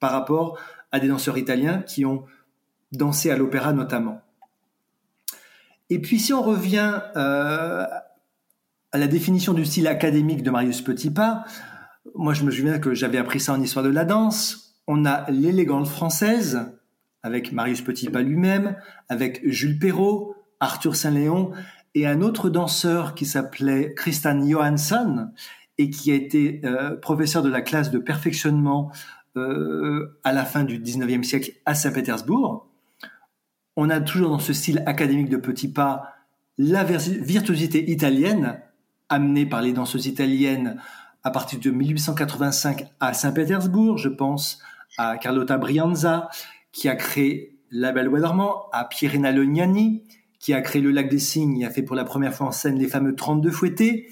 par 0.00 0.12
rapport 0.12 0.58
à 0.92 1.00
des 1.00 1.08
danseurs 1.08 1.38
italiens 1.38 1.82
qui 1.82 2.04
ont 2.04 2.24
dansé 2.92 3.30
à 3.30 3.36
l'opéra 3.36 3.72
notamment. 3.72 4.20
Et 5.90 6.00
puis 6.00 6.18
si 6.18 6.32
on 6.32 6.42
revient 6.42 7.00
euh, 7.16 7.86
à 8.92 8.98
la 8.98 9.06
définition 9.06 9.52
du 9.52 9.64
style 9.64 9.86
académique 9.86 10.42
de 10.42 10.50
Marius 10.50 10.82
Petipa, 10.82 11.44
moi 12.14 12.32
je 12.32 12.44
me 12.44 12.50
souviens 12.50 12.78
que 12.78 12.94
j'avais 12.94 13.18
appris 13.18 13.40
ça 13.40 13.52
en 13.52 13.60
histoire 13.60 13.84
de 13.84 13.90
la 13.90 14.04
danse, 14.04 14.76
on 14.86 15.04
a 15.04 15.30
l'élégante 15.30 15.88
française 15.88 16.72
avec 17.22 17.52
Marius 17.52 17.82
Petipa 17.82 18.22
lui-même, 18.22 18.76
avec 19.08 19.40
Jules 19.44 19.78
Perrault, 19.78 20.34
Arthur 20.60 20.96
Saint-Léon 20.96 21.52
et 21.94 22.06
un 22.06 22.22
autre 22.22 22.48
danseur 22.48 23.14
qui 23.14 23.26
s'appelait 23.26 23.92
Christian 23.94 24.40
Johansson 24.46 25.28
et 25.76 25.90
qui 25.90 26.10
a 26.10 26.14
été 26.14 26.62
euh, 26.64 26.96
professeur 26.96 27.42
de 27.42 27.50
la 27.50 27.60
classe 27.60 27.90
de 27.90 27.98
perfectionnement 27.98 28.90
euh, 29.36 30.18
à 30.24 30.32
la 30.32 30.44
fin 30.44 30.64
du 30.64 30.80
19e 30.80 31.22
siècle 31.22 31.52
à 31.66 31.74
Saint-Pétersbourg. 31.74 32.66
On 33.76 33.90
a 33.90 34.00
toujours 34.00 34.30
dans 34.30 34.38
ce 34.38 34.52
style 34.52 34.82
académique 34.86 35.28
de 35.28 35.36
petits 35.36 35.72
pas 35.72 36.14
la 36.56 36.82
virtuosité 36.82 37.90
italienne 37.90 38.60
amenée 39.08 39.46
par 39.46 39.62
les 39.62 39.72
danseuses 39.72 40.06
italiennes 40.06 40.80
à 41.24 41.30
partir 41.30 41.58
de 41.58 41.70
1885 41.70 42.86
à 43.00 43.12
Saint-Pétersbourg. 43.12 43.98
Je 43.98 44.08
pense 44.08 44.60
à 44.96 45.18
Carlotta 45.18 45.58
Brianza 45.58 46.28
qui 46.72 46.88
a 46.88 46.96
créé 46.96 47.58
La 47.70 47.92
Belle 47.92 48.08
Weatherman, 48.08 48.50
à 48.72 48.84
Pierina 48.84 49.32
Lognani 49.32 50.02
qui 50.38 50.54
a 50.54 50.60
créé 50.60 50.80
le 50.80 50.90
Lac 50.90 51.08
des 51.08 51.18
Cygnes 51.18 51.60
et 51.60 51.66
a 51.66 51.70
fait 51.70 51.82
pour 51.82 51.96
la 51.96 52.04
première 52.04 52.34
fois 52.34 52.46
en 52.46 52.52
scène 52.52 52.78
les 52.78 52.88
fameux 52.88 53.14
32 53.14 53.50
fouettés, 53.50 54.08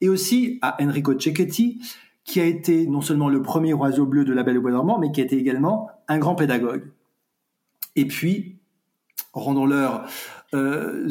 et 0.00 0.08
aussi 0.08 0.58
à 0.62 0.82
Enrico 0.82 1.18
Cecchetti, 1.18 1.80
qui 2.24 2.40
a 2.40 2.44
été 2.44 2.86
non 2.86 3.00
seulement 3.00 3.28
le 3.28 3.40
premier 3.42 3.72
oiseau 3.72 4.06
bleu 4.06 4.24
de 4.24 4.32
la 4.32 4.42
Belle 4.42 4.58
Bois 4.58 4.72
dormant, 4.72 4.98
mais 4.98 5.12
qui 5.12 5.20
a 5.20 5.24
été 5.24 5.36
également 5.36 5.90
un 6.08 6.18
grand 6.18 6.34
pédagogue. 6.34 6.90
Et 7.94 8.06
puis, 8.06 8.58
rendons-leur 9.32 10.06
euh, 10.54 11.06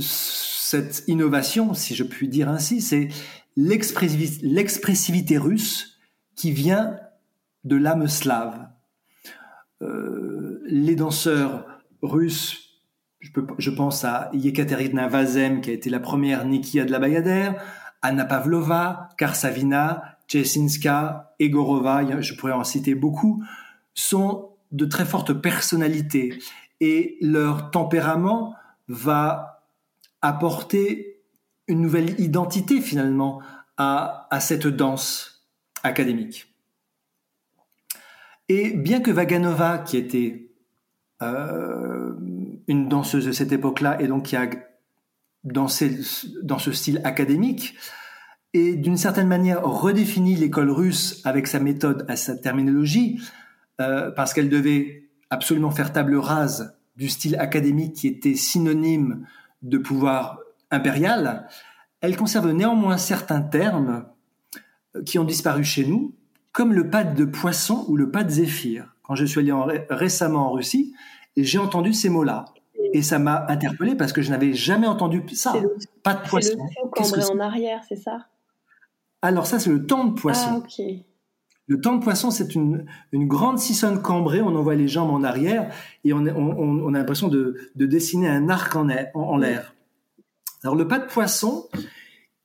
cette 0.68 1.04
innovation, 1.08 1.76
si 1.76 1.94
je 1.94 2.04
puis 2.04 2.28
dire 2.28 2.50
ainsi, 2.50 2.82
c'est 2.82 3.10
l'expressivité 3.56 5.38
russe 5.38 6.00
qui 6.36 6.52
vient 6.52 6.98
de 7.66 7.76
l'âme 7.76 8.08
slave. 8.08 8.68
Euh, 9.84 10.64
les 10.66 10.96
danseurs 10.96 11.68
russes 12.02 12.82
je, 13.58 13.70
pense 13.70 14.04
à 14.06 14.32
Yekaterina 14.34 15.08
Vazem, 15.08 15.62
qui 15.62 15.70
a 15.70 15.74
été 15.74 15.92
la 15.92 16.00
première 16.00 16.46
Nikia 16.46 16.86
de 16.86 16.92
la 16.92 17.00
Bayadère, 17.00 17.62
Anna 18.02 18.26
Pavlova, 18.26 19.10
Karsavina, 19.18 20.18
Chesinska, 20.28 21.36
Egorova, 21.40 22.22
je 22.22 22.34
pourrais 22.34 22.54
en 22.54 22.64
citer 22.64 22.96
beaucoup, 22.96 23.44
sont 23.94 24.50
de 24.72 24.86
très 24.86 25.06
fortes 25.06 25.34
personnalités 25.34 26.40
et 26.82 27.18
leur 27.22 27.70
tempérament 27.70 28.56
va 28.88 29.55
apporter 30.26 31.22
une 31.68 31.82
nouvelle 31.82 32.20
identité 32.20 32.82
finalement 32.82 33.42
à, 33.78 34.28
cette 34.40 34.68
danse 34.68 35.48
académique. 35.84 36.54
Et 38.50 38.72
bien 38.72 39.02
que 39.02 39.12
Vaganova, 39.12 39.80
qui 39.80 39.98
était 39.98 40.52
euh, 41.22 42.14
une 42.68 42.88
danseuse 42.88 43.26
de 43.26 43.32
cette 43.32 43.52
époque-là 43.52 44.02
et 44.02 44.08
donc 44.08 44.24
qui 44.24 44.36
a 44.36 44.50
dansé 45.44 46.00
dans 46.42 46.58
ce 46.58 46.72
style 46.72 47.02
académique 47.04 47.76
et 48.54 48.76
d'une 48.76 48.98
certaine 48.98 49.28
manière 49.28 49.64
redéfini 49.64 50.36
l'école 50.36 50.72
russe 50.72 51.22
avec 51.24 51.46
sa 51.46 51.60
méthode, 51.60 52.06
à 52.08 52.16
sa 52.16 52.36
terminologie, 52.36 53.20
euh, 53.82 54.12
parce 54.12 54.34
qu'elle 54.34 54.50
devait 54.50 55.10
absolument 55.30 55.72
faire 55.72 55.92
table 55.92 56.16
rase 56.16 56.78
du 56.96 57.10
style 57.10 57.36
académique 57.36 57.94
qui 57.94 58.08
était 58.08 58.36
synonyme 58.36 59.26
de 59.62 59.78
pouvoir 59.78 60.40
impérial, 60.72 61.48
elle 62.02 62.18
conserve 62.18 62.52
néanmoins 62.52 62.98
certains 62.98 63.42
termes 63.42 64.06
qui 65.06 65.20
ont 65.20 65.24
disparu 65.24 65.64
chez 65.64 65.86
nous, 65.86 66.14
comme 66.52 66.74
le 66.74 66.90
pas 66.90 67.04
de 67.04 67.26
poisson 67.26 67.86
ou 67.88 67.98
le 67.98 68.12
pas 68.12 68.24
de 68.24 68.30
zéphyr. 68.30 68.96
Quand 69.04 69.16
je 69.16 69.26
suis 69.26 69.40
allé 69.40 69.86
récemment 69.90 70.48
en 70.48 70.52
Russie, 70.52 70.94
j'ai 71.38 71.60
entendu 71.60 71.94
ces 71.94 72.10
mots-là. 72.10 72.46
Et 72.94 73.02
ça 73.02 73.20
m'a 73.20 73.46
interpellé 73.50 73.96
parce 73.96 74.14
que 74.14 74.22
je 74.22 74.30
n'avais 74.30 74.54
jamais 74.54 74.88
entendu 74.88 75.24
ça. 75.34 75.54
pas 76.04 76.14
de 76.14 76.28
poisson. 76.28 76.58
C'est 77.02 77.18
le 77.18 77.32
en 77.32 77.40
arrière, 77.40 77.82
c'est 77.88 77.96
ça? 77.96 78.28
Alors 79.22 79.48
ça, 79.48 79.60
c'est 79.60 79.70
le 79.70 79.86
temps 79.86 80.06
de 80.06 80.14
poisson. 80.14 80.50
Ah, 80.52 80.58
ok. 80.58 80.82
Le 81.68 81.82
temps 81.82 81.96
de 81.96 82.04
poisson, 82.04 82.30
c'est 82.30 82.54
une, 82.54 82.86
une 83.12 83.28
grande 83.28 83.58
sissonne 83.58 84.02
cambrée. 84.02 84.42
On 84.42 84.56
envoie 84.56 84.76
les 84.76 84.88
jambes 84.88 85.10
en 85.10 85.24
arrière 85.24 85.74
et 86.04 86.14
on, 86.14 86.20
on, 86.20 86.84
on 86.84 86.94
a 86.94 87.00
l'impression 87.00 87.28
de, 87.28 87.56
de, 87.76 87.86
dessiner 87.86 88.28
un 88.28 88.50
arc 88.50 88.76
en, 88.76 88.88
en, 89.16 89.38
l'air. 89.38 89.74
Alors 90.64 90.76
le 90.76 90.88
pas 90.88 91.00
de 91.00 91.08
poisson, 91.08 91.68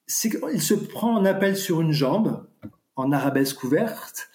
c'est 0.06 0.30
qu'il 0.30 0.62
se 0.62 0.74
prend 0.74 1.16
en 1.16 1.24
appel 1.24 1.56
sur 1.56 1.80
une 1.80 1.92
jambe 1.92 2.46
en 2.96 3.12
arabesque 3.12 3.62
ouverte 3.62 4.30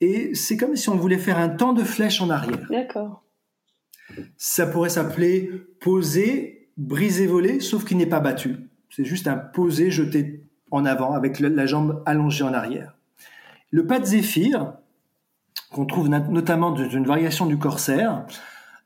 et 0.00 0.34
c'est 0.34 0.56
comme 0.56 0.76
si 0.76 0.88
on 0.88 0.96
voulait 0.96 1.18
faire 1.18 1.38
un 1.38 1.48
temps 1.48 1.72
de 1.72 1.84
flèche 1.84 2.20
en 2.20 2.28
arrière. 2.28 2.66
D'accord. 2.68 3.22
Ça 4.36 4.66
pourrait 4.66 4.90
s'appeler 4.90 5.50
poser, 5.80 6.70
briser, 6.76 7.26
voler, 7.26 7.60
sauf 7.60 7.84
qu'il 7.84 7.96
n'est 7.96 8.06
pas 8.06 8.20
battu. 8.20 8.56
C'est 8.90 9.04
juste 9.04 9.28
un 9.28 9.36
poser, 9.36 9.90
jeté 9.90 10.44
en 10.70 10.84
avant 10.84 11.14
avec 11.14 11.38
la 11.40 11.66
jambe 11.66 12.02
allongée 12.04 12.44
en 12.44 12.52
arrière. 12.52 12.96
Le 13.74 13.84
pas 13.88 13.98
de 13.98 14.04
zéphyr, 14.04 14.74
qu'on 15.72 15.84
trouve 15.84 16.08
notamment 16.08 16.70
dans 16.70 16.88
une 16.88 17.06
variation 17.06 17.44
du 17.46 17.58
corsaire, 17.58 18.24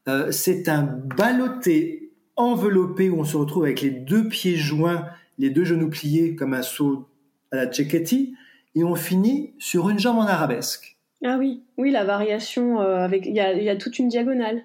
euh, 0.08 0.32
c'est 0.32 0.66
un 0.66 0.82
ballotté 0.82 2.14
enveloppé 2.36 3.10
où 3.10 3.20
on 3.20 3.24
se 3.24 3.36
retrouve 3.36 3.64
avec 3.64 3.82
les 3.82 3.90
deux 3.90 4.28
pieds 4.28 4.56
joints, 4.56 5.04
les 5.36 5.50
deux 5.50 5.64
genoux 5.64 5.90
pliés 5.90 6.34
comme 6.34 6.54
un 6.54 6.62
saut 6.62 7.06
à 7.52 7.56
la 7.56 7.70
Cecchetti, 7.70 8.34
et 8.74 8.82
on 8.82 8.94
finit 8.94 9.52
sur 9.58 9.90
une 9.90 9.98
jambe 9.98 10.16
en 10.16 10.26
arabesque. 10.26 10.96
Ah 11.22 11.36
oui, 11.38 11.64
oui, 11.76 11.90
la 11.90 12.04
variation 12.04 12.80
euh, 12.80 13.04
avec 13.04 13.26
il 13.26 13.34
y 13.34 13.68
a 13.68 13.76
toute 13.76 13.98
une 13.98 14.08
diagonale. 14.08 14.62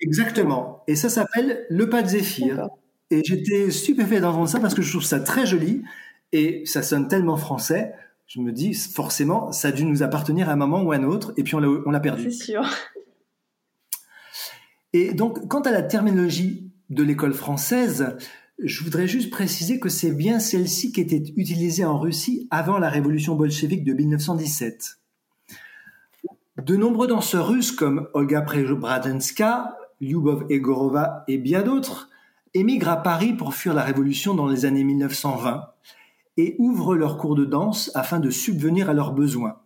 Exactement. 0.00 0.82
Et 0.88 0.96
ça 0.96 1.08
s'appelle 1.08 1.66
le 1.70 1.88
pas 1.88 2.02
de 2.02 2.08
zéphyr. 2.08 2.68
Et 3.12 3.22
j'étais 3.24 3.70
stupéfait 3.70 4.18
d'entendre 4.18 4.48
ça 4.48 4.58
parce 4.58 4.74
que 4.74 4.82
je 4.82 4.90
trouve 4.90 5.04
ça 5.04 5.20
très 5.20 5.46
joli 5.46 5.84
et 6.32 6.62
ça 6.66 6.82
sonne 6.82 7.06
tellement 7.06 7.36
français. 7.36 7.94
Je 8.34 8.40
me 8.40 8.50
dis, 8.50 8.72
forcément, 8.72 9.52
ça 9.52 9.68
a 9.68 9.72
dû 9.72 9.84
nous 9.84 10.02
appartenir 10.02 10.48
à 10.48 10.52
un 10.52 10.56
moment 10.56 10.82
ou 10.82 10.92
à 10.92 10.96
un 10.96 11.04
autre 11.04 11.34
et 11.36 11.42
puis 11.42 11.54
on 11.54 11.60
l'a 11.60 12.00
perdu. 12.00 12.32
C'est 12.32 12.44
sûr. 12.44 12.66
Et 14.94 15.12
donc, 15.12 15.48
quant 15.48 15.60
à 15.60 15.70
la 15.70 15.82
terminologie 15.82 16.72
de 16.88 17.02
l'école 17.02 17.34
française, 17.34 18.16
je 18.58 18.84
voudrais 18.84 19.06
juste 19.06 19.28
préciser 19.28 19.78
que 19.78 19.90
c'est 19.90 20.12
bien 20.12 20.40
celle-ci 20.40 20.92
qui 20.92 21.02
était 21.02 21.22
utilisée 21.36 21.84
en 21.84 21.98
Russie 21.98 22.48
avant 22.50 22.78
la 22.78 22.88
révolution 22.88 23.34
bolchevique 23.34 23.84
de 23.84 23.92
1917. 23.92 24.96
De 26.64 26.76
nombreux 26.76 27.08
danseurs 27.08 27.48
russes 27.48 27.72
comme 27.72 28.08
Olga 28.14 28.40
Preobrazenska, 28.40 29.76
Lyubov 30.00 30.46
Egorova 30.48 31.24
et 31.28 31.36
bien 31.36 31.60
d'autres 31.60 32.08
émigrent 32.54 32.88
à 32.88 33.02
Paris 33.02 33.34
pour 33.34 33.52
fuir 33.52 33.74
la 33.74 33.82
Révolution 33.82 34.32
dans 34.32 34.46
les 34.46 34.64
années 34.64 34.84
1920 34.84 35.68
et 36.36 36.56
ouvrent 36.58 36.94
leurs 36.94 37.18
cours 37.18 37.34
de 37.34 37.44
danse 37.44 37.90
afin 37.94 38.20
de 38.20 38.30
subvenir 38.30 38.88
à 38.88 38.94
leurs 38.94 39.12
besoins. 39.12 39.60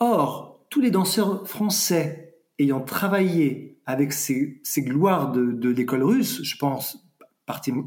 Or, 0.00 0.64
tous 0.70 0.80
les 0.80 0.90
danseurs 0.90 1.46
français 1.46 2.34
ayant 2.58 2.80
travaillé 2.80 3.80
avec 3.86 4.12
ces, 4.12 4.62
gloires 4.78 5.32
de, 5.32 5.68
l'école 5.68 6.02
russe, 6.02 6.42
je 6.42 6.56
pense 6.56 7.04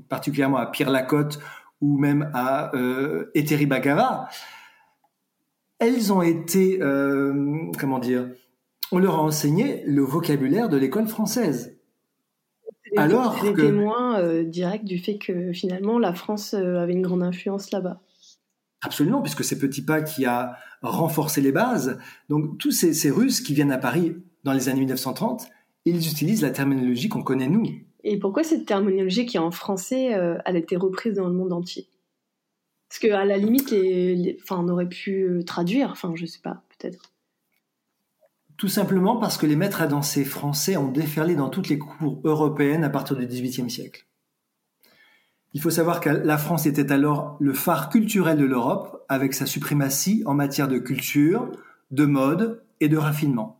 particulièrement 0.09 0.57
à 0.57 0.65
Pierre 0.67 0.91
Lacotte 0.91 1.39
ou 1.81 1.97
même 1.97 2.29
à 2.33 2.75
euh, 2.75 3.31
Eteri 3.33 3.65
Bagava, 3.65 4.29
elles 5.79 6.13
ont 6.13 6.21
été, 6.21 6.81
euh, 6.81 7.71
comment 7.79 7.99
dire, 7.99 8.29
on 8.91 8.99
leur 8.99 9.15
a 9.15 9.21
enseigné 9.21 9.83
le 9.85 10.01
vocabulaire 10.01 10.69
de 10.69 10.77
l'école 10.77 11.07
française. 11.07 11.74
Alors 12.95 13.41
des 13.41 13.53
témoins 13.53 14.19
euh, 14.19 14.43
directs 14.43 14.85
du 14.85 14.99
fait 14.99 15.17
que 15.17 15.51
finalement 15.53 15.99
la 15.99 16.13
France 16.13 16.53
euh, 16.53 16.77
avait 16.77 16.93
une 16.93 17.01
grande 17.01 17.23
influence 17.23 17.71
là-bas. 17.71 18.01
Absolument, 18.81 19.21
puisque 19.21 19.43
c'est 19.43 19.57
Petit 19.57 19.83
Pas 19.83 20.01
qui 20.01 20.25
a 20.25 20.57
renforcé 20.81 21.41
les 21.41 21.51
bases. 21.51 21.99
Donc 22.29 22.57
tous 22.59 22.71
ces, 22.71 23.09
Russes 23.09 23.41
qui 23.41 23.53
viennent 23.53 23.71
à 23.71 23.79
Paris 23.79 24.15
dans 24.43 24.53
les 24.53 24.69
années 24.69 24.81
1930, 24.81 25.47
ils 25.85 26.07
utilisent 26.07 26.43
la 26.43 26.51
terminologie 26.51 27.09
qu'on 27.09 27.23
connaît 27.23 27.47
nous. 27.47 27.65
Et 28.03 28.19
pourquoi 28.19 28.43
cette 28.43 28.67
terminologie 28.67 29.25
qui 29.25 29.37
est 29.37 29.39
en 29.39 29.49
français, 29.49 30.13
euh, 30.13 30.37
elle 30.45 30.55
a 30.55 30.59
été 30.59 30.75
reprise 30.75 31.15
dans 31.15 31.27
le 31.27 31.33
monde 31.33 31.53
entier? 31.53 31.87
Parce 32.87 32.99
qu'à 32.99 33.25
la 33.25 33.37
limite, 33.37 33.73
enfin, 34.43 34.63
on 34.63 34.69
aurait 34.69 34.87
pu 34.87 35.41
traduire, 35.47 35.89
enfin 35.89 36.13
je 36.15 36.27
sais 36.27 36.41
pas, 36.43 36.61
peut-être. 36.77 37.14
Tout 38.57 38.67
simplement 38.69 39.17
parce 39.17 39.37
que 39.37 39.45
les 39.45 39.55
maîtres 39.55 39.81
à 39.81 39.87
danser 39.87 40.23
français 40.23 40.77
ont 40.77 40.91
déferlé 40.91 41.35
dans 41.35 41.49
toutes 41.49 41.67
les 41.67 41.77
cours 41.77 42.21
européennes 42.23 42.85
à 42.85 42.89
partir 42.89 43.17
du 43.17 43.25
XVIIIe 43.25 43.69
siècle. 43.69 44.05
Il 45.53 45.61
faut 45.61 45.69
savoir 45.69 45.99
que 45.99 46.09
la 46.09 46.37
France 46.37 46.65
était 46.65 46.91
alors 46.91 47.37
le 47.39 47.53
phare 47.53 47.89
culturel 47.89 48.37
de 48.37 48.45
l'Europe 48.45 49.05
avec 49.07 49.33
sa 49.33 49.45
suprématie 49.45 50.21
en 50.25 50.33
matière 50.33 50.67
de 50.67 50.77
culture, 50.77 51.49
de 51.91 52.05
mode 52.05 52.61
et 52.81 52.89
de 52.89 52.97
raffinement. 52.97 53.59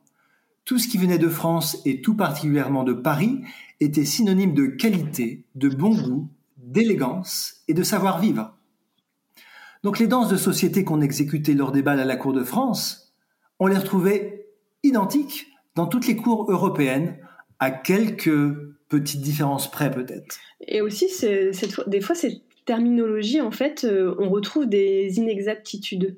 Tout 0.66 0.78
ce 0.78 0.88
qui 0.88 0.98
venait 0.98 1.18
de 1.18 1.30
France 1.30 1.78
et 1.86 2.02
tout 2.02 2.16
particulièrement 2.16 2.84
de 2.84 2.94
Paris 2.94 3.42
était 3.80 4.04
synonyme 4.04 4.54
de 4.54 4.66
qualité, 4.66 5.46
de 5.56 5.70
bon 5.70 5.96
goût, 5.96 6.30
d'élégance 6.58 7.64
et 7.68 7.74
de 7.74 7.84
savoir-vivre. 7.84 8.56
Donc 9.84 10.00
les 10.00 10.08
danses 10.08 10.30
de 10.30 10.38
société 10.38 10.84
qu'on 10.84 11.02
exécutait 11.02 11.54
lors 11.54 11.72
des 11.72 11.82
balles 11.82 12.00
à 12.00 12.06
la 12.06 12.18
cour 12.18 12.34
de 12.34 12.44
France, 12.44 13.14
on 13.60 13.68
les 13.68 13.78
retrouvait 13.78 14.35
identique 14.86 15.48
dans 15.76 15.88
toutes 15.88 16.08
les 16.08 16.16
cours 16.16 16.50
européennes, 16.52 17.18
à 17.60 17.72
quelques 17.72 18.56
petites 18.90 19.22
différences 19.22 19.70
près 19.70 19.92
peut-être. 19.92 20.38
Et 20.68 20.82
aussi, 20.82 21.08
des 21.88 22.02
fois, 22.02 22.16
cette 22.16 22.42
terminologie, 22.66 23.42
en 23.42 23.52
fait, 23.52 23.84
euh, 23.84 24.16
on 24.20 24.30
retrouve 24.30 24.68
des 24.68 25.18
inexactitudes. 25.18 26.18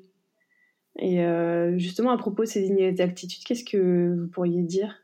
Et 0.98 1.22
euh, 1.22 1.78
justement, 1.78 2.10
à 2.10 2.18
propos 2.18 2.44
de 2.44 2.48
ces 2.48 2.66
inexactitudes, 2.66 3.44
qu'est-ce 3.44 3.64
que 3.64 4.16
vous 4.18 4.26
pourriez 4.28 4.62
dire? 4.62 4.96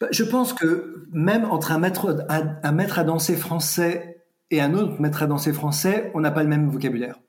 Bah, 0.00 0.08
Je 0.10 0.24
pense 0.24 0.52
que 0.52 1.06
même 1.12 1.44
entre 1.44 1.72
un 1.72 1.78
maître, 1.78 2.26
un 2.28 2.72
maître 2.72 2.98
à 2.98 3.04
danser 3.04 3.36
français 3.36 4.24
et 4.50 4.60
un 4.60 4.74
autre 4.74 5.00
maître 5.00 5.22
à 5.22 5.26
danser 5.26 5.52
français, 5.52 6.10
on 6.14 6.20
n'a 6.20 6.30
pas 6.30 6.42
le 6.42 6.48
même 6.48 6.68
vocabulaire. 6.68 7.20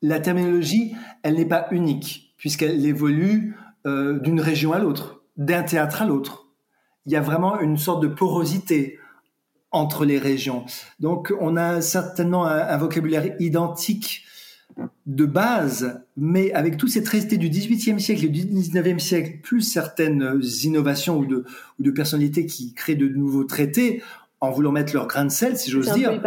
La 0.00 0.18
terminologie, 0.18 0.94
elle 1.22 1.36
n'est 1.36 1.46
pas 1.46 1.68
unique 1.70 2.31
puisqu'elle 2.42 2.84
évolue 2.84 3.54
euh, 3.86 4.18
d'une 4.18 4.40
région 4.40 4.72
à 4.72 4.80
l'autre, 4.80 5.22
d'un 5.36 5.62
théâtre 5.62 6.02
à 6.02 6.06
l'autre. 6.06 6.48
Il 7.06 7.12
y 7.12 7.16
a 7.16 7.20
vraiment 7.20 7.60
une 7.60 7.78
sorte 7.78 8.02
de 8.02 8.08
porosité 8.08 8.98
entre 9.70 10.04
les 10.04 10.18
régions. 10.18 10.64
Donc 10.98 11.32
on 11.38 11.56
a 11.56 11.80
certainement 11.80 12.44
un, 12.44 12.76
vocabulaire 12.78 13.36
identique 13.38 14.24
de 15.06 15.24
base, 15.24 16.02
mais 16.16 16.52
avec 16.52 16.78
tous 16.78 16.88
ces 16.88 17.04
traités 17.04 17.36
du 17.36 17.48
XVIIIe 17.48 18.00
siècle 18.00 18.24
et 18.24 18.28
du 18.28 18.44
XIXe 18.44 19.00
siècle, 19.00 19.38
plus 19.40 19.60
certaines 19.60 20.40
innovations 20.64 21.18
ou 21.18 21.26
de, 21.26 21.44
ou 21.78 21.82
de 21.84 21.90
personnalités 21.92 22.46
qui 22.46 22.74
créent 22.74 22.96
de 22.96 23.06
nouveaux 23.06 23.44
traités, 23.44 24.02
en 24.40 24.50
voulant 24.50 24.72
mettre 24.72 24.94
leur 24.94 25.06
grain 25.06 25.26
de 25.26 25.30
sel, 25.30 25.56
si 25.56 25.70
j'ose 25.70 25.92
dire, 25.92 26.20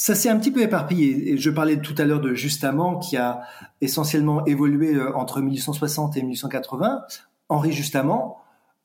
ça 0.00 0.14
s'est 0.14 0.30
un 0.30 0.38
petit 0.38 0.50
peu 0.50 0.62
éparpillé. 0.62 1.36
Je 1.36 1.50
parlais 1.50 1.78
tout 1.78 1.94
à 1.98 2.06
l'heure 2.06 2.22
de 2.22 2.32
Justement, 2.32 2.98
qui 2.98 3.18
a 3.18 3.42
essentiellement 3.82 4.46
évolué 4.46 4.94
euh, 4.94 5.14
entre 5.14 5.42
1860 5.42 6.16
et 6.16 6.22
1880. 6.22 7.02
Henri 7.50 7.72
Justement, 7.72 8.38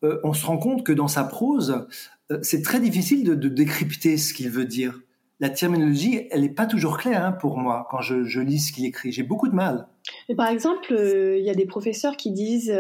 euh, 0.03 0.19
on 0.25 0.33
se 0.33 0.45
rend 0.45 0.57
compte 0.57 0.85
que 0.85 0.91
dans 0.91 1.07
sa 1.07 1.23
prose, 1.23 1.87
euh, 2.33 2.39
c'est 2.41 2.61
très 2.61 2.81
difficile 2.81 3.23
de, 3.23 3.47
décrypter 3.47 4.17
ce 4.17 4.33
qu'il 4.33 4.49
veut 4.49 4.65
dire. 4.65 4.99
La 5.39 5.49
terminologie, 5.49 6.27
elle 6.31 6.41
n'est 6.41 6.49
pas 6.49 6.65
toujours 6.65 6.97
claire 6.97 7.23
hein, 7.23 7.31
pour 7.31 7.59
moi 7.59 7.87
quand 7.89 8.01
je, 8.01 8.39
lis 8.41 8.59
ce 8.59 8.73
qu'il 8.73 8.83
écrit. 8.83 9.13
J'ai 9.13 9.23
beaucoup 9.23 9.47
de 9.47 9.55
mal. 9.55 9.87
par 10.35 10.49
exemple, 10.49 10.93
il 10.93 11.45
y 11.45 11.49
a 11.49 11.55
des 11.55 11.65
professeurs 11.65 12.17
qui 12.17 12.33
disent 12.33 12.77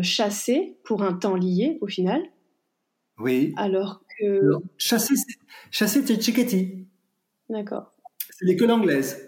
chasser 0.00 0.78
pour 0.84 1.02
un 1.02 1.12
temps 1.12 1.36
lié 1.36 1.76
au 1.82 1.86
final. 1.86 2.22
Oui. 3.18 3.52
Alors 3.58 4.00
que. 4.18 4.52
chasser, 4.78 5.16
chasser, 5.70 6.00
c'est 6.02 6.22
chiquetti. 6.22 6.85
D'accord. 7.48 7.92
C'est 8.30 8.44
l'école 8.44 8.70
anglaise. 8.70 9.22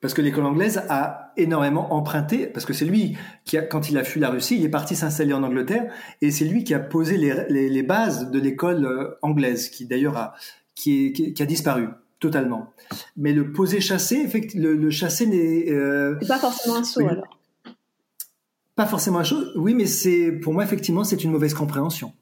Parce 0.00 0.12
que 0.12 0.20
l'école 0.20 0.44
anglaise 0.44 0.82
a 0.90 1.32
énormément 1.36 1.94
emprunté, 1.94 2.46
parce 2.46 2.66
que 2.66 2.74
c'est 2.74 2.84
lui 2.84 3.16
qui, 3.44 3.56
a, 3.56 3.62
quand 3.62 3.88
il 3.88 3.96
a 3.96 4.04
fui 4.04 4.20
la 4.20 4.28
Russie, 4.28 4.56
il 4.56 4.64
est 4.64 4.68
parti 4.70 4.94
s'installer 4.96 5.32
en 5.32 5.42
Angleterre, 5.42 5.90
et 6.20 6.30
c'est 6.30 6.44
lui 6.44 6.62
qui 6.62 6.74
a 6.74 6.78
posé 6.78 7.16
les, 7.16 7.46
les, 7.48 7.82
bases 7.82 8.30
de 8.30 8.38
l'école 8.38 8.84
euh, 8.84 9.18
anglaise, 9.22 9.70
qui 9.70 9.86
d'ailleurs 9.86 10.16
a, 10.18 10.34
qui, 10.74 11.12
qui, 11.12 11.42
a 11.42 11.46
disparu 11.46 11.88
totalement. 12.20 12.72
Mais 13.16 13.32
le 13.32 13.52
poser 13.52 13.80
chasser, 13.80 14.28
le, 14.54 14.76
le 14.76 14.90
chasser 14.90 15.26
n'est 15.26 15.70
euh, 15.70 16.18
pas 16.28 16.38
forcément 16.38 16.76
un 16.76 16.84
saut 16.84 17.08
alors. 17.08 17.40
Pas 18.76 18.86
forcément 18.86 19.20
un 19.20 19.24
saut, 19.24 19.42
oui, 19.56 19.72
mais 19.72 19.86
c'est 19.86 20.32
pour 20.32 20.52
moi 20.52 20.64
effectivement 20.64 21.04
c'est 21.04 21.24
une 21.24 21.30
mauvaise 21.30 21.54
compréhension. 21.54 22.12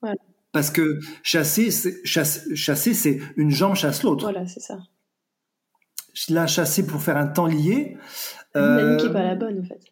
Voilà. 0.00 0.16
Parce 0.56 0.70
que 0.70 1.00
chasser, 1.22 1.68
chasser, 2.04 2.94
c'est 2.94 3.18
une 3.36 3.50
jambe 3.50 3.74
chasse 3.74 4.02
l'autre. 4.02 4.24
Voilà, 4.24 4.46
c'est 4.46 4.60
ça. 4.60 4.78
Là, 6.30 6.46
chasser 6.46 6.86
pour 6.86 7.02
faire 7.02 7.18
un 7.18 7.26
temps 7.26 7.44
lié. 7.44 7.98
L'image 8.54 9.04
n'est 9.04 9.12
pas 9.12 9.22
la 9.22 9.34
bonne, 9.34 9.60
en 9.60 9.64
fait. 9.64 9.84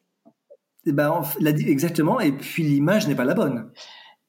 Et 0.86 0.88
eh 0.88 0.92
ben, 0.92 1.22
exactement. 1.66 2.18
Et 2.18 2.32
puis 2.32 2.62
l'image 2.62 3.06
n'est 3.06 3.14
pas 3.14 3.26
la 3.26 3.34
bonne. 3.34 3.72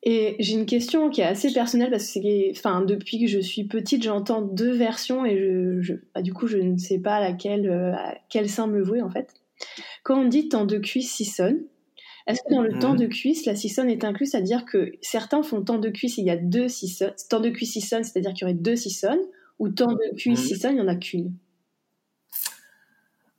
Et 0.03 0.35
j'ai 0.39 0.55
une 0.55 0.65
question 0.65 1.09
qui 1.09 1.21
est 1.21 1.25
assez 1.25 1.53
personnelle 1.53 1.89
parce 1.89 2.11
que 2.11 2.51
enfin, 2.51 2.81
depuis 2.81 3.21
que 3.21 3.27
je 3.27 3.39
suis 3.39 3.63
petite, 3.63 4.03
j'entends 4.03 4.41
deux 4.41 4.73
versions 4.73 5.25
et 5.25 5.37
je, 5.79 5.93
bah, 6.13 6.21
du 6.21 6.33
coup, 6.33 6.47
je 6.47 6.57
ne 6.57 6.77
sais 6.77 6.99
pas 6.99 7.15
à 7.15 7.21
laquelle, 7.21 7.69
euh, 7.69 7.93
à 7.93 8.15
quel 8.27 8.49
sein 8.49 8.67
me 8.67 8.83
vouer 8.83 9.01
en 9.01 9.09
fait. 9.09 9.33
Quand 10.03 10.19
on 10.19 10.27
dit 10.27 10.49
tant 10.49 10.65
de 10.65 10.79
cuisses 10.79 11.13
six 11.13 11.23
sonne, 11.23 11.61
est-ce 12.27 12.41
que 12.41 12.53
dans 12.53 12.63
le 12.63 12.79
temps 12.79 12.93
mhm. 12.93 12.99
de 12.99 13.05
cuisse, 13.05 13.45
la 13.45 13.55
sissonne 13.55 13.89
est 13.89 14.03
incluse, 14.03 14.31
c'est-à-dire 14.31 14.65
que 14.65 14.93
certains 15.01 15.43
font 15.43 15.61
temps 15.61 15.77
de 15.77 15.89
cuisse, 15.89 16.17
il 16.17 16.25
y 16.25 16.31
a 16.31 16.37
deux 16.37 16.67
sissonnes, 16.67 17.13
temps 17.29 17.39
de 17.39 17.49
cuisse 17.49 17.73
sissonne, 17.73 18.03
c'est-à-dire 18.03 18.33
qu'il 18.33 18.41
y 18.41 18.43
aurait 18.45 18.59
deux 18.59 18.75
sissonnes, 18.75 19.21
ou 19.59 19.69
temps 19.69 19.93
de 19.93 20.15
cuisse 20.15 20.41
mhm. 20.41 20.47
sissonne, 20.47 20.71
il 20.71 20.75
n'y 20.75 20.81
en 20.81 20.87
a 20.87 20.95
qu'une? 20.95 21.33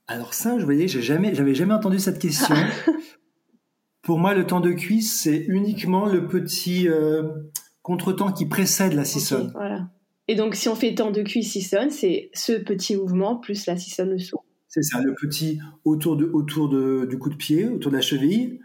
Alors 0.06 0.34
ça, 0.34 0.56
je 0.58 0.64
voyais, 0.64 0.86
j'ai 0.86 1.02
jamais, 1.02 1.34
j'avais 1.34 1.54
jamais 1.54 1.74
entendu 1.74 1.98
cette 1.98 2.20
question. 2.20 2.54
Pour 4.02 4.20
moi, 4.20 4.34
le 4.34 4.46
temps 4.46 4.60
de 4.60 4.70
cuisse, 4.70 5.20
c'est 5.20 5.36
uniquement 5.48 6.06
le 6.06 6.28
petit 6.28 6.88
euh, 6.88 7.24
contretemps 7.82 8.30
qui 8.30 8.46
précède 8.46 8.92
la 8.92 9.04
sissonne. 9.04 9.50
voilà. 9.52 9.88
Et 10.28 10.36
donc, 10.36 10.54
si 10.54 10.68
on 10.68 10.76
fait 10.76 10.94
temps 10.94 11.10
de 11.10 11.22
cuisse 11.22 11.52
sissonne, 11.52 11.90
c'est 11.90 12.30
ce 12.34 12.52
petit 12.52 12.96
mouvement 12.96 13.36
plus 13.36 13.66
la 13.66 13.76
sissonne 13.76 14.10
le 14.10 14.18
saut. 14.18 14.42
C'est 14.68 14.82
ça, 14.82 15.00
le 15.00 15.14
petit 15.14 15.58
autour, 15.84 16.16
de, 16.16 16.24
autour 16.26 16.68
de, 16.68 17.06
du 17.08 17.18
coup 17.18 17.30
de 17.30 17.36
pied, 17.36 17.66
autour 17.66 17.90
de 17.90 17.96
la 17.96 18.02
cheville, 18.02 18.60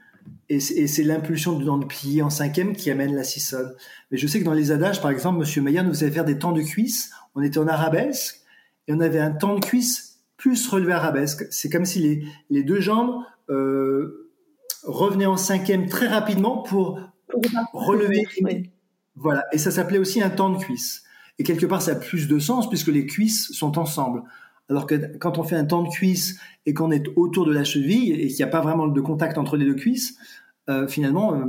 et 0.55 0.87
c'est 0.87 1.03
l'impulsion 1.03 1.57
du 1.57 1.63
de 1.63 1.85
plié 1.85 2.21
en 2.21 2.29
cinquième 2.29 2.75
qui 2.75 2.91
amène 2.91 3.15
la 3.15 3.23
sissonne. 3.23 3.73
Mais 4.09 4.17
je 4.17 4.27
sais 4.27 4.39
que 4.39 4.45
dans 4.45 4.53
les 4.53 4.71
adages, 4.71 5.01
par 5.01 5.11
exemple, 5.11 5.39
Monsieur 5.39 5.61
Maillard 5.61 5.85
nous 5.85 5.93
faisait 5.93 6.11
faire 6.11 6.25
des 6.25 6.37
temps 6.37 6.51
de 6.51 6.61
cuisse. 6.61 7.11
On 7.35 7.41
était 7.41 7.57
en 7.57 7.67
arabesque 7.67 8.41
et 8.87 8.93
on 8.93 8.99
avait 8.99 9.19
un 9.19 9.31
temps 9.31 9.55
de 9.55 9.63
cuisse 9.63 10.19
plus 10.35 10.67
relevé 10.67 10.91
arabesque. 10.91 11.45
C'est 11.51 11.69
comme 11.69 11.85
si 11.85 11.99
les, 11.99 12.25
les 12.49 12.63
deux 12.63 12.81
jambes 12.81 13.23
euh, 13.49 14.29
revenaient 14.83 15.25
en 15.25 15.37
cinquième 15.37 15.87
très 15.87 16.07
rapidement 16.07 16.63
pour 16.63 16.99
relever. 17.73 18.27
Voilà. 19.15 19.45
Et 19.53 19.57
ça 19.57 19.71
s'appelait 19.71 19.99
aussi 19.99 20.21
un 20.21 20.29
temps 20.29 20.49
de 20.49 20.57
cuisse. 20.57 21.03
Et 21.39 21.43
quelque 21.43 21.65
part, 21.65 21.81
ça 21.81 21.91
a 21.91 21.95
plus 21.95 22.27
de 22.27 22.39
sens 22.39 22.67
puisque 22.67 22.87
les 22.87 23.05
cuisses 23.05 23.51
sont 23.53 23.77
ensemble. 23.79 24.23
Alors 24.71 24.87
que 24.87 24.95
quand 25.17 25.37
on 25.37 25.43
fait 25.43 25.57
un 25.57 25.65
temps 25.65 25.83
de 25.83 25.89
cuisse 25.89 26.39
et 26.65 26.73
qu'on 26.73 26.91
est 26.91 27.09
autour 27.17 27.45
de 27.45 27.51
la 27.51 27.65
cheville 27.65 28.13
et 28.13 28.27
qu'il 28.27 28.37
n'y 28.37 28.43
a 28.43 28.47
pas 28.47 28.61
vraiment 28.61 28.87
de 28.87 29.01
contact 29.01 29.37
entre 29.37 29.57
les 29.57 29.65
deux 29.65 29.75
cuisses, 29.75 30.17
euh, 30.69 30.87
finalement, 30.87 31.35
euh, 31.35 31.43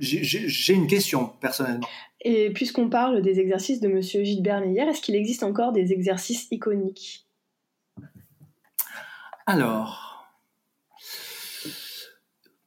j'ai 0.00 0.74
une 0.74 0.88
question 0.88 1.30
personnellement. 1.40 1.86
Et 2.20 2.50
puisqu'on 2.50 2.88
parle 2.88 3.22
des 3.22 3.38
exercices 3.38 3.80
de 3.80 3.86
Monsieur 3.86 4.24
Gilbert 4.24 4.60
Meyer, 4.60 4.88
est-ce 4.88 5.00
qu'il 5.00 5.14
existe 5.14 5.44
encore 5.44 5.70
des 5.70 5.92
exercices 5.92 6.48
iconiques? 6.50 7.28
Alors, 9.46 10.26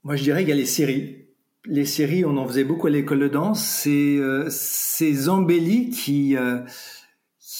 moi 0.03 0.15
je 0.15 0.23
dirais 0.23 0.39
qu'il 0.39 0.49
y 0.49 0.53
a 0.53 0.55
les 0.55 0.65
séries. 0.65 1.25
Les 1.65 1.85
séries, 1.85 2.23
on 2.23 2.37
en 2.37 2.47
faisait 2.47 2.63
beaucoup 2.63 2.87
à 2.87 2.91
l'école 2.91 3.19
de 3.19 3.27
danse. 3.27 3.61
C'est 3.61 4.15
euh, 4.15 4.47
ces 4.49 5.27
embellis 5.27 5.89
qui 5.89 6.37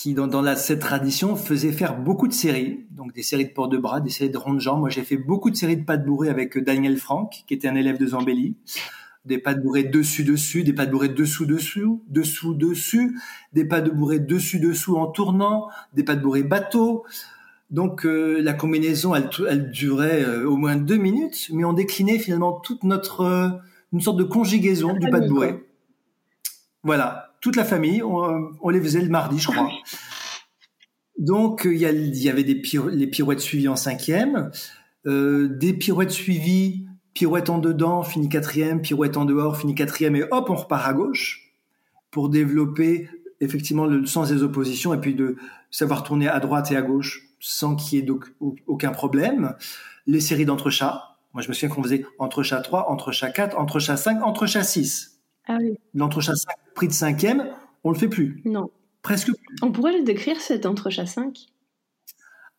qui 0.01 0.15
dans, 0.15 0.41
la, 0.41 0.55
cette 0.55 0.79
tradition 0.79 1.35
faisait 1.35 1.71
faire 1.71 1.95
beaucoup 1.95 2.27
de 2.27 2.33
séries, 2.33 2.87
donc 2.89 3.13
des 3.13 3.21
séries 3.21 3.45
de 3.45 3.51
port 3.51 3.67
de 3.67 3.77
bras, 3.77 4.01
des 4.01 4.09
séries 4.09 4.31
de 4.31 4.37
ronds 4.37 4.55
de 4.55 4.59
jambes. 4.59 4.79
Moi, 4.79 4.89
j'ai 4.89 5.03
fait 5.03 5.17
beaucoup 5.17 5.51
de 5.51 5.55
séries 5.55 5.77
de 5.77 5.83
pas 5.83 5.97
de 5.97 6.03
bourré 6.03 6.29
avec 6.29 6.57
Daniel 6.57 6.97
Franck, 6.97 7.43
qui 7.45 7.53
était 7.53 7.67
un 7.67 7.75
élève 7.75 7.99
de 7.99 8.07
Zambelli. 8.07 8.55
Des 9.25 9.37
pas 9.37 9.53
de 9.53 9.61
bourré 9.61 9.83
dessus 9.83 10.23
dessus, 10.23 10.63
des 10.63 10.73
pas 10.73 10.87
de 10.87 10.91
bourré 10.91 11.09
dessous 11.09 11.45
dessous, 11.45 12.01
dessous 12.07 12.55
dessus, 12.55 13.15
des 13.53 13.63
pas 13.63 13.79
de 13.79 13.91
bourré 13.91 14.17
dessus 14.17 14.59
dessous 14.59 14.97
en 14.97 15.05
tournant, 15.05 15.67
des 15.93 16.03
pas 16.03 16.15
de 16.15 16.21
bourré 16.21 16.41
bateau. 16.41 17.05
Donc 17.69 18.03
euh, 18.03 18.41
la 18.41 18.53
combinaison, 18.53 19.13
elle, 19.13 19.29
elle 19.47 19.69
durait 19.69 20.23
euh, 20.23 20.49
au 20.49 20.57
moins 20.57 20.77
deux 20.77 20.97
minutes, 20.97 21.51
mais 21.53 21.63
on 21.63 21.73
déclinait 21.73 22.17
finalement 22.17 22.53
toute 22.53 22.83
notre 22.83 23.21
euh, 23.21 23.49
une 23.93 24.01
sorte 24.01 24.17
de 24.17 24.23
conjugaison 24.23 24.93
du 24.93 25.11
pas 25.11 25.19
de 25.19 25.27
bourré. 25.27 25.63
Voilà, 26.81 27.30
toute 27.41 27.55
la 27.55 27.65
famille, 27.65 28.01
on, 28.03 28.69
les 28.69 28.79
faisait 28.79 29.01
le 29.01 29.09
mardi, 29.09 29.39
je 29.39 29.47
crois. 29.47 29.69
Donc 31.17 31.63
il 31.65 31.77
y, 31.77 32.29
avait 32.29 32.43
des 32.43 32.61
les 32.93 33.07
pirouettes 33.07 33.39
suivies 33.39 33.67
en 33.67 33.75
cinquième, 33.75 34.51
euh, 35.05 35.47
des 35.49 35.73
pirouettes 35.73 36.11
suivies, 36.11 36.87
pirouette 37.13 37.49
en 37.49 37.57
dedans, 37.57 38.03
fini 38.03 38.29
quatrième, 38.29 38.81
pirouette 38.81 39.17
en 39.17 39.25
dehors, 39.25 39.57
fini 39.57 39.75
quatrième, 39.75 40.15
et 40.15 40.23
hop, 40.31 40.49
on 40.49 40.55
repart 40.55 40.87
à 40.87 40.93
gauche 40.93 41.51
pour 42.11 42.29
développer 42.29 43.09
effectivement 43.39 43.85
le 43.85 44.05
sens 44.05 44.29
des 44.29 44.43
oppositions 44.43 44.93
et 44.93 44.99
puis 44.99 45.15
de 45.15 45.35
savoir 45.71 46.03
tourner 46.03 46.27
à 46.27 46.39
droite 46.39 46.71
et 46.71 46.77
à 46.77 46.81
gauche 46.81 47.27
sans 47.39 47.75
qu'il 47.75 47.99
y 47.99 48.01
ait 48.03 48.11
aucun 48.67 48.91
problème. 48.91 49.55
Les 50.05 50.21
séries 50.21 50.45
d'entrechats. 50.45 51.17
Moi, 51.33 51.41
je 51.41 51.47
me 51.47 51.53
souviens 51.53 51.69
qu'on 51.69 51.83
faisait 51.83 52.05
entrechat 52.19 52.61
3, 52.61 52.89
entrechat 52.89 53.29
4, 53.29 53.57
entrechat 53.57 53.97
5, 53.97 54.21
entrechat 54.21 54.63
6. 54.63 55.10
Ah 55.47 55.57
oui. 55.59 55.77
L'entrechat 55.93 56.35
5, 56.35 56.53
prix 56.75 56.87
de 56.87 56.93
cinquième, 56.93 57.49
on 57.83 57.91
le 57.91 57.97
fait 57.97 58.07
plus. 58.07 58.41
Non. 58.45 58.69
Presque 59.01 59.33
plus. 59.33 59.55
On 59.61 59.71
pourrait 59.71 59.97
le 59.97 60.03
décrire, 60.03 60.39
cet 60.39 60.65
entrechat 60.65 61.05
5 61.05 61.47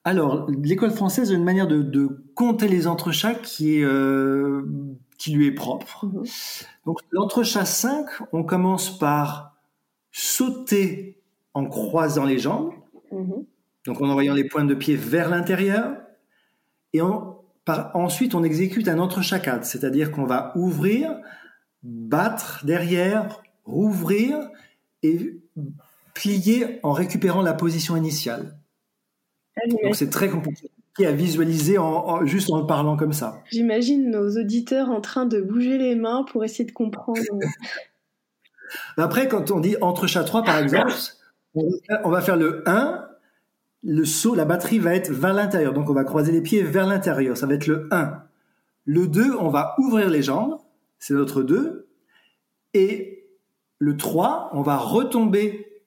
alors, 0.04 0.50
l'école 0.50 0.90
française 0.90 1.30
a 1.30 1.34
une 1.34 1.44
manière 1.44 1.68
de, 1.68 2.08
compter 2.34 2.66
les 2.66 2.88
entrechats 2.88 3.34
qui, 3.34 3.76
est, 3.76 3.84
euh, 3.84 4.66
qui 5.16 5.30
lui 5.30 5.46
est 5.46 5.52
propre. 5.52 6.06
Mhm. 6.06 6.24
Donc, 6.86 6.98
l'entrechat 7.12 7.64
5, 7.64 8.06
on 8.32 8.42
commence 8.42 8.98
par 8.98 9.54
sauter 10.10 11.22
en 11.54 11.66
croisant 11.66 12.24
les 12.24 12.38
jambes, 12.38 12.72
mhm. 13.12 13.44
donc 13.86 14.00
en 14.00 14.08
envoyant 14.08 14.34
les 14.34 14.44
pointes 14.44 14.68
de 14.68 14.74
pied 14.74 14.96
vers 14.96 15.28
l'intérieur, 15.28 15.96
et 16.92 17.00
ensuite 17.00 18.34
on 18.34 18.42
exécute 18.42 18.88
un 18.88 18.98
entrechat 18.98 19.38
4, 19.38 19.64
c'est-à-dire 19.64 20.10
qu'on 20.10 20.26
va 20.26 20.52
ouvrir 20.56 21.16
battre 21.82 22.64
derrière, 22.64 23.42
rouvrir 23.64 24.38
et 25.02 25.40
plier 26.14 26.80
en 26.82 26.92
récupérant 26.92 27.42
la 27.42 27.54
position 27.54 27.96
initiale. 27.96 28.56
Donc 29.68 29.94
c'est 29.94 30.10
très 30.10 30.28
compliqué 30.28 30.70
à 31.00 31.12
visualiser 31.12 31.78
en, 31.78 32.24
juste 32.26 32.50
en 32.50 32.64
parlant 32.64 32.96
comme 32.96 33.12
ça. 33.12 33.42
J'imagine 33.50 34.10
nos 34.10 34.36
auditeurs 34.38 34.90
en 34.90 35.00
train 35.00 35.26
de 35.26 35.40
bouger 35.40 35.78
les 35.78 35.94
mains 35.94 36.24
pour 36.30 36.44
essayer 36.44 36.64
de 36.64 36.72
comprendre. 36.72 37.20
Après, 38.96 39.28
quand 39.28 39.50
on 39.50 39.60
dit 39.60 39.76
entre 39.80 40.06
chat 40.06 40.24
3, 40.24 40.44
par 40.44 40.58
exemple, 40.58 40.92
on 41.54 42.10
va 42.10 42.20
faire 42.20 42.36
le 42.36 42.62
1, 42.66 43.06
le 43.82 44.04
saut, 44.04 44.34
la 44.34 44.44
batterie 44.44 44.78
va 44.78 44.94
être 44.94 45.10
vers 45.10 45.34
l'intérieur. 45.34 45.72
Donc 45.72 45.90
on 45.90 45.94
va 45.94 46.04
croiser 46.04 46.32
les 46.32 46.40
pieds 46.40 46.62
vers 46.62 46.86
l'intérieur. 46.86 47.36
Ça 47.36 47.46
va 47.46 47.54
être 47.54 47.66
le 47.66 47.88
1. 47.90 48.22
Le 48.84 49.06
2, 49.06 49.34
on 49.38 49.48
va 49.48 49.74
ouvrir 49.78 50.08
les 50.08 50.22
jambes 50.22 50.58
c'est 51.02 51.14
notre 51.14 51.42
2. 51.42 51.88
Et 52.74 53.26
le 53.80 53.96
3, 53.96 54.50
on 54.52 54.62
va 54.62 54.76
retomber 54.76 55.82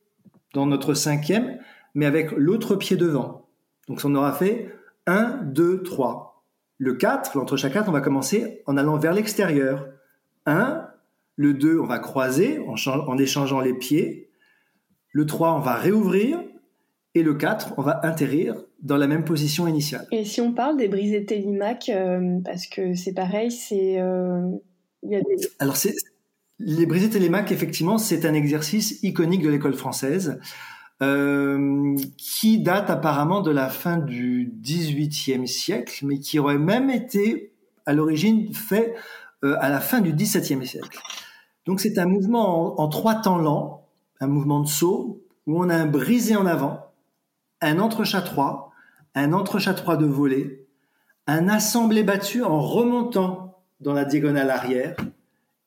dans 0.53 0.65
notre 0.65 0.93
cinquième, 0.93 1.57
mais 1.93 2.05
avec 2.05 2.31
l'autre 2.31 2.75
pied 2.75 2.97
devant. 2.97 3.47
Donc 3.87 4.01
on 4.03 4.13
aura 4.13 4.33
fait 4.33 4.75
1, 5.07 5.39
2, 5.43 5.83
3. 5.83 6.43
Le 6.79 6.95
4, 6.95 7.37
l'entrechat 7.37 7.69
4, 7.69 7.87
on 7.87 7.93
va 7.93 8.01
commencer 8.01 8.61
en 8.65 8.75
allant 8.75 8.97
vers 8.97 9.13
l'extérieur. 9.13 9.87
1, 10.47 10.85
le 11.37 11.53
2, 11.53 11.79
on 11.79 11.85
va 11.85 11.99
croiser 11.99 12.59
en, 12.67 13.17
échangeant 13.17 13.61
les 13.61 13.73
pieds. 13.73 14.29
Le 15.13 15.25
3, 15.25 15.53
on 15.53 15.59
va 15.61 15.75
réouvrir. 15.75 16.43
Et 17.13 17.23
le 17.23 17.35
4, 17.35 17.75
on 17.77 17.81
va 17.81 18.01
atterrir 18.03 18.55
dans 18.81 18.97
la 18.97 19.07
même 19.07 19.23
position 19.23 19.65
initiale. 19.65 20.05
Et 20.11 20.25
si 20.25 20.41
on 20.41 20.51
parle 20.51 20.75
des 20.75 20.89
brisés 20.89 21.23
télimaques, 21.23 21.87
euh, 21.87 22.41
parce 22.43 22.67
que 22.67 22.95
c'est 22.95 23.13
pareil, 23.13 23.49
c'est 23.49 24.01
euh, 24.01 24.41
alors, 25.59 25.77
les 26.59 26.85
brisés 26.85 27.09
télémaques, 27.09 27.51
effectivement, 27.51 27.97
c'est 27.97 28.25
un 28.25 28.33
exercice 28.33 28.99
iconique 29.03 29.41
de 29.41 29.49
l'école 29.49 29.73
française 29.73 30.39
euh, 31.01 31.95
qui 32.17 32.59
date 32.59 32.89
apparemment 32.89 33.41
de 33.41 33.51
la 33.51 33.69
fin 33.69 33.97
du 33.97 34.53
XVIIIe 34.61 35.47
siècle, 35.47 36.05
mais 36.05 36.19
qui 36.19 36.39
aurait 36.39 36.57
même 36.57 36.89
été 36.89 37.51
à 37.85 37.93
l'origine 37.93 38.53
fait 38.53 38.95
euh, 39.43 39.57
à 39.59 39.69
la 39.69 39.81
fin 39.81 39.99
du 39.99 40.13
XVIIe 40.13 40.65
siècle. 40.65 40.99
Donc, 41.65 41.81
c'est 41.81 41.97
un 41.97 42.05
mouvement 42.05 42.79
en, 42.79 42.87
trois 42.87 43.15
temps 43.15 43.37
lents, 43.37 43.87
un 44.21 44.27
mouvement 44.27 44.61
de 44.61 44.67
saut 44.67 45.21
où 45.47 45.61
on 45.61 45.69
a 45.69 45.75
un 45.75 45.85
brisé 45.85 46.35
en 46.35 46.45
avant, 46.45 46.91
un 47.61 47.79
entrechat 47.79 48.21
3, 48.21 48.71
un 49.15 49.33
entrechat 49.33 49.73
3 49.73 49.97
de 49.97 50.05
volée, 50.05 50.65
un 51.27 51.49
assemblé 51.49 52.03
battu 52.03 52.43
en 52.43 52.61
remontant 52.61 53.44
dans 53.79 53.93
la 53.93 54.05
diagonale 54.05 54.49
arrière, 54.49 54.95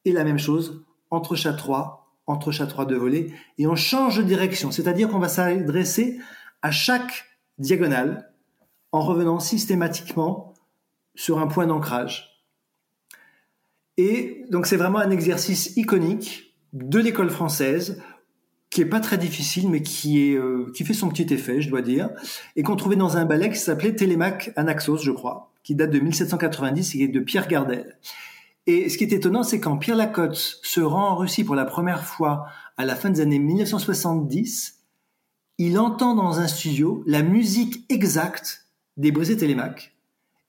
et 0.04 0.12
la 0.12 0.24
même 0.24 0.38
chose 0.38 0.84
entre 1.10 1.36
chat 1.36 1.52
3, 1.52 2.14
entre 2.26 2.52
chat 2.52 2.66
3 2.66 2.86
de 2.86 2.96
volée, 2.96 3.32
et 3.58 3.66
on 3.66 3.76
change 3.76 4.18
de 4.18 4.22
direction, 4.22 4.70
c'est-à-dire 4.70 5.08
qu'on 5.08 5.18
va 5.18 5.28
s'adresser 5.28 6.18
à 6.62 6.70
chaque 6.70 7.24
diagonale 7.58 8.32
en 8.92 9.00
revenant 9.00 9.40
systématiquement 9.40 10.54
sur 11.14 11.38
un 11.38 11.46
point 11.46 11.66
d'ancrage. 11.66 12.44
Et 13.96 14.44
donc 14.50 14.66
c'est 14.66 14.76
vraiment 14.76 14.98
un 14.98 15.10
exercice 15.10 15.76
iconique 15.76 16.54
de 16.72 16.98
l'école 16.98 17.30
française 17.30 18.00
qui 18.70 18.82
est 18.82 18.86
pas 18.86 19.00
très 19.00 19.18
difficile, 19.18 19.68
mais 19.70 19.82
qui 19.82 20.36
euh, 20.36 20.66
fait 20.74 20.92
son 20.92 21.08
petit 21.08 21.32
effet, 21.32 21.60
je 21.60 21.70
dois 21.70 21.82
dire, 21.82 22.10
et 22.54 22.62
qu'on 22.62 22.76
trouvait 22.76 22.96
dans 22.96 23.16
un 23.16 23.24
ballet 23.24 23.48
qui 23.48 23.58
s'appelait 23.58 23.94
Télémaque 23.94 24.52
Anaxos, 24.56 24.98
je 24.98 25.10
crois, 25.10 25.52
qui 25.68 25.74
date 25.74 25.90
de 25.90 25.98
1790 25.98 26.94
et 26.94 26.96
qui 26.96 27.04
est 27.04 27.08
de 27.08 27.20
Pierre 27.20 27.46
Gardel. 27.46 27.98
Et 28.66 28.88
ce 28.88 28.96
qui 28.96 29.04
est 29.04 29.12
étonnant, 29.12 29.42
c'est 29.42 29.60
quand 29.60 29.76
Pierre 29.76 29.96
Lacotte 29.98 30.34
se 30.34 30.80
rend 30.80 31.10
en 31.10 31.16
Russie 31.16 31.44
pour 31.44 31.54
la 31.54 31.66
première 31.66 32.06
fois 32.06 32.46
à 32.78 32.86
la 32.86 32.96
fin 32.96 33.10
des 33.10 33.20
années 33.20 33.38
1970, 33.38 34.78
il 35.58 35.78
entend 35.78 36.14
dans 36.14 36.40
un 36.40 36.46
studio 36.46 37.04
la 37.06 37.22
musique 37.22 37.84
exacte 37.90 38.66
des 38.96 39.12
brisés 39.12 39.36
télémaques. 39.36 39.94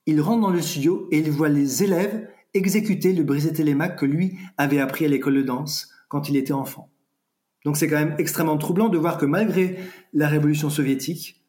Il 0.05 0.21
rentre 0.21 0.39
dans 0.39 0.51
le 0.51 0.61
studio 0.61 1.09
et 1.11 1.17
il 1.17 1.31
voit 1.31 1.49
les 1.49 1.83
élèves 1.83 2.29
exécuter 2.53 3.11
le 3.11 3.23
brisé 3.23 3.51
télémaque 3.51 3.99
que 3.99 4.05
lui 4.05 4.37
avait 4.55 4.79
appris 4.79 5.03
à 5.03 5.09
l'école 5.09 5.35
de 5.35 5.41
danse 5.41 5.89
quand 6.07 6.29
il 6.29 6.37
était 6.37 6.53
enfant. 6.53 6.89
Donc 7.65 7.75
c'est 7.75 7.89
quand 7.89 7.99
même 7.99 8.15
extrêmement 8.19 8.57
troublant 8.57 8.87
de 8.87 8.97
voir 8.97 9.17
que 9.17 9.25
malgré 9.25 9.79
la 10.13 10.29
révolution 10.29 10.69
soviétique, 10.69 11.43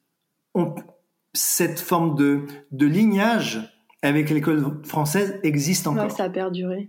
cette 1.32 1.80
forme 1.80 2.16
de, 2.16 2.42
de 2.72 2.86
lignage 2.86 3.76
avec 4.02 4.30
l'école 4.30 4.80
française 4.84 5.38
existe 5.42 5.86
encore. 5.86 6.10
ça 6.10 6.24
a 6.24 6.30
perduré. 6.30 6.88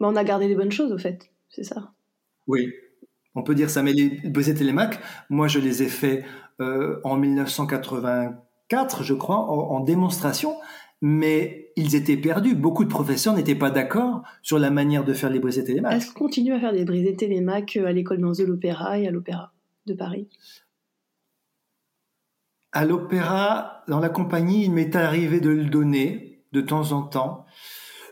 Mais 0.00 0.06
on 0.06 0.16
a 0.16 0.24
gardé 0.24 0.48
des 0.48 0.54
bonnes 0.54 0.72
choses 0.72 0.92
au 0.92 0.98
fait, 0.98 1.30
c'est 1.48 1.64
ça. 1.64 1.92
Oui, 2.46 2.72
on 3.34 3.42
peut 3.42 3.54
dire 3.54 3.70
ça. 3.70 3.82
Mais 3.82 3.92
les 3.92 4.20
les 4.24 4.54
télémaques, 4.54 5.00
moi 5.28 5.48
je 5.48 5.58
les 5.58 5.82
ai 5.82 5.88
faits 5.88 6.24
euh, 6.60 7.00
en 7.04 7.16
1984, 7.16 9.02
je 9.02 9.14
crois, 9.14 9.38
en 9.38 9.80
démonstration 9.80 10.56
mais 11.00 11.72
ils 11.76 11.94
étaient 11.94 12.16
perdus. 12.16 12.54
Beaucoup 12.54 12.84
de 12.84 12.88
professeurs 12.88 13.34
n'étaient 13.34 13.54
pas 13.54 13.70
d'accord 13.70 14.22
sur 14.42 14.58
la 14.58 14.70
manière 14.70 15.04
de 15.04 15.12
faire 15.12 15.30
les 15.30 15.38
brisés 15.38 15.64
télémaques. 15.64 15.94
Est-ce 15.94 16.12
qu'on 16.12 16.24
continue 16.24 16.52
à 16.52 16.60
faire 16.60 16.72
des 16.72 16.84
brisés 16.84 17.14
télémaques 17.14 17.76
à 17.76 17.92
l'école 17.92 18.20
de 18.20 18.44
l'Opéra 18.44 18.98
et 18.98 19.06
à 19.06 19.10
l'Opéra 19.10 19.52
de 19.86 19.94
Paris? 19.94 20.28
À 22.72 22.84
l'Opéra, 22.84 23.82
dans 23.88 24.00
la 24.00 24.08
compagnie, 24.08 24.64
il 24.64 24.72
m'est 24.72 24.94
arrivé 24.94 25.40
de 25.40 25.50
le 25.50 25.64
donner 25.64 26.42
de 26.52 26.60
temps 26.60 26.92
en 26.92 27.02
temps, 27.02 27.46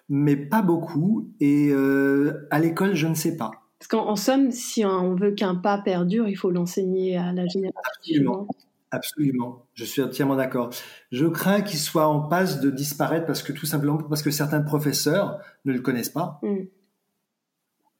mais 0.08 0.36
pas 0.36 0.62
beaucoup. 0.62 1.30
Et 1.40 1.68
euh, 1.70 2.46
à 2.50 2.58
l'école, 2.58 2.94
je 2.94 3.06
ne 3.06 3.14
sais 3.14 3.36
pas. 3.36 3.50
Parce 3.78 3.88
qu'en 3.88 4.16
somme, 4.16 4.50
si 4.50 4.84
on 4.84 5.14
veut 5.14 5.32
qu'un 5.32 5.54
pas 5.54 5.78
perdure, 5.78 6.28
il 6.28 6.36
faut 6.36 6.50
l'enseigner 6.50 7.16
à 7.16 7.32
la 7.32 7.46
génération 7.46 8.46
Absolument, 8.92 9.66
je 9.74 9.84
suis 9.84 10.00
entièrement 10.00 10.36
d'accord. 10.36 10.70
Je 11.10 11.26
crains 11.26 11.60
qu'il 11.60 11.78
soit 11.78 12.06
en 12.06 12.20
passe 12.20 12.60
de 12.60 12.70
disparaître 12.70 13.26
parce 13.26 13.42
que 13.42 13.52
tout 13.52 13.66
simplement 13.66 13.98
parce 13.98 14.22
que 14.22 14.30
certains 14.30 14.62
professeurs 14.62 15.40
ne 15.64 15.72
le 15.72 15.80
connaissent 15.80 16.08
pas. 16.08 16.38
Mm. 16.42 16.66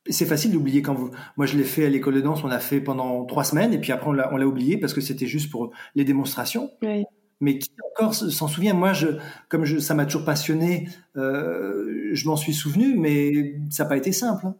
C'est 0.08 0.26
facile 0.26 0.52
d'oublier 0.52 0.82
quand 0.82 0.94
vous. 0.94 1.10
Moi, 1.36 1.46
je 1.46 1.56
l'ai 1.56 1.64
fait 1.64 1.86
à 1.86 1.88
l'école 1.88 2.14
de 2.14 2.20
danse. 2.20 2.44
On 2.44 2.50
a 2.50 2.58
fait 2.58 2.80
pendant 2.80 3.24
trois 3.24 3.44
semaines 3.44 3.72
et 3.72 3.78
puis 3.78 3.92
après 3.92 4.08
on 4.08 4.12
l'a 4.12 4.46
oublié 4.46 4.76
parce 4.76 4.94
que 4.94 5.00
c'était 5.00 5.26
juste 5.26 5.50
pour 5.50 5.72
les 5.94 6.04
démonstrations. 6.04 6.70
Mais 7.40 7.58
qui 7.58 7.70
encore 7.94 8.14
s'en 8.14 8.48
souvient 8.48 8.72
Moi, 8.72 8.92
je, 8.92 9.08
comme 9.48 9.64
je, 9.64 9.78
ça 9.78 9.94
m'a 9.94 10.06
toujours 10.06 10.24
passionné, 10.24 10.88
euh, 11.16 12.10
je 12.12 12.26
m'en 12.26 12.36
suis 12.36 12.54
souvenu, 12.54 12.96
mais 12.96 13.56
ça 13.70 13.84
n'a 13.84 13.88
pas 13.90 13.96
été 13.96 14.12
simple. 14.12 14.46
Hein. 14.46 14.56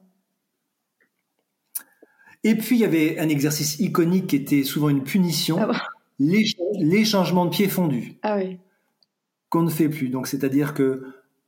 Et 2.45 2.55
puis 2.55 2.77
il 2.77 2.81
y 2.81 2.85
avait 2.85 3.19
un 3.19 3.29
exercice 3.29 3.81
iconique 3.81 4.29
qui 4.29 4.37
était 4.37 4.63
souvent 4.63 4.89
une 4.89 5.03
punition, 5.03 5.59
ah 5.59 5.83
les, 6.19 6.45
les, 6.79 7.05
changements 7.05 7.45
de 7.45 7.51
pied 7.51 7.69
fondus. 7.69 8.19
Ah 8.23 8.37
oui. 8.37 8.59
Qu'on 9.49 9.63
ne 9.63 9.71
fait 9.71 9.89
plus. 9.89 10.11
Donc 10.11 10.29
c'est-à-dire 10.29 10.75
que 10.75 11.03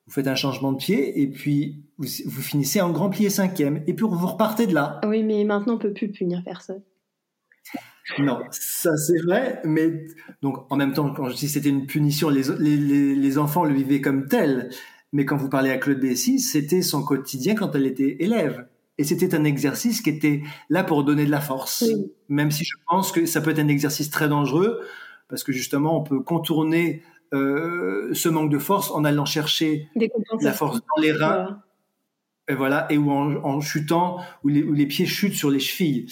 vous 0.08 0.14
faites 0.14 0.26
un 0.26 0.34
changement 0.34 0.72
de 0.72 0.78
pied 0.78 1.20
et 1.20 1.26
puis 1.26 1.84
vous, 1.98 2.06
vous 2.24 2.40
finissez 2.40 2.80
en 2.80 2.90
grand 2.90 3.10
plié 3.10 3.28
cinquième 3.28 3.82
et 3.86 3.92
puis 3.92 4.06
vous 4.08 4.26
repartez 4.26 4.66
de 4.66 4.72
là. 4.72 5.00
Oui, 5.06 5.22
mais 5.22 5.44
maintenant 5.44 5.74
on 5.74 5.78
peut 5.78 5.92
plus 5.92 6.08
punir 6.08 6.42
personne. 6.42 6.80
Non, 8.18 8.40
ça 8.50 8.96
c'est 8.96 9.20
vrai, 9.20 9.60
mais 9.64 10.06
donc 10.40 10.64
en 10.70 10.76
même 10.76 10.94
temps, 10.94 11.12
quand 11.12 11.28
je 11.28 11.36
dis 11.36 11.48
c'était 11.48 11.68
une 11.68 11.86
punition, 11.86 12.30
les, 12.30 12.44
les, 12.58 13.14
les, 13.14 13.38
enfants 13.38 13.64
le 13.64 13.74
vivaient 13.74 14.00
comme 14.00 14.26
tel. 14.26 14.70
Mais 15.12 15.26
quand 15.26 15.36
vous 15.36 15.50
parlez 15.50 15.70
à 15.70 15.76
Claude 15.76 16.00
Bessy, 16.00 16.38
c'était 16.38 16.80
son 16.80 17.02
quotidien 17.02 17.54
quand 17.54 17.74
elle 17.74 17.86
était 17.86 18.16
élève. 18.20 18.66
Et 18.96 19.04
c'était 19.04 19.34
un 19.34 19.44
exercice 19.44 20.00
qui 20.00 20.08
était 20.08 20.42
là 20.70 20.84
pour 20.84 21.04
donner 21.04 21.26
de 21.26 21.30
la 21.30 21.40
force. 21.40 21.84
Même 22.30 22.50
si 22.50 22.64
je 22.64 22.74
pense 22.88 23.12
que 23.12 23.26
ça 23.26 23.42
peut 23.42 23.50
être 23.50 23.58
un 23.58 23.68
exercice 23.68 24.10
très 24.10 24.28
dangereux, 24.28 24.80
parce 25.28 25.44
que 25.44 25.52
justement, 25.52 26.00
on 26.00 26.02
peut 26.02 26.20
contourner 26.20 27.02
euh, 27.34 28.10
ce 28.14 28.28
manque 28.28 28.50
de 28.50 28.58
force 28.58 28.90
en 28.90 29.04
allant 29.04 29.24
chercher 29.24 29.88
la 30.40 30.52
force 30.52 30.78
dans 30.78 31.02
les 31.02 31.12
reins. 31.12 31.62
Et 32.48 32.54
voilà, 32.54 32.86
et 32.90 32.96
ou 32.96 33.10
en, 33.10 33.36
en 33.44 33.60
chutant, 33.60 34.18
où 34.42 34.48
les, 34.48 34.62
où 34.62 34.72
les 34.72 34.86
pieds 34.86 35.04
chutent 35.04 35.34
sur 35.34 35.50
les 35.50 35.60
chevilles. 35.60 36.06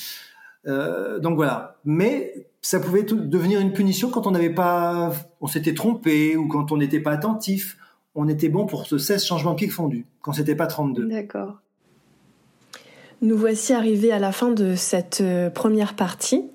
Euh, 0.67 1.19
donc 1.19 1.37
voilà. 1.37 1.77
Mais 1.85 2.49
ça 2.61 2.81
pouvait 2.81 3.05
devenir 3.05 3.61
une 3.61 3.73
punition 3.73 4.11
quand 4.11 4.27
on 4.27 4.33
n'avait 4.33 4.51
pas, 4.51 5.13
on 5.41 5.47
s'était 5.47 5.75
trompé 5.75 6.37
ou 6.37 6.49
quand 6.49 6.73
on 6.73 6.77
n'était 6.77 7.01
pas 7.01 7.13
attentif. 7.13 7.79
On 8.15 8.29
était 8.29 8.49
bon 8.49 8.67
pour 8.67 8.87
ce 8.87 8.99
16 8.99 9.25
changements 9.25 9.53
de 9.53 9.57
pied 9.57 9.69
fondus, 9.69 10.07
quand 10.23 10.33
c'était 10.33 10.55
pas 10.55 10.67
32. 10.67 11.07
D'accord. 11.07 11.61
Nous 13.23 13.37
voici 13.37 13.73
arrivés 13.73 14.13
à 14.13 14.19
la 14.19 14.33
fin 14.33 14.51
de 14.51 14.75
cette 14.75 15.21
euh, 15.21 15.49
première 15.49 15.95
partie. 15.95 16.51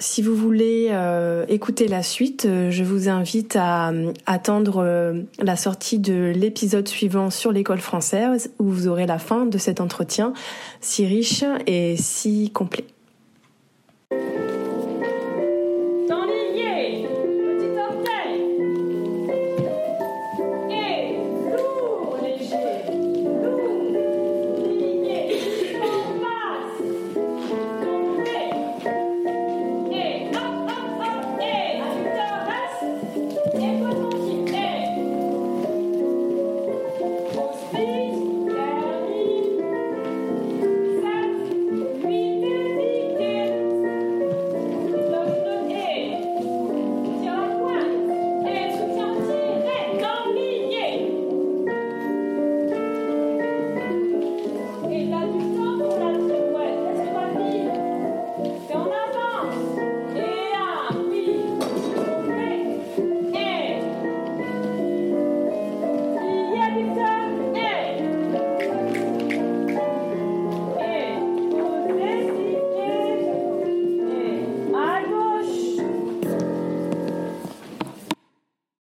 Si 0.00 0.22
vous 0.22 0.36
voulez 0.36 0.88
euh, 0.90 1.44
écouter 1.48 1.88
la 1.88 2.02
suite, 2.02 2.44
euh, 2.44 2.70
je 2.70 2.84
vous 2.84 3.08
invite 3.08 3.56
à 3.56 3.92
attendre 4.26 5.24
la 5.40 5.56
sortie 5.56 5.98
de 5.98 6.32
l'épisode 6.34 6.86
suivant 6.86 7.30
sur 7.30 7.52
l'école 7.52 7.80
française 7.80 8.52
où 8.58 8.64
vous 8.64 8.88
aurez 8.88 9.06
la 9.06 9.18
fin 9.18 9.46
de 9.46 9.58
cet 9.58 9.80
entretien 9.80 10.32
si 10.80 11.06
riche 11.06 11.44
et 11.66 11.96
si 11.96 12.50
complet. 12.50 12.84